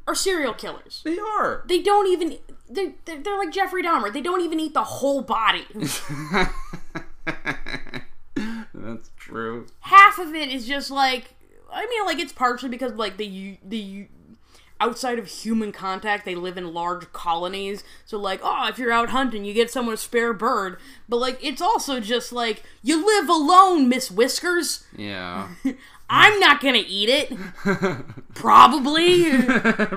are 0.08 0.14
serial 0.14 0.54
killers. 0.54 1.02
They 1.04 1.18
are. 1.18 1.62
They 1.66 1.82
don't 1.82 2.06
even. 2.08 2.38
They're, 2.68 2.94
they're, 3.04 3.20
they're 3.20 3.38
like 3.38 3.52
Jeffrey 3.52 3.82
Dahmer. 3.82 4.12
They 4.12 4.22
don't 4.22 4.40
even 4.40 4.58
eat 4.58 4.74
the 4.74 4.84
whole 4.84 5.22
body. 5.22 5.66
That's 8.74 9.10
true. 9.16 9.66
Half 9.80 10.18
of 10.18 10.34
it 10.34 10.48
is 10.48 10.66
just 10.66 10.90
like. 10.90 11.34
I 11.70 11.86
mean, 11.86 12.06
like 12.06 12.18
it's 12.18 12.32
partially 12.32 12.70
because 12.70 12.94
like 12.94 13.18
the 13.18 13.58
the 13.62 14.06
outside 14.80 15.18
of 15.18 15.26
human 15.26 15.72
contact, 15.72 16.24
they 16.24 16.34
live 16.34 16.56
in 16.56 16.72
large 16.72 17.12
colonies. 17.12 17.84
So, 18.06 18.18
like, 18.18 18.40
oh, 18.42 18.68
if 18.68 18.78
you're 18.78 18.92
out 18.92 19.10
hunting, 19.10 19.44
you 19.44 19.52
get 19.52 19.70
someone 19.70 19.94
a 19.94 19.98
spare 19.98 20.32
bird. 20.32 20.78
But, 21.08 21.16
like, 21.16 21.38
it's 21.42 21.60
also 21.60 22.00
just 22.00 22.32
like, 22.32 22.62
you 22.82 23.04
live 23.04 23.28
alone, 23.28 23.88
Miss 23.88 24.10
Whiskers. 24.10 24.84
Yeah. 24.96 25.48
I'm 26.10 26.40
not 26.40 26.60
gonna 26.60 26.84
eat 26.86 27.08
it. 27.08 27.32
Probably. 28.34 29.30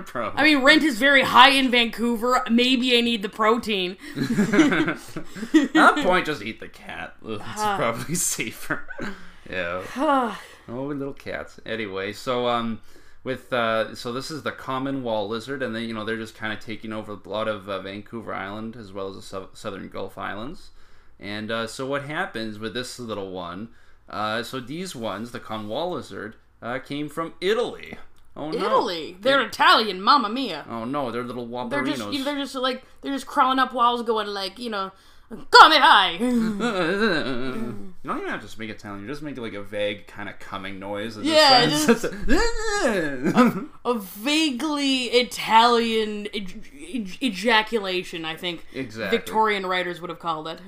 Probably. 0.05 0.39
I 0.39 0.43
mean, 0.43 0.63
rent 0.63 0.83
is 0.83 0.97
very 0.97 1.21
high 1.21 1.51
in 1.51 1.71
Vancouver. 1.71 2.43
Maybe 2.49 2.97
I 2.97 3.01
need 3.01 3.21
the 3.21 3.29
protein. 3.29 3.97
At 4.17 5.73
that 5.73 5.99
point, 6.03 6.25
just 6.25 6.41
eat 6.41 6.59
the 6.59 6.67
cat. 6.67 7.15
Ugh, 7.25 7.41
it's 7.41 7.61
probably 7.61 8.15
safer. 8.15 8.87
yeah. 9.49 9.83
oh, 9.95 10.37
little 10.67 11.13
cats. 11.13 11.59
Anyway, 11.65 12.11
so 12.11 12.47
um, 12.47 12.81
with 13.23 13.53
uh, 13.53 13.95
so 13.95 14.11
this 14.11 14.29
is 14.31 14.43
the 14.43 14.51
common 14.51 15.03
wall 15.03 15.29
lizard, 15.29 15.63
and 15.63 15.75
then 15.75 15.83
you 15.83 15.93
know 15.93 16.03
they're 16.03 16.17
just 16.17 16.35
kind 16.35 16.51
of 16.51 16.59
taking 16.59 16.91
over 16.91 17.13
a 17.13 17.29
lot 17.29 17.47
of 17.47 17.69
uh, 17.69 17.79
Vancouver 17.81 18.33
Island 18.33 18.75
as 18.75 18.91
well 18.91 19.09
as 19.09 19.15
the 19.15 19.21
sou- 19.21 19.49
southern 19.53 19.87
Gulf 19.87 20.17
Islands. 20.17 20.71
And 21.19 21.51
uh, 21.51 21.67
so 21.67 21.85
what 21.85 22.03
happens 22.05 22.57
with 22.57 22.73
this 22.73 22.99
little 22.99 23.31
one? 23.31 23.69
Uh, 24.11 24.43
so 24.43 24.59
these 24.59 24.95
ones, 24.95 25.31
the 25.31 25.39
common 25.39 25.67
wall 25.69 25.91
lizard, 25.91 26.35
uh, 26.61 26.77
came 26.79 27.09
from 27.09 27.33
Italy. 27.41 27.97
Oh 28.35 28.51
no! 28.51 28.65
Italy. 28.65 29.17
They're 29.19 29.41
Italian, 29.41 30.01
mamma 30.01 30.29
mia. 30.29 30.65
Oh 30.69 30.85
no, 30.85 31.11
they're 31.11 31.23
little 31.23 31.47
They're 31.69 31.83
just, 31.83 32.01
wamperinos. 32.01 32.23
they're 32.23 32.37
just 32.37 32.55
like, 32.55 32.83
they're 33.01 33.13
just 33.13 33.25
crawling 33.27 33.57
up 33.59 33.73
walls 33.73 34.03
going 34.03 34.27
like, 34.27 34.59
you 34.59 34.69
know, 34.69 34.91
come 35.29 35.71
high. 35.73 36.11
you 36.19 38.09
don't 38.09 38.17
even 38.17 38.29
have 38.29 38.41
to 38.41 38.47
speak 38.47 38.69
Italian. 38.69 39.01
You 39.03 39.07
just 39.07 39.21
make 39.21 39.37
like 39.37 39.53
a 39.53 39.61
vague 39.63 40.07
kind 40.07 40.27
of 40.29 40.39
coming 40.39 40.79
noise. 40.79 41.15
that 41.15 41.25
Yeah, 41.25 41.65
just 41.67 41.85
sounds- 42.01 43.67
a 43.85 43.93
vaguely 43.95 45.05
Italian 45.05 46.27
ej- 46.33 46.63
ej- 46.73 47.21
ejaculation, 47.21 48.23
I 48.25 48.35
think 48.35 48.65
Exactly. 48.73 49.17
Victorian 49.17 49.65
writers 49.65 49.99
would 50.01 50.09
have 50.09 50.19
called 50.19 50.47
it. 50.47 50.59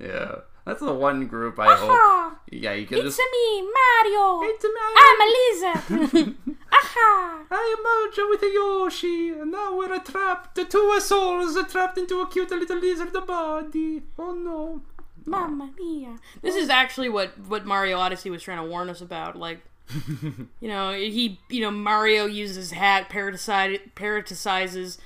yeah, 0.00 0.36
that's 0.68 0.80
the 0.80 0.92
one 0.92 1.26
group 1.26 1.58
I 1.58 1.74
hope. 1.74 2.38
Yeah, 2.52 2.74
you 2.74 2.86
can 2.86 3.00
just. 3.00 3.18
me, 3.18 3.62
Mario. 3.62 4.40
It's 4.42 4.66
Mario. 4.76 4.98
I'm 5.06 5.20
a 5.22 5.28
lizard. 5.40 6.34
Aha! 6.72 7.42
I 7.50 7.74
am 7.74 7.84
Mojo 7.86 8.28
with 8.28 8.42
a 8.42 8.52
Yoshi, 8.52 9.30
and 9.30 9.50
now 9.50 9.78
we're 9.78 9.98
trapped. 10.00 10.56
The 10.56 10.66
two 10.66 11.00
souls 11.00 11.56
are 11.56 11.64
trapped 11.64 11.96
into 11.96 12.20
a 12.20 12.28
cute 12.28 12.50
little 12.50 12.76
lizard 12.76 13.14
body. 13.26 14.02
Oh 14.18 14.34
no. 14.34 14.82
Mamma 15.24 15.70
mia. 15.78 16.18
This 16.42 16.54
is 16.54 16.68
actually 16.68 17.08
what 17.08 17.38
what 17.48 17.64
Mario 17.64 17.96
Odyssey 17.96 18.28
was 18.28 18.42
trying 18.42 18.62
to 18.62 18.68
warn 18.68 18.90
us 18.90 19.00
about. 19.00 19.36
Like, 19.36 19.62
you 20.60 20.68
know, 20.68 20.92
he, 20.92 21.40
you 21.48 21.62
know, 21.62 21.70
Mario 21.70 22.26
uses 22.26 22.56
his 22.56 22.70
hat, 22.72 23.08
parasite, 23.08 23.94
parasitizes 23.94 24.98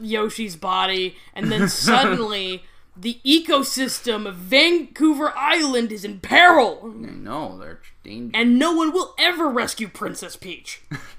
Yoshi's 0.00 0.54
body, 0.54 1.16
and 1.34 1.50
then 1.50 1.68
suddenly 1.88 2.62
the 2.96 3.20
ecosystem 3.24 4.26
of 4.26 4.34
Vancouver 4.34 5.32
Island 5.36 5.92
is 5.92 6.04
in 6.04 6.20
peril, 6.20 6.88
know 6.88 7.58
they're 7.58 7.80
dangerous. 8.04 8.32
and 8.34 8.58
no 8.58 8.72
one 8.72 8.92
will 8.92 9.14
ever 9.18 9.48
rescue 9.48 9.88
Princess 9.88 10.36
Peach. 10.36 10.82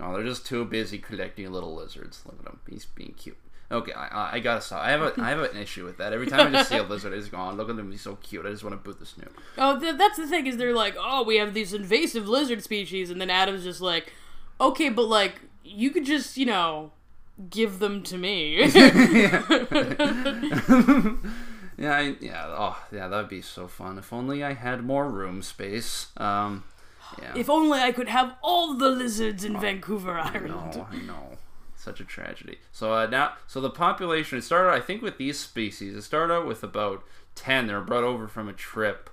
no, 0.00 0.14
they're 0.14 0.24
just 0.24 0.46
too 0.46 0.64
busy 0.64 0.98
collecting 0.98 1.50
little 1.52 1.74
lizards. 1.74 2.22
Look 2.26 2.40
at 2.40 2.46
him. 2.52 2.60
He's 2.68 2.84
being 2.84 3.14
cute. 3.16 3.36
Okay, 3.70 3.92
I, 3.92 4.06
I, 4.06 4.32
I 4.34 4.38
gotta 4.40 4.60
stop. 4.62 4.82
I 4.82 4.90
have 4.90 5.02
a 5.02 5.12
I 5.18 5.28
have 5.28 5.40
an 5.40 5.56
issue 5.56 5.84
with 5.84 5.98
that. 5.98 6.12
Every 6.12 6.26
time 6.26 6.48
I 6.48 6.50
just 6.50 6.70
see 6.70 6.78
a 6.78 6.82
lizard, 6.88 7.12
it's 7.12 7.28
gone. 7.28 7.56
Look 7.56 7.68
at 7.68 7.78
him. 7.78 7.90
He's 7.90 8.00
so 8.00 8.16
cute. 8.16 8.46
I 8.46 8.50
just 8.50 8.64
want 8.64 8.72
to 8.72 8.78
boot 8.78 8.98
the 8.98 9.06
snoot. 9.06 9.30
Oh, 9.58 9.78
th- 9.78 9.96
that's 9.96 10.16
the 10.16 10.26
thing 10.26 10.46
is 10.46 10.56
they're 10.56 10.74
like, 10.74 10.96
oh, 10.98 11.22
we 11.22 11.36
have 11.36 11.52
these 11.54 11.74
invasive 11.74 12.26
lizard 12.26 12.62
species, 12.62 13.10
and 13.10 13.20
then 13.20 13.28
Adam's 13.30 13.64
just 13.64 13.80
like, 13.82 14.12
okay, 14.60 14.88
but 14.88 15.04
like 15.04 15.42
you 15.62 15.90
could 15.90 16.06
just 16.06 16.38
you 16.38 16.46
know 16.46 16.92
give 17.50 17.78
them 17.78 18.02
to 18.04 18.18
me. 18.18 18.70
Yeah, 21.80 21.96
I, 21.96 22.16
yeah. 22.20 22.44
Oh, 22.48 22.84
yeah. 22.90 23.06
That'd 23.06 23.28
be 23.28 23.40
so 23.40 23.68
fun. 23.68 23.98
If 23.98 24.12
only 24.12 24.42
I 24.42 24.54
had 24.54 24.82
more 24.84 25.08
room 25.08 25.42
space. 25.42 26.08
Um, 26.16 26.64
yeah. 27.22 27.34
if 27.36 27.48
only 27.48 27.78
I 27.78 27.92
could 27.92 28.08
have 28.08 28.34
all 28.42 28.74
the 28.74 28.88
lizards 28.88 29.44
in 29.44 29.60
Vancouver 29.60 30.18
I 30.18 30.28
Island. 30.28 30.48
know, 30.48 30.88
I 30.90 30.96
know. 30.96 31.38
Such 31.76 32.00
a 32.00 32.04
tragedy. 32.04 32.58
So 32.72 32.92
uh, 32.92 33.06
now, 33.06 33.34
so 33.46 33.60
the 33.60 33.70
population 33.70 34.38
it 34.38 34.42
started. 34.42 34.72
I 34.72 34.80
think 34.80 35.02
with 35.02 35.18
these 35.18 35.38
species, 35.38 35.94
it 35.94 36.02
started 36.02 36.34
out 36.34 36.48
with 36.48 36.64
about 36.64 37.04
ten. 37.36 37.68
They 37.68 37.74
were 37.74 37.80
brought 37.80 38.02
over 38.02 38.26
from 38.26 38.48
a 38.48 38.52
trip. 38.52 39.08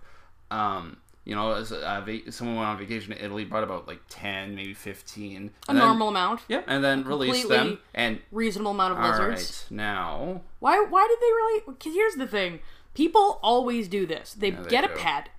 Um, 0.49 0.97
you 1.25 1.35
know, 1.35 1.53
as 1.53 1.71
a, 1.71 2.21
someone 2.29 2.55
went 2.55 2.67
on 2.69 2.77
vacation 2.77 3.13
to 3.13 3.23
Italy, 3.23 3.45
brought 3.45 3.63
about 3.63 3.87
like 3.87 3.99
ten, 4.09 4.55
maybe 4.55 4.73
fifteen. 4.73 5.51
A 5.67 5.73
then- 5.73 5.81
normal 5.83 6.09
amount, 6.09 6.41
Yeah, 6.47 6.61
and 6.67 6.83
then 6.83 7.03
released 7.03 7.49
them. 7.49 7.79
And 7.93 8.19
reasonable 8.31 8.71
amount 8.71 8.93
of 8.93 8.99
all 8.99 9.09
lizards. 9.09 9.65
right, 9.69 9.75
now 9.75 10.41
Why? 10.59 10.85
Why 10.87 11.07
did 11.09 11.19
they 11.19 11.33
really? 11.33 11.63
Because 11.67 11.93
here's 11.93 12.15
the 12.15 12.27
thing: 12.27 12.59
people 12.93 13.39
always 13.41 13.87
do 13.87 14.05
this. 14.05 14.33
They 14.33 14.51
they 14.51 14.69
get 14.69 14.83
a 14.83 14.89
pet, 14.89 15.29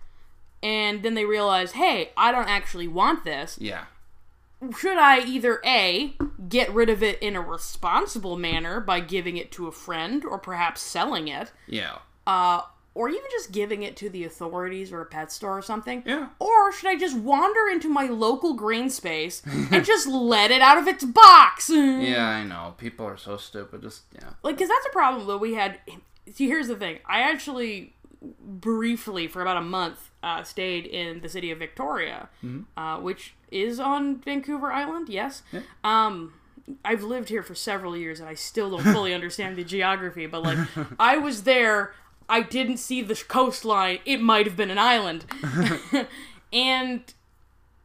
and 0.62 1.02
then 1.02 1.14
they 1.14 1.24
realize, 1.24 1.72
hey, 1.72 2.10
I 2.16 2.32
don't 2.32 2.48
actually 2.48 2.88
want 2.88 3.24
this. 3.24 3.56
yeah, 3.60 3.84
should 4.76 4.98
I 4.98 5.20
either 5.20 5.60
A, 5.64 6.16
get 6.48 6.72
rid 6.74 6.88
of 6.88 7.02
it 7.02 7.22
in 7.22 7.36
a 7.36 7.40
responsible 7.40 8.36
manner 8.36 8.80
by 8.80 8.98
giving 9.00 9.36
it 9.36 9.52
to 9.52 9.68
a 9.68 9.72
friend 9.72 10.24
or 10.24 10.38
perhaps 10.38 10.80
selling 10.80 11.28
it, 11.28 11.52
yeah, 11.68 11.98
uh, 12.26 12.62
or 12.96 13.10
even 13.10 13.22
just 13.30 13.52
giving 13.52 13.82
it 13.82 13.94
to 13.96 14.08
the 14.08 14.24
authorities 14.24 14.90
or 14.90 15.02
a 15.02 15.06
pet 15.06 15.30
store 15.30 15.58
or 15.58 15.62
something? 15.62 16.02
Yeah. 16.06 16.28
Or 16.38 16.72
should 16.72 16.88
I 16.88 16.96
just 16.96 17.16
wander 17.16 17.68
into 17.70 17.88
my 17.88 18.06
local 18.06 18.54
green 18.54 18.88
space 18.88 19.42
and 19.70 19.84
just 19.84 20.08
let 20.08 20.50
it 20.50 20.62
out 20.62 20.78
of 20.78 20.88
its 20.88 21.04
box? 21.04 21.68
yeah. 21.70 22.26
I 22.26 22.42
know 22.42 22.74
people 22.78 23.06
are 23.06 23.18
so 23.18 23.36
stupid. 23.36 23.82
Just 23.82 24.02
yeah. 24.14 24.30
Like, 24.42 24.56
because 24.56 24.70
that's 24.70 24.86
a 24.86 24.92
problem 24.92 25.26
that 25.26 25.38
we 25.38 25.54
had. 25.54 25.78
See, 26.32 26.46
here's 26.46 26.68
the 26.68 26.76
thing. 26.76 26.98
I 27.06 27.20
actually 27.20 27.92
briefly, 28.40 29.28
for 29.28 29.42
about 29.42 29.58
a 29.58 29.62
month, 29.62 30.10
uh, 30.22 30.42
stayed 30.42 30.86
in 30.86 31.20
the 31.20 31.28
city 31.28 31.50
of 31.50 31.58
Victoria, 31.58 32.30
uh, 32.76 32.96
which 32.96 33.34
is 33.50 33.78
on 33.78 34.16
Vancouver 34.16 34.72
Island. 34.72 35.08
Yes. 35.08 35.42
Um, 35.84 36.32
I've 36.84 37.02
lived 37.02 37.28
here 37.28 37.42
for 37.42 37.54
several 37.54 37.96
years 37.96 38.20
and 38.20 38.28
I 38.28 38.34
still 38.34 38.70
don't 38.70 38.82
fully 38.94 39.14
understand 39.14 39.56
the 39.56 39.64
geography, 39.64 40.26
but 40.26 40.42
like 40.42 40.58
I 40.98 41.16
was 41.18 41.44
there, 41.44 41.94
I 42.28 42.42
didn't 42.42 42.78
see 42.78 43.02
the 43.02 43.14
coastline. 43.14 44.00
It 44.04 44.20
might 44.20 44.46
have 44.46 44.56
been 44.56 44.70
an 44.70 44.78
island, 44.78 45.24
and 46.52 47.02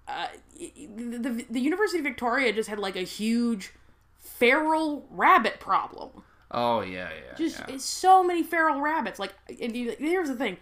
uh, 0.08 0.28
the, 0.58 1.46
the 1.50 1.60
University 1.60 2.00
of 2.00 2.04
Victoria 2.06 2.52
just 2.54 2.70
had 2.70 2.80
like 2.80 2.96
a 2.96 3.02
huge 3.02 3.72
feral 4.18 5.06
rabbit 5.12 5.60
problem. 5.60 6.24
Oh 6.50 6.82
yeah, 6.82 7.10
yeah. 7.10 7.36
Just 7.38 7.60
yeah. 7.60 7.76
it's 7.76 7.86
so 7.86 8.24
many 8.24 8.44
feral 8.44 8.82
rabbits. 8.82 9.20
Like, 9.20 9.34
and 9.62 9.76
you- 9.76 9.96
here's 9.98 10.28
the 10.28 10.36
thing. 10.36 10.58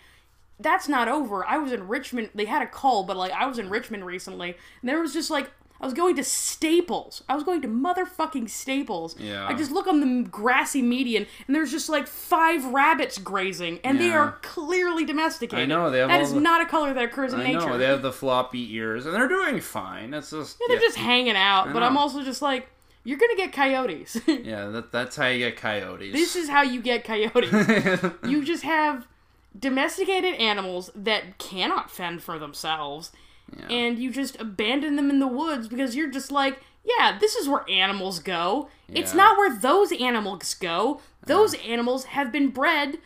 That's 0.60 0.90
not 0.90 1.08
over. 1.08 1.46
I 1.46 1.58
was 1.58 1.72
in 1.72 1.88
Richmond. 1.88 2.32
They 2.36 2.46
had 2.46 2.62
a 2.62 2.68
call, 2.68 3.04
but 3.06 3.16
like 3.16 3.32
I 3.32 3.46
was 3.46 3.58
in 3.58 3.70
Richmond 3.70 4.06
recently, 4.06 4.58
and 4.82 4.90
there 4.90 5.00
was 5.00 5.14
just 5.14 5.30
like 5.32 5.50
I 5.82 5.86
was 5.86 5.94
going 5.94 6.16
to 6.18 6.24
Staples. 6.24 7.24
I 7.30 7.36
was 7.36 7.44
going 7.44 7.62
to 7.62 7.68
motherfucking 7.68 8.50
Staples. 8.50 9.16
Yeah. 9.18 9.48
I 9.48 9.54
just 9.54 9.72
look 9.72 9.88
on 9.88 10.02
the 10.24 10.30
grassy 10.30 10.82
median, 10.82 11.26
and 11.48 11.56
there's 11.56 11.72
just 11.72 11.88
like 11.90 12.06
five 12.08 12.66
rabbits 12.66 13.18
grazing, 13.18 13.80
and 13.84 14.00
they 14.00 14.12
are 14.12 14.34
clearly 14.42 15.06
domesticated. 15.06 15.64
I 15.64 15.66
know, 15.66 15.90
they 15.90 16.00
have 16.00 16.10
That 16.10 16.22
is 16.22 16.34
the- 16.34 16.42
not 16.42 16.62
a 16.62 16.66
color 16.66 16.94
that 16.94 17.04
occurs 17.06 17.34
in 17.34 17.40
I 17.40 17.54
nature. 17.54 17.68
know 17.68 17.78
they 17.78 17.86
have 17.86 18.02
the 18.02 18.12
floppy 18.12 18.74
ears, 18.76 19.06
and 19.06 19.16
they're 19.16 19.28
doing 19.30 19.62
fine. 19.62 20.14
It's 20.14 20.32
just 20.32 20.58
They're 20.60 20.76
yeah, 20.76 20.82
just 20.82 20.98
hanging 20.98 21.36
out, 21.38 21.72
but 21.72 21.82
I'm 21.82 21.98
also 21.98 22.24
just 22.24 22.42
like, 22.42 22.68
you're 23.06 23.18
gonna 23.18 23.38
get 23.38 23.54
coyotes. 23.54 24.20
yeah. 24.28 24.66
That, 24.68 24.92
that's 24.92 25.16
how 25.16 25.28
you 25.28 25.40
get 25.40 25.56
coyotes. 25.56 26.12
This 26.14 26.36
is 26.36 26.50
how 26.50 26.62
you 26.64 26.82
get 26.82 27.06
coyotes. 27.06 27.52
you 28.28 28.44
just 28.44 28.64
have 28.64 29.08
domesticated 29.58 30.36
animals 30.36 30.92
that 30.94 31.38
cannot 31.38 31.90
fend 31.90 32.22
for 32.22 32.38
themselves, 32.38 33.12
and 33.70 34.00
you 34.00 34.12
just 34.12 34.40
abandon 34.40 34.96
them 34.96 35.10
in 35.10 35.20
the 35.20 35.28
woods 35.28 35.68
because 35.68 35.96
you're 35.96 36.10
just 36.10 36.32
like, 36.32 36.60
yeah, 36.84 37.18
this 37.20 37.36
is 37.36 37.48
where 37.48 37.70
animals 37.70 38.20
go. 38.20 38.70
It's 38.88 39.14
not 39.14 39.38
where 39.38 39.56
those 39.56 39.92
animals 39.92 40.54
go. 40.56 41.02
Those 41.26 41.54
animals 41.56 42.06
have 42.06 42.32
been 42.32 42.50
bred 42.50 42.98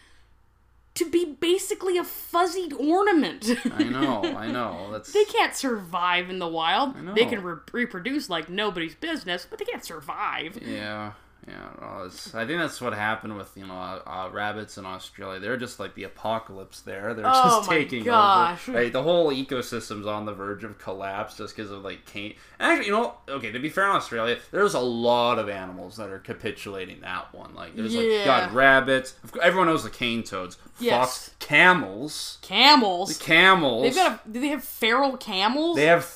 to 0.96 1.10
be 1.10 1.26
basically 1.26 1.98
a 1.98 2.04
fuzzy 2.04 2.72
ornament. 2.80 3.50
I 3.74 3.84
know, 3.84 4.24
I 4.24 4.48
know. 4.52 4.90
That's 4.92 5.12
they 5.12 5.26
can't 5.26 5.56
survive 5.56 6.30
in 6.30 6.40
the 6.40 6.48
wild. 6.48 6.96
They 6.96 7.02
know. 7.24 7.30
can 7.30 7.44
re- 7.44 7.58
reproduce 7.72 8.30
like 8.30 8.50
nobody's 8.50 8.96
business, 8.96 9.48
but 9.50 9.60
they 9.60 9.66
can't 9.66 9.84
survive. 9.84 10.60
Yeah, 10.62 11.14
yeah. 11.48 11.70
well, 11.82 12.06
it's- 12.06 12.34
I 12.34 12.46
think 12.46 12.60
that's 12.60 12.80
what 12.80 12.94
happened 12.94 13.36
with 13.38 13.52
you 13.56 13.66
know 13.68 13.74
uh, 13.76 14.02
uh, 14.06 14.30
rabbits 14.32 14.78
in 14.78 14.86
Australia. 14.86 15.40
They're 15.40 15.58
just 15.58 15.80
like 15.80 15.94
the 15.96 16.04
apocalypse 16.06 16.82
there. 16.82 17.14
They're 17.14 17.26
Oh 17.28 17.58
just 17.60 17.70
taking 17.70 18.04
gosh. 18.04 18.70
over. 18.70 18.82
Like, 18.84 18.94
the 18.94 19.04
whole 19.04 19.32
ecosystem's 19.32 20.06
on 20.08 20.26
the 20.26 20.34
verge 20.34 20.64
of 20.64 20.78
collapse 20.80 21.38
just 21.38 21.56
because 21.56 21.72
of 21.72 21.84
like 21.84 22.06
cane. 22.06 22.36
Actually, 22.60 22.86
you 22.88 22.92
know, 22.94 23.16
okay. 23.28 23.52
To 23.52 23.60
be 23.60 23.70
fair, 23.70 23.86
in 23.90 23.96
Australia, 23.96 24.38
there's 24.52 24.74
a 24.74 24.80
lot 24.80 25.38
of 25.40 25.50
animals 25.50 25.98
that 25.98 26.10
are 26.10 26.20
capitulating 26.20 27.02
that 27.02 27.34
one. 27.34 27.54
Like 27.54 27.76
there's 27.76 27.96
like 27.96 28.06
Yeah. 28.08 28.26
got 28.26 28.54
rabbits. 28.54 29.16
Everyone 29.42 29.68
knows 29.68 29.84
the 29.84 29.90
cane 29.90 30.24
toads. 30.24 30.58
Yes. 30.80 30.94
Fox, 31.30 31.36
camels. 31.40 32.38
Camels. 32.42 33.18
Camels. 33.18 33.84
They've 33.84 33.96
got 33.96 34.22
a. 34.26 34.30
Do 34.30 34.40
they 34.40 34.48
have 34.48 34.64
feral 34.64 35.18
camels? 35.18 35.76
They 35.76 35.86
have 35.86 36.10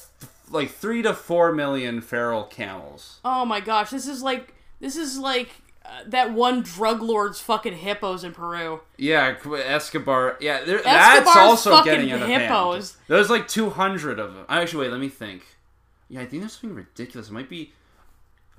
like 0.49 0.69
three 0.71 1.01
to 1.01 1.13
four 1.13 1.51
million 1.51 1.99
feral 2.01 2.43
camels. 2.45 3.19
Oh 3.25 3.43
my 3.45 3.59
gosh, 3.59 3.89
this 3.89 4.07
is 4.07 4.23
like 4.23 4.53
this 4.79 4.95
is 4.95 5.17
like 5.17 5.49
uh, 5.85 6.03
that 6.07 6.33
one 6.33 6.61
drug 6.61 7.01
lord's 7.01 7.39
fucking 7.39 7.73
hippos 7.77 8.23
in 8.23 8.33
Peru. 8.33 8.81
Yeah, 8.97 9.35
Escobar. 9.65 10.37
Yeah, 10.39 10.63
there, 10.63 10.81
that's 10.81 11.35
also 11.35 11.83
getting 11.83 12.11
out 12.11 12.21
of 12.21 12.27
hand. 12.27 12.43
hippos. 12.43 12.97
There's 13.07 13.29
like 13.29 13.47
200 13.47 14.19
of 14.19 14.33
them. 14.33 14.45
Actually, 14.49 14.85
wait, 14.85 14.91
let 14.91 14.99
me 14.99 15.09
think. 15.09 15.43
Yeah, 16.09 16.21
I 16.21 16.25
think 16.25 16.41
there's 16.41 16.53
something 16.53 16.75
ridiculous. 16.75 17.29
It 17.29 17.33
might 17.33 17.49
be. 17.49 17.73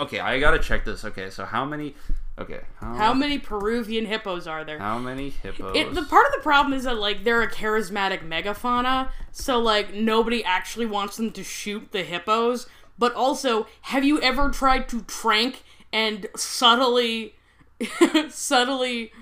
Okay, 0.00 0.20
I 0.20 0.38
gotta 0.38 0.60
check 0.60 0.84
this. 0.84 1.04
Okay, 1.04 1.28
so 1.28 1.44
how 1.44 1.64
many? 1.64 1.94
Okay, 2.38 2.60
how, 2.76 2.94
How 2.94 3.14
many 3.14 3.38
Peruvian 3.38 4.06
hippos 4.06 4.46
are 4.46 4.64
there? 4.64 4.78
how 4.78 4.98
many 4.98 5.30
hippos? 5.30 5.76
It, 5.76 5.92
the 5.92 6.04
part 6.04 6.24
of 6.26 6.32
the 6.34 6.40
problem 6.42 6.72
is 6.72 6.84
that 6.84 6.96
like 6.96 7.24
they're 7.24 7.42
a 7.42 7.50
charismatic 7.50 8.22
megafauna, 8.26 9.10
so 9.32 9.58
like 9.58 9.92
nobody 9.92 10.44
actually 10.44 10.86
wants 10.86 11.16
them 11.16 11.32
to 11.32 11.42
shoot 11.42 11.90
the 11.90 12.04
hippos. 12.04 12.68
But 12.96 13.12
also, 13.14 13.66
have 13.82 14.04
you 14.04 14.20
ever 14.20 14.50
tried 14.50 14.88
to 14.90 15.02
trank 15.02 15.62
and 15.92 16.26
subtly, 16.36 17.34
subtly 18.30 19.12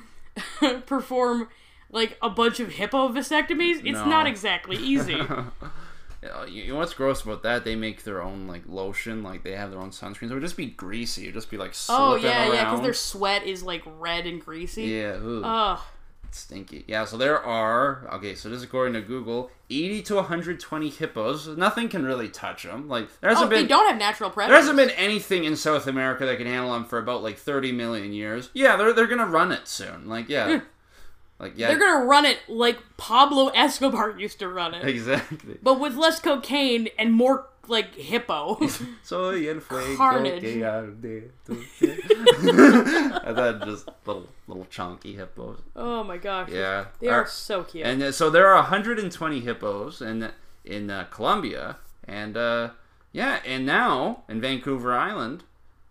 perform 0.86 1.48
like 1.90 2.16
a 2.22 2.30
bunch 2.30 2.60
of 2.60 2.72
hippo 2.72 3.08
vasectomies? 3.08 3.76
It's 3.84 3.98
No. 3.98 4.06
not 4.06 4.26
exactly 4.26 4.76
easy. 4.76 5.20
You 6.48 6.72
know 6.72 6.78
what's 6.78 6.92
gross 6.92 7.22
about 7.22 7.44
that? 7.44 7.64
They 7.64 7.76
make 7.76 8.02
their 8.02 8.20
own 8.20 8.48
like 8.48 8.62
lotion. 8.66 9.22
Like 9.22 9.44
they 9.44 9.52
have 9.52 9.70
their 9.70 9.78
own 9.78 9.90
sunscreens. 9.90 10.30
It 10.30 10.34
would 10.34 10.42
just 10.42 10.56
be 10.56 10.66
greasy. 10.66 11.22
It'd 11.24 11.34
just 11.34 11.50
be 11.52 11.56
like 11.56 11.72
oh 11.88 12.16
yeah, 12.16 12.46
around. 12.48 12.54
yeah, 12.54 12.64
because 12.64 12.80
their 12.82 12.94
sweat 12.94 13.44
is 13.44 13.62
like 13.62 13.82
red 13.86 14.26
and 14.26 14.44
greasy. 14.44 14.84
Yeah, 14.86 15.18
ooh. 15.18 15.44
Ugh. 15.44 15.78
Stinky. 16.34 16.84
Yeah, 16.86 17.04
so 17.04 17.16
there 17.16 17.42
are 17.42 18.08
okay. 18.14 18.34
So 18.34 18.48
this 18.48 18.58
is 18.58 18.62
according 18.64 18.94
to 18.94 19.00
Google, 19.00 19.50
eighty 19.70 20.02
to 20.02 20.16
one 20.16 20.24
hundred 20.24 20.60
twenty 20.60 20.88
hippos. 20.90 21.48
Nothing 21.48 21.88
can 21.88 22.04
really 22.04 22.28
touch 22.28 22.64
them. 22.64 22.88
Like 22.88 23.08
there 23.20 23.30
Oh, 23.30 23.34
hasn't 23.34 23.50
they 23.50 23.60
been 23.60 23.68
don't 23.68 23.88
have 23.88 23.98
natural 23.98 24.30
predators. 24.30 24.66
there 24.66 24.74
hasn't 24.74 24.76
been 24.76 24.98
anything 24.98 25.44
in 25.44 25.56
South 25.56 25.86
America 25.86 26.26
that 26.26 26.38
can 26.38 26.46
handle 26.46 26.72
them 26.72 26.84
for 26.84 26.98
about 26.98 27.22
like 27.22 27.36
thirty 27.38 27.72
million 27.72 28.12
years. 28.12 28.50
Yeah, 28.54 28.76
they're 28.76 28.92
they're 28.92 29.06
gonna 29.06 29.26
run 29.26 29.52
it 29.52 29.66
soon. 29.68 30.08
Like 30.08 30.28
yeah, 30.28 30.58
hmm. 30.60 30.64
like 31.38 31.52
yeah, 31.56 31.68
They're 31.68 31.78
gonna 31.78 32.04
run 32.04 32.24
it 32.24 32.38
like 32.48 32.78
Pablo 32.96 33.48
Escobar 33.48 34.10
used 34.18 34.38
to 34.40 34.48
run 34.48 34.74
it. 34.74 34.86
exactly. 34.86 35.58
but 35.62 35.80
with 35.80 35.94
less 35.96 36.20
cocaine 36.20 36.88
and 36.98 37.12
more 37.12 37.46
like 37.68 37.94
hippo. 37.94 38.58
Soy 39.02 39.48
el 39.48 39.60
fuego 39.60 39.96
Carnage. 39.96 40.40
que 40.42 40.62
arde 40.64 41.30
and 41.48 43.36
then 43.36 43.60
just 43.64 43.88
little 44.06 44.26
little 44.48 44.66
chunky 44.70 45.14
hippos. 45.14 45.58
oh 45.74 46.02
my 46.04 46.16
gosh. 46.18 46.48
Yeah, 46.50 46.86
They 47.00 47.08
Ar- 47.08 47.22
are 47.22 47.26
so 47.26 47.64
cute. 47.64 47.86
And 47.86 48.02
uh, 48.02 48.12
so 48.12 48.30
there 48.30 48.46
are 48.48 48.56
120 48.56 49.40
hippos 49.40 50.00
in 50.00 50.30
in 50.64 50.90
uh, 50.90 51.04
Colombia, 51.10 51.76
and 52.06 52.36
uh, 52.36 52.70
yeah, 53.12 53.40
and 53.46 53.64
now 53.64 54.24
in 54.28 54.40
Vancouver 54.40 54.92
Island, 54.92 55.44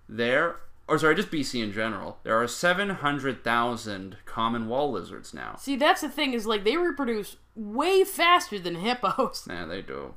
there, 0.09 0.57
or 0.87 0.97
sorry, 0.99 1.15
just 1.15 1.31
BC 1.31 1.63
in 1.63 1.71
general, 1.71 2.17
there 2.23 2.35
are 2.41 2.47
700,000 2.47 4.17
common 4.25 4.67
wall 4.67 4.91
lizards 4.91 5.33
now. 5.33 5.55
See, 5.57 5.75
that's 5.75 6.01
the 6.01 6.09
thing 6.09 6.33
is 6.33 6.45
like 6.45 6.63
they 6.63 6.77
reproduce 6.77 7.37
way 7.55 8.03
faster 8.03 8.59
than 8.59 8.75
hippos, 8.75 9.47
Yeah, 9.49 9.65
they 9.65 9.81
do. 9.81 10.15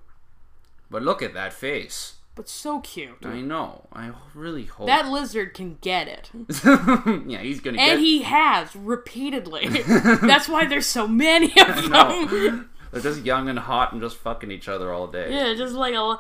But 0.91 1.03
look 1.03 1.23
at 1.23 1.35
that 1.35 1.53
face. 1.53 2.15
but 2.35 2.49
so 2.49 2.81
cute. 2.81 3.25
I 3.25 3.41
know. 3.41 3.89
I 3.93 4.13
really 4.33 4.65
hope 4.65 4.87
That 4.87 5.09
lizard 5.09 5.55
can 5.55 5.77
get 5.81 6.07
it. 6.09 6.31
yeah, 7.27 7.39
he's 7.41 7.61
gonna 7.61 7.77
get. 7.77 7.89
It. 7.89 7.93
And 7.95 8.01
he 8.01 8.23
has 8.23 8.75
repeatedly. 8.77 9.69
That's 10.23 10.49
why 10.49 10.65
there's 10.67 10.87
so 10.87 11.09
many 11.09 11.53
of 11.61 11.91
them. 11.91 12.71
They're 12.93 13.03
just 13.03 13.25
young 13.25 13.49
and 13.49 13.59
hot 13.59 13.93
and 13.93 14.01
just 14.01 14.17
fucking 14.17 14.51
each 14.51 14.69
other 14.69 14.93
all 14.93 15.09
day. 15.09 15.31
Yeah, 15.35 15.53
just 15.55 15.75
like 15.75 15.95
a, 15.95 16.19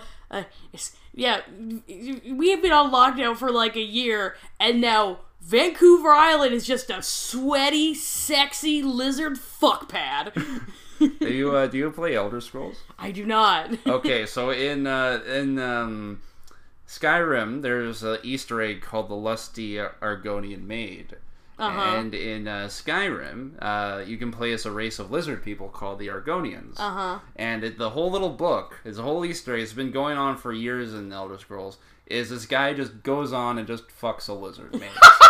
it's, 0.73 0.95
yeah. 1.14 1.41
We 1.87 2.51
have 2.51 2.61
been 2.62 2.73
on 2.73 2.91
lockdown 2.93 3.37
for 3.37 3.51
like 3.51 3.75
a 3.77 3.81
year, 3.83 4.37
and 4.61 4.81
now 4.81 5.21
Vancouver 5.41 6.11
Island 6.11 6.53
is 6.53 6.66
just 6.66 6.91
a 6.91 7.03
sweaty, 7.03 7.95
sexy 7.95 8.83
lizard 8.83 9.39
fuck 9.39 9.89
pad. 9.89 10.33
Do 10.99 11.33
you 11.33 11.57
uh, 11.57 11.67
do 11.67 11.79
you 11.79 11.91
play 11.91 12.15
Elder 12.15 12.41
Scrolls? 12.41 12.83
I 12.99 13.11
do 13.11 13.25
not. 13.25 13.71
okay, 13.87 14.27
so 14.27 14.51
in 14.51 14.87
uh, 14.87 15.21
in 15.27 15.59
um, 15.59 16.23
Skyrim, 16.87 17.63
there's 17.63 18.03
an 18.03 18.19
Easter 18.23 18.61
egg 18.63 18.83
called 18.83 19.09
the 19.09 19.15
Lusty 19.15 19.75
Argonian 19.77 20.67
Maid. 20.67 21.17
Uh-huh. 21.59 21.97
And 21.97 22.15
in 22.15 22.47
uh, 22.47 22.69
Skyrim, 22.69 23.55
uh, 23.61 24.05
you 24.07 24.17
can 24.17 24.31
play 24.31 24.53
as 24.53 24.65
a 24.65 24.71
race 24.71 25.01
of 25.01 25.11
lizard 25.11 25.43
people 25.43 25.69
called 25.69 25.99
the 25.99 26.07
Argonians. 26.07 26.79
Uh 26.79 26.91
huh. 26.91 27.19
And 27.35 27.65
it, 27.65 27.79
the 27.79 27.91
whole 27.91 28.13
little 28.13 28.31
book, 28.31 28.79
a 28.85 28.93
whole 28.93 29.25
Easter 29.25 29.57
egg. 29.57 29.63
It's 29.63 29.73
been 29.73 29.91
going 29.91 30.17
on 30.17 30.37
for 30.37 30.53
years 30.53 30.95
in 30.95 31.13
Elder 31.13 31.37
Scrolls. 31.37 31.79
Is 32.07 32.31
this 32.31 32.47
guy 32.47 32.75
just 32.75 33.03
goes 33.03 33.33
on 33.33 33.59
and 33.59 33.67
just 33.67 33.89
fucks 33.89 34.29
a 34.29 34.33
lizard 34.33 34.73
maid? 34.73 34.91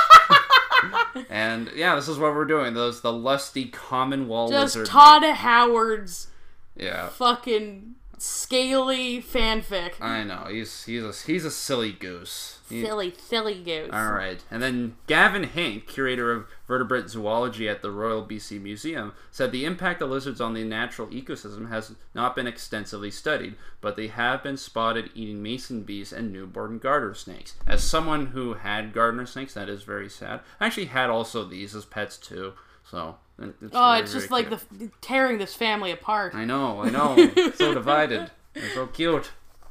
and 1.30 1.70
yeah, 1.74 1.94
this 1.94 2.08
is 2.08 2.18
what 2.18 2.34
we're 2.34 2.44
doing. 2.44 2.74
Those 2.74 3.00
the 3.00 3.12
lusty 3.12 3.66
common 3.66 4.28
wall 4.28 4.48
Just 4.48 4.76
lizard. 4.76 4.86
Todd 4.86 5.22
Howard's. 5.24 6.28
Yeah. 6.76 7.08
fucking 7.08 7.96
scaly 8.20 9.22
fanfic. 9.22 10.00
I 10.00 10.24
know 10.24 10.46
he's 10.50 10.84
he's 10.84 11.02
a 11.04 11.12
he's 11.26 11.44
a 11.44 11.50
silly 11.50 11.92
goose. 11.92 12.58
He- 12.68 12.84
Silly, 12.84 13.14
silly 13.16 13.62
goose. 13.62 13.90
all 13.92 14.12
right, 14.12 14.44
and 14.50 14.62
then 14.62 14.96
Gavin 15.06 15.44
Hanke, 15.44 15.86
curator 15.86 16.30
of 16.32 16.46
vertebrate 16.66 17.08
zoology 17.08 17.66
at 17.68 17.80
the 17.80 17.90
Royal 17.90 18.22
BC 18.26 18.60
Museum, 18.60 19.14
said 19.30 19.52
the 19.52 19.64
impact 19.64 20.02
of 20.02 20.10
lizards 20.10 20.40
on 20.40 20.52
the 20.52 20.64
natural 20.64 21.08
ecosystem 21.08 21.70
has 21.70 21.94
not 22.14 22.36
been 22.36 22.46
extensively 22.46 23.10
studied, 23.10 23.54
but 23.80 23.96
they 23.96 24.08
have 24.08 24.42
been 24.42 24.58
spotted 24.58 25.08
eating 25.14 25.42
mason 25.42 25.82
bees 25.82 26.12
and 26.12 26.30
newborn 26.32 26.78
garter 26.78 27.14
snakes. 27.14 27.54
As 27.66 27.82
someone 27.82 28.26
who 28.26 28.52
had 28.54 28.92
gardener 28.92 29.24
snakes, 29.26 29.54
that 29.54 29.70
is 29.70 29.82
very 29.82 30.10
sad. 30.10 30.40
I 30.60 30.66
actually 30.66 30.86
had 30.86 31.08
also 31.08 31.44
these 31.44 31.74
as 31.74 31.86
pets 31.86 32.18
too, 32.18 32.52
so 32.84 33.16
it's 33.38 33.54
Oh, 33.72 33.90
very, 33.92 34.00
it's 34.00 34.12
just 34.12 34.30
like 34.30 34.50
the 34.50 34.90
tearing 35.00 35.38
this 35.38 35.54
family 35.54 35.90
apart. 35.92 36.34
I 36.34 36.44
know, 36.44 36.82
I 36.82 36.90
know, 36.90 37.16
so 37.54 37.74
divided. 37.74 38.30
They're 38.54 38.70
so 38.70 38.86
cute. 38.86 39.30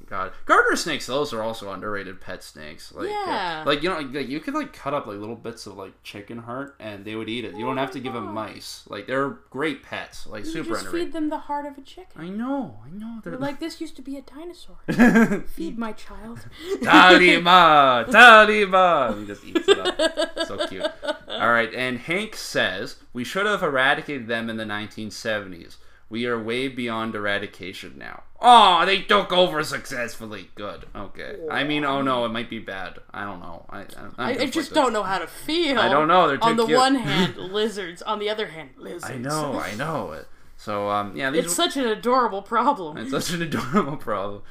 God, 0.10 0.32
garter 0.46 0.76
snakes. 0.76 1.06
Those 1.06 1.34
are 1.34 1.42
also 1.44 1.72
underrated 1.72 2.22
pet 2.22 2.44
snakes. 2.44 2.94
Like, 2.94 3.08
uh, 3.08 3.12
Yeah. 3.12 3.64
like 3.66 3.84
you 3.84 3.90
know, 3.90 4.00
like, 4.00 4.28
you 4.30 4.40
could 4.40 4.54
like 4.54 4.72
cut 4.74 4.94
up 4.94 5.06
like 5.08 5.18
little 5.18 5.36
bits 5.36 5.68
of 5.68 5.76
like 5.78 6.02
chicken 6.04 6.40
heart, 6.40 6.76
and 6.80 7.04
they 7.06 7.16
would 7.16 7.28
eat 7.30 7.44
it. 7.46 7.56
You 7.56 7.66
don't 7.66 7.78
have 7.78 7.92
to 7.92 8.00
give 8.00 8.14
them 8.14 8.34
mice. 8.34 8.84
Like 8.88 9.08
they're 9.08 9.30
great 9.50 9.84
pets. 9.84 10.26
Like 10.28 10.46
You 10.46 10.52
super 10.52 10.70
just 10.70 10.86
underrated. 10.86 11.08
feed 11.08 11.14
them 11.14 11.30
the 11.30 11.38
heart 11.40 11.66
of 11.66 11.78
a 11.78 11.82
chicken. 11.82 12.22
I 12.22 12.30
know, 12.30 12.80
I 12.86 12.90
know. 12.90 13.20
They're 13.24 13.38
Like 13.38 13.60
this 13.60 13.82
used 13.82 13.96
to 13.98 14.02
be 14.02 14.18
a 14.18 14.22
dinosaur. 14.22 14.78
Feed 15.48 15.78
my 15.78 15.92
child. 15.94 16.40
Talima, 16.82 18.06
Talima. 18.10 19.20
He 19.20 19.26
just 19.26 19.44
eats 19.46 19.68
it 19.68 19.80
up. 19.80 20.48
So 20.48 20.66
cute. 20.68 20.86
All 21.28 21.52
right, 21.52 21.74
and 21.74 22.00
Hanke 22.00 22.36
says 22.36 22.96
we 23.14 23.24
should 23.24 23.46
have 23.46 23.62
eradicated 23.64 24.28
them 24.28 24.50
in 24.50 24.58
the 24.58 24.64
1970s. 24.64 25.76
We 26.10 26.26
are 26.26 26.42
way 26.42 26.70
beyond 26.70 27.16
eradication 27.16 27.98
now. 27.98 28.24
Oh, 28.40 28.86
they 28.86 29.02
took 29.02 29.34
over 29.34 29.64
successfully. 29.64 30.50
Good. 30.56 30.86
Okay. 30.96 31.36
I 31.52 31.64
mean, 31.64 31.84
oh 31.84 32.02
no, 32.02 32.24
it 32.26 32.30
might 32.30 32.50
be 32.50 32.60
bad. 32.60 33.00
I 33.12 33.26
don't 33.26 33.40
know. 33.40 33.66
I, 33.70 33.86
I, 34.18 34.32
I, 34.40 34.46
just 34.46 34.74
don't 34.74 34.94
know 34.94 35.04
how 35.04 35.18
to 35.18 35.28
feel. 35.28 35.80
I 35.80 35.90
don't 35.90 36.08
know, 36.08 36.28
they're 36.28 36.44
on 36.44 36.56
the 36.56 36.66
cute. 36.66 36.78
one 36.78 36.96
hand, 36.96 37.36
lizards. 37.38 38.02
On 38.04 38.20
the 38.20 38.30
other 38.30 38.48
hand, 38.48 38.70
lizards. 38.78 39.06
I 39.06 39.18
know. 39.18 39.60
I 39.60 39.74
know. 39.76 40.24
So 40.56 40.90
um, 40.90 41.16
yeah, 41.16 41.30
these 41.30 41.46
It's 41.46 41.56
such 41.56 41.78
an 41.78 41.88
adorable 41.88 42.42
problem. 42.42 42.98
It's 42.98 43.12
such 43.12 43.32
an 43.32 43.42
adorable 43.54 43.98
problem. 43.98 44.44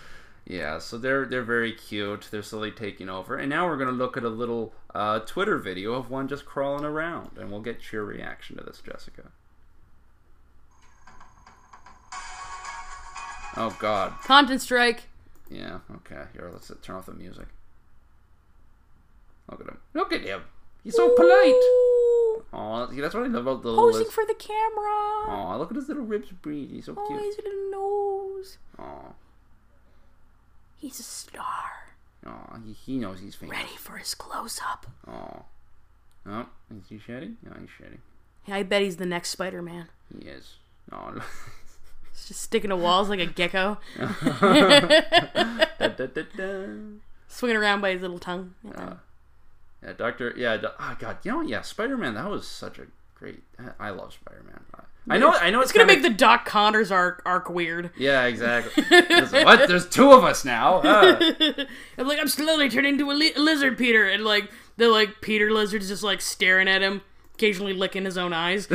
Yeah, 0.44 0.78
so 0.78 0.98
they're 0.98 1.24
they're 1.24 1.42
very 1.42 1.72
cute. 1.72 2.28
They're 2.30 2.42
slowly 2.42 2.70
taking 2.70 3.08
over, 3.08 3.36
and 3.36 3.48
now 3.48 3.66
we're 3.66 3.76
gonna 3.76 3.92
look 3.92 4.16
at 4.16 4.24
a 4.24 4.28
little 4.28 4.74
uh, 4.94 5.20
Twitter 5.20 5.58
video 5.58 5.94
of 5.94 6.10
one 6.10 6.28
just 6.28 6.44
crawling 6.44 6.84
around, 6.84 7.38
and 7.38 7.50
we'll 7.50 7.60
get 7.60 7.92
your 7.92 8.04
reaction 8.04 8.56
to 8.56 8.64
this, 8.64 8.80
Jessica. 8.80 9.30
Oh 13.56 13.76
God. 13.78 14.12
Content 14.24 14.60
strike. 14.60 15.04
Yeah. 15.50 15.78
Okay. 15.96 16.22
Here, 16.32 16.50
let's 16.52 16.70
turn 16.82 16.96
off 16.96 17.06
the 17.06 17.14
music. 17.14 17.46
Look 19.50 19.60
at 19.60 19.66
him. 19.68 19.78
Look 19.94 20.12
at 20.12 20.22
him. 20.22 20.42
He's 20.82 20.94
so 20.96 21.08
polite. 21.14 21.52
Ooh, 21.54 22.44
Oh, 22.52 22.86
that's 22.86 23.14
what 23.14 23.24
I 23.24 23.26
love 23.26 23.46
about 23.46 23.62
the 23.62 23.74
posing 23.74 23.98
little. 23.98 24.12
for 24.12 24.24
the 24.24 24.34
camera. 24.34 25.26
Oh, 25.28 25.56
look 25.58 25.70
at 25.70 25.76
his 25.76 25.88
little 25.88 26.04
ribs 26.04 26.30
breathe. 26.30 26.70
He's 26.70 26.86
so 26.86 26.94
oh, 26.96 27.06
cute. 27.06 27.20
Oh, 27.20 27.24
his 27.24 27.36
little 27.36 27.70
nose. 27.70 28.58
Oh, 28.78 29.14
He's 30.76 31.00
a 31.00 31.02
star. 31.02 31.94
oh, 32.26 32.58
he, 32.64 32.72
he 32.72 32.98
knows 32.98 33.20
he's 33.20 33.34
famous. 33.34 33.56
Ready 33.56 33.76
for 33.76 33.96
his 33.96 34.14
close 34.14 34.60
up. 34.64 34.86
Oh. 35.08 35.44
Oh, 36.28 36.46
is 36.70 36.88
he 36.88 36.98
shedding? 36.98 37.36
No, 37.42 37.52
he's 37.58 37.70
shedding. 37.70 38.00
Yeah, 38.46 38.56
I 38.56 38.62
bet 38.62 38.82
he's 38.82 38.96
the 38.96 39.06
next 39.06 39.30
Spider 39.30 39.62
Man. 39.62 39.88
He 40.18 40.28
is. 40.28 40.56
Oh. 40.92 41.20
Just 42.24 42.40
sticking 42.40 42.70
to 42.70 42.76
walls 42.76 43.08
like 43.08 43.20
a 43.20 43.26
gecko, 43.26 43.78
da, 43.98 44.08
da, 45.78 46.06
da, 46.06 46.66
swinging 47.28 47.56
around 47.56 47.80
by 47.82 47.92
his 47.92 48.00
little 48.02 48.18
tongue. 48.18 48.54
Yeah, 48.64 49.92
Doctor. 49.96 50.32
Yeah, 50.36 50.58
oh 50.80 50.96
God. 50.98 51.18
You 51.22 51.30
know, 51.32 51.40
yeah, 51.42 51.60
Spider 51.60 51.96
Man. 51.96 52.14
That 52.14 52.28
was 52.30 52.48
such 52.48 52.78
a 52.78 52.86
great. 53.14 53.42
I 53.78 53.90
love 53.90 54.12
Spider 54.14 54.42
Man. 54.44 54.60
I 55.08 55.18
know. 55.18 55.30
I 55.32 55.50
know. 55.50 55.60
It's, 55.60 55.70
It's 55.70 55.78
gonna 55.78 55.86
make 55.86 56.02
the 56.02 56.10
Doc 56.10 56.44
Connors 56.46 56.90
arc 56.90 57.22
arc 57.24 57.48
weird. 57.48 57.90
Yeah, 57.96 58.24
exactly. 58.24 58.82
What? 59.44 59.68
There's 59.68 59.88
two 59.88 60.10
of 60.12 60.24
us 60.24 60.44
now. 60.44 60.80
Ah. 60.82 61.18
I'm 61.98 62.08
like, 62.08 62.18
I'm 62.18 62.26
slowly 62.28 62.68
turning 62.68 62.94
into 62.94 63.10
a, 63.10 63.14
li- 63.14 63.34
a 63.36 63.40
lizard, 63.40 63.78
Peter, 63.78 64.08
and 64.08 64.24
like 64.24 64.50
the 64.78 64.88
like 64.88 65.20
Peter 65.20 65.52
lizard's 65.52 65.88
just 65.88 66.02
like 66.02 66.20
staring 66.20 66.66
at 66.66 66.82
him, 66.82 67.02
occasionally 67.34 67.72
licking 67.74 68.04
his 68.04 68.18
own 68.18 68.32
eyes. 68.32 68.66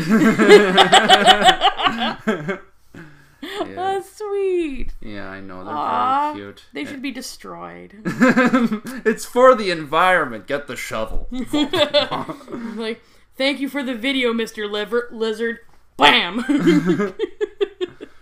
Yeah, 3.41 3.63
That's 3.75 4.17
sweet. 4.17 4.93
yeah, 5.01 5.29
I 5.29 5.39
know. 5.39 5.63
They're 5.63 5.73
Aw, 5.73 6.33
very 6.33 6.45
cute. 6.45 6.63
They 6.73 6.85
should 6.85 7.01
be 7.01 7.11
destroyed. 7.11 8.01
it's 9.05 9.25
for 9.25 9.55
the 9.55 9.71
environment. 9.71 10.47
Get 10.47 10.67
the 10.67 10.75
shovel. 10.75 11.27
like, 12.75 13.01
thank 13.35 13.59
you 13.59 13.69
for 13.69 13.83
the 13.83 13.95
video, 13.95 14.33
Liver- 14.33 15.09
Lizard. 15.11 15.59
Bam. 15.97 17.13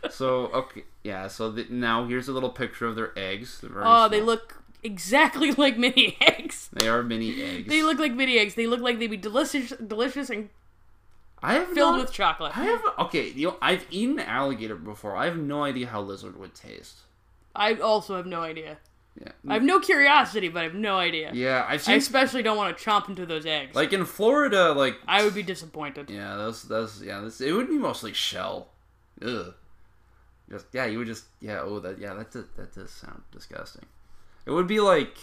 so 0.09 0.47
okay, 0.47 0.83
yeah. 1.03 1.27
So 1.27 1.51
the, 1.51 1.65
now 1.69 2.05
here's 2.05 2.27
a 2.27 2.33
little 2.33 2.49
picture 2.49 2.85
of 2.85 2.95
their 2.95 3.17
eggs. 3.17 3.63
Oh, 3.75 4.09
they 4.09 4.21
look 4.21 4.63
exactly 4.83 5.51
like 5.51 5.77
mini 5.77 6.17
eggs. 6.21 6.69
They 6.73 6.87
are 6.87 7.03
mini 7.03 7.41
eggs. 7.41 7.67
They 7.69 7.83
look 7.83 7.99
like 7.99 8.13
mini 8.13 8.37
eggs. 8.37 8.55
They 8.55 8.67
look 8.67 8.81
like 8.81 8.99
they'd 8.99 9.07
be 9.07 9.17
delicious, 9.17 9.73
delicious 9.85 10.29
and 10.29 10.49
I 11.41 11.53
have 11.53 11.69
filled 11.69 11.95
not- 11.95 12.01
with 12.01 12.11
chocolate. 12.11 12.57
I 12.57 12.65
have 12.65 12.81
okay. 12.99 13.29
You 13.29 13.47
know, 13.49 13.57
I've 13.61 13.85
eaten 13.91 14.19
alligator 14.19 14.75
before. 14.75 15.15
I 15.15 15.25
have 15.25 15.37
no 15.37 15.63
idea 15.63 15.87
how 15.87 16.01
lizard 16.01 16.37
would 16.39 16.53
taste. 16.55 16.97
I 17.55 17.73
also 17.75 18.15
have 18.17 18.25
no 18.25 18.41
idea. 18.41 18.77
Yeah, 19.19 19.31
I 19.49 19.53
have 19.55 19.63
no 19.63 19.79
curiosity, 19.79 20.47
but 20.47 20.59
I 20.59 20.63
have 20.63 20.75
no 20.75 20.97
idea. 20.97 21.31
yeah. 21.33 21.65
I've 21.67 21.87
I 21.89 21.95
especially 21.95 22.41
don't 22.41 22.55
want 22.55 22.77
to 22.77 22.83
chomp 22.83 23.09
into 23.09 23.25
those 23.25 23.45
eggs. 23.45 23.75
like 23.75 23.91
in 23.91 24.05
Florida, 24.05 24.71
like 24.71 24.97
I 25.07 25.23
would 25.23 25.33
be 25.33 25.43
disappointed. 25.43 26.09
yeah, 26.09 26.35
that's 26.37 26.63
that's 26.63 27.01
yeah. 27.01 27.19
That's, 27.19 27.41
it 27.41 27.51
would 27.51 27.67
be 27.67 27.77
mostly 27.77 28.13
shell. 28.13 28.69
Ugh. 29.21 29.53
Just 30.49 30.67
yeah, 30.73 30.85
you 30.85 30.99
would 30.99 31.07
just 31.07 31.25
yeah. 31.41 31.59
Oh, 31.61 31.79
that 31.79 31.99
yeah. 31.99 32.13
That 32.13 32.31
does, 32.31 32.45
that 32.55 32.73
does 32.73 32.91
sound 32.91 33.23
disgusting. 33.31 33.85
It 34.45 34.51
would 34.51 34.67
be 34.67 34.79
like 34.79 35.17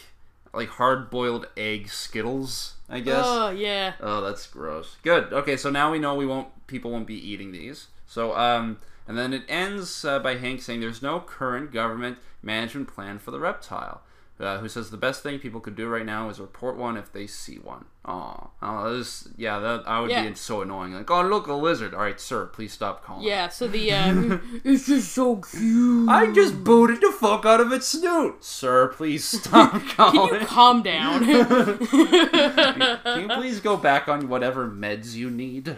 like 0.57 0.71
hard 0.71 1.11
boiled 1.11 1.47
egg 1.57 1.89
Skittles, 1.89 2.75
I 2.89 3.01
guess. 3.01 3.25
Oh 3.25 3.51
yeah. 3.51 3.93
Oh, 4.01 4.21
that's 4.21 4.47
gross. 4.47 4.97
Good. 5.03 5.33
Okay, 5.33 5.57
so 5.57 5.71
now 5.71 5.93
we 5.93 5.99
know 5.99 6.15
we 6.15 6.27
won't. 6.27 6.49
People 6.67 6.91
won't 6.91 7.07
be 7.07 7.15
eating 7.15 7.53
these. 7.53 7.89
So, 8.07 8.37
um, 8.37 8.79
and 9.07 9.17
then 9.17 9.33
it 9.33 9.43
ends 9.49 10.05
uh, 10.05 10.19
by 10.19 10.37
Hanke 10.37 10.63
saying 10.63 10.81
there's 10.81 11.03
no 11.03 11.21
current 11.21 11.73
government 11.73 12.19
management 12.43 12.89
plan 12.89 13.19
for 13.19 13.31
the 13.31 13.39
reptile. 13.41 14.03
Uh, 14.39 14.59
who 14.59 14.69
says 14.69 14.91
the 14.91 14.99
best 14.99 15.23
thing 15.23 15.39
people 15.39 15.61
could 15.61 15.75
do 15.75 15.89
right 15.89 16.05
now 16.05 16.29
is 16.29 16.39
report 16.39 16.77
one 16.77 16.97
if 16.97 17.11
they 17.11 17.27
see 17.27 17.57
one. 17.57 17.87
Aw. 18.09 18.47
Oh, 18.63 18.97
this, 18.97 19.29
yeah, 19.37 19.59
that 19.59 19.83
I 19.87 20.01
would 20.01 20.11
Yeah. 20.11 20.29
be 20.29 20.35
so 20.37 20.63
annoying. 20.63 20.95
Like, 20.95 21.11
oh, 21.11 21.23
look, 21.23 21.49
a 21.49 21.53
lizard. 21.55 21.93
All 21.93 22.01
right, 22.03 22.21
sir, 22.21 22.47
please 22.47 22.73
stop 22.73 23.05
calling. 23.05 23.27
Yeah, 23.27 23.49
so 23.49 23.67
the 23.67 23.93
uh, 23.93 24.39
it's 24.65 24.87
just 24.87 25.13
so 25.13 25.37
cute. 25.37 26.09
I 26.09 26.31
just 26.33 26.63
booted 26.63 27.01
the 27.01 27.11
fuck 27.11 27.45
out 27.45 27.61
of 27.61 27.73
its 27.73 27.89
snoot. 27.89 28.45
Sir, 28.45 28.89
please 28.89 29.25
stop 29.43 29.73
calling. 29.89 30.29
Can 30.31 30.41
you 30.41 30.47
calm 30.47 30.83
down? 30.83 31.27
Can 31.89 33.21
you 33.23 33.29
please 33.29 33.61
go 33.61 33.77
back 33.77 34.09
on 34.09 34.29
whatever 34.29 34.69
meds 34.69 35.15
you 35.15 35.31
need? 35.31 35.77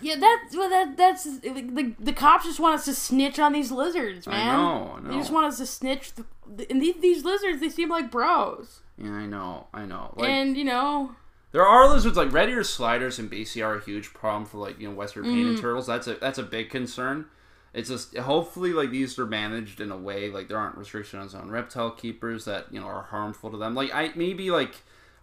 yeah, 0.00 0.16
that's 0.18 0.56
well, 0.56 0.68
that 0.68 0.96
that's 0.96 1.24
the 1.40 1.94
the 1.98 2.12
cops 2.12 2.44
just 2.44 2.58
want 2.60 2.74
us 2.74 2.84
to 2.86 2.94
snitch 2.94 3.38
on 3.38 3.52
these 3.52 3.70
lizards, 3.70 4.26
man. 4.26 4.48
I 4.48 4.56
know, 4.56 4.98
I 4.98 5.08
They 5.10 5.14
just 5.18 5.32
want 5.32 5.46
us 5.46 5.58
to 5.58 5.66
snitch. 5.66 6.12
The, 6.14 6.24
and 6.70 6.80
these, 6.80 6.96
these 7.00 7.24
lizards, 7.24 7.60
they 7.60 7.68
seem 7.68 7.88
like 7.88 8.10
bros. 8.10 8.80
yeah, 8.98 9.10
I 9.12 9.26
know, 9.26 9.66
I 9.74 9.84
know. 9.84 10.12
Like, 10.16 10.28
and 10.30 10.56
you 10.56 10.64
know, 10.64 11.14
There 11.52 11.64
are 11.64 11.88
lizards 11.88 12.16
like 12.16 12.32
red 12.32 12.50
ear 12.50 12.64
sliders 12.64 13.18
in 13.18 13.28
BC 13.28 13.64
are 13.64 13.76
a 13.76 13.84
huge 13.84 14.12
problem 14.12 14.44
for 14.44 14.58
like 14.58 14.78
you 14.78 14.88
know 14.88 14.94
western 14.94 15.24
Mm. 15.24 15.32
painted 15.34 15.60
turtles. 15.60 15.86
That's 15.86 16.06
a 16.06 16.14
that's 16.14 16.38
a 16.38 16.42
big 16.42 16.70
concern. 16.70 17.26
It's 17.72 17.88
just 17.88 18.16
hopefully 18.16 18.72
like 18.72 18.90
these 18.90 19.18
are 19.18 19.26
managed 19.26 19.80
in 19.80 19.90
a 19.90 19.96
way 19.96 20.30
like 20.30 20.48
there 20.48 20.58
aren't 20.58 20.76
restrictions 20.78 21.34
on 21.34 21.50
reptile 21.50 21.90
keepers 21.90 22.44
that 22.46 22.66
you 22.72 22.80
know 22.80 22.86
are 22.86 23.02
harmful 23.04 23.50
to 23.50 23.56
them. 23.56 23.74
Like 23.74 23.94
I 23.94 24.12
maybe 24.14 24.50
like 24.50 24.74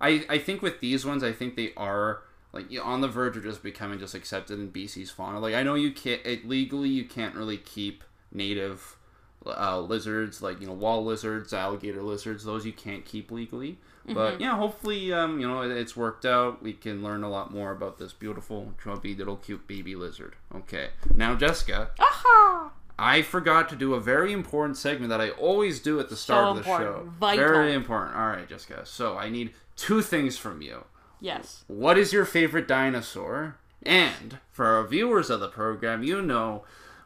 I 0.02 0.26
I 0.30 0.38
think 0.38 0.62
with 0.62 0.80
these 0.80 1.06
ones 1.06 1.24
I 1.24 1.32
think 1.32 1.56
they 1.56 1.74
are 1.78 2.22
like 2.52 2.66
on 2.84 3.02
the 3.02 3.08
verge 3.08 3.36
of 3.38 3.44
just 3.44 3.64
becoming 3.64 4.00
just 4.00 4.16
accepted 4.16 4.60
in 4.60 4.72
BC's 4.72 5.10
fauna. 5.12 5.40
Like 5.40 5.56
I 5.56 5.64
know 5.64 5.76
you 5.76 5.92
can't 5.92 6.22
it, 6.26 6.48
legally 6.48 6.90
you 6.90 7.06
can't 7.06 7.36
really 7.36 7.58
keep 7.58 8.04
native 8.32 8.98
uh, 9.46 9.80
lizards 9.80 10.42
like 10.42 10.62
you 10.62 10.68
know 10.68 10.74
wall 10.74 11.04
lizards, 11.04 11.54
alligator 11.54 12.02
lizards. 12.02 12.44
Those 12.44 12.66
you 12.66 12.74
can't 12.74 13.04
keep 13.06 13.30
legally. 13.32 13.78
But 14.06 14.42
yeah, 14.42 14.58
hopefully 14.58 15.14
um, 15.14 15.40
you 15.40 15.48
know 15.48 15.62
it, 15.62 15.72
it's 15.72 15.96
worked 15.96 16.26
out. 16.26 16.62
We 16.62 16.74
can 16.74 17.02
learn 17.04 17.24
a 17.24 17.30
lot 17.30 17.54
more 17.54 17.72
about 17.72 18.00
this 18.00 18.12
beautiful, 18.14 18.74
chubby 18.84 19.16
little 19.16 19.38
cute 19.38 19.68
baby 19.68 19.96
lizard. 19.96 20.36
Okay, 20.54 20.90
now 21.16 21.36
Jessica, 21.36 21.92
aha! 22.00 22.72
I 23.00 23.22
forgot 23.22 23.70
to 23.70 23.76
do 23.76 23.94
a 23.94 24.00
very 24.00 24.34
important 24.34 24.78
segment 24.78 25.10
that 25.10 25.22
I 25.22 25.30
always 25.32 25.80
do 25.80 26.00
at 26.00 26.10
the 26.10 26.16
start 26.16 26.48
of 26.50 26.56
the 26.56 26.62
important. 26.62 26.90
show. 26.90 27.14
Vital. 27.20 27.46
Very 27.46 27.74
important. 27.74 28.16
All 28.16 28.28
right, 28.28 28.48
Jessica. 28.48 28.86
So 28.86 29.18
I 29.18 29.30
need 29.30 29.52
two 29.76 30.02
things 30.02 30.38
from 30.38 30.62
you. 30.62 30.86
Yes. 31.20 31.64
What 31.68 31.98
is 31.98 32.14
your 32.14 32.26
favorite 32.26 32.68
dinosaur? 32.68 33.58
And 33.82 34.40
for 34.52 34.66
our 34.66 34.86
viewers 34.86 35.30
of 35.30 35.40
the 35.40 35.48
program, 35.48 36.04
you 36.04 36.22
know 36.22 36.64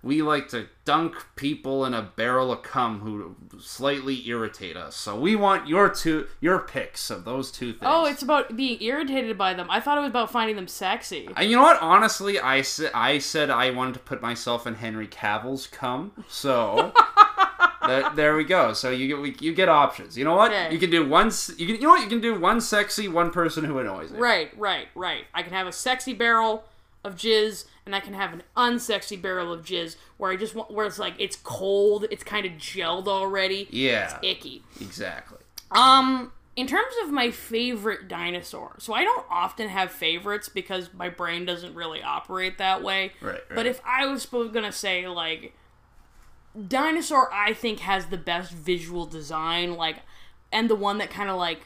we 0.08 0.22
like 0.22 0.48
to 0.50 0.68
dunk 0.86 1.14
people 1.36 1.86
in 1.86 1.94
a 1.94 2.02
barrel 2.02 2.52
of 2.52 2.64
cum 2.64 3.02
who 3.02 3.36
slightly 3.60 4.28
irritate 4.28 4.78
us. 4.78 4.96
So 4.96 5.20
we 5.20 5.36
want 5.36 5.68
your 5.68 5.90
two 5.90 6.28
your 6.40 6.60
picks 6.60 7.10
of 7.10 7.26
those 7.26 7.52
two 7.52 7.74
things. 7.74 7.84
Oh, 7.86 8.06
it's 8.06 8.24
about 8.24 8.56
being 8.56 8.82
irritated 8.82 9.38
by 9.38 9.54
them. 9.54 9.68
I 9.70 9.82
thought 9.82 9.98
it 9.98 10.02
was 10.02 10.10
about 10.10 10.32
finding 10.32 10.56
them 10.56 10.70
sexy. 10.70 11.28
And 11.36 11.50
you 11.50 11.58
know 11.58 11.64
what? 11.64 11.82
Honestly, 11.82 12.40
I 12.40 12.62
said 12.62 12.92
I 12.94 13.20
said 13.20 13.50
I 13.50 13.72
wanted 13.72 13.96
to 13.96 14.00
put 14.00 14.22
myself 14.22 14.66
in 14.66 14.76
Henry 14.76 15.08
Cavill's 15.08 15.68
cum. 15.68 16.24
So 16.30 16.94
that, 17.86 18.16
there 18.16 18.38
we 18.38 18.46
go. 18.46 18.72
So 18.72 18.90
you 18.90 19.08
get 19.08 19.20
we, 19.20 19.36
you 19.42 19.54
get 19.54 19.68
options. 19.68 20.18
You 20.18 20.24
know 20.24 20.36
what? 20.36 20.52
Okay. 20.52 20.72
You 20.72 20.80
can 20.80 20.90
do 20.90 21.08
one. 21.08 21.32
You 21.58 21.66
can 21.68 21.76
you 21.76 21.82
know 21.82 21.90
what? 21.90 22.02
You 22.02 22.08
can 22.08 22.22
do 22.22 22.40
one 22.40 22.62
sexy, 22.62 23.10
one 23.10 23.32
person 23.32 23.66
who 23.66 23.78
annoys 23.80 24.12
me. 24.12 24.20
Right, 24.20 24.58
right, 24.58 24.88
right. 24.96 25.26
I 25.34 25.44
can 25.44 25.52
have 25.52 25.68
a 25.68 25.74
sexy 25.74 26.14
barrel, 26.14 26.64
of 27.08 27.16
jizz, 27.16 27.66
and 27.86 27.96
I 27.96 28.00
can 28.00 28.14
have 28.14 28.34
an 28.34 28.44
unsexy 28.56 29.20
barrel 29.20 29.52
of 29.54 29.64
jizz 29.66 29.96
where 30.18 30.32
I 30.32 30.36
just 30.36 30.54
want 30.54 30.70
where 30.72 30.86
it's 30.86 31.00
like 31.00 31.16
it's 31.18 31.36
cold, 31.38 32.06
it's 32.12 32.24
kind 32.24 32.46
of 32.46 32.52
gelled 32.54 33.08
already, 33.08 33.68
Yeah. 33.72 34.20
icky. 34.22 34.64
Exactly. 34.82 35.40
Um, 35.72 36.32
in 36.56 36.68
terms 36.68 36.94
of 37.04 37.12
my 37.12 37.30
favorite 37.32 38.08
dinosaur, 38.08 38.76
so 38.80 38.94
I 38.94 39.04
don't 39.04 39.26
often 39.30 39.70
have 39.70 39.92
favorites 39.92 40.50
because 40.50 40.90
my 40.94 41.08
brain 41.10 41.46
doesn't 41.46 41.76
really 41.76 42.02
operate 42.04 42.58
that 42.58 42.82
way. 42.84 43.14
Right, 43.22 43.42
But 43.54 43.66
if 43.68 43.80
I 43.86 44.06
was 44.08 44.26
gonna 44.26 44.72
say 44.72 45.08
like 45.08 45.54
dinosaur, 46.68 47.32
I 47.34 47.54
think 47.54 47.80
has 47.80 48.08
the 48.08 48.18
best 48.18 48.52
visual 48.52 49.06
design, 49.06 49.76
like, 49.76 49.98
and 50.52 50.70
the 50.70 50.76
one 50.76 50.98
that 50.98 51.10
kind 51.10 51.30
of 51.30 51.38
like. 51.38 51.66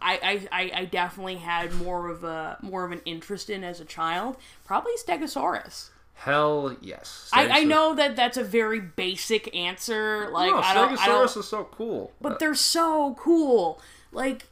I, 0.00 0.48
I, 0.52 0.70
I- 0.74 0.84
definitely 0.84 1.36
had 1.36 1.72
more 1.74 2.08
of 2.08 2.22
a 2.24 2.56
more 2.62 2.84
of 2.84 2.92
an 2.92 3.00
interest 3.04 3.50
in 3.50 3.64
as 3.64 3.80
a 3.80 3.84
child. 3.84 4.36
Probably 4.64 4.92
Stegosaurus. 5.04 5.90
Hell 6.14 6.76
yes. 6.80 7.30
I, 7.32 7.60
I 7.60 7.64
know 7.64 7.94
that 7.94 8.16
that's 8.16 8.36
a 8.36 8.42
very 8.44 8.80
basic 8.80 9.54
answer. 9.54 10.28
Like 10.32 10.50
No, 10.50 10.58
I 10.58 10.74
don't, 10.74 10.98
I 10.98 11.06
don't 11.06 11.26
Stegosaurus 11.28 11.36
is 11.38 11.48
so 11.48 11.64
cool. 11.70 12.12
but 12.20 12.32
uh, 12.32 12.36
they're 12.40 12.54
so 12.54 13.14
cool. 13.18 13.80
Like 14.12 14.46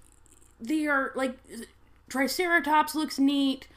they 0.61 0.87
are 0.87 1.13
like 1.15 1.37
Triceratops 2.09 2.95
looks 2.95 3.19
neat. 3.19 3.69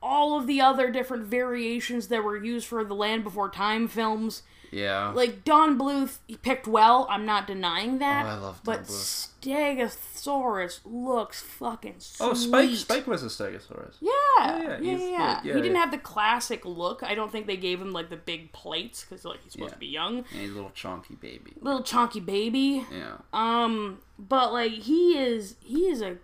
All 0.00 0.38
of 0.38 0.46
the 0.46 0.60
other 0.60 0.90
different 0.90 1.24
variations 1.24 2.08
that 2.08 2.22
were 2.22 2.36
used 2.36 2.66
for 2.66 2.84
the 2.84 2.94
Land 2.94 3.24
Before 3.24 3.50
Time 3.50 3.88
films, 3.88 4.42
yeah. 4.70 5.08
like 5.10 5.44
Don 5.44 5.78
Bluth, 5.78 6.18
he 6.26 6.36
picked 6.36 6.66
well. 6.66 7.06
I'm 7.10 7.24
not 7.26 7.46
denying 7.46 7.98
that. 7.98 8.26
Oh, 8.26 8.28
I 8.28 8.34
love 8.34 8.62
Don 8.62 8.76
but 8.76 8.84
Bluth. 8.84 9.28
Stegosaurus 9.40 10.80
looks 10.84 11.40
fucking 11.40 11.94
sweet. 11.98 12.26
oh, 12.26 12.34
Spike. 12.34 12.70
Spike 12.76 13.06
was 13.06 13.22
a 13.22 13.26
Stegosaurus. 13.26 13.94
Yeah, 14.00 14.10
yeah, 14.40 14.58
yeah, 14.62 14.68
yeah. 14.68 14.78
he's- 14.80 15.00
yeah, 15.00 15.18
yeah, 15.18 15.40
He 15.42 15.48
didn't 15.60 15.74
yeah. 15.74 15.80
have 15.80 15.90
the 15.90 15.98
classic 15.98 16.64
look. 16.64 17.02
I 17.02 17.14
don't 17.14 17.30
think 17.32 17.46
they 17.46 17.56
gave 17.56 17.80
him 17.80 17.92
like 17.92 18.10
the 18.10 18.16
big 18.16 18.52
plates 18.52 19.04
because 19.04 19.24
like 19.24 19.42
he's 19.42 19.52
supposed 19.52 19.70
Yeah. 19.70 19.74
to 19.74 19.80
be 19.80 19.86
young, 19.86 20.16
And 20.18 20.40
he's 20.40 20.50
a 20.52 20.54
little 20.54 20.70
chonky 20.70 21.18
baby. 21.20 21.52
little 21.60 21.82
chonky 21.82 22.24
baby. 22.24 22.84
Yeah. 22.92 23.16
Um, 23.32 24.00
but 24.18 24.52
like 24.52 24.72
he 24.72 25.16
is, 25.18 25.56
he 25.62 25.88
is 25.88 26.02
a, 26.02 26.16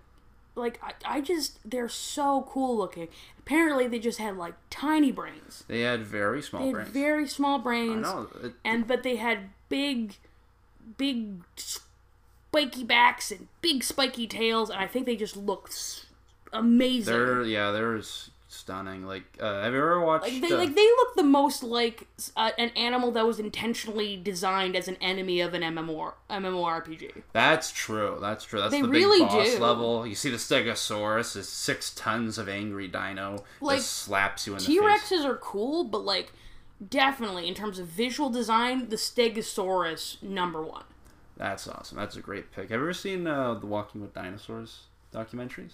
like 0.57 0.78
I, 0.82 0.92
I 1.16 1.20
just 1.20 1.59
they're 1.68 1.88
so 1.88 2.47
cool 2.49 2.76
looking. 2.76 3.09
Apparently, 3.47 3.86
they 3.86 3.99
just 3.99 4.18
had 4.18 4.36
like 4.38 4.55
tiny 4.70 5.12
brains. 5.12 5.64
They 5.68 5.80
had 5.82 6.07
very 6.07 6.40
small 6.40 6.62
They 6.62 6.66
had 6.68 6.74
brains. 6.74 6.88
very 6.90 7.28
small 7.28 7.59
brains. 7.59 8.07
I 8.07 8.12
know. 8.12 8.28
It, 8.42 8.55
and 8.64 8.86
but 8.86 9.03
they 9.03 9.16
had 9.16 9.51
big, 9.68 10.16
big 10.97 11.42
spiky 11.57 12.84
backs 12.84 13.30
and 13.30 13.49
big 13.61 13.82
spiky 13.84 14.26
tails, 14.26 14.70
and 14.70 14.78
I 14.80 14.86
think 14.86 15.05
they 15.07 15.16
just 15.16 15.36
looked 15.36 16.07
amazing. 16.55 17.12
they're 17.14 17.42
yeah, 17.42 17.70
they're 17.70 17.99
s- 17.99 18.30
stunning. 18.55 19.05
Like, 19.07 19.24
uh, 19.40 19.62
have 19.62 19.72
you 19.72 19.78
ever 19.78 20.00
watched? 20.00 20.24
Like 20.24 20.40
they, 20.40 20.52
uh, 20.55 20.59
like 20.59 20.74
they 20.74 20.86
look 20.86 21.14
the 21.16 21.22
most 21.22 21.62
like 21.62 22.07
uh, 22.36 22.50
an 22.59 22.70
animal 22.70 23.11
that 23.12 23.26
was 23.26 23.38
intentionally 23.38 24.16
designed 24.16 24.76
as 24.76 24.88
an 24.88 24.96
enemy 25.00 25.40
of 25.40 25.55
an 25.55 25.62
MMO 25.62 26.12
MMORPG. 26.30 27.22
That's 27.32 27.72
true. 27.72 28.18
That's 28.20 28.44
true. 28.44 28.61
That's 28.61 28.72
They 28.72 28.82
the 28.82 28.88
really 28.88 29.20
big 29.20 29.28
boss 29.28 29.50
do. 29.55 29.59
level. 29.59 30.07
You 30.07 30.14
see 30.14 30.30
the 30.30 30.36
Stegosaurus 30.36 31.36
is 31.36 31.48
six 31.48 31.94
tons 31.94 32.38
of 32.38 32.48
angry 32.48 32.88
dino 32.88 33.44
Like, 33.61 33.78
that 33.78 33.84
slaps 33.84 34.46
you 34.46 34.55
in 34.55 34.61
T 34.61 34.78
the 34.78 34.84
face. 34.86 35.09
T 35.09 35.16
Rexes 35.16 35.24
are 35.24 35.36
cool, 35.36 35.84
but 35.84 36.05
like 36.05 36.32
definitely 36.88 37.48
in 37.48 37.55
terms 37.55 37.78
of 37.78 37.86
visual 37.86 38.30
design, 38.30 38.88
the 38.88 38.96
Stegosaurus 38.96 40.22
number 40.22 40.62
one. 40.62 40.84
That's 41.36 41.66
awesome. 41.66 41.98
That's 41.98 42.16
a 42.16 42.20
great 42.20 42.52
pick. 42.52 42.70
Have 42.70 42.78
you 42.78 42.84
ever 42.84 42.92
seen 42.92 43.26
uh, 43.26 43.55
the 43.55 43.66
Walking 43.66 44.00
with 44.00 44.14
Dinosaurs 44.14 44.84
documentaries? 45.12 45.72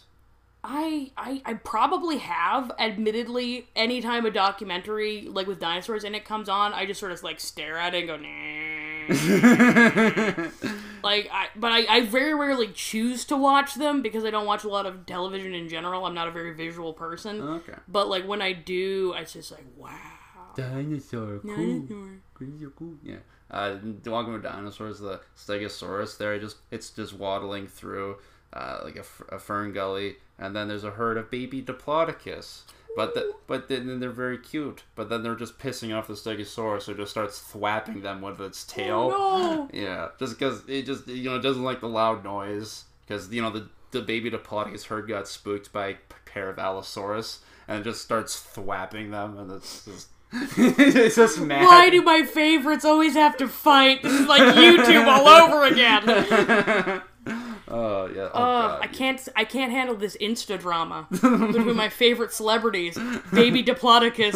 I, 0.62 1.10
I 1.16 1.40
I 1.44 1.54
probably 1.54 2.18
have. 2.18 2.70
Admittedly, 2.78 3.68
anytime 3.74 4.26
a 4.26 4.30
documentary 4.30 5.22
like 5.22 5.46
with 5.46 5.58
dinosaurs 5.58 6.04
in 6.04 6.14
it 6.14 6.24
comes 6.26 6.50
on, 6.50 6.74
I 6.74 6.84
just 6.84 7.00
sort 7.00 7.12
of 7.12 7.22
like 7.22 7.40
stare 7.40 7.78
at 7.78 7.94
it 7.94 7.98
and 8.00 8.08
go 8.08 8.16
nah. 8.16 8.28
like 11.02 11.28
I, 11.32 11.48
but 11.56 11.72
I, 11.72 11.86
I 11.88 12.00
very 12.02 12.34
rarely 12.34 12.68
choose 12.68 13.24
to 13.26 13.36
watch 13.36 13.74
them 13.74 14.02
because 14.02 14.24
I 14.24 14.30
don't 14.30 14.46
watch 14.46 14.64
a 14.64 14.68
lot 14.68 14.84
of 14.84 15.06
television 15.06 15.54
in 15.54 15.68
general. 15.68 16.04
I'm 16.04 16.14
not 16.14 16.28
a 16.28 16.30
very 16.30 16.54
visual 16.54 16.92
person. 16.92 17.40
Okay. 17.40 17.74
But 17.88 18.08
like 18.08 18.28
when 18.28 18.42
I 18.42 18.52
do, 18.52 19.14
it's 19.16 19.32
just 19.32 19.50
like 19.50 19.64
wow. 19.76 19.96
Dinosaur, 20.56 21.38
cool. 21.38 21.86
Dinosaur, 22.38 22.70
cool. 22.76 22.96
Yeah. 23.02 23.16
Uh, 23.50 23.78
Walking 24.06 24.34
with 24.34 24.42
Dinosaurs, 24.42 25.00
the 25.00 25.20
Stegosaurus 25.36 26.18
there, 26.18 26.38
just 26.38 26.58
it's 26.70 26.90
just 26.90 27.14
waddling 27.14 27.66
through 27.66 28.18
uh, 28.52 28.80
like 28.84 28.96
a 28.96 29.38
fern 29.38 29.72
gully, 29.72 30.16
and 30.38 30.54
then 30.54 30.68
there's 30.68 30.84
a 30.84 30.90
herd 30.92 31.16
of 31.16 31.30
baby 31.30 31.62
Diplodocus. 31.62 32.62
But 32.96 33.14
the, 33.14 33.32
but 33.46 33.68
then 33.68 34.00
they're 34.00 34.10
very 34.10 34.38
cute. 34.38 34.82
But 34.96 35.08
then 35.08 35.22
they're 35.22 35.36
just 35.36 35.60
pissing 35.60 35.96
off 35.96 36.08
the 36.08 36.14
Stegosaurus, 36.14 36.82
so 36.82 36.92
it 36.92 36.96
just 36.96 37.12
starts 37.12 37.38
thwapping 37.38 38.02
them 38.02 38.20
with 38.20 38.40
its 38.40 38.64
tail. 38.64 39.10
No. 39.10 39.68
Yeah, 39.72 40.08
just 40.18 40.38
because 40.38 40.68
it 40.68 40.86
just 40.86 41.06
you 41.06 41.30
know 41.30 41.36
it 41.36 41.42
doesn't 41.42 41.62
like 41.62 41.80
the 41.80 41.88
loud 41.88 42.24
noise 42.24 42.84
because 43.06 43.32
you 43.32 43.42
know 43.42 43.50
the 43.50 43.68
the 43.92 44.02
baby 44.02 44.30
Diplodocus 44.30 44.86
herd 44.86 45.08
got 45.08 45.28
spooked 45.28 45.72
by 45.72 45.88
a 45.88 45.96
pair 46.24 46.48
of 46.48 46.58
Allosaurus 46.58 47.40
and 47.70 47.80
it 47.80 47.84
just 47.84 48.02
starts 48.02 48.38
thwapping 48.38 49.10
them 49.10 49.38
and 49.38 49.50
it's 49.52 49.84
just 49.84 50.08
it's 50.32 51.16
just 51.16 51.40
mad. 51.40 51.64
Why 51.64 51.90
do 51.90 52.02
my 52.02 52.22
favorites 52.24 52.84
always 52.84 53.14
have 53.14 53.36
to 53.38 53.48
fight? 53.48 54.02
This 54.02 54.12
is 54.12 54.26
like 54.28 54.42
YouTube 54.54 55.06
all 55.06 55.26
over 55.26 55.64
again. 55.64 57.02
Oh 57.72 58.06
yeah. 58.06 58.28
Oh, 58.34 58.42
Uh. 58.42 58.78
I 58.82 58.86
can't. 58.88 59.28
I 59.36 59.44
can't 59.44 59.70
handle 59.70 59.94
this 59.96 60.16
Insta 60.20 60.58
drama 60.58 61.06
between 61.10 61.76
my 61.76 61.88
favorite 61.88 62.32
celebrities, 62.32 62.98
Baby 63.32 63.62
Diplodocus 63.62 64.34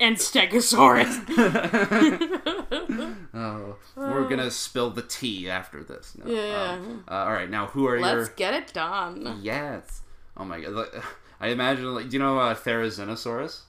and 0.00 0.16
Stegosaurus. 0.16 1.26
Oh, 3.38 3.76
we're 3.96 4.28
gonna 4.28 4.50
spill 4.50 4.90
the 4.90 5.02
tea 5.02 5.48
after 5.50 5.82
this. 5.84 6.16
No, 6.16 6.30
Yeah. 6.32 6.72
um, 6.72 7.04
uh, 7.08 7.14
all 7.14 7.32
right. 7.32 7.50
Now, 7.50 7.66
who 7.66 7.86
are 7.86 8.00
Let's 8.00 8.28
your? 8.28 8.36
get 8.36 8.54
it 8.54 8.72
done. 8.72 9.40
Yes. 9.42 10.00
Oh 10.36 10.44
my 10.44 10.60
god. 10.60 10.86
I 11.40 11.48
imagine 11.48 11.94
like 11.94 12.08
do 12.08 12.16
you 12.16 12.22
know 12.22 12.38
uh, 12.38 12.54
Therizinosaurus? 12.54 13.60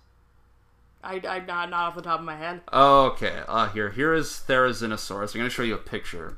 I, 1.03 1.21
I 1.27 1.39
not 1.39 1.69
not 1.69 1.87
off 1.89 1.95
the 1.95 2.01
top 2.01 2.19
of 2.19 2.25
my 2.25 2.37
head. 2.37 2.61
Oh, 2.71 3.07
okay. 3.07 3.41
Uh, 3.47 3.67
here, 3.69 3.89
here 3.91 4.13
is 4.13 4.41
Therizinosaurus. 4.47 5.35
I'm 5.35 5.39
gonna 5.41 5.49
show 5.49 5.63
you 5.63 5.75
a 5.75 5.77
picture. 5.77 6.37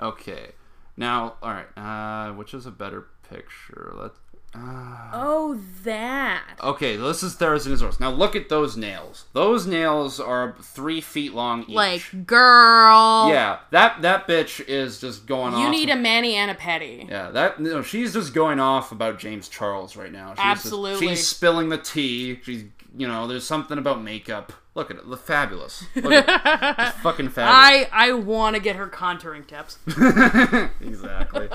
Okay. 0.00 0.52
Now, 0.96 1.34
all 1.42 1.50
right. 1.52 1.66
Uh, 1.76 2.32
which 2.34 2.54
is 2.54 2.66
a 2.66 2.70
better 2.70 3.06
picture? 3.28 3.92
Let. 3.96 4.10
Uh, 4.54 5.10
Oh, 5.12 5.60
that. 5.84 6.42
okay, 6.62 6.96
this 6.96 7.22
is 7.22 7.36
Therizinosaurus. 7.36 8.00
Now 8.00 8.10
look 8.10 8.34
at 8.34 8.48
those 8.48 8.78
nails. 8.78 9.26
Those 9.34 9.66
nails 9.66 10.18
are 10.18 10.56
three 10.62 11.02
feet 11.02 11.34
long 11.34 11.64
each. 11.64 11.68
Like, 11.76 12.26
girl. 12.26 13.28
Yeah, 13.28 13.58
that 13.72 14.00
that 14.02 14.26
bitch 14.26 14.66
is 14.66 15.00
just 15.02 15.26
going 15.26 15.52
off. 15.52 15.62
You 15.62 15.68
need 15.70 15.90
a 15.90 15.96
Manny 15.96 16.34
and 16.34 16.50
a 16.50 16.54
Petty. 16.54 17.06
Yeah, 17.08 17.30
that 17.30 17.60
no, 17.60 17.82
she's 17.82 18.14
just 18.14 18.32
going 18.32 18.58
off 18.58 18.90
about 18.90 19.18
James 19.18 19.48
Charles 19.48 19.96
right 19.96 20.10
now. 20.10 20.28
She's 20.30 20.36
just- 20.36 20.64
Absolutely. 20.64 21.08
she's 21.08 21.26
spilling 21.26 21.68
the 21.68 21.78
tea. 21.78 22.40
She's, 22.42 22.64
you 22.98 23.06
know, 23.06 23.28
there's 23.28 23.46
something 23.46 23.78
about 23.78 24.02
makeup. 24.02 24.52
Look 24.74 24.90
at 24.90 24.96
it, 24.96 25.06
look 25.06 25.24
fabulous. 25.24 25.84
Look 25.94 26.12
at 26.12 26.28
it. 26.28 26.74
It's 26.78 26.98
fucking 27.02 27.28
fabulous. 27.28 27.88
I 27.92 28.08
I 28.08 28.12
want 28.12 28.56
to 28.56 28.62
get 28.62 28.76
her 28.76 28.88
contouring 28.88 29.46
tips. 29.46 29.78
exactly. 30.80 31.48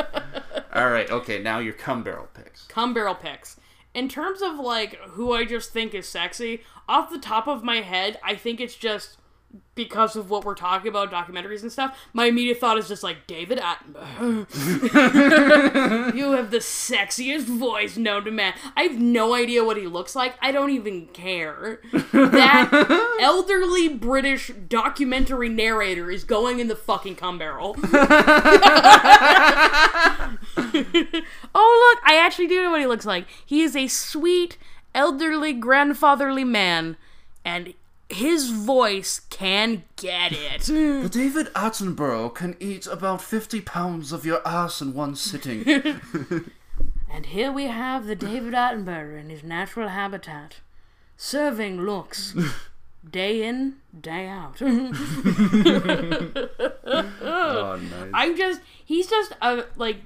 All 0.74 0.90
right, 0.90 1.10
okay, 1.12 1.42
now 1.44 1.60
your 1.60 1.74
cum 1.74 2.02
barrel 2.02 2.30
picks. 2.34 2.64
Cum 2.68 2.94
barrel 2.94 3.16
picks. 3.16 3.60
In 3.94 4.08
terms 4.08 4.42
of 4.42 4.56
like 4.56 4.96
who 5.12 5.34
I 5.34 5.44
just 5.44 5.72
think 5.72 5.94
is 5.94 6.08
sexy, 6.08 6.64
off 6.88 7.12
the 7.12 7.20
top 7.20 7.48
of 7.48 7.64
my 7.64 7.82
head, 7.82 8.20
I 8.24 8.36
think 8.36 8.62
it's 8.62 8.76
just 8.76 9.18
because 9.76 10.16
of 10.16 10.30
what 10.30 10.46
we're 10.46 10.56
talking 10.56 10.88
about, 10.88 11.12
documentaries 11.12 11.62
and 11.62 11.72
stuff. 11.72 11.98
My 12.14 12.26
immediate 12.26 12.60
thought 12.60 12.78
is 12.78 12.88
just 12.88 13.04
like 13.04 13.28
David 13.28 13.60
Attenborough. 13.60 14.48
you 16.16 16.32
have 16.32 16.52
the 16.52 16.58
sexiest 16.58 17.46
voice 17.46 17.98
known 17.98 18.26
to 18.26 18.32
man. 18.32 18.54
I 18.76 18.84
have 18.84 19.00
no 19.00 19.34
idea 19.34 19.64
what 19.64 19.78
he 19.78 19.88
looks 19.88 20.16
like. 20.16 20.36
I 20.42 20.52
don't 20.52 20.70
even 20.70 21.08
care. 21.08 21.80
That 21.92 23.16
elderly 23.20 23.90
British 23.90 24.52
documentary 24.68 25.50
narrator 25.50 26.12
is 26.12 26.24
going 26.24 26.60
in 26.60 26.68
the 26.68 26.76
fucking 26.76 27.16
cum 27.16 27.40
barrel. 27.40 27.76
Oh, 31.56 31.96
look, 31.96 32.04
I 32.04 32.18
actually 32.18 32.48
do 32.48 32.64
know 32.64 32.72
what 32.72 32.82
he 32.82 32.88
looks 32.88 33.06
like. 33.06 33.28
He 33.46 33.62
is 33.62 33.76
a 33.76 33.88
sweet, 33.88 34.58
elderly, 34.96 35.54
grandfatherly 35.54 36.44
man, 36.44 36.98
and 37.46 37.76
his 38.10 38.50
voice 38.52 39.22
can 39.30 39.84
get 39.96 40.32
it. 40.32 40.64
The 41.04 41.10
David 41.10 41.48
Attenborough 41.54 42.34
can 42.34 42.56
eat 42.60 42.88
about 42.88 43.22
50 43.22 43.62
pounds 43.62 44.12
of 44.12 44.26
your 44.26 44.46
ass 44.48 44.82
in 44.82 44.94
one 44.94 45.16
sitting. 45.16 45.64
and 47.12 47.26
here 47.26 47.52
we 47.52 47.66
have 47.66 48.06
the 48.06 48.16
David 48.16 48.54
Attenborough 48.54 49.20
in 49.20 49.30
his 49.30 49.44
natural 49.44 49.90
habitat, 49.90 50.58
serving 51.18 51.82
looks. 51.82 52.36
Day 53.10 53.44
in, 53.44 53.76
day 54.00 54.28
out. 54.30 54.62
oh, 54.62 54.70
nice. 57.82 58.12
I'm 58.14 58.38
just, 58.38 58.62
he's 58.86 59.08
just 59.08 59.34
a, 59.42 59.66
like, 59.76 59.98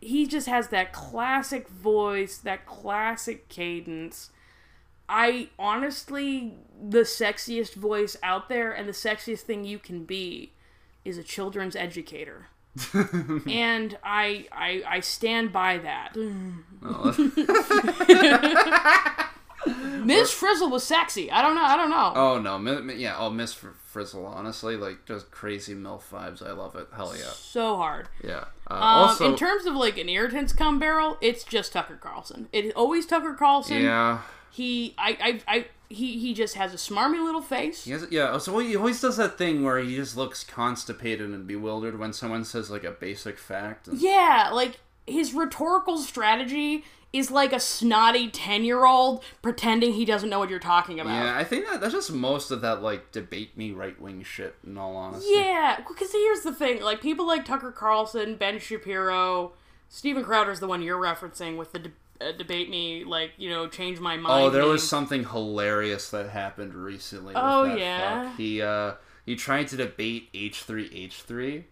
he 0.00 0.26
just 0.26 0.48
has 0.48 0.66
that 0.68 0.92
classic 0.92 1.68
voice, 1.68 2.38
that 2.38 2.66
classic 2.66 3.48
cadence. 3.48 4.30
I 5.14 5.48
honestly, 5.58 6.54
the 6.82 7.00
sexiest 7.00 7.74
voice 7.74 8.16
out 8.22 8.48
there 8.48 8.72
and 8.72 8.88
the 8.88 8.92
sexiest 8.92 9.40
thing 9.40 9.64
you 9.64 9.78
can 9.78 10.04
be 10.04 10.52
is 11.04 11.18
a 11.18 11.22
children's 11.22 11.76
educator. 11.76 12.46
and 13.46 13.98
I, 14.02 14.46
I 14.50 14.82
I 14.88 15.00
stand 15.00 15.52
by 15.52 15.76
that. 15.78 16.16
Miss 20.04 20.32
Frizzle 20.38 20.70
was 20.70 20.82
sexy. 20.82 21.30
I 21.30 21.42
don't 21.42 21.54
know. 21.54 21.62
I 21.64 21.76
don't 21.76 21.90
know. 21.90 22.12
Oh 22.14 22.38
no, 22.40 22.58
mi- 22.58 22.80
mi- 22.80 22.94
yeah, 22.96 23.16
oh 23.18 23.30
Miss 23.30 23.52
Fr- 23.52 23.68
Frizzle, 23.92 24.24
honestly, 24.26 24.76
like 24.76 25.04
just 25.04 25.30
crazy 25.30 25.74
milf 25.74 26.02
vibes. 26.10 26.42
I 26.46 26.52
love 26.52 26.74
it. 26.76 26.88
Hell 26.96 27.14
yeah, 27.16 27.30
So 27.34 27.76
hard. 27.76 28.08
yeah. 28.24 28.44
Uh, 28.70 28.74
Um, 28.74 28.80
also, 28.82 29.30
in 29.30 29.36
terms 29.36 29.66
of 29.66 29.74
like 29.74 29.98
an 29.98 30.08
irritants 30.08 30.52
come 30.52 30.78
barrel, 30.78 31.18
it's 31.20 31.44
just 31.44 31.72
Tucker 31.74 31.96
Carlson. 32.00 32.48
It 32.52 32.64
is 32.64 32.72
always 32.74 33.06
Tucker 33.06 33.34
Carlson. 33.34 33.82
yeah, 33.82 34.22
He, 34.52 34.94
I, 34.98 35.40
I, 35.48 35.56
I, 35.56 35.66
he, 35.88 36.18
he 36.18 36.34
just 36.34 36.54
has 36.56 36.72
a 36.74 36.76
smarmy 36.76 37.24
little 37.24 37.40
face. 37.42 37.84
he 37.84 37.90
has, 37.92 38.06
yeah. 38.10 38.36
So 38.38 38.58
he 38.58 38.76
always 38.76 39.00
does 39.00 39.16
that 39.16 39.38
thing 39.38 39.64
where 39.64 39.78
he 39.78 39.96
just 39.96 40.16
looks 40.16 40.44
constipated 40.44 41.30
and 41.30 41.46
bewildered 41.46 41.98
when 41.98 42.12
someone 42.12 42.44
says 42.44 42.70
like 42.70 42.84
a 42.84 42.90
basic 42.90 43.38
fact. 43.38 43.88
And, 43.88 43.98
Yeah, 44.00 44.50
like 44.52 44.80
his 45.06 45.32
rhetorical 45.34 45.98
strategy 45.98 46.84
is 47.12 47.30
like 47.30 47.52
a 47.52 47.60
snotty 47.60 48.28
ten 48.30 48.64
year 48.64 48.86
old 48.86 49.22
pretending 49.42 49.92
he 49.92 50.04
doesn't 50.04 50.30
know 50.30 50.38
what 50.38 50.48
you're 50.48 50.58
talking 50.58 50.98
about. 51.00 51.12
Yeah, 51.24 51.36
I 51.36 51.44
think 51.44 51.66
that 51.66 51.80
that's 51.80 51.92
just 51.92 52.10
most 52.12 52.50
of 52.50 52.60
that 52.62 52.82
like 52.82 53.12
debate 53.12 53.56
me 53.56 53.72
right 53.72 54.00
wing 54.00 54.22
shit. 54.22 54.54
In 54.66 54.78
all 54.78 54.96
honesty, 54.96 55.28
Yeah, 55.30 55.78
because 55.86 56.12
here's 56.12 56.40
the 56.40 56.54
thing: 56.54 56.80
like 56.82 57.00
people 57.02 57.26
like 57.26 57.44
Tucker 57.44 57.70
Carlson, 57.72 58.36
Ben 58.36 58.58
Shapiro, 58.58 59.52
Steven 59.90 60.24
Crowder's 60.24 60.60
the 60.60 60.66
one 60.66 60.80
you're 60.80 61.00
referencing 61.00 61.58
with 61.58 61.72
the 61.72 61.80
de- 61.80 61.90
debate 62.38 62.70
me, 62.70 63.04
like 63.04 63.32
you 63.36 63.50
know, 63.50 63.66
change 63.68 63.98
my 64.00 64.16
mind. 64.16 64.44
Oh, 64.44 64.50
there 64.50 64.66
was 64.66 64.86
something 64.88 65.24
hilarious 65.24 66.10
that 66.10 66.30
happened 66.30 66.74
recently. 66.74 67.34
With 67.34 67.42
Oh, 67.44 67.64
that 67.66 67.78
yeah? 67.78 68.22
fuck. 68.28 68.36
He 68.36 68.62
uh 68.62 68.92
he 69.26 69.36
tried 69.36 69.68
to 69.68 69.76
debate 69.76 70.28
H 70.34 70.62
three 70.62 70.90
H 70.92 71.22
three, 71.22 71.64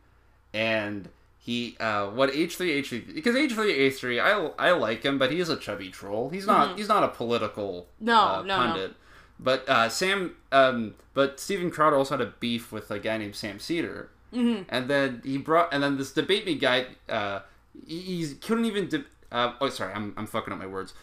and 0.53 1.09
he 1.39 1.77
uh 1.81 2.11
what 2.11 2.31
H 2.35 2.57
three 2.57 2.73
H 2.73 2.89
three 2.89 3.01
because 3.01 3.37
H 3.37 3.53
three 3.53 3.73
H 3.73 3.95
three 4.01 4.21
I 4.21 4.33
I 4.59 4.73
like 4.73 5.03
him, 5.05 5.19
but 5.19 5.31
he's 5.33 5.49
a 5.49 5.57
chubby 5.57 5.91
troll. 5.91 6.31
He's 6.31 6.47
not 6.47 6.77
he's 6.79 6.89
not 6.89 7.03
a 7.05 7.09
political 7.09 7.87
Mm-hmm. 8.01 8.05
No, 8.07 8.21
uh, 8.21 8.43
no, 8.43 8.45
no. 8.45 8.57
pundit. 8.57 8.95
But 9.43 9.67
uh, 9.69 9.89
Sam, 9.89 10.37
um, 10.53 10.95
but 11.15 11.41
Steven 11.41 11.71
Crowder 11.71 11.97
also 11.97 12.19
had 12.19 12.27
a 12.27 12.35
beef 12.41 12.71
with 12.73 12.91
a 12.91 12.99
guy 12.99 13.17
named 13.17 13.35
Sam 13.35 13.59
Seder, 13.59 14.11
mm-hmm. 14.35 14.65
and 14.69 14.89
then 14.91 15.23
he 15.25 15.39
brought, 15.39 15.73
and 15.73 15.83
then 15.83 15.97
this 15.97 16.13
debate 16.13 16.45
me 16.45 16.57
guy, 16.57 16.85
uh, 17.09 17.41
he, 17.87 18.01
he 18.01 18.35
couldn't 18.35 18.67
even. 18.67 18.89
De- 18.89 19.05
uh, 19.33 19.53
oh, 19.61 19.69
sorry, 19.69 19.93
I'm, 19.95 20.15
I'm 20.17 20.27
fucking 20.27 20.53
up 20.53 20.59
my 20.59 20.67
words. 20.67 20.95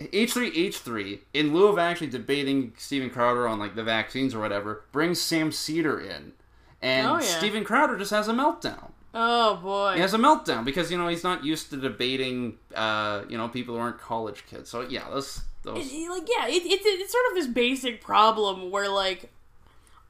H3H3, 0.00 1.20
in 1.34 1.52
lieu 1.54 1.68
of 1.68 1.78
actually 1.78 2.08
debating 2.08 2.72
Steven 2.78 3.10
Crowder 3.10 3.46
on 3.46 3.58
like 3.58 3.74
the 3.74 3.84
vaccines 3.84 4.34
or 4.34 4.40
whatever, 4.40 4.84
brings 4.92 5.20
Sam 5.20 5.52
Seder 5.52 6.00
in. 6.00 6.32
And 6.82 7.06
Oh, 7.06 7.14
yeah. 7.14 7.20
Steven 7.20 7.64
Crowder 7.64 7.96
just 7.96 8.10
has 8.10 8.28
a 8.28 8.32
meltdown. 8.32 8.90
Oh 9.14 9.56
boy. 9.56 9.94
He 9.94 10.00
has 10.00 10.12
a 10.14 10.18
meltdown 10.18 10.64
because, 10.64 10.90
you 10.90 10.98
know, 10.98 11.06
he's 11.08 11.22
not 11.24 11.44
used 11.44 11.70
to 11.70 11.76
debating, 11.76 12.58
uh, 12.74 13.22
you 13.28 13.38
know, 13.38 13.48
people 13.48 13.74
who 13.76 13.80
aren't 13.80 13.98
college 14.00 14.44
kids. 14.46 14.68
So, 14.68 14.80
yeah, 14.82 15.08
those. 15.10 15.42
those 15.62 15.78
It- 15.92 16.10
like 16.10 16.28
yeah, 16.28 16.46
it, 16.48 16.62
it's 16.66 16.84
it's 16.84 17.12
sort 17.12 17.24
of 17.30 17.34
this 17.36 17.46
basic 17.46 18.00
problem 18.02 18.70
where 18.72 18.88
like 18.88 19.30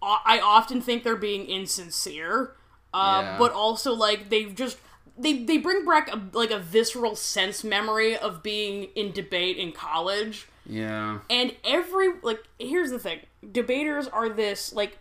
I 0.03 0.41
often 0.43 0.81
think 0.83 1.03
they're 1.05 1.17
being 1.17 1.47
insincere, 1.47 2.53
uh, 2.93 3.21
Yeah. 3.23 3.39
but 3.39 3.53
also 3.53 3.93
like 3.95 4.29
they've 4.31 4.55
just 4.55 4.79
they 5.17 5.45
they 5.45 5.59
bring 5.59 5.85
back 5.85 6.13
a, 6.13 6.21
like 6.33 6.51
a 6.51 6.59
visceral 6.59 7.17
sense 7.17 7.63
memory 7.65 8.17
of 8.17 8.43
being 8.43 8.89
in 8.95 9.13
debate 9.13 9.57
in 9.57 9.73
college. 9.73 10.47
yeah. 10.67 11.21
And 11.31 11.55
every 11.65 12.09
like 12.23 12.43
here's 12.59 12.91
the 12.91 12.99
thing. 12.99 13.21
Debaters 13.53 14.09
are 14.09 14.29
this 14.29 14.73
like 14.73 14.99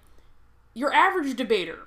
your 0.74 0.93
average 0.93 1.36
debater 1.36 1.80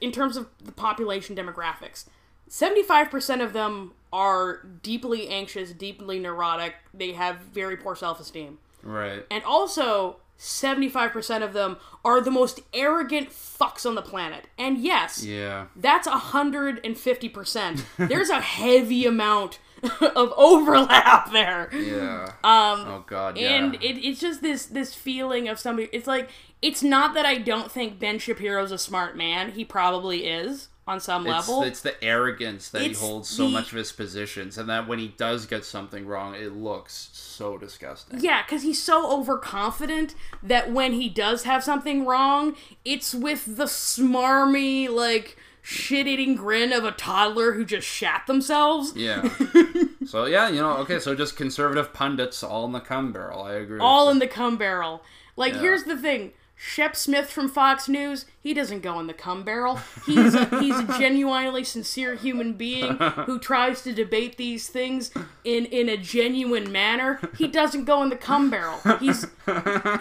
in 0.00 0.12
terms 0.12 0.36
of 0.36 0.48
the 0.62 0.72
population 0.72 1.34
demographics. 1.34 2.06
75% 2.48 3.42
of 3.42 3.52
them 3.52 3.92
are 4.12 4.66
deeply 4.82 5.28
anxious, 5.28 5.70
deeply 5.72 6.18
neurotic. 6.18 6.74
They 6.92 7.12
have 7.12 7.38
very 7.38 7.76
poor 7.76 7.94
self-esteem. 7.94 8.58
Right. 8.82 9.24
And 9.30 9.44
also 9.44 10.16
75% 10.40 11.42
of 11.44 11.52
them 11.52 11.76
are 12.04 12.20
the 12.20 12.30
most 12.30 12.60
arrogant 12.72 13.28
fucks 13.30 13.84
on 13.84 13.94
the 13.94 14.00
planet. 14.02 14.46
And 14.58 14.78
yes, 14.78 15.22
Yeah. 15.22 15.66
that's 15.76 16.08
150%. 16.08 17.84
There's 17.98 18.30
a 18.30 18.40
heavy 18.40 19.04
amount 19.06 19.58
of 20.00 20.32
overlap 20.36 21.30
there. 21.32 21.68
Yeah. 21.74 22.24
Um. 22.44 22.80
Oh 22.86 23.04
God. 23.06 23.36
Yeah. 23.38 23.50
And 23.54 23.74
it, 23.76 23.98
it's 24.06 24.20
just 24.20 24.42
this 24.42 24.66
this 24.66 24.94
feeling 24.94 25.48
of 25.48 25.58
somebody. 25.58 25.88
It's 25.92 26.06
like 26.06 26.28
it's 26.60 26.82
not 26.82 27.14
that 27.14 27.24
I 27.24 27.38
don't 27.38 27.70
think 27.72 27.98
Ben 27.98 28.18
Shapiro's 28.18 28.72
a 28.72 28.78
smart 28.78 29.16
man. 29.16 29.52
He 29.52 29.64
probably 29.64 30.26
is 30.26 30.68
on 30.90 31.00
some 31.00 31.26
it's, 31.26 31.48
level. 31.48 31.62
it's 31.62 31.80
the 31.80 32.02
arrogance 32.04 32.68
that 32.70 32.82
he 32.82 32.92
holds 32.92 33.28
so 33.28 33.44
the- 33.44 33.50
much 33.50 33.70
of 33.72 33.78
his 33.78 33.92
positions, 33.92 34.58
and 34.58 34.68
that 34.68 34.86
when 34.88 34.98
he 34.98 35.08
does 35.08 35.46
get 35.46 35.64
something 35.64 36.06
wrong, 36.06 36.34
it 36.34 36.52
looks 36.54 37.08
so 37.12 37.56
disgusting. 37.56 38.20
yeah, 38.20 38.42
because 38.42 38.62
he's 38.62 38.82
so 38.82 39.10
overconfident 39.10 40.14
that 40.42 40.72
when 40.72 40.92
he 40.94 41.08
does 41.08 41.44
have 41.44 41.64
something 41.64 42.04
wrong, 42.04 42.54
it's 42.84 43.14
with 43.14 43.56
the 43.56 43.64
smarmy 43.66 44.88
like 44.88 45.36
shit-eating 45.62 46.34
grin 46.34 46.72
of 46.72 46.84
a 46.84 46.90
toddler 46.90 47.52
who 47.52 47.64
just 47.64 47.86
shat 47.86 48.22
themselves. 48.26 48.92
Yeah. 48.96 49.28
so 50.06 50.24
yeah, 50.24 50.48
you 50.48 50.60
know, 50.60 50.76
okay, 50.78 50.98
so 50.98 51.14
just 51.14 51.36
conservative 51.36 51.92
pundits 51.92 52.42
all 52.42 52.64
in 52.64 52.72
the 52.72 52.80
cum 52.80 53.12
barrel. 53.12 53.42
I 53.42 53.54
agree. 53.54 53.78
all 53.80 54.08
in 54.10 54.18
the 54.18 54.26
cum 54.26 54.56
barrel. 54.56 55.02
Like, 55.36 55.54
Yeah. 55.54 55.60
here's 55.60 55.84
the 55.84 55.96
thing. 55.96 56.32
Shep 56.62 56.94
Smith 56.94 57.30
from 57.30 57.48
Fox 57.48 57.88
News, 57.88 58.26
he 58.42 58.52
doesn't 58.52 58.82
go 58.82 59.00
in 59.00 59.06
the 59.06 59.14
cum 59.14 59.44
barrel. 59.44 59.80
He's 60.04 60.34
a, 60.34 60.44
he's 60.60 60.78
a 60.78 60.98
genuinely 60.98 61.64
sincere 61.64 62.16
human 62.16 62.52
being 62.52 62.96
who 62.96 63.38
tries 63.38 63.80
to 63.82 63.94
debate 63.94 64.36
these 64.36 64.68
things 64.68 65.10
in, 65.42 65.64
in 65.64 65.88
a 65.88 65.96
genuine 65.96 66.70
manner. 66.70 67.18
He 67.38 67.48
doesn't 67.48 67.86
go 67.86 68.02
in 68.02 68.10
the 68.10 68.16
cum 68.16 68.50
barrel. 68.50 68.78
He's 68.98 69.26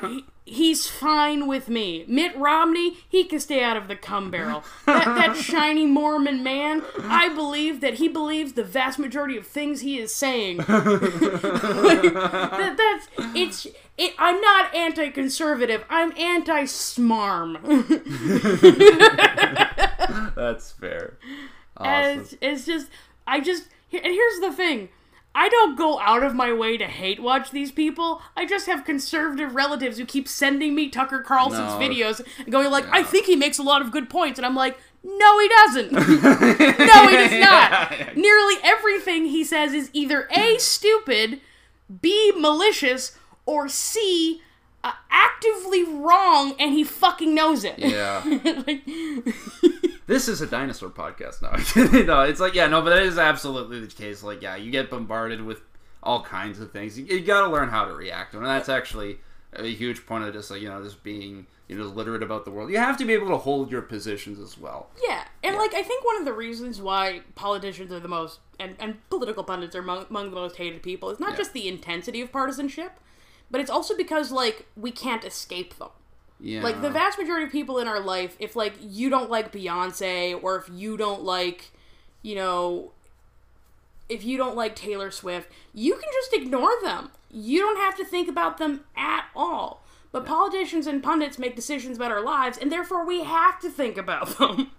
he, 0.01 0.25
he's 0.43 0.85
fine 0.85 1.47
with 1.47 1.69
me. 1.69 2.03
Mitt 2.07 2.35
Romney, 2.35 2.97
he 3.07 3.23
can 3.23 3.39
stay 3.39 3.63
out 3.63 3.77
of 3.77 3.87
the 3.87 3.95
cum 3.95 4.29
barrel. 4.29 4.65
That, 4.85 5.05
that 5.05 5.37
shiny 5.37 5.85
Mormon 5.85 6.43
man, 6.43 6.83
I 7.03 7.29
believe 7.29 7.79
that 7.81 7.95
he 7.95 8.09
believes 8.09 8.53
the 8.53 8.63
vast 8.63 8.99
majority 8.99 9.37
of 9.37 9.47
things 9.47 9.81
he 9.81 9.97
is 9.97 10.13
saying 10.13 10.57
that, 10.67 11.95
that's 12.77 13.07
it's 13.35 13.67
it, 13.99 14.13
I'm 14.17 14.39
not 14.41 14.73
anti-conservative. 14.73 15.83
I'm 15.89 16.11
anti-smarm. 16.17 17.59
That's 20.35 20.71
fair. 20.71 21.17
And 21.77 22.21
it's, 22.21 22.35
it's 22.41 22.65
just 22.65 22.87
I 23.27 23.39
just 23.39 23.65
and 23.91 24.03
here's 24.05 24.39
the 24.39 24.51
thing. 24.51 24.89
I 25.35 25.47
don't 25.47 25.77
go 25.77 25.99
out 25.99 26.23
of 26.23 26.33
my 26.33 26.51
way 26.51 26.75
to 26.77 26.85
hate 26.87 27.21
watch 27.21 27.51
these 27.51 27.71
people. 27.71 28.21
I 28.35 28.45
just 28.45 28.65
have 28.65 28.83
conservative 28.83 29.53
relatives 29.55 29.97
who 29.97 30.05
keep 30.05 30.27
sending 30.27 30.73
me 30.75 30.89
Tucker 30.89 31.21
Carlson's 31.21 31.73
No. 31.73 31.79
videos 31.79 32.25
and 32.39 32.51
going 32.51 32.69
like, 32.71 32.85
"I 32.91 33.03
think 33.03 33.27
he 33.27 33.35
makes 33.35 33.57
a 33.59 33.63
lot 33.63 33.81
of 33.81 33.91
good 33.91 34.09
points," 34.09 34.39
and 34.39 34.45
I'm 34.45 34.55
like, 34.55 34.77
"No, 35.03 35.39
he 35.39 35.47
doesn't. 35.49 35.91
no, 35.91 35.99
he 36.01 37.15
does 37.15 37.31
not. 37.39 38.17
Nearly 38.17 38.55
everything 38.63 39.25
he 39.25 39.43
says 39.43 39.73
is 39.73 39.89
either 39.93 40.27
a 40.35 40.57
stupid, 40.57 41.39
b 42.01 42.31
malicious, 42.35 43.15
or 43.49 43.67
c 43.67 44.41
uh, 44.83 44.91
actively 45.11 45.83
wrong, 45.83 46.55
and 46.59 46.73
he 46.73 46.83
fucking 46.83 47.33
knows 47.33 47.63
it." 47.63 47.79
Yeah. 47.79 48.21
like, 48.67 48.83
This 50.07 50.27
is 50.27 50.41
a 50.41 50.47
dinosaur 50.47 50.89
podcast 50.89 51.41
now. 51.43 52.01
no, 52.05 52.21
it's 52.21 52.39
like 52.39 52.55
yeah, 52.55 52.65
no, 52.67 52.81
but 52.81 52.89
that 52.91 53.03
is 53.03 53.17
absolutely 53.19 53.79
the 53.79 53.87
case. 53.87 54.23
Like 54.23 54.41
yeah, 54.41 54.55
you 54.55 54.71
get 54.71 54.89
bombarded 54.89 55.41
with 55.43 55.61
all 56.01 56.23
kinds 56.23 56.59
of 56.59 56.71
things. 56.71 56.97
You, 56.97 57.05
you 57.05 57.21
got 57.21 57.41
to 57.45 57.51
learn 57.51 57.69
how 57.69 57.85
to 57.85 57.93
react, 57.93 58.33
and 58.33 58.43
that's 58.43 58.69
actually 58.69 59.19
a 59.53 59.65
huge 59.67 60.05
point 60.07 60.23
of 60.23 60.33
just 60.33 60.49
like 60.49 60.61
you 60.61 60.69
know 60.69 60.81
just 60.83 61.03
being 61.03 61.45
you 61.67 61.77
know 61.77 61.83
literate 61.85 62.23
about 62.23 62.43
the 62.45 62.49
world. 62.49 62.71
You 62.71 62.77
have 62.79 62.97
to 62.97 63.05
be 63.05 63.13
able 63.13 63.27
to 63.27 63.37
hold 63.37 63.71
your 63.71 63.83
positions 63.83 64.39
as 64.39 64.57
well. 64.57 64.89
Yeah, 65.07 65.25
and 65.43 65.55
like 65.57 65.75
I 65.75 65.83
think 65.83 66.03
one 66.03 66.17
of 66.17 66.25
the 66.25 66.33
reasons 66.33 66.81
why 66.81 67.21
politicians 67.35 67.91
are 67.91 67.99
the 67.99 68.07
most 68.07 68.39
and, 68.59 68.75
and 68.79 69.07
political 69.11 69.43
pundits 69.43 69.75
are 69.75 69.79
among, 69.81 70.07
among 70.09 70.31
the 70.31 70.35
most 70.37 70.55
hated 70.55 70.81
people 70.81 71.11
is 71.11 71.19
not 71.19 71.31
Yeah. 71.33 71.37
just 71.37 71.53
the 71.53 71.67
intensity 71.67 72.19
of 72.21 72.31
partisanship, 72.31 72.93
but 73.51 73.61
it's 73.61 73.69
also 73.69 73.95
because 73.95 74.31
like 74.31 74.67
we 74.75 74.91
can't 74.91 75.23
escape 75.23 75.77
them. 75.77 75.89
Yeah, 76.41 76.61
Like 76.61 76.81
the 76.81 76.89
vast 76.89 77.17
majority 77.17 77.45
of 77.45 77.51
people 77.51 77.79
in 77.79 77.87
our 77.87 77.99
life, 77.99 78.37
if 78.39 78.55
like 78.55 78.73
you 78.79 79.09
don't 79.09 79.29
like 79.29 79.51
Beyonce 79.51 80.41
or 80.41 80.55
if 80.55 80.69
you 80.73 80.95
don't 80.95 81.23
like, 81.23 81.71
you 82.21 82.35
know, 82.35 82.91
if 84.07 84.23
you 84.23 84.37
don't 84.37 84.55
like 84.55 84.75
Taylor 84.75 85.11
Swift, 85.11 85.51
you 85.73 85.93
can 85.93 86.09
just 86.13 86.33
ignore 86.33 86.71
them. 86.81 87.11
You 87.29 87.59
don't 87.59 87.77
have 87.77 87.95
to 87.97 88.05
think 88.05 88.29
about 88.29 88.57
them 88.57 88.85
at 88.95 89.25
all. 89.35 89.83
But 90.11 90.25
politicians 90.25 90.87
and 90.87 91.03
pundits 91.03 91.37
make 91.37 91.55
decisions 91.55 91.97
about 91.97 92.11
our 92.11 92.23
lives, 92.23 92.57
and 92.57 92.71
therefore 92.71 93.05
we 93.05 93.23
have 93.23 93.59
to 93.59 93.69
think 93.69 93.97
about 93.97 94.29
them. 94.39 94.71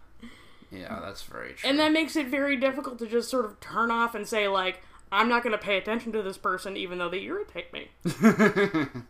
Yeah, 0.72 0.98
that's 1.00 1.22
very 1.22 1.52
true. 1.52 1.68
And 1.68 1.78
that 1.78 1.92
makes 1.92 2.16
it 2.16 2.26
very 2.28 2.56
difficult 2.56 2.98
to 3.00 3.06
just 3.06 3.28
sort 3.28 3.44
of 3.44 3.60
turn 3.60 3.90
off 3.90 4.14
and 4.14 4.26
say, 4.26 4.48
like, 4.48 4.82
I'm 5.12 5.28
not 5.28 5.42
going 5.42 5.52
to 5.52 5.58
pay 5.58 5.76
attention 5.76 6.12
to 6.12 6.22
this 6.22 6.38
person 6.38 6.76
even 6.76 6.98
though 6.98 7.08
they 7.08 7.22
irritate 7.22 7.72
me. 7.72 7.88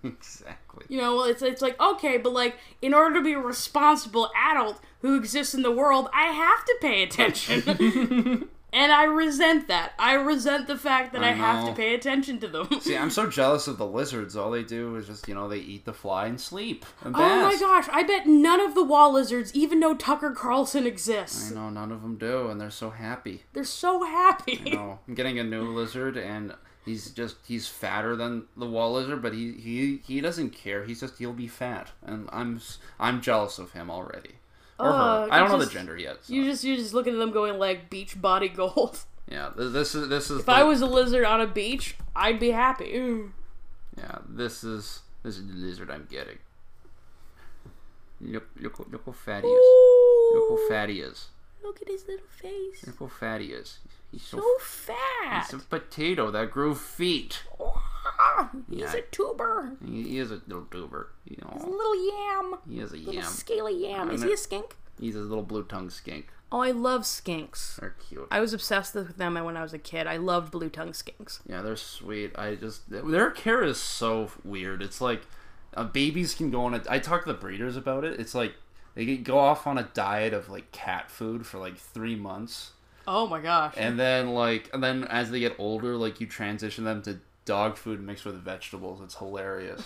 exactly. 0.05 0.87
You 0.89 0.99
know, 0.99 1.25
it's 1.25 1.43
it's 1.43 1.63
like 1.63 1.81
okay, 1.81 2.17
but 2.17 2.33
like 2.33 2.57
in 2.81 2.95
order 2.95 3.17
to 3.17 3.23
be 3.23 3.35
a 3.35 3.39
responsible 3.39 4.31
adult 4.37 4.81
who 5.03 5.17
exists 5.17 5.55
in 5.55 5.63
the 5.63 5.71
world, 5.71 6.09
I 6.15 6.27
have 6.27 6.65
to 6.65 6.77
pay 6.81 7.03
attention. 7.03 8.49
and 8.73 8.93
I 8.93 9.05
resent 9.05 9.69
that. 9.69 9.93
I 9.99 10.15
resent 10.15 10.67
the 10.67 10.77
fact 10.77 11.13
that 11.13 11.23
I, 11.23 11.31
I 11.31 11.33
have 11.33 11.67
to 11.67 11.75
pay 11.75 11.95
attention 11.95 12.39
to 12.41 12.49
them. 12.49 12.69
See, 12.81 12.97
I'm 12.97 13.11
so 13.11 13.27
jealous 13.31 13.67
of 13.67 13.79
the 13.79 13.87
lizards. 13.87 14.37
All 14.37 14.51
they 14.51 14.63
do 14.63 14.97
is 14.97 15.07
just, 15.07 15.29
you 15.29 15.35
know, 15.35 15.49
they 15.49 15.59
eat 15.59 15.85
the 15.85 15.93
fly 15.93 16.27
and 16.27 16.41
sleep. 16.41 16.85
And 17.05 17.15
oh 17.17 17.19
my 17.19 17.57
gosh, 17.59 17.89
I 17.91 18.03
bet 18.03 18.27
none 18.27 18.61
of 18.61 18.75
the 18.75 18.85
wall 18.85 19.13
lizards 19.13 19.55
even 19.55 19.81
know 19.81 19.95
Tucker 19.95 20.33
Carlson 20.33 20.87
exists. 20.87 21.51
I 21.51 21.55
know 21.55 21.71
none 21.71 21.93
of 21.93 22.03
them 22.03 22.17
do, 22.17 22.49
and 22.49 22.61
they're 22.61 22.71
so 22.71 22.91
happy. 22.91 23.43
They're 23.53 23.65
so 23.65 24.05
happy. 24.05 24.61
You 24.65 24.75
know, 24.75 24.99
I'm 25.07 25.15
getting 25.15 25.39
a 25.39 25.45
new 25.45 25.73
lizard, 25.73 26.17
and 26.17 26.55
he's 26.85 27.11
just 27.11 27.37
he's 27.47 27.69
fatter 27.69 28.17
than 28.17 28.45
the 28.57 28.67
wall 28.67 28.93
lizard, 28.93 29.23
but 29.23 29.33
he 29.33 29.53
he 29.53 30.01
he 30.07 30.21
doesn't 30.21 30.51
care. 30.51 30.85
He's 30.85 31.01
just 31.01 31.19
he'll 31.19 31.33
be 31.33 31.49
fat, 31.49 31.91
and 32.03 32.29
I'm, 32.33 32.61
I'm 32.99 33.21
jealous 33.21 33.59
of 33.59 33.73
him 33.73 33.91
already. 33.91 34.37
Or 34.81 34.89
Uh, 34.89 35.27
her. 35.27 35.29
I 35.33 35.39
don't 35.39 35.51
you 35.53 35.59
know 35.59 35.65
the 35.65 35.71
gender 35.71 35.97
yet. 35.97 36.25
so- 36.25 36.33
You 36.33 36.45
just 36.45 36.65
you 36.65 36.77
just 36.77 36.95
looking 36.95 37.13
at 37.15 37.19
them 37.19 37.31
going 37.33 37.59
like 37.59 37.91
beach 37.91 38.21
body 38.21 38.49
gold. 38.49 38.99
yeah, 39.31 39.51
this 39.57 39.95
is 39.95 40.09
this 40.09 40.31
is. 40.31 40.41
If 40.41 40.49
I 40.49 40.63
was 40.65 40.81
a 40.81 40.87
lizard 40.87 41.25
on 41.25 41.41
a 41.41 41.47
beach, 41.47 41.97
I'd 42.17 42.41
be 42.41 42.51
happy. 42.51 42.97
Ooh. 42.97 43.33
yeah, 43.97 44.19
this 44.29 44.65
is 44.65 45.03
this 45.23 45.37
is 45.39 45.47
the 45.47 45.55
lizard 45.55 45.91
I'm 45.91 46.07
getting. 46.11 46.39
Look 48.21 48.49
look 48.59 48.79
look 48.91 49.03
how 49.07 49.13
fat 49.13 49.45
he 49.45 49.49
is. 49.51 50.35
Look 50.35 50.51
how 50.51 50.69
fat 50.69 50.89
he 50.89 51.01
is. 51.01 51.29
Look 51.63 51.81
at 51.83 51.89
his 51.89 52.07
little 52.07 52.27
face. 52.29 52.87
Look 52.87 52.99
how 52.99 53.07
fat 53.09 53.41
he 53.41 53.49
is. 53.49 53.79
He's 54.13 54.23
so, 54.23 54.39
So 54.39 54.47
fat. 54.61 55.47
he's 55.51 55.63
a 55.63 55.65
potato 55.65 56.31
that 56.31 56.51
grew 56.51 56.75
feet. 56.75 57.45
Ah, 58.19 58.51
He's 58.69 58.81
Yeah. 58.81 58.95
a 58.97 59.03
tuber. 59.03 59.77
He, 59.85 60.03
he 60.03 60.19
is 60.19 60.31
a 60.31 60.41
little 60.47 60.65
tuber. 60.71 61.11
You 61.25 61.37
A 61.49 61.67
little 61.67 62.07
yam. 62.13 62.59
he 62.69 62.81
is 62.81 62.93
a 62.93 62.97
Little 62.97 63.15
yam. 63.15 63.25
scaly 63.25 63.87
yam. 63.87 64.11
Is 64.11 64.23
I'm 64.23 64.29
he 64.29 64.35
a- 64.35 64.37
skink? 64.37 64.77
He's 64.99 65.17
a 65.17 65.21
little 65.21 65.43
blue 65.45 65.63
tongue 65.65 65.89
skink. 65.91 66.29
Oh, 66.53 66.61
I 66.61 66.73
love 66.73 67.03
skinks. 67.03 67.77
They're 67.77 67.95
cute. 68.09 68.27
I 68.31 68.41
was 68.41 68.53
obsessed 68.53 68.95
with 68.95 69.17
them 69.17 69.35
when 69.35 69.57
I 69.57 69.63
was 69.63 69.73
a 69.73 69.79
kid. 69.79 70.07
I 70.09 70.17
loved 70.17 70.51
blue 70.51 70.69
tongue 70.69 70.93
skinks. 70.93 71.41
Yeah, 71.47 71.63
they're 71.63 71.77
sweet. 71.77 72.37
I 72.37 72.57
just 72.57 72.91
their 72.91 73.31
care 73.31 73.63
is 73.63 73.79
so 73.79 74.31
weird. 74.45 74.83
It's 74.83 75.01
like 75.01 75.23
uh, 75.75 75.85
babies 75.85 76.35
can 76.35 76.51
go 76.51 76.63
on 76.65 76.75
a. 76.75 76.83
I 76.91 76.99
talk 76.99 77.23
to 77.25 77.33
the 77.33 77.39
breeders 77.39 77.77
about 77.77 78.05
it. 78.05 78.19
It's 78.19 78.35
like 78.35 78.55
they 78.97 79.05
can 79.07 79.23
go 79.23 79.39
off 79.39 79.67
on 79.69 79.79
a 79.79 79.85
diet 79.95 80.35
of 80.35 80.49
like 80.51 80.73
cat 80.73 81.09
food 81.11 81.47
for 81.47 81.59
like 81.59 81.77
three 81.77 82.17
months, 82.17 82.73
Oh 83.07 83.27
my 83.27 83.41
gosh. 83.41 83.75
and 83.77 83.99
then 83.99 84.31
like 84.31 84.71
and 84.73 84.83
then 84.83 85.05
as 85.05 85.31
they 85.31 85.41
get 85.41 85.57
older, 85.59 85.97
like 85.97 86.21
you 86.21 86.27
transition 86.27 86.85
them 86.85 87.03
to 87.03 87.19
dog 87.45 87.77
food 87.77 88.01
mixed 88.01 88.25
with 88.25 88.37
vegetables. 88.43 89.01
It's 89.01 89.17
hilarious. 89.17 89.83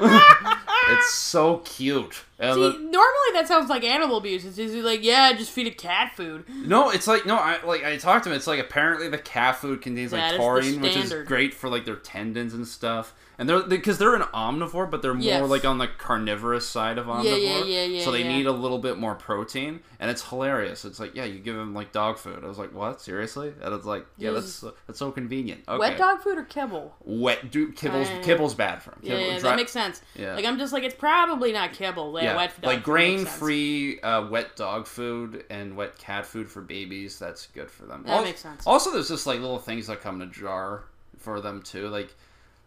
it's 0.00 1.12
so 1.12 1.58
cute. 1.58 2.24
And 2.42 2.54
See, 2.56 2.60
the- 2.60 2.78
normally 2.78 3.30
that 3.34 3.46
sounds 3.48 3.70
like 3.70 3.84
animal 3.84 4.16
abuse. 4.18 4.44
It's 4.44 4.58
usually 4.58 4.82
like, 4.82 5.02
yeah, 5.04 5.32
just 5.32 5.52
feed 5.52 5.68
a 5.68 5.70
cat 5.70 6.12
food. 6.16 6.44
No, 6.48 6.90
it's 6.90 7.06
like 7.06 7.24
no, 7.24 7.36
I 7.36 7.62
like 7.64 7.84
I 7.84 7.96
talked 7.96 8.24
to 8.24 8.30
him. 8.30 8.36
It's 8.36 8.46
like 8.48 8.60
apparently 8.60 9.08
the 9.08 9.18
cat 9.18 9.56
food 9.56 9.80
contains 9.80 10.12
like 10.12 10.20
That 10.20 10.32
is 10.34 10.38
the 10.38 10.42
taurine, 10.44 10.80
which 10.80 10.96
is 10.96 11.14
great 11.26 11.54
for 11.54 11.68
like 11.70 11.84
their 11.84 11.96
tendons 11.96 12.52
and 12.52 12.66
stuff. 12.66 13.14
And 13.38 13.48
they're 13.48 13.62
because 13.62 13.98
they're 13.98 14.14
an 14.14 14.22
omnivore, 14.22 14.88
but 14.90 15.02
they're 15.02 15.14
more 15.14 15.22
Yes. 15.22 15.48
like 15.48 15.64
on 15.64 15.78
the 15.78 15.88
carnivorous 15.88 16.68
side 16.68 16.98
of 16.98 17.06
omnivore. 17.06 17.24
yeah, 17.42 17.64
yeah, 17.64 17.84
yeah, 17.84 18.04
So 18.04 18.12
they 18.12 18.22
yeah. 18.22 18.28
need 18.36 18.46
a 18.46 18.52
little 18.52 18.78
bit 18.78 18.98
more 18.98 19.14
protein, 19.14 19.80
and 19.98 20.10
it's 20.10 20.28
hilarious. 20.28 20.84
It's 20.84 21.00
like 21.00 21.14
yeah, 21.16 21.24
you 21.24 21.38
give 21.38 21.56
them 21.56 21.74
like 21.74 21.92
dog 21.92 22.18
food. 22.18 22.44
I 22.44 22.46
was 22.46 22.58
like, 22.58 22.72
what? 22.74 23.00
Seriously? 23.00 23.52
And 23.62 23.74
it's 23.74 23.86
like 23.86 24.04
yeah, 24.18 24.30
that's 24.32 24.62
that's 24.86 24.98
so 24.98 25.10
convenient. 25.10 25.62
Okay. 25.66 25.78
Wet 25.78 25.96
dog 25.98 26.20
food 26.20 26.38
or 26.38 26.44
kibble? 26.44 26.94
Wet. 27.04 27.50
Do 27.50 27.72
kibble's 27.72 28.08
Uh, 28.08 28.20
kibble's 28.22 28.54
bad 28.54 28.82
for 28.82 28.90
them. 28.90 29.00
Yeah, 29.02 29.10
Kibble, 29.16 29.22
yeah, 29.32 29.38
dry- 29.38 29.50
that 29.50 29.56
makes 29.56 29.72
sense. 29.72 30.02
Yeah. 30.14 30.34
Like 30.36 30.44
I'm 30.44 30.58
just 30.58 30.72
like 30.72 30.82
it's 30.84 30.94
probably 30.94 31.52
not 31.52 31.72
kibble. 31.72 32.20
Yeah, 32.22 32.31
yeah, 32.32 32.36
wet 32.36 32.54
dog 32.60 32.64
like 32.64 32.82
grain 32.82 33.24
free 33.26 34.00
uh, 34.00 34.26
wet 34.28 34.56
dog 34.56 34.86
food 34.86 35.44
and 35.50 35.76
wet 35.76 35.96
cat 35.98 36.26
food 36.26 36.48
for 36.50 36.60
babies. 36.60 37.18
That's 37.18 37.46
good 37.48 37.70
for 37.70 37.86
them. 37.86 38.02
That 38.06 38.18
Al- 38.18 38.24
makes 38.24 38.40
sense. 38.40 38.66
Also, 38.66 38.90
there's 38.90 39.08
just 39.08 39.26
like 39.26 39.40
little 39.40 39.58
things 39.58 39.86
that 39.86 40.00
come 40.00 40.20
in 40.20 40.28
a 40.28 40.30
jar 40.32 40.84
for 41.18 41.40
them 41.40 41.62
too, 41.62 41.88
like 41.88 42.14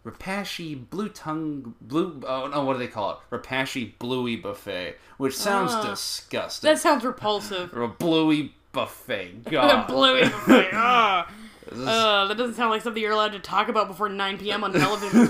Repashy 0.05 0.75
blue 0.89 1.09
tongue 1.09 1.73
blue. 1.81 2.21
Oh 2.27 2.47
no, 2.47 2.63
what 2.63 2.73
do 2.73 2.79
they 2.79 2.87
call 2.87 3.11
it? 3.11 3.35
Repashy 3.35 3.97
bluey 3.97 4.35
buffet, 4.35 4.95
which 5.17 5.35
sounds 5.35 5.73
disgusting. 5.85 6.69
That 6.69 6.77
sounds 6.79 7.03
repulsive. 7.03 7.73
or 7.75 7.81
a 7.83 7.87
bluey 7.87 8.53
buffet. 8.71 9.31
A 9.47 9.49
God, 9.49 9.87
bluey 9.87 10.21
buffet. 10.23 10.69
Is- 11.71 11.79
Uh, 11.87 12.27
that 12.27 12.37
doesn't 12.37 12.53
sound 12.53 12.69
like 12.69 12.83
something 12.83 13.01
you're 13.01 13.11
allowed 13.13 13.31
to 13.31 13.39
talk 13.39 13.69
about 13.69 13.87
before 13.87 14.07
9 14.07 14.37
p.m. 14.37 14.63
on 14.63 14.71
television. 14.71 15.21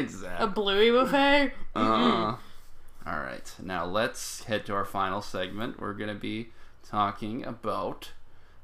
Exactly. 0.00 0.44
A 0.46 0.46
bluey 0.46 0.90
buffet? 0.90 1.52
Uh, 1.74 2.36
all 3.06 3.18
right, 3.18 3.52
now 3.62 3.84
let's 3.84 4.44
head 4.44 4.66
to 4.66 4.74
our 4.74 4.84
final 4.84 5.20
segment. 5.20 5.80
We're 5.80 5.94
gonna 5.94 6.14
be 6.14 6.48
talking 6.88 7.44
about. 7.44 8.12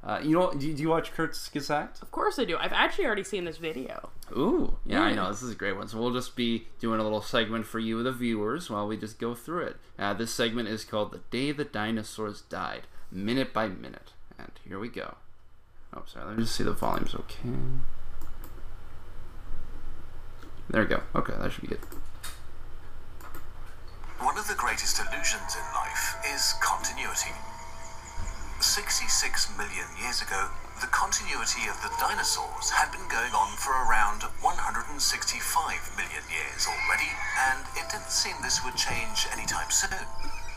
Uh, 0.05 0.21
you 0.23 0.39
know, 0.39 0.53
do 0.53 0.69
you, 0.69 0.75
do 0.75 0.83
you 0.83 0.89
watch 0.89 1.13
Kurzgesagt? 1.13 2.01
Of 2.03 2.13
course 2.13 2.39
I 2.39 2.45
do. 2.45 2.57
I've 2.57 2.73
actually 2.73 3.07
already 3.07 3.25
seen 3.25 3.45
this 3.45 3.57
video. 3.57 4.11
Ooh, 4.31 4.77
yeah, 4.87 5.03
I 5.03 5.13
know. 5.13 5.29
This 5.29 5.43
is 5.43 5.51
a 5.51 5.57
great 5.57 5.77
one. 5.77 5.89
So 5.89 5.99
we'll 5.99 6.13
just 6.13 6.37
be 6.37 6.69
doing 6.79 7.01
a 7.01 7.03
little 7.03 7.21
segment 7.21 7.67
for 7.67 7.81
you, 7.81 8.01
the 8.05 8.13
viewers, 8.13 8.71
while 8.71 8.87
we 8.87 8.97
just 8.97 9.19
go 9.19 9.35
through 9.35 9.65
it. 9.65 9.77
Uh, 9.99 10.15
this 10.15 10.33
segment 10.33 10.69
is 10.69 10.85
called 10.85 11.11
"The 11.11 11.21
Day 11.31 11.51
the 11.51 11.65
Dinosaurs 11.65 12.43
Died," 12.43 12.83
minute 13.11 13.53
by 13.53 13.67
minute. 13.67 14.13
And 14.39 14.53
here 14.65 14.79
we 14.79 14.89
go. 14.89 15.17
Oh, 15.93 16.03
sorry. 16.07 16.27
Let 16.27 16.37
me 16.37 16.45
just 16.45 16.55
see 16.55 16.65
the 16.65 16.73
volume's 16.73 17.15
okay. 17.15 17.49
There 20.71 20.83
we 20.83 20.89
go. 20.89 21.03
Okay, 21.15 21.33
that 21.39 21.51
should 21.51 21.63
be 21.63 21.69
good. 21.69 21.81
One 24.19 24.35
of 24.37 24.49
the 24.51 24.59
greatest 24.59 24.99
illusions 24.99 25.55
in 25.55 25.63
life 25.79 26.19
is 26.27 26.59
continuity. 26.59 27.31
66 28.59 29.07
million 29.55 29.87
years 29.95 30.19
ago, 30.21 30.51
the 30.83 30.91
continuity 30.91 31.71
of 31.71 31.79
the 31.87 31.95
dinosaurs 32.03 32.75
had 32.75 32.91
been 32.91 33.07
going 33.07 33.31
on 33.31 33.55
for 33.55 33.71
around 33.71 34.27
165 34.43 34.99
million 35.95 36.27
years 36.35 36.67
already, 36.67 37.15
and 37.47 37.63
it 37.79 37.87
didn't 37.95 38.11
seem 38.11 38.35
this 38.43 38.59
would 38.67 38.75
change 38.75 39.31
anytime 39.31 39.71
soon. 39.71 40.03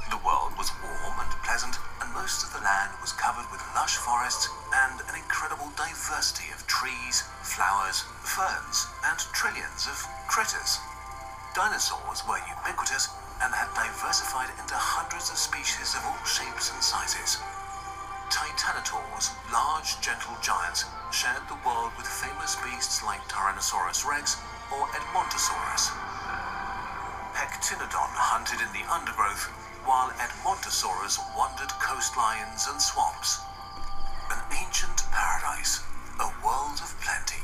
The 0.09 0.17
world 0.25 0.57
was 0.57 0.73
warm 0.81 1.21
and 1.21 1.29
pleasant, 1.45 1.77
and 2.01 2.09
most 2.17 2.41
of 2.41 2.57
the 2.57 2.65
land 2.65 2.97
was 2.97 3.13
covered 3.13 3.45
with 3.53 3.61
lush 3.77 3.93
forests 4.01 4.49
and 4.73 5.05
an 5.05 5.13
incredible 5.13 5.69
diversity 5.77 6.49
of 6.49 6.65
trees, 6.65 7.29
flowers, 7.45 8.09
ferns, 8.25 8.89
and 9.05 9.21
trillions 9.37 9.85
of 9.85 10.01
critters. 10.25 10.81
Dinosaurs 11.53 12.25
were 12.25 12.41
ubiquitous 12.49 13.20
and 13.41 13.53
had 13.53 13.73
diversified 13.73 14.53
into 14.61 14.77
hundreds 14.77 15.33
of 15.33 15.37
species 15.37 15.97
of 15.97 16.05
all 16.05 16.23
shapes 16.25 16.69
and 16.69 16.81
sizes. 16.81 17.41
Titanosaurs, 18.29 19.33
large, 19.51 19.99
gentle 19.99 20.37
giants, 20.39 20.85
shared 21.11 21.41
the 21.49 21.59
world 21.65 21.91
with 21.97 22.07
famous 22.07 22.55
beasts 22.63 23.03
like 23.03 23.19
Tyrannosaurus 23.27 24.05
rex 24.05 24.37
or 24.71 24.87
Edmontosaurus. 24.93 25.91
Pectinodon 27.35 28.13
hunted 28.15 28.61
in 28.61 28.71
the 28.71 28.85
undergrowth, 28.87 29.49
while 29.83 30.13
Edmontosaurus 30.21 31.19
wandered 31.35 31.73
coastlines 31.81 32.69
and 32.71 32.79
swamps. 32.79 33.41
An 34.31 34.39
ancient 34.63 35.03
paradise, 35.11 35.83
a 36.21 36.29
world 36.45 36.79
of 36.79 36.93
plenty, 37.01 37.43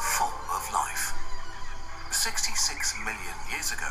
full 0.00 0.32
of 0.54 0.62
life. 0.72 1.12
66 2.08 2.96
million 3.04 3.36
years 3.50 3.72
ago, 3.72 3.90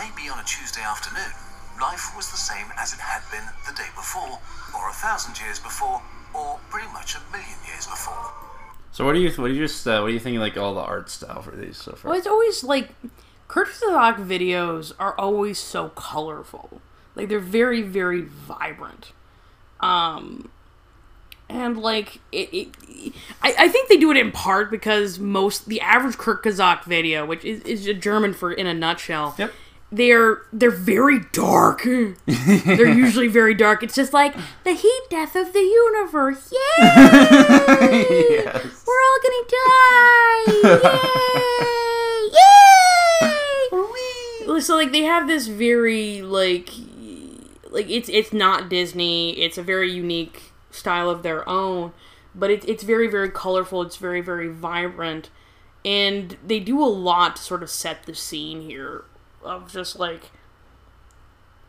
maybe 0.00 0.28
on 0.30 0.38
a 0.38 0.44
Tuesday 0.44 0.80
afternoon, 0.80 1.32
life 1.80 2.16
was 2.16 2.30
the 2.30 2.36
same 2.36 2.66
as 2.78 2.92
it 2.92 3.00
had 3.00 3.22
been 3.30 3.44
the 3.68 3.74
day 3.76 3.88
before, 3.94 4.38
or 4.74 4.88
a 4.88 4.92
thousand 4.92 5.38
years 5.40 5.58
before, 5.58 6.00
or 6.34 6.58
pretty 6.70 6.88
much 6.92 7.14
a 7.14 7.20
million 7.32 7.58
years 7.66 7.86
before. 7.86 8.32
So 8.92 9.04
what 9.04 9.12
do 9.12 9.20
you 9.20 9.30
what 9.32 9.48
do 9.48 9.54
you 9.54 9.66
just 9.66 9.86
uh, 9.86 10.00
what 10.00 10.08
do 10.08 10.14
you 10.14 10.20
think 10.20 10.38
like 10.38 10.56
all 10.56 10.74
the 10.74 10.80
art 10.80 11.10
style 11.10 11.42
for 11.42 11.54
these 11.54 11.76
so 11.76 11.92
far? 11.92 12.10
Well, 12.10 12.18
it's 12.18 12.26
always 12.26 12.64
like 12.64 12.90
Kurzgesagt 13.48 14.26
videos 14.26 14.92
are 14.98 15.14
always 15.18 15.58
so 15.58 15.90
colorful. 15.90 16.80
Like 17.14 17.28
they're 17.28 17.38
very, 17.38 17.82
very 17.82 18.22
vibrant. 18.22 19.12
Um, 19.80 20.50
and 21.48 21.76
like 21.78 22.20
it, 22.32 22.48
it 22.52 23.14
I, 23.42 23.54
I 23.58 23.68
think 23.68 23.88
they 23.88 23.96
do 23.96 24.10
it 24.10 24.16
in 24.16 24.32
part 24.32 24.70
because 24.70 25.18
most 25.18 25.66
the 25.66 25.80
average 25.80 26.16
Kurzgesagt 26.16 26.84
video, 26.84 27.26
which 27.26 27.44
is, 27.44 27.62
is 27.62 27.86
a 27.86 27.94
German 27.94 28.34
for 28.34 28.52
in 28.52 28.66
a 28.66 28.74
nutshell, 28.74 29.34
Yep. 29.38 29.52
They're 29.92 30.42
they're 30.52 30.70
very 30.70 31.20
dark. 31.32 31.82
they're 31.84 32.88
usually 32.88 33.28
very 33.28 33.54
dark. 33.54 33.82
It's 33.82 33.94
just 33.94 34.12
like 34.12 34.34
the 34.64 34.72
heat 34.72 35.02
death 35.10 35.34
of 35.34 35.52
the 35.52 35.60
universe. 35.60 36.52
Yay! 36.52 38.06
Yes. 38.40 38.84
We're 38.86 39.02
all 39.02 39.18
gonna 39.22 39.44
die! 39.50 40.44
Yay! 43.22 44.48
Yay! 44.54 44.60
So 44.60 44.76
like 44.76 44.92
they 44.92 45.02
have 45.02 45.26
this 45.26 45.46
very 45.46 46.22
like 46.22 46.70
like 47.70 47.88
it's 47.90 48.08
it's 48.08 48.32
not 48.32 48.68
Disney. 48.68 49.32
It's 49.40 49.58
a 49.58 49.62
very 49.62 49.90
unique 49.90 50.52
style 50.70 51.10
of 51.10 51.22
their 51.22 51.48
own, 51.48 51.92
but 52.34 52.50
it's 52.50 52.64
it's 52.66 52.82
very 52.82 53.08
very 53.08 53.30
colorful. 53.30 53.82
It's 53.82 53.96
very 53.96 54.20
very 54.20 54.48
vibrant, 54.48 55.30
and 55.84 56.36
they 56.46 56.60
do 56.60 56.82
a 56.82 56.86
lot 56.86 57.36
to 57.36 57.42
sort 57.42 57.62
of 57.62 57.70
set 57.70 58.04
the 58.04 58.14
scene 58.14 58.62
here 58.62 59.04
of 59.42 59.72
just 59.72 59.98
like 59.98 60.30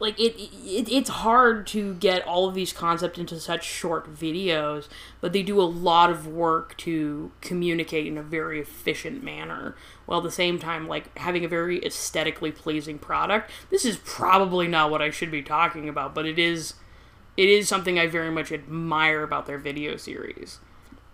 like 0.02 0.20
it, 0.20 0.36
it 0.40 0.92
it's 0.92 1.10
hard 1.10 1.68
to 1.68 1.94
get 1.94 2.26
all 2.28 2.48
of 2.48 2.56
these 2.56 2.74
concepts 2.74 3.20
into 3.20 3.40
such 3.40 3.64
short 3.64 4.14
videos 4.14 4.90
but 5.22 5.32
they 5.32 5.44
do 5.44 5.62
a 5.62 5.64
lot 5.64 6.10
of 6.10 6.28
work 6.28 6.76
to 6.76 7.32
communicate 7.40 8.08
in 8.08 8.18
a 8.18 8.24
very 8.24 8.60
efficient 8.60 9.24
manner 9.24 9.76
while 10.08 10.18
at 10.18 10.24
the 10.24 10.32
same 10.32 10.58
time 10.58 10.88
like 10.88 11.16
having 11.20 11.46
a 11.46 11.48
very 11.48 11.86
aesthetically 11.86 12.52
pleasing 12.52 12.98
product 12.98 13.50
this 13.70 13.86
is 13.86 13.98
probably 13.98 14.68
not 14.68 14.90
what 14.90 15.02
i 15.02 15.12
should 15.12 15.32
be 15.32 15.44
talking 15.44 15.88
about 15.88 16.16
but 16.16 16.26
it 16.26 16.40
is 16.40 16.74
it 17.38 17.48
is 17.48 17.70
something 17.70 18.00
i 18.00 18.08
very 18.08 18.32
much 18.32 18.52
admire 18.52 19.22
about 19.22 19.46
their 19.46 19.60
video 19.60 19.96
series 19.96 20.60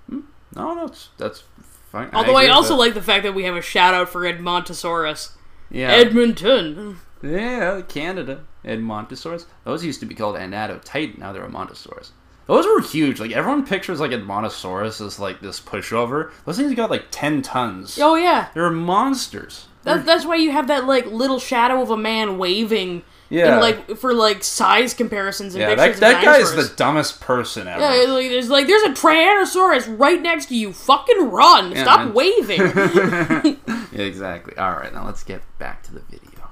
hmm? 0.09 0.21
No, 0.55 0.87
that's 0.87 1.09
that's 1.17 1.43
fine. 1.91 2.09
although 2.13 2.37
i, 2.37 2.43
with 2.43 2.51
also 2.51 2.69
that. 2.69 2.79
like 2.79 2.93
the 2.93 3.01
fact 3.01 3.23
that 3.23 3.35
we 3.35 3.43
have 3.43 3.55
a 3.57 3.61
shout 3.61 3.93
out 3.93 4.07
for 4.07 4.21
edmontosaurus 4.21 5.36
yeah, 5.69 5.89
edmonton 5.89 6.97
yeah, 7.21 7.77
oh, 7.77 7.83
Canada, 7.83 8.43
Edmontosaurus. 8.63 9.45
Those 9.63 9.83
used 9.83 9.99
to 10.01 10.05
be 10.05 10.15
called 10.15 10.35
Anatotitan. 10.35 11.17
Now 11.17 11.33
they're 11.33 11.47
Edmontosaurus. 11.47 12.11
Those 12.45 12.65
were 12.65 12.81
huge. 12.81 13.19
Like 13.19 13.31
everyone 13.31 13.65
pictures 13.65 13.99
like 13.99 14.11
Edmontosaurus 14.11 15.05
as 15.05 15.19
like 15.19 15.41
this 15.41 15.59
pushover. 15.59 16.31
Those 16.45 16.57
things 16.57 16.73
got 16.75 16.89
like 16.89 17.05
ten 17.11 17.41
tons. 17.41 17.99
oh 18.01 18.15
yeah 18.15 18.49
They're 18.53 18.69
monsters. 18.69 19.67
That, 19.83 20.05
that's 20.05 20.25
why 20.25 20.35
you 20.35 20.51
have 20.51 20.67
that 20.67 20.85
like 20.85 21.05
little 21.05 21.39
shadow 21.39 21.81
of 21.81 21.89
a 21.89 21.97
man 21.97 22.37
waving. 22.37 23.03
Yeah. 23.29 23.55
In, 23.55 23.61
like 23.61 23.97
for 23.97 24.13
like 24.13 24.43
size 24.43 24.93
comparisons 24.93 25.53
and 25.53 25.61
Yeah, 25.61 25.75
pictures 25.75 25.99
that, 25.99 26.13
that 26.13 26.23
guy 26.23 26.37
is 26.37 26.55
the 26.55 26.73
dumbest 26.75 27.19
person 27.19 27.67
ever. 27.67 27.81
Yeah, 27.81 28.09
like, 28.11 28.29
there's 28.29 28.49
like 28.49 28.67
there's 28.67 28.83
a 28.83 28.93
Tyrannosaurus 28.93 29.99
right 29.99 30.21
next 30.21 30.45
to 30.47 30.55
you. 30.55 30.71
Fucking 30.71 31.29
run! 31.29 31.73
Yeah, 31.73 31.83
Stop 31.83 31.99
man. 31.99 32.13
waving. 32.13 32.61
Exactly. 33.97 34.55
All 34.57 34.73
right, 34.73 34.93
now 34.93 35.05
let's 35.07 35.23
get 35.23 35.41
back 35.57 35.81
to 35.83 35.93
the 35.93 36.01
video. 36.01 36.49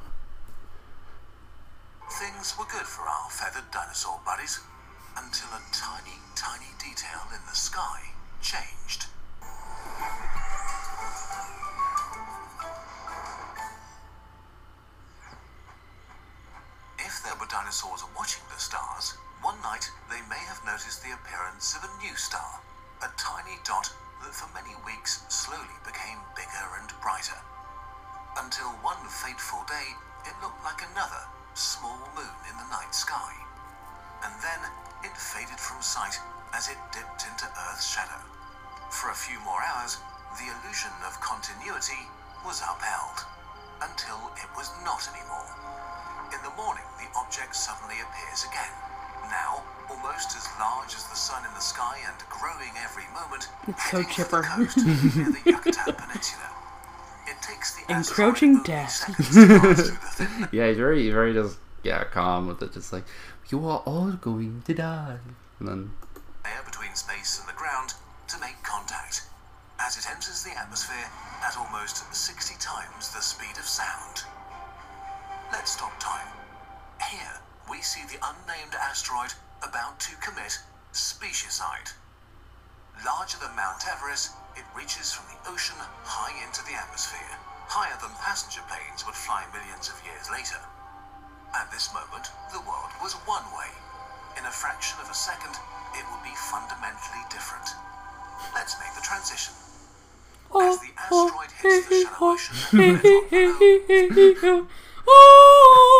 Things 2.09 2.55
were 2.57 2.65
good 2.65 2.88
for 2.88 3.03
our 3.03 3.30
feathered 3.30 3.69
dinosaur 3.72 4.19
buddies 4.26 4.59
until 5.15 5.49
a 5.49 5.61
tiny, 5.72 6.17
tiny 6.35 6.65
detail 6.80 7.22
in 7.30 7.39
the 7.47 7.55
sky 7.55 8.01
changed. 8.41 9.05
If 16.97 17.22
there 17.23 17.35
were 17.39 17.45
dinosaurs 17.45 18.03
watching 18.17 18.41
the 18.49 18.59
stars, 18.59 19.17
one 19.43 19.61
night 19.61 19.91
they 20.09 20.22
may 20.27 20.41
have 20.49 20.65
noticed 20.65 21.03
the 21.03 21.13
appearance 21.13 21.76
of 21.76 21.84
a 21.84 22.03
new 22.03 22.15
star, 22.15 22.59
a 23.03 23.09
tiny 23.17 23.59
dot 23.63 23.93
that 24.23 24.35
for 24.35 24.47
many 24.53 24.75
weeks 24.85 25.23
slowly 25.27 25.75
became 25.83 26.19
bigger 26.35 26.67
and 26.79 26.89
brighter. 27.01 27.39
Until 28.37 28.71
one 28.83 28.99
fateful 29.07 29.63
day, 29.67 29.95
it 30.27 30.35
looked 30.43 30.63
like 30.63 30.83
another 30.83 31.23
small 31.55 31.99
moon 32.15 32.35
in 32.51 32.55
the 32.59 32.67
night 32.71 32.93
sky. 32.93 33.31
And 34.23 34.33
then 34.43 34.61
it 35.03 35.15
faded 35.15 35.59
from 35.59 35.81
sight 35.81 36.19
as 36.53 36.67
it 36.67 36.79
dipped 36.91 37.27
into 37.27 37.47
Earth's 37.69 37.87
shadow. 37.87 38.19
For 38.91 39.11
a 39.11 39.15
few 39.15 39.39
more 39.43 39.63
hours, 39.63 39.97
the 40.39 40.51
illusion 40.51 40.91
of 41.07 41.19
continuity 41.21 42.07
was 42.43 42.59
upheld. 42.59 43.23
Until 43.81 44.31
it 44.39 44.47
was 44.55 44.71
not 44.83 45.03
anymore. 45.11 45.51
In 46.31 46.41
the 46.43 46.55
morning, 46.55 46.87
the 46.97 47.11
object 47.19 47.55
suddenly 47.55 47.99
appears 47.99 48.43
again. 48.47 48.71
Now, 49.30 49.64
almost 49.89 50.35
as 50.38 50.47
large 50.60 50.93
as 50.95 51.03
the 51.07 51.15
sun 51.15 51.43
in 51.45 51.53
the 51.53 51.60
sky 51.61 51.97
and 52.07 52.15
growing 52.30 52.72
every 52.84 53.06
moment, 53.14 53.47
It's 53.68 53.89
so 53.91 53.97
heading 53.97 54.11
chipper. 54.14 54.41
the 54.41 54.47
coast 54.65 54.77
near 54.77 55.31
the 55.31 55.41
Yucatan 55.45 55.93
Peninsula. 55.95 56.49
It 57.27 57.41
takes 57.41 57.76
the 57.76 57.91
Encroaching 57.93 58.61
death. 58.64 58.91
seconds 58.91 59.18
to 59.35 59.47
pass 59.60 59.89
through 60.18 60.26
the 60.27 60.49
Yeah, 60.56 60.68
he's 60.68 60.77
very, 60.77 61.10
very 61.10 61.34
just 61.34 61.57
yeah, 61.84 62.03
calm 62.06 62.47
with 62.47 62.61
it. 62.61 62.73
Just 62.73 62.93
like 62.93 63.03
you 63.49 63.65
are 63.68 63.80
all 63.85 64.11
going 64.11 64.61
to 64.65 64.73
die, 64.73 65.18
and 65.60 65.68
then 65.68 65.91
layer 66.43 66.61
between 66.65 66.93
space 66.95 67.39
and 67.39 67.47
the 67.49 67.53
ground 67.57 67.93
to 68.27 68.39
make 68.39 68.61
contact 68.64 69.23
as 69.80 69.97
it 69.97 70.06
enters 70.10 70.43
the 70.43 70.52
atmosphere 70.57 71.06
at 71.45 71.57
almost 71.57 72.14
60 72.14 72.56
times 72.60 73.11
the 73.14 73.19
speed 73.22 73.57
of 73.57 73.65
sound. 73.65 74.23
Let's 75.52 75.72
stop 75.72 75.93
time. 75.99 76.27
Here, 77.11 77.34
we 77.69 77.81
see 77.81 78.03
the 78.05 78.21
unnamed 78.21 78.75
asteroid 78.75 79.33
about 79.61 79.99
to 79.99 80.15
commit 80.17 80.59
specieside. 80.93 81.93
Larger 83.03 83.37
than 83.39 83.55
Mount 83.55 83.83
Everest, 83.87 84.31
it 84.55 84.63
reaches 84.75 85.11
from 85.11 85.25
the 85.27 85.51
ocean 85.51 85.75
high 86.05 86.31
into 86.45 86.63
the 86.63 86.77
atmosphere, 86.77 87.35
higher 87.67 87.97
than 87.99 88.15
passenger 88.23 88.61
planes 88.69 89.05
would 89.05 89.15
fly 89.15 89.43
millions 89.51 89.89
of 89.89 89.99
years 90.05 90.29
later. 90.31 90.61
At 91.53 91.71
this 91.71 91.91
moment, 91.93 92.31
the 92.53 92.61
world 92.63 92.91
was 93.01 93.13
one 93.27 93.45
way. 93.57 93.71
In 94.37 94.45
a 94.45 94.51
fraction 94.51 94.99
of 95.01 95.09
a 95.09 95.13
second, 95.13 95.55
it 95.95 96.05
would 96.11 96.23
be 96.23 96.35
fundamentally 96.51 97.23
different. 97.29 97.67
Let's 98.53 98.79
make 98.79 98.93
the 98.95 99.01
transition. 99.01 99.53
As 100.55 100.79
the 100.79 100.93
asteroid 100.95 101.51
hits 101.51 101.87
the 101.89 102.07
shallow 102.07 102.35
ocean 102.35 102.55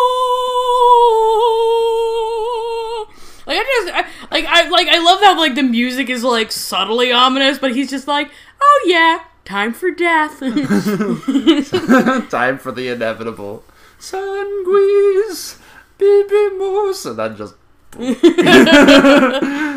Like 3.56 3.66
I 3.68 3.84
just 3.84 3.94
I, 3.94 4.02
like 4.32 4.46
I 4.46 4.70
like 4.70 4.88
I 4.88 5.00
love 5.00 5.22
how 5.22 5.38
like 5.38 5.56
the 5.56 5.64
music 5.64 6.10
is 6.10 6.24
like 6.24 6.52
subtly 6.52 7.12
ominous, 7.12 7.58
but 7.58 7.74
he's 7.76 7.90
just 7.90 8.08
like, 8.08 8.30
oh 8.62 8.84
yeah, 8.86 9.24
time 9.46 9.74
for 9.74 9.92
death. 9.92 10.40
time 12.30 12.58
for 12.58 12.72
the 12.72 12.90
inevitable. 12.90 13.64
Sanguis, 14.00 15.60
baby 15.98 16.50
moose, 16.58 17.06
and 17.06 17.18
then 17.20 17.38
just. 17.38 17.56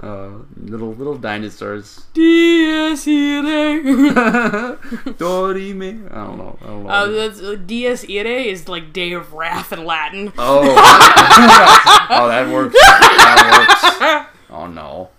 uh, 0.00 0.30
little 0.56 0.94
little 0.94 1.16
dinosaurs. 1.16 2.06
Dies 2.14 3.06
irae. 3.06 3.82
Dorime. 5.18 6.12
I 6.12 6.26
don't 6.26 6.38
know. 6.38 6.58
I 6.60 6.66
don't 6.66 6.84
know. 6.84 6.90
Uh, 6.90 7.06
that's, 7.06 7.40
uh, 7.40 7.56
Dies 7.56 8.04
irae 8.04 8.48
is 8.48 8.68
like 8.68 8.92
day 8.92 9.12
of 9.12 9.32
wrath 9.32 9.72
in 9.72 9.84
Latin. 9.84 10.32
oh. 10.38 10.60
oh, 12.10 12.28
that 12.28 12.48
works. 12.52 12.74
That 12.74 14.26
works. 14.28 14.34
Oh 14.50 14.66
no. 14.66 15.10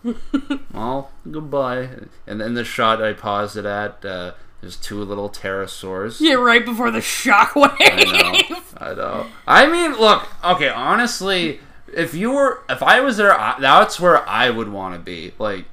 Well, 0.73 1.11
goodbye. 1.29 1.89
And 2.25 2.41
then 2.41 2.53
the 2.53 2.63
shot 2.63 3.01
I 3.01 3.13
paused 3.13 3.57
it 3.57 3.65
at. 3.65 4.03
Uh, 4.03 4.33
there's 4.61 4.75
two 4.75 5.03
little 5.03 5.29
pterosaurs. 5.29 6.19
Yeah, 6.19 6.33
right 6.33 6.65
before 6.65 6.91
the 6.91 6.99
shockwave. 6.99 7.75
I 7.79 8.03
know. 8.03 8.61
I 8.77 8.93
know. 8.93 9.27
I 9.47 9.67
mean, 9.67 9.93
look. 9.99 10.27
Okay, 10.43 10.69
honestly, 10.69 11.59
if 11.93 12.13
you 12.13 12.31
were, 12.31 12.63
if 12.69 12.81
I 12.83 13.01
was 13.01 13.17
there, 13.17 13.33
I, 13.37 13.59
that's 13.59 13.99
where 13.99 14.27
I 14.27 14.49
would 14.49 14.69
want 14.69 14.95
to 14.95 14.99
be. 14.99 15.33
Like, 15.39 15.65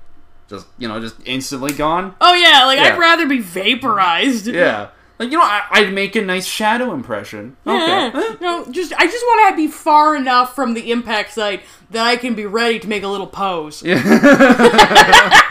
just 0.49 0.67
you 0.79 0.87
know, 0.89 1.01
just 1.01 1.17
instantly 1.25 1.73
gone. 1.73 2.15
Oh 2.21 2.35
yeah, 2.35 2.65
like 2.67 2.79
Yeah. 2.79 2.95
I'd 2.95 2.99
rather 2.99 3.27
be 3.27 3.41
vaporized. 3.41 4.47
Yeah. 4.47 4.89
Like 5.19 5.31
you 5.31 5.39
know, 5.39 5.45
I, 5.45 5.63
I'd 5.71 5.93
make 5.95 6.15
a 6.15 6.23
nice 6.23 6.47
shadow 6.47 6.93
impression. 6.93 7.57
Okay. 7.67 7.87
Yeah. 7.87 8.37
No, 8.41 8.67
just 8.71 8.93
I 8.99 9.07
just 9.07 9.25
want 9.25 9.51
to 9.51 9.57
be 9.57 9.67
far 9.67 10.15
enough 10.15 10.55
from 10.55 10.75
the 10.75 10.93
impact 10.93 11.33
site 11.33 11.63
that 11.91 12.05
I 12.07 12.17
can 12.17 12.35
be 12.35 12.45
ready 12.47 12.79
to 12.79 12.87
make 12.89 13.03
a 13.03 13.09
little 13.09 13.27
pose. 13.27 13.83
Yeah. 13.83 14.03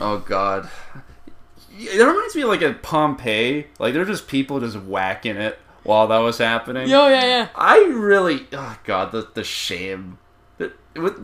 Oh 0.00 0.18
God. 0.18 0.68
It 1.78 2.04
reminds 2.04 2.36
me 2.36 2.42
of 2.42 2.48
like 2.48 2.62
at 2.62 2.82
Pompeii. 2.82 3.66
Like 3.78 3.94
there're 3.94 4.04
just 4.04 4.28
people 4.28 4.60
just 4.60 4.76
whacking 4.78 5.36
it 5.36 5.58
while 5.88 6.06
that 6.08 6.18
was 6.18 6.36
happening. 6.36 6.86
Yo, 6.86 7.08
yeah, 7.08 7.24
yeah. 7.24 7.48
I 7.54 7.78
really, 7.86 8.46
oh 8.52 8.78
god, 8.84 9.10
the 9.12 9.26
the 9.34 9.42
shame. 9.42 10.18
Do 10.58 10.70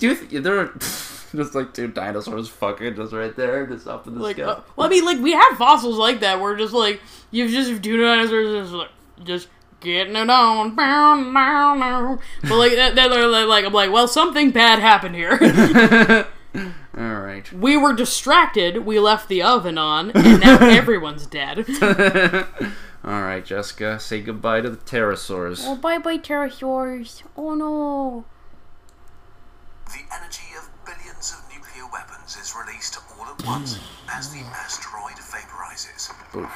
you 0.07 0.15
think 0.15 0.43
there 0.45 0.59
are 0.59 0.73
just 0.79 1.55
like 1.55 1.75
two 1.75 1.89
dinosaurs 1.89 2.49
fucking 2.49 2.95
just 2.97 3.13
right 3.13 3.35
there, 3.37 3.67
just 3.67 3.87
up 3.89 4.07
in 4.07 4.15
the 4.15 4.21
Like, 4.21 4.37
sky? 4.37 4.45
uh, 4.45 4.61
well, 4.77 4.87
I 4.87 4.91
mean, 4.91 5.05
like 5.05 5.19
we 5.19 5.33
have 5.33 5.59
fossils 5.59 5.99
like 5.99 6.21
that 6.21 6.41
where 6.41 6.57
just 6.57 6.73
like 6.73 7.01
you've 7.31 7.51
just 7.51 7.83
two 7.83 8.01
dinosaurs 8.01 8.63
just 8.65 8.73
like 8.73 8.91
just 9.25 9.49
getting 9.81 10.17
it 10.17 10.31
on, 10.31 10.75
but 10.77 12.57
like 12.57 12.73
that, 12.73 12.95
that 12.95 13.09
they're 13.11 13.27
like 13.47 13.65
I'm 13.67 13.73
like, 13.73 13.91
well, 13.93 14.09
something 14.09 14.51
bad 14.51 14.79
happened 14.79 15.15
here. 15.17 15.39
All 16.97 17.15
right. 17.17 17.53
we 17.53 17.77
were 17.77 17.93
distracted. 17.93 18.87
We 18.87 19.01
left 19.01 19.29
the 19.29 19.43
oven 19.43 19.77
on, 19.77 20.13
and 20.13 20.41
now 20.41 20.59
everyone's 20.61 21.27
dead. 21.27 21.67
All 23.05 23.21
right, 23.21 23.45
Jessica, 23.45 24.01
say 24.01 24.23
goodbye 24.23 24.63
to 24.63 24.71
the 24.71 24.79
pterosaurs. 24.79 25.63
Oh, 25.67 25.77
bye 25.77 25.99
bye, 25.99 26.17
pterosaurs. 26.17 27.23
Oh 27.37 27.55
no. 27.55 28.25
The 29.87 30.01
energy 30.17 30.49
of 30.57 30.71
billions 30.87 31.37
of 31.37 31.45
nuclear 31.53 31.85
weapons 31.93 32.37
is 32.37 32.55
released 32.57 32.97
all 33.13 33.27
at 33.27 33.45
once 33.45 33.79
as 34.11 34.33
the 34.33 34.41
asteroid 34.41 35.21
vaporizes. 35.21 36.09
Oof. 36.35 36.49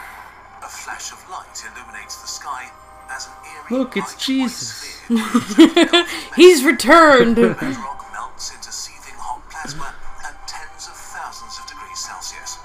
A 0.64 0.68
flash 0.68 1.12
of 1.12 1.20
light 1.28 1.52
illuminates 1.68 2.16
the 2.22 2.28
sky, 2.28 2.70
as 3.10 3.26
an 3.26 3.32
eerie 3.44 3.78
Look, 3.84 3.96
it's 3.98 4.14
Jesus. 4.16 5.00
He's 6.36 6.64
returned. 6.64 7.36
bedrock 7.36 8.08
melts 8.12 8.54
into 8.54 8.72
seething 8.72 9.14
hot 9.20 9.44
plasma 9.50 9.94
at 10.24 10.48
tens 10.48 10.88
of 10.88 10.96
thousands 10.96 11.60
of 11.60 11.66
degrees 11.68 11.98
Celsius. 12.00 12.56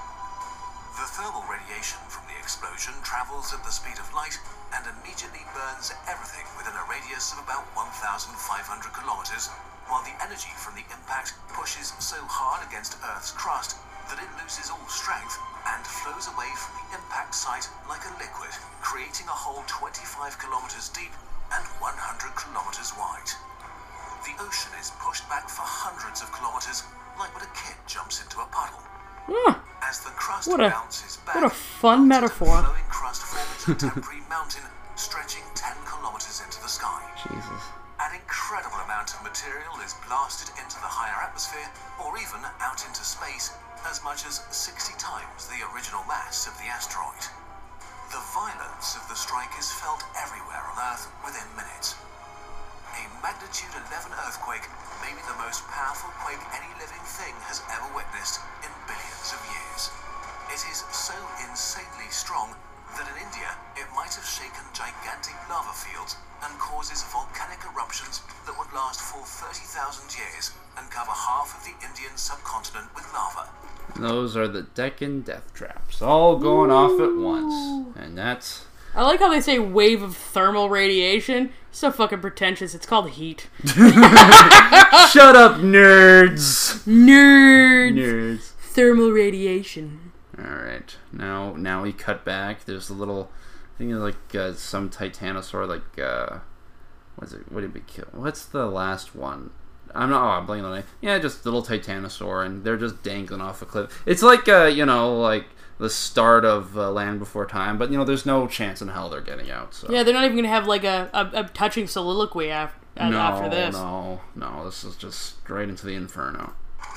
The 0.96 1.06
thermal 1.20 1.44
radiation 1.52 2.00
explosion 2.84 3.00
travels 3.00 3.48
at 3.56 3.64
the 3.64 3.72
speed 3.72 3.96
of 3.96 4.12
light 4.12 4.36
and 4.76 4.84
immediately 4.84 5.40
burns 5.56 5.88
everything 6.04 6.44
within 6.60 6.76
a 6.76 6.84
radius 6.84 7.32
of 7.32 7.40
about 7.40 7.64
1,500 7.72 8.28
kilometers, 8.92 9.48
while 9.88 10.04
the 10.04 10.12
energy 10.20 10.52
from 10.60 10.76
the 10.76 10.84
impact 10.92 11.32
pushes 11.48 11.96
so 11.96 12.20
hard 12.28 12.60
against 12.68 13.00
Earth's 13.08 13.32
crust 13.32 13.80
that 14.12 14.20
it 14.20 14.28
loses 14.36 14.68
all 14.68 14.84
strength 14.84 15.32
and 15.64 15.80
flows 15.80 16.28
away 16.28 16.52
from 16.60 16.76
the 16.76 17.00
impact 17.00 17.32
site 17.32 17.64
like 17.88 18.04
a 18.04 18.12
liquid, 18.20 18.52
creating 18.84 19.32
a 19.32 19.40
hole 19.48 19.64
25 19.64 20.36
kilometers 20.36 20.92
deep 20.92 21.16
and 21.56 21.64
100 21.80 21.88
kilometers 22.36 22.92
wide. 23.00 23.32
The 24.28 24.36
ocean 24.44 24.76
is 24.76 24.92
pushed 25.00 25.24
back 25.32 25.48
for 25.48 25.64
hundreds 25.64 26.20
of 26.20 26.28
kilometers, 26.36 26.84
like 27.16 27.32
when 27.32 27.48
a 27.48 27.52
kid 27.56 27.80
jumps 27.88 28.20
into 28.20 28.44
a 28.44 28.48
puddle. 28.52 28.84
Huh. 29.24 29.63
As 29.88 30.00
the 30.00 30.10
crust 30.16 30.48
What 30.48 30.60
a- 30.60 30.70
bounces 30.70 31.18
back, 31.26 31.34
what 31.34 31.44
a 31.44 31.50
fun 31.50 32.08
metaphor. 32.08 32.62
Flowing 32.62 32.88
crust 32.88 33.22
forms 33.22 33.68
mountain 34.28 34.64
stretching 34.96 35.42
10 35.54 35.76
kilometers 35.86 36.40
into 36.42 36.58
the 36.62 36.68
sky. 36.68 37.02
Jesus. 37.22 37.62
An 38.00 38.14
incredible 38.18 38.80
amount 38.82 39.14
of 39.14 39.22
material 39.22 39.78
is 39.84 39.94
blasted 40.08 40.50
into 40.58 40.76
the 40.82 40.90
higher 40.90 41.14
atmosphere, 41.22 41.68
or 42.02 42.16
even 42.18 42.42
out 42.60 42.82
into 42.86 43.04
space, 43.06 43.54
as 43.86 44.02
much 44.02 44.26
as 44.26 44.42
60 44.50 44.94
times 44.98 45.46
the 45.46 45.62
original 45.70 46.02
mass 46.10 46.46
of 46.50 46.54
the 46.58 46.66
asteroid. 46.66 47.22
The 48.10 48.22
violence 48.34 48.98
of 48.98 49.06
the 49.06 49.14
strike 49.18 49.54
is 49.58 49.70
felt 49.70 50.02
everywhere 50.18 50.62
on 50.74 50.76
Earth 50.90 51.06
within 51.22 51.46
minutes. 51.54 51.94
A 52.94 53.02
magnitude 53.22 53.74
11 53.90 54.10
earthquake 54.26 54.66
may 55.02 55.14
be 55.14 55.22
the 55.30 55.38
most 55.42 55.62
powerful 55.70 56.10
quake 56.22 56.42
any 56.54 56.70
living 56.78 57.02
thing 57.18 57.34
has 57.50 57.62
ever 57.74 57.86
witnessed 57.94 58.38
in 58.62 58.70
billions 58.86 59.13
of 59.32 59.40
years. 59.48 59.90
It 60.50 60.60
is 60.70 60.84
so 60.92 61.14
insanely 61.48 62.10
strong 62.10 62.54
that 62.96 63.08
in 63.08 63.16
India 63.24 63.50
it 63.76 63.88
might 63.96 64.12
have 64.12 64.26
shaken 64.26 64.62
gigantic 64.72 65.34
lava 65.48 65.72
fields 65.72 66.16
and 66.44 66.58
causes 66.58 67.02
volcanic 67.10 67.60
eruptions 67.72 68.20
that 68.46 68.56
would 68.58 68.72
last 68.74 69.00
for 69.00 69.24
30,000 69.24 70.18
years 70.18 70.52
and 70.76 70.90
cover 70.90 71.10
half 71.10 71.56
of 71.56 71.64
the 71.64 71.74
Indian 71.86 72.16
subcontinent 72.16 72.92
with 72.94 73.06
lava. 73.14 73.48
Those 73.96 74.36
are 74.36 74.48
the 74.48 74.62
Deccan 74.62 75.22
death 75.22 75.54
traps, 75.54 76.02
all 76.02 76.38
going 76.38 76.70
off 76.70 77.00
at 77.00 77.16
once, 77.16 77.96
and 77.96 78.18
that's 78.18 78.66
I 78.94 79.02
like 79.02 79.18
how 79.18 79.28
they 79.28 79.40
say 79.40 79.58
wave 79.58 80.02
of 80.02 80.16
thermal 80.16 80.68
radiation. 80.68 81.50
So 81.72 81.90
fucking 81.90 82.20
pretentious. 82.20 82.74
It's 82.76 82.86
called 82.86 83.10
heat. 83.10 83.48
shut 83.64 85.34
up, 85.34 85.56
nerds. 85.60 86.84
Nerds. 86.86 87.92
Nerds. 87.92 88.53
Thermal 88.74 89.10
radiation. 89.12 90.12
All 90.36 90.44
right, 90.44 90.96
now 91.12 91.54
now 91.54 91.82
we 91.82 91.92
cut 91.92 92.24
back. 92.24 92.64
There's 92.64 92.90
a 92.90 92.94
little, 92.94 93.30
I 93.74 93.78
think 93.78 93.92
it's 93.92 94.00
like 94.00 94.34
uh, 94.34 94.52
some 94.54 94.90
titanosaur, 94.90 95.68
like 95.68 95.98
uh, 95.98 96.38
what's 97.14 97.32
it? 97.32 97.50
What 97.52 97.60
did 97.60 97.72
we 97.72 97.82
kill? 97.86 98.06
What's 98.10 98.44
the 98.44 98.66
last 98.66 99.14
one? 99.14 99.50
I'm 99.94 100.10
not. 100.10 100.24
Oh, 100.24 100.28
I'm 100.40 100.46
blanking 100.46 100.64
on 100.64 100.70
the 100.70 100.76
name. 100.78 100.86
Yeah, 101.00 101.20
just 101.20 101.44
little 101.44 101.62
titanosaur, 101.62 102.44
and 102.44 102.64
they're 102.64 102.76
just 102.76 103.00
dangling 103.04 103.40
off 103.40 103.62
a 103.62 103.66
cliff. 103.66 104.02
It's 104.06 104.22
like 104.24 104.48
uh, 104.48 104.64
you 104.64 104.84
know, 104.84 105.16
like 105.20 105.44
the 105.78 105.88
start 105.88 106.44
of 106.44 106.76
uh, 106.76 106.90
Land 106.90 107.20
Before 107.20 107.46
Time, 107.46 107.78
but 107.78 107.92
you 107.92 107.96
know, 107.96 108.04
there's 108.04 108.26
no 108.26 108.48
chance 108.48 108.82
in 108.82 108.88
hell 108.88 109.08
they're 109.08 109.20
getting 109.20 109.52
out. 109.52 109.72
So 109.72 109.88
Yeah, 109.88 110.02
they're 110.02 110.14
not 110.14 110.24
even 110.24 110.36
gonna 110.36 110.48
have 110.48 110.66
like 110.66 110.82
a, 110.82 111.10
a, 111.14 111.42
a 111.42 111.44
touching 111.44 111.86
soliloquy 111.86 112.50
after, 112.50 112.80
no, 112.96 113.18
after 113.18 113.48
this. 113.48 113.72
no, 113.76 114.20
no. 114.34 114.64
This 114.64 114.82
is 114.82 114.96
just 114.96 115.20
straight 115.42 115.68
into 115.68 115.86
the 115.86 115.94
inferno. 115.94 116.54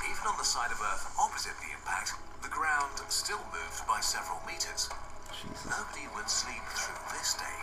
Even 0.10 0.28
on 0.28 0.38
the 0.40 0.44
side 0.44 0.72
of 0.72 0.82
Earth 0.82 1.07
opposite 1.38 1.62
the 1.62 1.70
impact, 1.70 2.18
the 2.42 2.50
ground 2.50 2.98
still 3.14 3.38
moved 3.54 3.86
by 3.86 4.02
several 4.02 4.42
meters. 4.50 4.90
Jesus. 5.30 5.70
Nobody 5.70 6.10
would 6.18 6.26
sleep 6.26 6.66
through 6.74 6.98
this 7.14 7.38
day. 7.38 7.60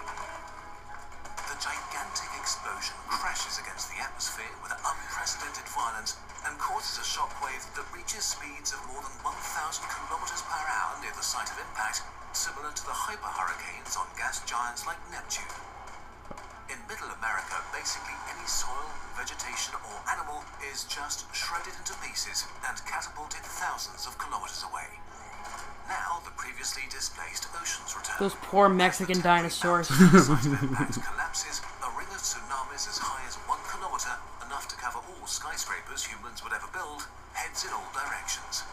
The 1.51 1.59
gigantic 1.59 2.31
explosion 2.39 2.95
crashes 3.11 3.59
against 3.59 3.91
the 3.91 3.99
atmosphere 3.99 4.55
with 4.63 4.71
unprecedented 4.79 5.67
violence 5.75 6.15
and 6.47 6.55
causes 6.63 7.03
a 7.03 7.07
shockwave 7.19 7.67
that 7.75 7.91
reaches 7.91 8.39
speeds 8.39 8.71
of 8.71 8.79
more 8.87 9.03
than 9.03 9.19
1,000 9.27 9.43
kilometers 9.91 10.47
per 10.47 10.63
hour 10.71 10.95
near 11.03 11.11
the 11.19 11.27
site 11.27 11.51
of 11.51 11.59
impact, 11.59 12.07
similar 12.31 12.71
to 12.71 12.85
the 12.87 12.95
hyperhurricanes 12.95 13.99
on 13.99 14.07
gas 14.15 14.39
giants 14.47 14.87
like 14.87 15.03
Neptune. 15.11 15.51
In 16.73 16.81
Middle 16.89 17.13
America, 17.21 17.61
basically 17.77 18.17
any 18.33 18.47
soil, 18.49 18.89
vegetation, 19.17 19.75
or 19.85 19.97
animal 20.09 20.41
is 20.73 20.85
just 20.85 21.29
shredded 21.37 21.77
into 21.77 21.93
pieces 22.01 22.49
and 22.67 22.77
catapulted 22.89 23.45
thousands 23.45 24.07
of 24.07 24.17
kilometers 24.17 24.65
away. 24.65 24.89
Now, 25.89 26.25
the 26.25 26.33
previously 26.41 26.89
displaced 26.89 27.49
oceans 27.53 27.93
return. 27.93 28.17
Those 28.19 28.35
poor 28.49 28.69
Mexican 28.69 29.21
dinosaurs. 29.21 29.89
The 29.89 30.21
site 30.21 30.47
of 30.49 30.63
impact 30.63 30.97
collapses, 31.09 31.61
a 31.85 31.91
ring 31.99 32.09
of 32.09 32.25
tsunamis 32.25 32.89
as 32.89 32.97
high 32.97 33.21
as 33.29 33.37
one 33.45 33.61
kilometer, 33.69 34.17
enough 34.47 34.67
to 34.73 34.77
cover 34.77 35.05
all 35.05 35.27
skyscrapers 35.29 36.05
humans 36.09 36.43
would 36.43 36.55
ever 36.57 36.69
build, 36.73 37.05
heads 37.37 37.65
in 37.65 37.73
all 37.77 37.93
directions. 37.93 38.65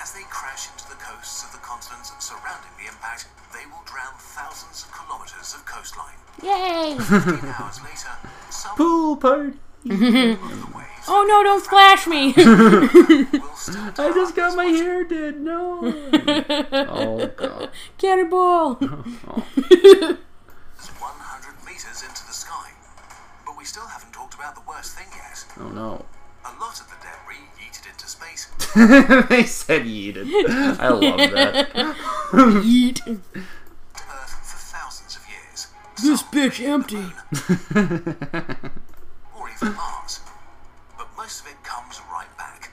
As 0.00 0.12
they 0.12 0.22
crash 0.30 0.68
into 0.70 0.88
the 0.88 0.94
coasts 0.96 1.44
of 1.44 1.52
the 1.52 1.58
continents 1.58 2.12
surrounding 2.18 2.70
the 2.78 2.86
impact, 2.90 3.26
they 3.52 3.66
will 3.66 3.82
drown 3.84 4.14
thousands 4.18 4.84
of 4.84 4.92
kilometers 4.92 5.54
of 5.54 5.64
coastline. 5.66 6.16
Yay! 6.42 6.96
15 6.98 7.54
hours 7.58 7.80
later, 7.82 8.10
some 8.50 8.74
Pool 8.76 9.16
party. 9.16 9.58
of 9.84 9.98
the 9.98 10.38
waves 10.74 11.06
oh 11.08 11.24
no! 11.28 11.42
Don't 11.42 11.62
splash 11.64 12.06
me. 12.06 12.32
I 12.36 14.12
just 14.14 14.34
got 14.34 14.56
my 14.56 14.64
hair 14.66 15.04
did. 15.04 15.40
No. 15.40 15.80
oh 16.72 17.26
god. 17.36 17.70
Cannonball. 17.98 18.78
as 18.80 18.86
100 18.86 20.18
meters 21.66 22.02
into 22.02 22.24
the 22.26 22.32
sky. 22.32 22.70
But 23.46 23.56
we 23.58 23.64
still 23.64 23.86
haven't 23.86 24.12
talked 24.12 24.34
about 24.34 24.54
the 24.54 24.62
worst 24.68 24.96
thing 24.96 25.06
yet. 25.14 25.44
Oh 25.58 25.68
no. 25.68 26.04
A 26.44 26.52
lot 26.60 26.80
of 26.80 26.86
the 26.88 26.96
debris 27.02 27.46
yeeted 27.82 27.90
into 27.92 28.06
space 28.06 28.46
they 29.28 29.42
said 29.44 29.82
yeeted. 29.82 30.26
I 30.78 30.88
love 30.88 31.18
that. 31.32 31.66
Eat. 32.64 32.96
to 33.04 33.10
Earth 33.36 34.34
for 34.40 34.60
thousands 34.72 35.16
of 35.16 35.22
years. 35.28 35.68
This 36.00 36.20
Some 36.20 36.28
bitch 36.32 36.60
empty. 36.64 37.04
or 39.36 39.50
even 39.50 39.74
Mars. 39.76 40.20
But 40.96 41.08
most 41.16 41.40
of 41.44 41.46
it 41.52 41.60
comes 41.62 42.00
right 42.10 42.30
back. 42.38 42.70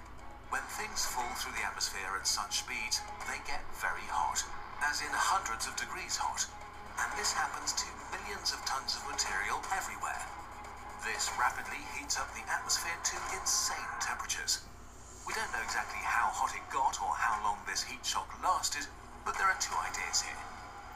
When 0.50 0.62
things 0.80 1.06
fall 1.06 1.28
through 1.36 1.54
the 1.60 1.66
atmosphere 1.68 2.16
at 2.18 2.26
such 2.28 2.60
speeds, 2.64 3.02
they 3.28 3.38
get 3.46 3.62
very 3.82 4.08
hot, 4.08 4.40
as 4.88 5.02
in 5.02 5.12
hundreds 5.12 5.68
of 5.68 5.76
degrees 5.76 6.16
hot. 6.18 6.46
And 7.00 7.12
this 7.20 7.32
happens 7.34 7.74
to 7.76 7.86
millions 8.16 8.52
of 8.56 8.64
tons 8.66 8.96
of 8.96 9.04
material 9.12 9.60
everywhere. 9.76 10.24
This 11.04 11.32
rapidly 11.40 11.80
heats 11.96 12.16
up 12.20 12.28
the 12.36 12.44
atmosphere 12.52 12.96
to 13.04 13.16
insane 13.40 13.92
temperatures. 14.00 14.64
We 15.30 15.38
don't 15.38 15.54
know 15.54 15.62
exactly 15.62 16.02
how 16.02 16.34
hot 16.34 16.58
it 16.58 16.66
got 16.74 16.98
or 17.06 17.14
how 17.14 17.38
long 17.46 17.62
this 17.70 17.86
heat 17.86 18.02
shock 18.02 18.26
lasted, 18.42 18.90
but 19.22 19.38
there 19.38 19.46
are 19.46 19.62
two 19.62 19.78
ideas 19.78 20.26
here. 20.26 20.42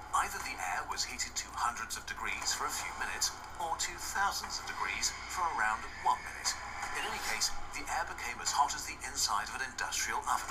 Either 0.09 0.41
the 0.41 0.57
air 0.57 0.81
was 0.89 1.05
heated 1.05 1.37
to 1.37 1.45
hundreds 1.53 2.01
of 2.01 2.09
degrees 2.09 2.49
for 2.49 2.65
a 2.65 2.73
few 2.73 2.89
minutes, 2.97 3.29
or 3.61 3.77
to 3.77 3.93
thousands 3.93 4.57
of 4.57 4.65
degrees 4.65 5.13
for 5.29 5.45
around 5.53 5.85
one 6.01 6.17
minute. 6.25 6.49
In 6.97 7.05
any 7.05 7.21
case, 7.29 7.53
the 7.77 7.85
air 7.85 8.09
became 8.09 8.41
as 8.41 8.49
hot 8.49 8.73
as 8.73 8.89
the 8.89 8.97
inside 9.05 9.53
of 9.53 9.61
an 9.61 9.69
industrial 9.69 10.25
oven. 10.25 10.49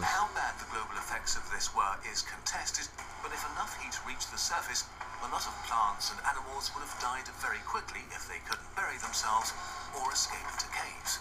How 0.00 0.32
bad 0.32 0.56
the 0.56 0.72
global 0.72 0.96
effects 0.96 1.36
of 1.36 1.44
this 1.52 1.76
were 1.76 2.00
is 2.08 2.24
contested, 2.24 2.88
but 3.20 3.36
if 3.36 3.44
enough 3.52 3.76
heat 3.76 3.92
reached 4.08 4.32
the 4.32 4.40
surface, 4.40 4.88
a 5.20 5.28
lot 5.28 5.44
of 5.44 5.52
plants 5.68 6.16
and 6.16 6.20
animals 6.24 6.72
would 6.72 6.80
have 6.88 6.96
died 6.96 7.28
very 7.44 7.60
quickly 7.68 8.08
if 8.16 8.24
they 8.24 8.40
couldn't 8.48 8.72
bury 8.72 8.96
themselves 9.04 9.52
or 10.00 10.08
escape 10.16 10.48
to 10.56 10.68
caves. 10.72 11.20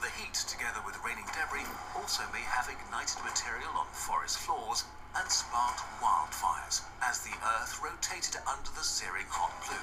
The 0.00 0.08
heat, 0.16 0.32
together 0.48 0.80
with 0.86 0.96
raining 1.04 1.26
debris, 1.36 1.66
also 1.94 2.22
may 2.32 2.40
have 2.40 2.70
ignited 2.72 3.18
material 3.22 3.68
on 3.76 3.84
forest 3.92 4.38
floors 4.38 4.84
and 5.14 5.30
sparked 5.30 5.80
wildfires 6.00 6.80
as 7.02 7.18
the 7.20 7.34
earth 7.60 7.78
rotated 7.84 8.40
under 8.48 8.70
the 8.72 8.80
searing 8.82 9.26
hot 9.28 9.52
plume. 9.60 9.76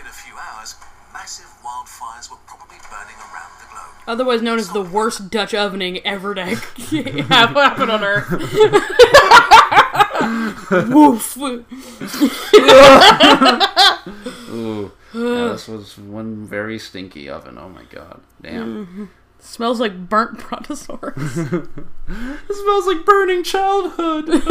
In 0.00 0.06
a 0.06 0.10
few 0.12 0.34
hours, 0.34 0.74
massive 1.12 1.46
wildfires 1.62 2.28
were 2.28 2.38
probably 2.46 2.78
burning 2.90 3.14
around 3.30 3.52
the 3.60 3.66
globe. 3.70 3.94
Otherwise 4.08 4.42
known 4.42 4.58
as 4.58 4.70
the 4.70 4.82
worst 4.82 5.30
Dutch 5.30 5.54
ovening 5.54 5.98
ever 6.04 6.34
to 6.34 6.44
have 6.44 7.50
happen 7.50 7.88
on 7.88 8.02
Earth. 8.02 8.28
Woof. 10.90 11.36
Ooh. 14.50 14.90
Yeah, 15.14 15.52
this 15.52 15.68
was 15.68 15.96
one 15.98 16.44
very 16.46 16.80
stinky 16.80 17.28
oven. 17.28 17.58
Oh 17.58 17.68
my 17.68 17.84
god. 17.84 18.20
Damn. 18.42 18.86
Mm-hmm. 18.86 19.04
Smells 19.46 19.78
like 19.78 20.08
burnt 20.08 20.38
brontosaurus. 20.48 21.38
It 22.08 22.54
smells 22.54 22.86
like 22.86 23.04
burning 23.06 23.42
childhood. 23.42 24.26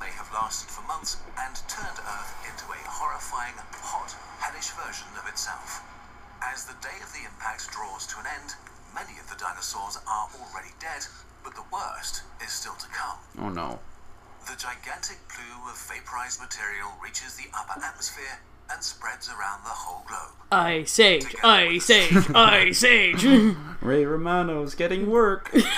may 0.00 0.12
have 0.12 0.28
lasted 0.32 0.68
lasted 0.68 0.68
for 0.72 0.84
months 0.88 1.20
and 1.36 1.54
turned 1.68 2.00
Earth 2.00 2.32
into 2.48 2.64
a 2.72 2.80
horrifying, 2.88 3.52
hot, 3.84 4.12
hellish 4.40 4.72
version 4.76 5.08
of 5.20 5.28
itself. 5.28 5.84
As 6.40 6.64
the 6.64 6.76
day 6.80 6.96
of 7.04 7.12
the 7.12 7.24
impact 7.28 7.68
draws 7.72 8.06
to 8.08 8.20
an 8.20 8.26
end, 8.40 8.56
many 8.96 9.16
of 9.20 9.28
the 9.28 9.36
dinosaurs 9.36 10.00
are 10.08 10.28
already 10.32 10.72
dead, 10.80 11.04
but 11.44 11.54
the 11.54 11.64
worst 11.72 12.24
is 12.44 12.52
still 12.52 12.76
to 12.80 12.88
come. 12.88 13.20
Oh 13.40 13.48
no. 13.48 13.78
The 14.48 14.56
gigantic 14.56 15.20
plume 15.28 15.68
of 15.68 15.76
vaporized 15.76 16.40
material 16.40 16.92
reaches 17.04 17.36
the 17.36 17.48
upper 17.52 17.76
atmosphere 17.84 18.40
and 18.72 18.82
spreads 18.82 19.28
around 19.28 19.62
the 19.64 19.70
whole 19.70 20.04
globe. 20.06 20.32
Ice 20.52 20.98
Age, 20.98 21.34
Ice 21.44 21.90
Age, 21.90 22.12
Ice 22.34 22.84
Age. 22.98 23.24
Ray 23.80 24.04
Romano's 24.04 24.74
getting 24.74 25.08
work. 25.10 25.50
Aerosols 25.52 25.70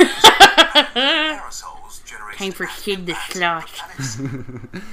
generated 2.05 2.39
Time 2.39 2.53
for 2.53 2.65
at 2.65 2.71
Sid 2.73 3.07
the 3.07 3.13
impact 3.13 3.33
Sloth. 3.33 3.77
planets 3.77 4.19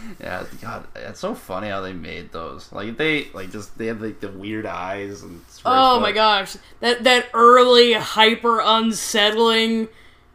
yeah, 0.20 0.44
God, 0.62 0.88
it's 0.96 1.20
so 1.20 1.34
funny 1.34 1.70
how 1.70 1.82
they 1.82 1.94
made 1.94 2.32
those. 2.32 2.72
Like 2.72 2.98
they, 2.98 3.30
like 3.34 3.52
just 3.52 3.76
they 3.78 3.88
have 3.88 4.02
like 4.02 4.20
the 4.20 4.30
weird 4.30 4.66
eyes 4.66 5.24
and. 5.24 5.42
Oh 5.66 6.00
my 6.00 6.12
gosh, 6.12 6.58
that 6.82 7.04
that 7.06 7.28
early 7.34 7.94
hyper 7.94 8.62
unsettling 8.64 9.88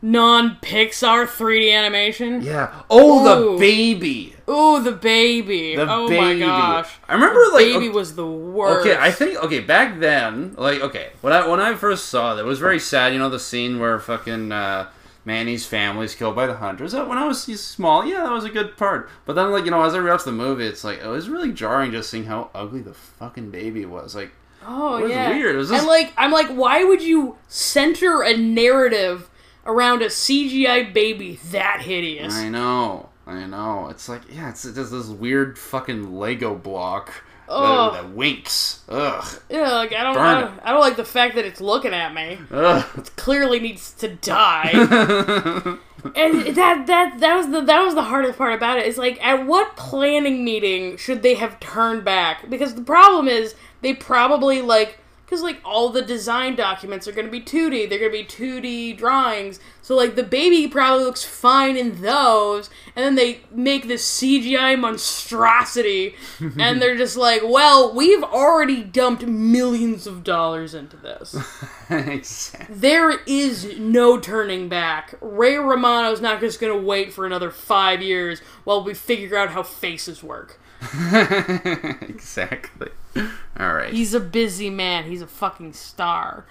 non 0.05 0.57
Pixar 0.61 1.27
3D 1.27 1.73
animation. 1.73 2.43
Yeah. 2.43 2.83
Oh, 2.91 3.23
Ooh. 3.23 3.53
the 3.55 3.59
baby. 3.59 4.37
Ooh, 4.49 4.83
the 4.83 4.93
baby. 4.93 5.75
The 5.75 5.87
oh 5.91 6.07
baby. 6.07 6.41
my 6.41 6.47
gosh. 6.47 6.91
I 7.09 7.15
remember 7.15 7.41
like 7.53 7.65
Baby 7.65 7.77
okay- 7.77 7.89
was 7.89 8.15
the 8.15 8.27
worst. 8.27 8.87
Okay, 8.87 8.97
I 9.01 9.11
think 9.11 9.43
okay 9.43 9.61
back 9.61 9.99
then, 10.01 10.55
like 10.59 10.81
okay, 10.83 11.13
when 11.23 11.33
I 11.33 11.49
when 11.49 11.61
I 11.61 11.75
first 11.75 12.07
saw 12.11 12.35
that, 12.35 12.43
it 12.43 12.47
was 12.47 12.59
very 12.59 12.79
sad. 12.79 13.15
You 13.15 13.19
know 13.19 13.31
the 13.31 13.41
scene 13.41 13.79
where 13.81 13.99
fucking 13.99 14.53
uh, 14.53 14.91
Manny's 15.25 15.65
family's 15.65 16.15
killed 16.15 16.37
by 16.37 16.47
the 16.47 16.57
hunters. 16.57 16.93
When 16.93 17.17
I 17.17 17.27
was 17.27 17.43
small, 17.43 18.05
yeah, 18.05 18.25
that 18.25 18.33
was 18.33 18.45
a 18.45 18.51
good 18.51 18.77
part. 18.77 19.09
But 19.25 19.33
then 19.37 19.51
like 19.51 19.65
you 19.65 19.71
know 19.71 19.83
as 19.83 19.95
I 19.95 19.99
rewatched 19.99 20.25
the 20.27 20.33
movie, 20.33 20.67
it's 20.67 20.85
like 20.85 20.99
it 21.03 21.09
was 21.09 21.31
really 21.31 21.51
jarring 21.53 21.93
just 21.93 22.11
seeing 22.11 22.25
how 22.27 22.51
ugly 22.55 22.83
the 22.83 22.93
fucking 22.93 23.51
baby 23.51 23.87
was. 23.87 24.15
Like 24.15 24.33
Oh 24.67 24.97
It 24.99 25.03
was 25.05 25.11
yeah. 25.13 25.31
weird. 25.31 25.55
It 25.55 25.59
was 25.59 25.71
just- 25.71 25.81
And 25.81 25.89
like 25.89 26.13
I'm 26.19 26.33
like, 26.33 26.49
why 26.49 26.85
would 26.85 27.01
you 27.03 27.37
center 27.49 28.23
a 28.23 28.37
narrative 28.37 29.31
around 29.67 30.03
a 30.03 30.07
CGI 30.07 30.93
baby 30.93 31.39
that 31.51 31.83
hideous? 31.83 32.35
I 32.35 32.49
know, 32.49 33.09
I 33.27 33.47
know. 33.47 33.89
It's 33.89 34.09
like 34.09 34.23
yeah, 34.33 34.51
it's 34.51 34.65
just 34.65 34.91
this 34.91 35.07
weird 35.09 35.59
fucking 35.59 36.17
Lego 36.17 36.55
block 36.55 37.13
that, 37.49 37.93
that 37.93 38.11
winks. 38.11 38.83
Ugh, 38.89 39.41
Yeah, 39.49 39.73
like 39.73 39.93
I 39.93 40.03
don't, 40.03 40.17
I 40.17 40.41
don't, 40.41 40.61
I 40.63 40.71
don't 40.71 40.81
like 40.81 40.97
the 40.97 41.05
fact 41.05 41.35
that 41.35 41.45
it's 41.45 41.61
looking 41.61 41.93
at 41.93 42.15
me. 42.15 42.39
ugh. 42.51 42.85
It 42.97 43.15
clearly 43.17 43.61
needs 43.61 43.93
to 43.95 44.09
die. 44.09 44.71
and 46.17 46.57
that 46.57 46.87
that 46.87 47.21
that 47.21 47.37
was 47.37 47.51
the 47.51 47.61
that 47.63 47.83
was 47.83 47.95
the 47.95 48.03
hardest 48.03 48.39
part 48.39 48.55
about 48.55 48.79
it. 48.79 48.87
Is 48.87 48.99
like, 48.99 49.23
at 49.25 49.47
what 49.47 49.77
planning 49.77 50.45
meeting 50.45 50.97
should 50.97 51.23
they 51.23 51.35
have 51.35 51.61
turned 51.61 52.05
back? 52.05 52.49
Because 52.49 52.75
the 52.75 52.83
problem 52.83 53.29
is 53.29 53.55
they 53.83 53.95
probably 53.95 54.63
like 54.63 54.99
because 55.35 55.43
like 55.43 55.61
all 55.65 55.89
the 55.89 56.01
design 56.01 56.55
documents 56.55 57.09
are 57.09 57.13
going 57.13 57.27
to 57.27 57.31
be 57.31 57.41
2D. 57.41 57.89
They're 57.89 57.99
going 57.99 58.13
to 58.13 58.19
be 58.19 58.25
2D 58.25 58.97
drawings. 58.97 59.59
So 59.83 59.97
like 59.97 60.15
the 60.15 60.23
baby 60.23 60.69
probably 60.69 61.05
looks 61.05 61.25
fine 61.25 61.77
in 61.77 62.01
those, 62.03 62.71
and 62.95 63.05
then 63.05 63.17
they 63.17 63.41
make 63.51 63.89
this 63.89 64.09
CGI 64.21 64.79
monstrosity, 64.79 66.15
and 66.59 66.81
they're 66.81 66.97
just 66.97 67.17
like, 67.17 67.43
well, 67.45 67.93
we've 67.93 68.23
already 68.23 68.85
dumped 68.85 69.27
millions 69.27 70.07
of 70.07 70.23
dollars 70.23 70.73
into 70.73 70.97
this. 70.97 71.37
exactly. 71.91 72.73
There 72.73 73.19
is 73.27 73.77
no 73.77 74.21
turning 74.21 74.69
back. 74.69 75.17
Ray 75.21 75.57
Romano's 75.57 76.21
not 76.21 76.39
just 76.39 76.61
gonna 76.61 76.79
wait 76.79 77.13
for 77.13 77.27
another 77.27 77.51
five 77.51 78.01
years 78.01 78.39
while 78.63 78.85
we 78.85 78.95
figure 78.95 79.37
out 79.37 79.51
how 79.51 79.65
faces 79.65 80.23
work. 80.23 80.61
exactly. 81.13 82.91
All 83.59 83.73
right. 83.73 83.93
He's 83.93 84.15
a 84.15 84.21
busy 84.21 84.71
man. 84.71 85.05
He's 85.05 85.23
a 85.23 85.27
fucking 85.27 85.73
star. 85.75 86.47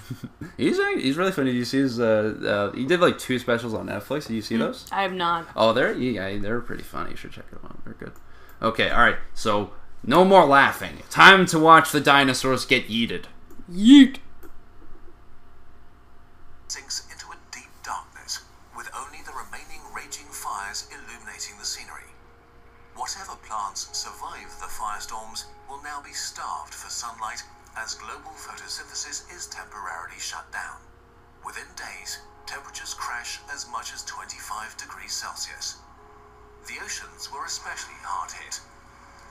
He's 0.56 0.80
act- 0.80 1.00
he's 1.00 1.16
really 1.16 1.30
funny. 1.30 1.52
Did 1.52 1.58
you 1.58 1.64
see 1.64 1.78
his? 1.78 2.00
Uh, 2.00 2.34
uh, 2.72 2.76
he 2.76 2.84
did 2.84 2.98
like 3.00 3.16
two 3.18 3.38
specials 3.38 3.74
on 3.74 3.86
Netflix. 3.86 4.26
Did 4.26 4.34
you 4.34 4.42
see 4.42 4.56
those? 4.56 4.86
I 4.90 5.02
have 5.02 5.12
not. 5.12 5.46
Oh, 5.54 5.72
they're 5.72 5.92
yeah, 5.92 6.36
they're 6.38 6.60
pretty 6.60 6.82
funny. 6.82 7.10
You 7.10 7.16
should 7.16 7.30
check 7.32 7.48
them 7.50 7.60
out. 7.64 7.84
They're 7.84 7.94
good. 7.94 8.12
Okay, 8.60 8.90
all 8.90 9.00
right. 9.00 9.16
So 9.34 9.70
no 10.02 10.24
more 10.24 10.46
laughing. 10.46 10.98
Time 11.10 11.46
to 11.46 11.58
watch 11.60 11.92
the 11.92 12.00
dinosaurs 12.00 12.64
get 12.64 12.88
yeeted. 12.88 13.26
Yeet. 13.70 14.16
sinks 16.66 17.07
be 26.08 26.14
starved 26.14 26.72
for 26.72 26.88
sunlight 26.88 27.44
as 27.76 28.00
global 28.00 28.32
photosynthesis 28.32 29.28
is 29.28 29.44
temporarily 29.52 30.16
shut 30.16 30.48
down. 30.50 30.80
Within 31.44 31.68
days, 31.76 32.24
temperatures 32.46 32.94
crash 32.94 33.40
as 33.52 33.68
much 33.68 33.92
as 33.92 34.08
25 34.08 34.74
degrees 34.78 35.12
Celsius. 35.12 35.76
The 36.64 36.80
oceans 36.80 37.28
were 37.30 37.44
especially 37.44 38.00
hard 38.00 38.32
hit. 38.32 38.56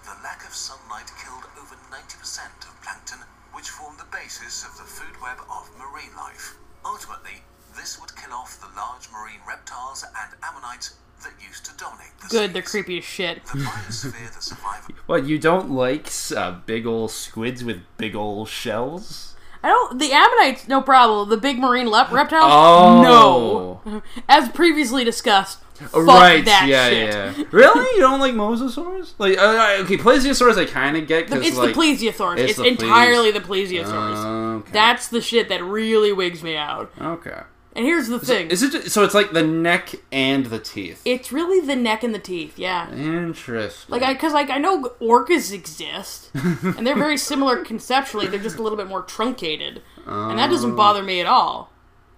The 0.06 0.22
lack 0.22 0.46
of 0.46 0.54
sunlight 0.54 1.10
killed 1.18 1.50
over 1.58 1.74
90% 1.90 2.46
of 2.70 2.82
plankton, 2.86 3.26
which 3.58 3.74
formed 3.74 3.98
the 3.98 4.14
basis 4.14 4.62
of 4.62 4.78
the 4.78 4.86
food 4.86 5.18
web 5.20 5.42
of 5.50 5.74
marine 5.82 6.14
life. 6.14 6.62
Ultimately, 6.86 7.42
this 7.74 7.98
would 8.00 8.14
kill 8.16 8.38
off 8.38 8.62
the 8.62 8.70
large 8.78 9.10
marine 9.10 9.42
reptiles 9.50 10.06
and 10.06 10.30
ammonites 10.46 10.94
that 11.24 11.34
used 11.46 11.66
to 11.66 11.72
dominate 11.78 12.08
the 12.22 12.28
Good. 12.30 12.54
They're 12.54 12.62
creepy 12.62 12.98
as 13.00 13.04
shit. 13.06 13.44
The 13.46 13.60
biosphere 13.60 14.34
that 14.34 14.44
survived 14.44 14.92
What 15.08 15.26
you 15.26 15.40
don't 15.40 15.72
like 15.72 16.10
uh, 16.36 16.52
big 16.66 16.86
ol' 16.86 17.08
squids 17.08 17.64
with 17.64 17.82
big 17.98 18.16
ol' 18.16 18.46
shells? 18.46 19.36
I 19.64 19.70
don't. 19.70 19.98
The 20.00 20.12
ammonites, 20.12 20.68
no 20.68 20.82
problem. 20.82 21.30
The 21.30 21.38
big 21.38 21.58
marine 21.60 21.88
lep- 21.88 22.12
reptiles, 22.12 22.52
Oh. 22.54 23.82
no. 23.86 24.04
As 24.30 24.50
previously 24.50 25.04
discussed, 25.04 25.60
fuck 25.76 25.94
right. 26.06 26.46
that 26.46 26.68
yeah, 26.68 26.90
shit. 26.90 27.14
yeah. 27.38 27.44
Really? 27.52 27.86
You 27.96 28.02
don't 28.02 28.20
like 28.20 28.34
mosasaurs? 28.34 29.14
Like 29.18 29.38
uh, 29.38 29.78
okay, 29.82 29.98
plesiosaurs 29.98 30.58
I 30.58 30.66
kind 30.66 30.96
of 30.98 31.08
get 31.08 31.32
It's 31.34 31.58
like 31.58 31.74
the 31.74 31.80
plesiosaurs. 31.82 32.38
it's 32.38 32.52
It's, 32.52 32.58
the 32.60 32.66
entirely 32.66 33.32
the 33.32 33.40
plesiosaurs. 33.40 34.58
Okay. 34.60 34.72
That's 34.72 35.08
the 35.08 35.22
shit 35.22 35.50
that 35.50 35.64
really 35.64 36.12
wigs 36.14 36.44
me 36.44 36.56
out. 36.56 36.92
okay. 37.02 37.42
And 37.78 37.86
here's 37.86 38.08
the 38.08 38.18
thing. 38.20 38.50
Is 38.50 38.64
it 38.64 38.92
so? 38.92 39.04
It's 39.04 39.14
like 39.14 39.34
the 39.34 39.44
neck 39.44 39.94
and 40.12 40.48
the 40.48 40.58
teeth. 40.58 41.00
It's 41.06 41.32
really 41.32 41.64
the 41.64 41.76
neck 41.76 42.04
and 42.04 42.14
the 42.14 42.20
teeth, 42.20 42.58
yeah. 42.58 42.92
Interesting. 42.92 43.94
Like 43.94 44.02
I, 44.02 44.16
cause 44.16 44.34
like 44.34 44.50
I 44.50 44.58
know 44.58 44.82
orcas 45.00 45.54
exist, 45.54 46.32
and 46.34 46.88
they're 46.88 46.96
very 46.96 47.18
similar 47.18 47.58
conceptually. 47.64 48.26
They're 48.26 48.40
just 48.40 48.58
a 48.58 48.64
little 48.64 48.80
bit 48.80 48.88
more 48.88 49.04
truncated, 49.04 49.84
and 50.08 50.40
that 50.40 50.50
doesn't 50.50 50.76
bother 50.76 51.04
me 51.04 51.22
at 51.22 51.28
all. 51.28 51.72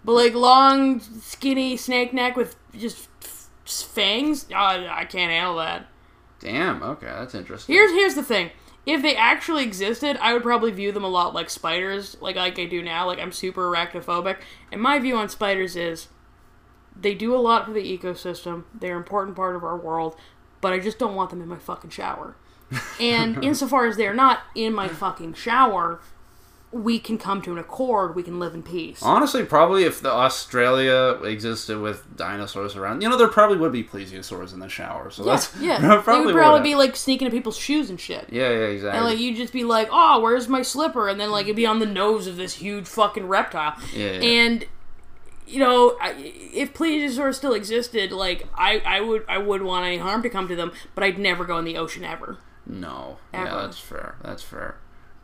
But 0.06 0.14
like 0.14 0.34
long, 0.34 1.02
skinny 1.02 1.76
snake 1.76 2.14
neck 2.14 2.38
with 2.38 2.56
just 2.74 3.10
fangs, 3.66 4.46
uh, 4.52 4.88
I 4.90 5.04
can't 5.04 5.30
handle 5.30 5.58
that. 5.58 5.88
Damn. 6.40 6.82
Okay, 6.82 7.08
that's 7.08 7.36
interesting. 7.36 7.76
Here's 7.76 7.92
here's 7.92 8.16
the 8.16 8.24
thing. 8.24 8.52
If 8.86 9.02
they 9.02 9.16
actually 9.16 9.64
existed, 9.64 10.18
I 10.22 10.34
would 10.34 10.44
probably 10.44 10.72
view 10.72 10.92
them 10.92 11.04
a 11.04 11.10
lot 11.10 11.34
like 11.34 11.50
spiders, 11.50 12.18
like 12.22 12.36
like 12.36 12.58
I 12.58 12.66
do 12.66 12.82
now. 12.82 13.06
Like 13.06 13.20
I'm 13.20 13.32
super 13.32 13.70
arachnophobic, 13.70 14.38
and 14.72 14.82
my 14.82 15.00
view 15.00 15.16
on 15.16 15.30
spiders 15.30 15.76
is 15.76 16.08
they 17.00 17.14
do 17.14 17.36
a 17.36 17.38
lot 17.38 17.66
for 17.66 17.72
the 17.72 17.98
ecosystem. 17.98 18.64
They're 18.74 18.96
an 18.96 19.02
important 19.02 19.36
part 19.36 19.56
of 19.56 19.64
our 19.64 19.78
world, 19.78 20.16
but 20.62 20.74
I 20.74 20.80
just 20.80 21.00
don't 21.00 21.16
want 21.16 21.30
them 21.30 21.42
in 21.42 21.48
my 21.48 21.60
fucking 21.60 21.92
shower. 21.92 22.36
And 23.00 23.44
insofar 23.44 23.86
as 23.86 23.98
they're 23.98 24.14
not 24.14 24.42
in 24.56 24.74
my 24.74 24.88
fucking 24.88 25.34
shower, 25.34 26.02
we 26.72 27.00
can 27.00 27.18
come 27.18 27.42
to 27.42 27.52
an 27.52 27.58
accord. 27.58 28.16
We 28.16 28.22
can 28.22 28.40
live 28.40 28.54
in 28.54 28.62
peace. 28.62 29.02
Honestly, 29.02 29.44
probably 29.44 29.86
if 29.86 30.02
the 30.02 30.12
Australia 30.12 31.20
existed 31.24 31.80
with 31.80 32.16
dinosaurs 32.16 32.76
around, 32.76 33.02
you 33.02 33.10
know, 33.10 33.18
there 33.18 33.28
probably 33.28 33.58
would 33.58 33.72
be 33.72 33.84
plesiosaurs 33.84 34.54
in 34.54 34.60
the 34.60 34.70
shower. 34.70 35.10
So 35.10 35.24
Yeah, 35.26 35.32
that's 35.32 35.56
yeah. 35.60 35.80
that 35.80 36.06
they 36.06 36.20
would 36.26 36.34
probably 36.36 36.60
would 36.60 36.64
be 36.64 36.76
like 36.76 36.96
sneaking 36.96 37.26
into 37.26 37.36
people's 37.36 37.58
shoes 37.58 37.90
and 37.90 38.00
shit. 38.00 38.28
Yeah, 38.32 38.50
yeah, 38.50 38.66
exactly. 38.66 38.98
And 38.98 39.06
like 39.06 39.20
you'd 39.20 39.36
just 39.38 39.52
be 39.54 39.64
like, 39.64 39.90
"Oh, 39.92 40.20
where's 40.20 40.48
my 40.48 40.62
slipper?" 40.62 41.10
And 41.10 41.20
then 41.20 41.32
like 41.32 41.46
it'd 41.46 41.56
be 41.56 41.66
on 41.66 41.80
the 41.80 41.86
nose 41.88 42.28
of 42.28 42.36
this 42.38 42.56
huge 42.56 42.88
fucking 42.88 43.28
reptile. 43.28 43.76
Yeah, 43.96 44.12
yeah. 44.12 44.22
And 44.22 44.66
you 45.48 45.58
know, 45.60 45.98
if 46.04 46.76
plesiosaurs 46.76 47.34
still 47.34 47.54
existed, 47.54 48.12
like 48.12 48.48
I, 48.56 48.78
I 48.86 49.02
would, 49.02 49.26
I 49.28 49.40
would 49.40 49.64
want 49.64 49.88
any 49.88 49.98
harm 49.98 50.22
to 50.22 50.30
come 50.30 50.48
to 50.48 50.56
them, 50.56 50.72
but 50.94 51.04
I'd 51.04 51.18
never 51.18 51.44
go 51.46 51.58
in 51.58 51.66
the 51.66 51.76
ocean 51.78 52.04
ever. 52.06 52.38
no, 52.68 53.18
Ever. 53.34 53.46
yeah, 53.46 53.56
that's 53.64 53.80
fair. 53.80 54.16
That's 54.22 54.44
fair. 54.44 54.76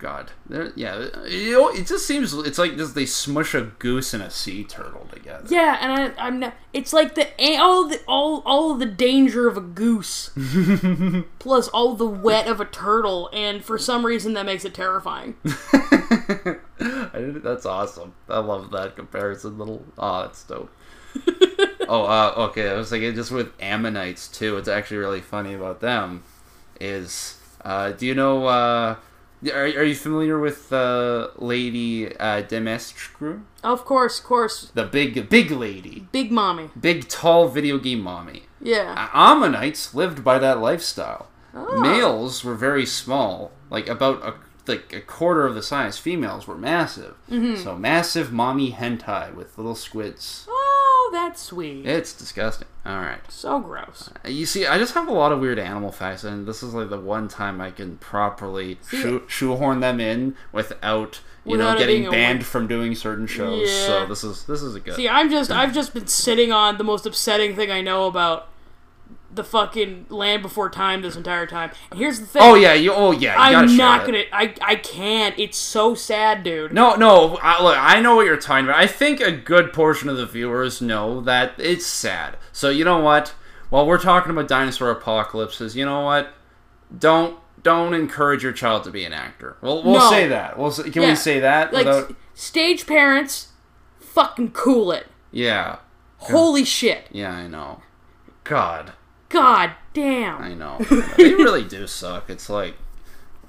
God, 0.06 0.34
They're- 0.48 0.72
yeah, 0.76 1.08
know, 1.52 1.70
it 1.70 1.88
just 1.88 2.06
seems 2.06 2.32
it's 2.32 2.60
like 2.60 2.78
just 2.78 2.94
they 2.94 3.08
smush 3.08 3.56
a 3.56 3.62
goose 3.80 4.14
and 4.14 4.22
a 4.22 4.30
sea 4.30 4.64
turtle 4.64 5.08
together. 5.12 5.48
Yeah, 5.50 5.80
and 5.82 6.14
I, 6.16 6.28
I'm 6.28 6.40
not. 6.40 6.54
It's 6.74 6.94
like 6.94 7.16
the 7.16 7.28
all 7.58 7.88
the 7.88 8.00
all 8.08 8.44
all 8.46 8.76
the 8.76 8.86
danger 8.86 9.48
of 9.48 9.58
a 9.58 9.62
goose, 9.62 10.30
plus 11.40 11.70
all 11.70 11.96
the 11.96 12.06
wet 12.06 12.46
of 12.46 12.62
a 12.62 12.66
turtle, 12.66 13.32
and 13.34 13.66
for 13.66 13.80
some 13.80 14.06
reason 14.06 14.34
that 14.34 14.46
makes 14.46 14.64
it 14.64 14.76
terrifying. 14.76 15.38
I 15.44 16.58
did, 17.16 17.42
that's 17.42 17.66
awesome. 17.66 18.14
I 18.30 18.38
love 18.38 18.70
that 18.74 18.96
comparison. 18.96 19.58
Little, 19.58 19.84
oh, 19.98 20.22
that's 20.22 20.44
dope. 20.44 20.70
oh, 21.90 22.04
uh, 22.04 22.34
okay. 22.50 22.70
I 22.70 22.74
was 22.74 22.92
like, 22.92 23.02
just 23.16 23.32
with 23.32 23.60
Ammonites 23.60 24.28
too. 24.28 24.54
What's 24.54 24.68
actually 24.70 24.98
really 24.98 25.22
funny 25.22 25.56
about 25.56 25.80
them 25.80 26.22
is, 26.80 27.40
uh, 27.64 27.94
do 27.94 28.06
you 28.06 28.14
know? 28.14 28.46
Uh, 28.46 28.96
are, 29.54 29.64
are 29.66 29.84
you 29.84 29.96
familiar 29.96 30.40
with 30.40 30.72
uh, 30.74 31.30
Lady 31.38 32.16
uh, 32.18 32.42
Dimitrescu? 32.44 33.42
Of 33.64 33.86
course, 33.86 34.20
of 34.20 34.26
course. 34.26 34.72
The 34.74 34.84
big, 34.86 35.30
big 35.30 35.52
lady, 35.52 36.08
Big 36.12 36.32
mommy. 36.32 36.70
big, 36.80 37.08
tall 37.08 37.48
video 37.48 37.78
game 37.78 38.02
mommy. 38.02 38.44
Yeah. 38.62 39.10
Ammonites 39.14 39.94
lived 39.94 40.24
by 40.24 40.40
that 40.40 40.60
lifestyle. 40.60 41.28
Oh. 41.54 41.80
Males 41.80 42.44
were 42.44 42.56
very 42.56 42.86
small, 42.86 43.52
like 43.70 43.88
about 43.88 44.24
a 44.24 44.34
like 44.68 44.92
a 44.94 45.00
quarter 45.02 45.46
of 45.46 45.54
the 45.54 45.62
size. 45.62 45.98
Females 46.00 46.48
were 46.48 46.58
massive. 46.58 47.14
Mm-hmm. 47.30 47.62
So 47.62 47.76
massive 47.78 48.32
mommy 48.32 48.72
hentai 48.72 49.34
with 49.36 49.58
little 49.58 49.76
squids. 49.76 50.46
Oh, 50.50 50.85
that's 51.16 51.42
sweet. 51.42 51.86
It's 51.86 52.14
disgusting. 52.14 52.68
All 52.86 53.00
right. 53.00 53.20
So 53.30 53.60
gross. 53.60 54.10
You 54.26 54.46
see, 54.46 54.68
I 54.68 54.78
just 54.78 54.94
have 54.94 55.08
a 55.08 55.14
lot 55.14 55.32
of 55.32 55.40
weird 55.40 55.58
animal 55.58 55.92
facts, 55.92 56.24
and 56.24 56.46
this 56.46 56.62
is 56.62 56.74
like 56.74 56.90
the 56.90 57.00
one 57.00 57.28
time 57.28 57.62
I 57.62 57.72
can 57.72 57.98
properly 57.98 58.78
shoe- 58.90 59.24
shoehorn 59.28 59.80
them 59.80 60.00
in 60.00 60.36
without 60.52 61.22
you 61.46 61.54
Without 61.54 61.74
know 61.74 61.80
getting 61.80 62.10
banned 62.12 62.46
from 62.46 62.68
doing 62.68 62.96
certain 62.96 63.28
shows. 63.28 63.70
Yeah. 63.70 63.88
So 63.88 64.06
this 64.08 64.24
is 64.24 64.44
this 64.46 64.62
is 64.62 64.76
a 64.76 64.80
good. 64.80 64.96
See, 64.96 65.08
I'm 65.08 65.30
just 65.32 65.52
I've 65.52 65.74
just 65.74 65.94
been 65.94 66.08
sitting 66.08 66.52
on 66.52 66.78
the 66.78 66.84
most 66.84 67.06
upsetting 67.06 67.56
thing 67.56 67.72
I 67.72 67.82
know 67.82 68.08
about 68.08 68.50
the 69.36 69.44
fucking 69.44 70.08
Land 70.10 70.42
Before 70.42 70.70
Time 70.70 71.02
this 71.02 71.16
entire 71.16 71.46
time. 71.46 71.72
And 71.92 72.00
here's 72.00 72.20
the 72.20 72.26
thing. 72.26 72.42
oh 72.44 72.56
yeah, 72.56 72.74
you. 72.74 72.94
Oh 72.94 73.12
yeah, 73.12 73.50
you 73.50 73.58
I'm 73.58 73.78
not 73.78 74.06
gonna. 74.06 74.24
I 74.32 74.54
I 74.62 74.76
can't. 74.76 75.38
It's 75.38 75.58
so 75.58 75.94
sad, 75.96 76.44
dude. 76.44 76.74
No, 76.74 76.96
no. 76.96 77.38
I, 77.42 77.62
look, 77.62 77.78
I 77.78 78.00
know 78.02 78.16
what 78.16 78.26
you're 78.26 78.38
talking 78.38 78.66
about. 78.66 78.80
I 78.80 78.88
think 78.88 79.20
a 79.22 79.32
good 79.32 79.74
portion 79.74 80.10
of 80.10 80.18
the 80.18 80.26
viewers 80.26 80.82
know 80.82 81.22
that 81.22 81.54
it's 81.58 81.86
sad. 81.86 82.38
So 82.52 82.70
you 82.70 82.84
know 82.86 83.00
what? 83.00 83.36
While 83.70 83.86
we're 83.88 84.00
talking 84.02 84.32
about 84.32 84.48
dinosaur 84.48 84.92
apocalypses, 84.92 85.76
you 85.76 85.86
know 85.86 86.02
what? 86.02 86.34
Don't 86.98 87.38
don't 87.64 87.94
encourage 87.94 88.44
your 88.44 88.52
child 88.54 88.84
to 88.84 88.92
be 88.92 89.04
an 89.06 89.14
actor. 89.14 89.58
We'll 89.62 89.84
we'll 89.84 89.96
No. 90.00 90.10
say 90.10 90.28
that. 90.28 90.58
We'll 90.58 90.72
can 90.72 91.02
Yeah. 91.02 91.10
we 91.10 91.16
say 91.16 91.40
that 91.40 91.74
Like 91.74 91.86
without? 91.88 92.16
stage 92.36 92.86
parents, 92.86 93.50
fucking 94.00 94.52
cool 94.52 94.92
it. 94.92 95.08
Yeah, 95.32 95.78
Holy 96.18 96.64
shit. 96.64 97.08
yeah. 97.12 97.32
I 97.34 97.48
know. 97.48 97.82
God, 98.44 98.94
God 99.30 99.72
damn. 99.94 100.42
I 100.42 100.54
know. 100.54 100.78
they 101.18 101.34
really 101.34 101.64
do 101.64 101.88
suck. 101.88 102.30
It's 102.30 102.50
like 102.50 102.76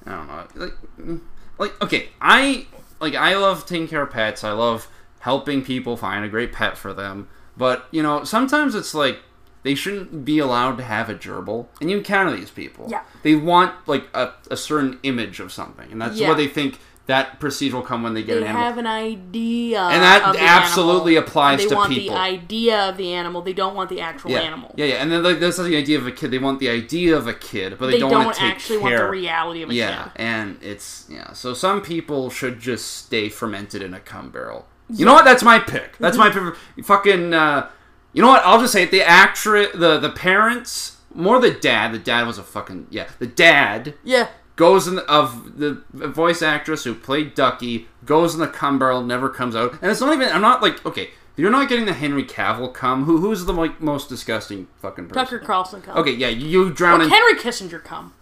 I 0.07 0.13
don't 0.13 0.27
know. 0.29 0.47
Like, 0.55 1.21
like 1.59 1.83
okay, 1.83 2.09
I 2.21 2.67
like 3.01 3.15
I 3.15 3.37
love 3.37 3.67
taking 3.67 3.89
care 3.89 4.03
of 4.03 4.11
pets. 4.11 4.43
I 4.45 4.53
love 4.53 4.89
helping 5.21 5.63
people 5.63 5.97
find 5.97 6.25
a 6.25 6.29
great 6.29 6.53
pet 6.53 6.79
for 6.79 6.93
them. 6.93 7.29
But 7.57 7.87
you 7.91 8.03
know, 8.03 8.25
sometimes 8.25 8.75
it's 8.75 8.95
like 8.95 9.19
they 9.63 9.75
shouldn't 9.75 10.25
be 10.25 10.39
allowed 10.39 10.77
to 10.79 10.85
have 10.85 11.11
a 11.11 11.15
gerbil. 11.15 11.67
And 11.81 11.91
you 11.91 11.99
encounter 11.99 12.35
these 12.37 12.51
people. 12.51 12.87
Yeah. 12.89 13.03
They 13.23 13.35
want 13.35 13.75
like 13.89 14.05
a, 14.15 14.33
a 14.51 14.57
certain 14.57 14.99
image 15.03 15.41
of 15.41 15.53
something, 15.53 15.91
and 15.91 16.01
that's 16.01 16.17
Yeah. 16.17 16.29
what 16.29 16.37
they 16.37 16.47
think 16.49 16.79
that 17.07 17.39
prestige 17.39 17.73
will 17.73 17.83
come 17.83 18.03
when 18.03 18.15
they 18.15 18.23
get 18.23 18.35
They 18.35 18.41
an 18.43 18.49
animal. 18.49 18.63
have 18.63 18.79
an 18.79 18.87
idea, 18.87 19.81
And 19.81 20.03
that 20.03 20.35
absolutely 20.37 21.17
animal. 21.17 21.29
applies 21.29 21.59
to 21.61 21.69
people. 21.69 21.85
they 21.89 21.89
want 21.89 21.93
the 21.95 22.11
idea 22.11 22.89
of 22.89 22.97
the 22.97 23.13
animal. 23.13 23.43
They 23.43 23.53
don't 23.53 23.75
want 23.77 23.91
the 23.91 24.01
actual 24.01 24.33
yeah. 24.33 24.41
animal. 24.41 24.75
yeah, 24.77 24.87
yeah, 24.87 24.95
and 24.97 25.11
then 25.13 25.23
like 25.23 25.39
that's 25.39 25.57
the 25.57 25.77
idea 25.77 25.99
of 25.99 26.07
a 26.07 26.13
kid. 26.13 26.31
They 26.33 26.39
want 26.39 26.59
the 26.61 26.69
idea 26.69 27.17
of 27.17 27.27
a 27.27 27.35
kid, 27.35 27.79
but 27.79 27.87
they, 27.87 27.93
They 27.93 27.99
don't, 28.01 28.11
don't, 28.11 28.25
want 28.25 28.37
to 28.37 28.43
take 28.43 28.53
actually 28.55 28.81
care. 28.81 28.91
want 28.91 28.97
the 28.99 29.11
reality 29.11 29.63
of 29.63 29.71
a 29.71 29.75
Yeah, 29.75 30.05
kid. 30.05 30.13
and 30.17 30.59
it's 30.63 31.07
yeah. 31.09 31.33
So 31.33 31.55
some 31.55 31.81
people 31.81 32.29
should 32.31 32.59
just 32.61 32.97
stay 32.97 33.29
fermented 33.29 33.83
in 33.83 33.95
a 33.95 34.01
cum 34.01 34.31
barrel. 34.31 34.67
You 34.89 35.05
know 35.07 35.15
what? 35.15 35.25
That's 35.25 35.43
my 35.43 35.59
pick. 35.59 35.99
That's 35.99 36.17
my 36.17 36.31
pick. 36.31 36.55
Fucking. 36.85 37.33
Uh, 37.35 37.71
you 38.13 38.23
know 38.23 38.29
what? 38.29 38.43
I'll 38.45 38.61
just 38.61 38.73
say 38.73 38.83
it. 38.85 38.91
The 38.91 39.03
actress, 39.03 39.69
the 39.75 39.99
the 39.99 40.11
parents, 40.11 40.97
more 41.15 41.39
the 41.41 41.51
dad. 41.51 41.93
The 41.93 41.99
dad 41.99 42.27
was 42.27 42.39
a 42.39 42.43
fucking 42.43 42.87
yeah. 42.91 43.09
The 43.19 43.27
dad 43.27 43.95
Yeah. 44.05 44.29
Goes 44.57 44.89
in 44.89 44.97
the, 44.97 45.11
of 45.11 45.59
the 45.59 45.83
voice 45.93 46.43
actress 46.43 46.85
who 46.85 46.95
played 46.95 47.35
Ducky 47.35 47.89
goes 48.05 48.35
in 48.35 48.41
the 48.41 48.49
cum 48.49 48.79
barrel, 48.79 49.03
never 49.03 49.29
comes 49.29 49.55
out, 49.55 49.79
and 49.81 49.91
it's 49.91 50.01
not 50.01 50.13
even. 50.13 50.29
I'm 50.31 50.43
not 50.43 50.63
like 50.63 50.85
okay. 50.85 51.11
You're 51.39 51.51
not 51.51 51.69
getting 51.69 51.85
the 51.85 51.93
Henry 51.93 52.25
Cavill 52.25 52.73
cum. 52.73 53.05
Who 53.05 53.19
who's 53.19 53.45
the 53.45 53.53
like, 53.53 53.81
most 53.81 54.09
disgusting 54.09 54.69
fucking 54.79 55.09
person? 55.09 55.25
Tucker 55.25 55.39
Carlson 55.39 55.83
come. 55.83 55.99
Okay, 55.99 56.13
yeah, 56.13 56.29
you 56.29 56.71
drown 56.71 57.03
in. 57.03 57.11
Henry 57.11 57.35
Kissinger 57.35 57.85
come. 57.85 58.15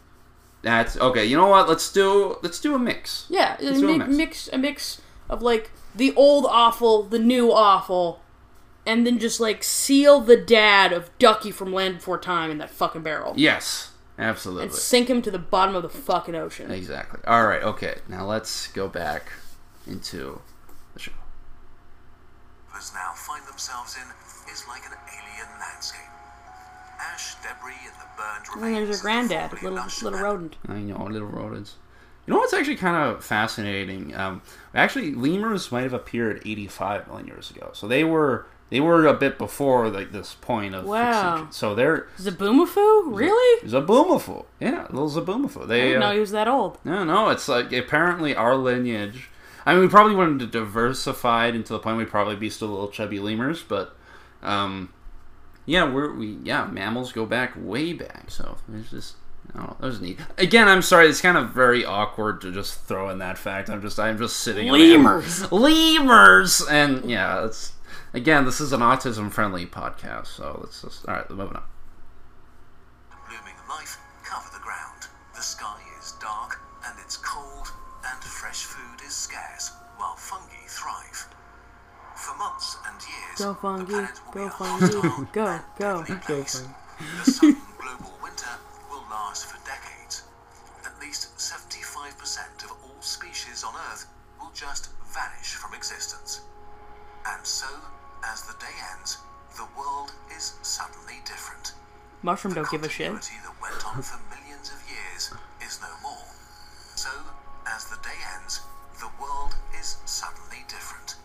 That's 0.63 0.97
okay. 0.97 1.25
You 1.25 1.37
know 1.37 1.47
what? 1.47 1.69
Let's 1.69 1.93
do 1.93 2.39
let's 2.43 2.59
do 2.59 2.75
a 2.75 2.79
mix. 2.79 3.27
Yeah, 3.29 3.57
a 3.59 3.73
do 3.73 3.89
a 3.89 3.99
mix. 3.99 4.11
mix 4.11 4.49
a 4.53 4.59
mix 4.59 5.03
of 5.29 5.43
like 5.43 5.71
the 5.95 6.13
old 6.17 6.47
awful, 6.49 7.05
the 7.05 7.19
new 7.19 7.53
awful, 7.53 8.21
and 8.87 9.07
then 9.07 9.19
just 9.19 9.39
like 9.39 9.63
seal 9.63 10.21
the 10.21 10.37
dad 10.37 10.93
of 10.93 11.17
Ducky 11.19 11.51
from 11.51 11.73
Land 11.73 11.99
Before 11.99 12.19
Time 12.19 12.51
in 12.51 12.59
that 12.59 12.71
fucking 12.71 13.03
barrel 13.03 13.35
Yes, 13.37 13.93
absolutely. 14.19 14.65
and 14.65 14.73
sink 14.73 15.09
him 15.09 15.23
to 15.23 15.31
the 15.31 15.39
bottom 15.39 15.75
of 15.75 15.83
the 15.83 15.89
fucking 15.89 16.35
ocean. 16.35 16.71
Exactly. 16.71 17.21
All 17.27 17.47
right. 17.47 17.63
Okay. 17.63 17.97
Now 18.09 18.25
let's 18.25 18.69
go 18.69 18.89
back 18.89 19.33
into 19.87 20.41
the 20.95 21.01
show. 21.01 21.13
now 22.95 23.13
find 23.15 23.47
themselves 23.47 23.97
in 23.97 24.53
is 24.53 24.65
like 24.69 24.83
an 24.85 24.97
alien 25.09 25.49
landscape. 25.61 26.01
Ash, 27.01 27.35
debris, 27.37 27.75
and 27.85 27.95
the 27.95 28.07
burned 28.17 28.65
And 28.65 28.75
there's 28.77 28.89
of 28.89 28.95
a 28.95 28.99
the 28.99 29.03
granddad, 29.03 29.51
formerly 29.51 29.83
little 29.83 30.11
little 30.11 30.21
rodent. 30.21 30.57
I 30.69 30.79
know 30.79 31.05
little 31.05 31.29
rodents. 31.29 31.77
You 32.27 32.33
know 32.33 32.41
what's 32.41 32.55
actually 32.55 32.77
kind 32.77 32.97
of 32.97 33.23
fascinating? 33.23 34.15
Um, 34.15 34.41
actually, 34.75 35.15
lemurs 35.15 35.71
might 35.71 35.83
have 35.83 35.93
appeared 35.93 36.41
85 36.47 37.09
million 37.09 37.27
years 37.27 37.51
ago, 37.51 37.71
so 37.75 37.87
they 37.87 38.05
were 38.05 38.47
they 38.71 38.81
were 38.81 39.07
a 39.07 39.15
bit 39.15 39.39
before 39.39 39.89
like 39.89 40.11
this 40.13 40.35
point 40.35 40.75
of 40.75 40.85
Wow. 40.85 41.09
extinction. 41.11 41.53
So 41.53 41.75
they're 41.75 42.09
Zoboomafoo? 42.19 43.15
Really? 43.17 43.69
Zoboomafoo. 43.69 44.45
Yeah, 44.61 44.87
little 44.91 45.11
Zoboomafoo. 45.11 45.65
I 45.65 45.67
They 45.67 45.81
didn't 45.83 46.03
uh, 46.03 46.07
know 46.09 46.15
he 46.15 46.21
was 46.21 46.31
that 46.33 46.49
old. 46.49 46.79
No, 46.85 47.05
no, 47.05 47.29
it's 47.31 47.49
like 47.49 47.73
apparently 47.73 48.35
our 48.35 48.57
lineage. 48.57 49.31
I 49.67 49.73
mean, 49.75 49.83
we 49.83 49.89
probably 49.89 50.15
wanted 50.15 50.41
to 50.41 50.47
diversify 50.47 51.47
it 51.47 51.55
into 51.55 51.73
the 51.73 51.79
point 51.79 51.97
we'd 51.97 52.09
probably 52.11 52.37
be 52.37 52.51
still 52.51 52.69
little 52.69 52.89
chubby 52.89 53.19
lemurs, 53.19 53.63
but 53.63 53.97
um, 54.43 54.93
yeah, 55.67 55.91
we're 55.91 56.13
we 56.13 56.39
yeah 56.43 56.67
mammals 56.67 57.13
go 57.13 57.25
back 57.25 57.53
way 57.57 57.93
back. 57.95 58.31
So 58.31 58.59
there's 58.69 58.91
just 58.91 59.15
I 59.55 59.61
that 59.67 59.81
was 59.81 60.01
neat. 60.03 60.19
Again, 60.37 60.69
I'm 60.69 60.83
sorry, 60.83 61.07
it's 61.09 61.21
kind 61.23 61.39
of 61.39 61.51
very 61.51 61.85
awkward 61.85 62.41
to 62.43 62.53
just 62.53 62.81
throw 62.83 63.09
in 63.09 63.19
that 63.21 63.39
fact. 63.39 63.71
I'm 63.71 63.81
just 63.81 63.99
I'm 63.99 64.19
just 64.19 64.39
sitting 64.39 64.69
Lemurs. 64.69 65.51
lemurs, 65.51 66.61
and 66.69 67.09
yeah, 67.11 67.45
it's 67.47 67.73
again 68.15 68.45
this 68.45 68.61
is 68.61 68.73
an 68.73 68.81
autism 68.81 69.31
friendly 69.31 69.67
podcast, 69.67 70.29
so 70.29 70.61
let's 70.63 70.83
just 70.83 71.07
all 71.07 71.15
right, 71.15 71.29
moving 71.29 71.57
on. 71.57 71.65
Blooming 73.29 73.59
life 73.69 73.99
cover 74.25 74.49
the 74.53 74.63
ground. 74.63 75.09
The 75.35 75.43
sky 75.43 75.81
is 76.01 76.13
dark 76.21 76.61
and 76.87 76.99
it's 77.05 77.17
cold, 77.19 77.73
and 78.07 78.23
fresh 78.23 78.65
food 78.65 79.05
is 79.05 79.15
scarce, 79.15 79.73
while 79.97 80.17
fungi 80.17 80.65
thrive. 80.69 81.29
For 82.15 82.37
months 82.39 82.77
and 82.89 83.01
years, 83.03 83.39
Go 83.39 83.55
fungi, 83.55 83.91
planet 83.91 84.21
will 84.27 84.33
go 84.33 84.45
be 84.45 84.51
fungi, 84.51 84.87
hostile 84.87 85.25
go, 85.33 85.61
go. 85.79 86.03
Go 86.07 86.17
place. 86.17 86.67
The 87.25 87.31
sudden 87.31 87.57
global 87.79 88.15
winter 88.23 88.55
will 88.89 89.05
last 89.11 89.47
for 89.47 89.59
decades. 89.67 90.23
At 90.87 90.99
least 91.01 91.37
75% 91.37 92.65
of 92.65 92.71
all 92.85 93.01
species 93.03 93.65
on 93.65 93.75
Earth 93.91 94.07
will 94.41 94.53
just 94.55 94.91
vanish 95.13 95.55
from 95.55 95.75
existence. 95.75 96.43
And 97.27 97.45
so, 97.45 97.67
as 98.33 98.43
the 98.43 98.55
day 98.61 98.75
ends, 98.97 99.19
the 99.57 99.67
world 99.79 100.13
is 100.35 100.55
suddenly 100.63 101.21
different. 101.25 101.73
Mushroom 102.23 102.55
The 102.55 102.63
don't 102.63 102.71
give 102.71 102.85
a 102.85 102.89
shit. 102.89 103.13
that 103.13 103.57
went 103.61 103.81
on 103.87 104.03
for 104.03 104.19
millions 104.33 104.71
of 104.73 104.81
years 104.89 105.33
is 105.61 105.81
no 105.81 105.93
more. 106.03 106.27
So, 106.97 107.11
as 107.67 107.85
the 107.87 107.97
day 108.03 108.17
ends, 108.41 108.61
the 109.01 109.11
world 109.21 109.55
is 109.79 109.99
suddenly 110.07 110.65
different. 110.69 111.17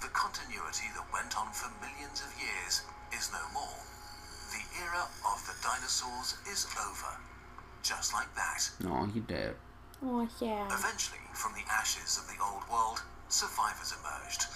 The 0.00 0.08
continuity 0.08 0.88
that 0.96 1.06
went 1.12 1.36
on 1.38 1.52
for 1.52 1.70
millions 1.84 2.22
of 2.24 2.32
years 2.40 2.82
is 3.12 3.30
no 3.32 3.42
more. 3.52 3.78
The 4.52 4.64
era 4.84 5.04
of 5.28 5.38
the 5.46 5.54
dinosaurs 5.62 6.36
is 6.50 6.66
over. 6.88 7.12
Just 7.82 8.12
like 8.14 8.32
that. 8.34 8.70
No, 8.80 9.08
you 9.12 9.20
dead. 9.22 9.54
Oh, 10.04 10.26
yeah. 10.40 10.66
Eventually, 10.66 11.22
from 11.34 11.52
the 11.54 11.64
ashes 11.70 12.18
of 12.18 12.26
the 12.26 12.42
old 12.42 12.62
world, 12.70 13.02
survivors 13.28 13.94
emerged. 14.00 14.46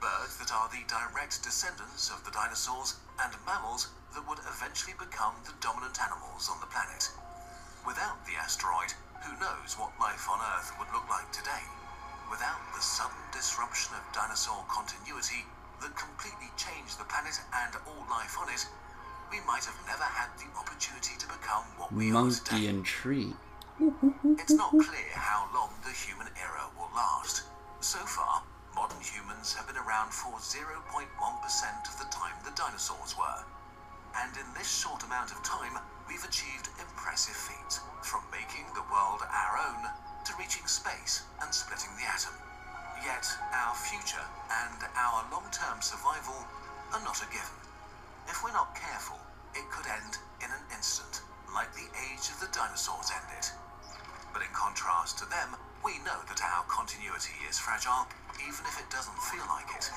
Birds 0.00 0.36
that 0.38 0.52
are 0.52 0.68
the 0.68 0.84
direct 0.86 1.42
descendants 1.42 2.10
of 2.10 2.22
the 2.24 2.30
dinosaurs, 2.30 2.96
and 3.22 3.32
mammals 3.46 3.88
that 4.14 4.26
would 4.28 4.38
eventually 4.48 4.94
become 4.98 5.34
the 5.44 5.54
dominant 5.60 5.96
animals 6.00 6.48
on 6.52 6.60
the 6.60 6.66
planet. 6.68 7.08
Without 7.86 8.20
the 8.26 8.36
asteroid, 8.36 8.92
who 9.24 9.32
knows 9.40 9.78
what 9.78 9.92
life 10.00 10.28
on 10.28 10.40
Earth 10.56 10.72
would 10.78 10.90
look 10.92 11.08
like 11.08 11.30
today? 11.32 11.64
Without 12.30 12.60
the 12.74 12.82
sudden 12.82 13.16
disruption 13.32 13.94
of 13.94 14.02
dinosaur 14.12 14.64
continuity 14.68 15.46
that 15.80 15.94
completely 15.96 16.50
changed 16.56 16.98
the 16.98 17.04
planet 17.08 17.38
and 17.64 17.72
all 17.86 18.04
life 18.10 18.36
on 18.40 18.48
it, 18.50 18.66
we 19.30 19.38
might 19.46 19.64
have 19.64 19.78
never 19.86 20.04
had 20.04 20.28
the 20.38 20.48
opportunity 20.58 21.14
to 21.18 21.26
become 21.26 21.64
what 21.78 21.92
we 21.92 22.10
are 22.10 22.26
Monkey 22.26 22.40
today. 22.44 22.66
and 22.68 22.84
tree. 22.84 23.32
It's 24.38 24.52
not 24.52 24.70
clear 24.70 25.12
how 25.14 25.48
long 25.54 25.70
the 25.84 25.90
human 25.92 26.28
era 26.40 26.68
will 26.76 26.90
last. 26.94 27.44
So 27.80 27.98
far, 27.98 28.42
modern 28.76 29.00
humans 29.00 29.56
have 29.56 29.64
been 29.64 29.80
around 29.80 30.12
for 30.12 30.36
0.1% 30.36 30.76
of 30.84 31.96
the 31.96 32.12
time 32.12 32.36
the 32.44 32.52
dinosaurs 32.52 33.16
were. 33.16 33.40
And 34.20 34.36
in 34.36 34.44
this 34.52 34.68
short 34.68 35.00
amount 35.00 35.32
of 35.32 35.40
time, 35.40 35.80
we've 36.04 36.28
achieved 36.28 36.68
impressive 36.76 37.34
feats, 37.34 37.80
from 38.04 38.20
making 38.28 38.68
the 38.76 38.84
world 38.92 39.24
our 39.24 39.56
own 39.56 39.80
to 40.28 40.36
reaching 40.36 40.68
space 40.68 41.24
and 41.40 41.48
splitting 41.48 41.88
the 41.96 42.04
atom. 42.04 42.36
Yet 43.00 43.24
our 43.56 43.72
future 43.72 44.28
and 44.68 44.78
our 44.92 45.24
long-term 45.32 45.80
survival 45.80 46.36
are 46.92 47.00
not 47.00 47.24
a 47.24 47.28
given. 47.32 47.56
If 48.28 48.44
we're 48.44 48.52
not 48.52 48.76
careful, 48.76 49.16
it 49.56 49.64
could 49.72 49.88
end 49.88 50.20
in 50.44 50.52
an 50.52 50.64
instant, 50.76 51.24
like 51.56 51.72
the 51.72 51.88
age 52.12 52.28
of 52.28 52.44
the 52.44 52.52
dinosaurs 52.52 53.08
ended. 53.08 53.48
But 54.36 54.44
in 54.44 54.52
contrast 54.52 55.16
to 55.24 55.26
them, 55.32 55.56
we 55.86 55.98
know 56.02 56.18
that 56.26 56.42
our 56.42 56.64
continuity 56.66 57.38
is 57.48 57.60
fragile, 57.60 58.08
even 58.42 58.66
if 58.66 58.76
it 58.80 58.90
doesn't 58.90 59.16
feel 59.30 59.46
like 59.46 59.70
it. 59.78 59.88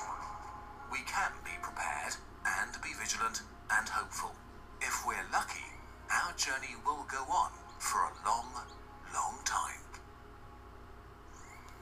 We 0.92 0.98
can 0.98 1.32
be 1.44 1.50
prepared 1.60 2.14
and 2.46 2.70
be 2.80 2.90
vigilant 2.94 3.42
and 3.72 3.88
hopeful. 3.88 4.30
If 4.80 5.04
we're 5.04 5.26
lucky, 5.32 5.66
our 6.08 6.32
journey 6.36 6.76
will 6.86 7.04
go 7.10 7.26
on 7.26 7.50
for 7.80 7.98
a 8.06 8.12
long, 8.24 8.46
long 9.12 9.38
time. 9.44 9.82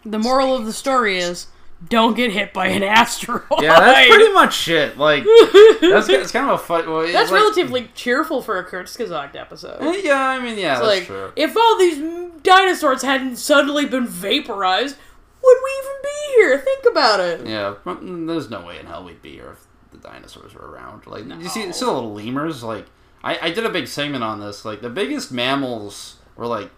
The 0.07 0.19
moral 0.19 0.57
of 0.57 0.65
the 0.65 0.73
story 0.73 1.19
is 1.19 1.49
don't 1.87 2.17
get 2.17 2.33
hit 2.33 2.53
by 2.53 2.69
an 2.69 2.83
asteroid. 3.01 3.43
Yeah, 3.61 3.79
that's 3.79 4.09
pretty 4.09 4.33
much 4.33 4.69
it. 4.69 4.99
Like, 4.99 5.23
that's 5.81 6.09
it's 6.09 6.33
kind 6.33 6.51
of 6.51 6.61
a 6.61 6.63
fun. 6.63 6.89
Well, 6.91 7.07
That's 7.13 7.31
like- 7.31 7.41
relatively 7.41 7.91
cheerful 7.95 8.43
for 8.43 8.59
a 8.59 8.65
Kurzgesagt 8.69 9.37
episode. 9.37 9.81
Eh, 9.81 10.01
Yeah, 10.05 10.21
I 10.21 10.41
mean, 10.41 10.59
yeah, 10.59 10.75
that's 10.77 10.87
like, 10.87 11.05
true. 11.07 11.33
if 11.37 11.57
all 11.57 11.79
these 11.79 11.99
dinosaurs 12.43 13.03
hadn't 13.03 13.37
suddenly 13.37 13.87
been 13.87 14.07
vaporized, 14.07 14.97
would 15.43 15.59
we 15.65 15.71
even 15.83 15.97
be 16.03 16.35
here? 16.41 16.59
Think 16.59 16.85
about 16.91 17.21
it. 17.21 17.47
Yeah, 17.47 17.75
mm, 17.85 18.27
there's 18.27 18.51
no 18.51 18.65
way 18.67 18.81
in 18.81 18.87
hell 18.87 19.05
we'd 19.05 19.23
be 19.23 19.33
here 19.33 19.53
if 19.53 19.67
the 19.93 19.99
dinosaurs 20.09 20.55
were 20.55 20.69
around. 20.69 21.07
Like, 21.07 21.27
you 21.27 21.49
see, 21.49 21.71
see 21.73 21.85
the 21.85 21.93
little 21.93 22.13
lemurs. 22.13 22.63
Like, 22.65 22.87
I, 23.23 23.39
I 23.41 23.51
did 23.51 23.65
a 23.65 23.71
big 23.71 23.87
segment 23.87 24.25
on 24.25 24.41
this. 24.41 24.65
Like, 24.65 24.81
the 24.83 24.91
biggest 24.91 25.31
mammals 25.31 26.17
were 26.37 26.47
like 26.47 26.71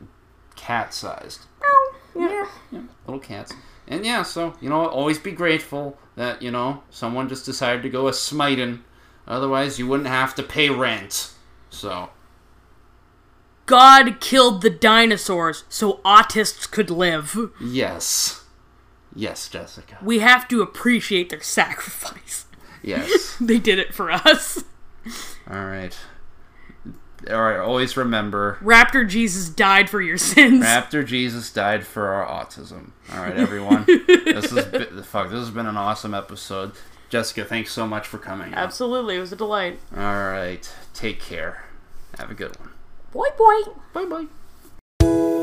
cat 0.56 0.92
sized. 0.92 1.40
Yeah. 2.14 2.46
Yeah, 2.70 2.80
little 3.06 3.20
cats. 3.20 3.52
And 3.90 4.06
yeah, 4.06 4.22
so 4.22 4.54
you 4.60 4.70
know, 4.70 4.86
always 4.86 5.18
be 5.18 5.32
grateful 5.32 5.98
that 6.14 6.40
you 6.40 6.50
know 6.50 6.82
someone 6.88 7.28
just 7.28 7.44
decided 7.44 7.82
to 7.82 7.90
go 7.90 8.08
a 8.08 8.12
smiting. 8.14 8.84
Otherwise, 9.26 9.78
you 9.78 9.86
wouldn't 9.86 10.08
have 10.08 10.34
to 10.36 10.42
pay 10.42 10.70
rent. 10.70 11.32
So 11.68 12.10
God 13.66 14.20
killed 14.20 14.62
the 14.62 14.70
dinosaurs 14.70 15.64
so 15.68 15.94
autists 16.04 16.70
could 16.70 16.88
live. 16.90 17.36
yes, 17.60 18.44
yes, 19.14 19.48
Jessica. 19.48 19.98
We 20.02 20.20
have 20.20 20.48
to 20.48 20.62
appreciate 20.62 21.28
their 21.28 21.42
sacrifice. 21.42 22.46
Yes. 22.82 23.36
They 23.40 23.58
did 23.58 23.78
it 23.78 23.92
for 23.92 24.10
us. 24.10 24.64
All 25.50 25.64
right. 25.64 25.96
All 27.28 27.42
right. 27.42 27.58
Always 27.58 27.96
remember. 27.96 28.58
Raptor 28.62 29.08
Jesus 29.08 29.48
died 29.48 29.90
for 29.90 30.00
your 30.00 30.18
sins. 30.18 30.64
Raptor 30.64 31.04
Jesus 31.04 31.52
died 31.52 31.86
for 31.86 32.08
our 32.08 32.26
autism. 32.26 32.92
All 33.12 33.20
right, 33.20 33.36
everyone. 33.36 33.84
this 34.06 34.52
is 34.52 34.64
bi- 34.66 35.02
fuck. 35.02 35.30
This 35.30 35.40
has 35.40 35.50
been 35.50 35.66
an 35.66 35.76
awesome 35.76 36.14
episode. 36.14 36.72
Jessica, 37.08 37.44
thanks 37.44 37.72
so 37.72 37.86
much 37.86 38.06
for 38.06 38.18
coming. 38.18 38.54
Absolutely, 38.54 39.16
it 39.16 39.20
was 39.20 39.32
a 39.32 39.36
delight. 39.36 39.80
All 39.96 40.02
right. 40.02 40.72
Take 40.94 41.20
care. 41.20 41.64
Have 42.18 42.30
a 42.30 42.34
good 42.34 42.56
one. 42.58 42.70
Boy, 43.12 43.26
boy. 43.36 43.72
Bye 43.92 44.26
bye. 45.00 45.39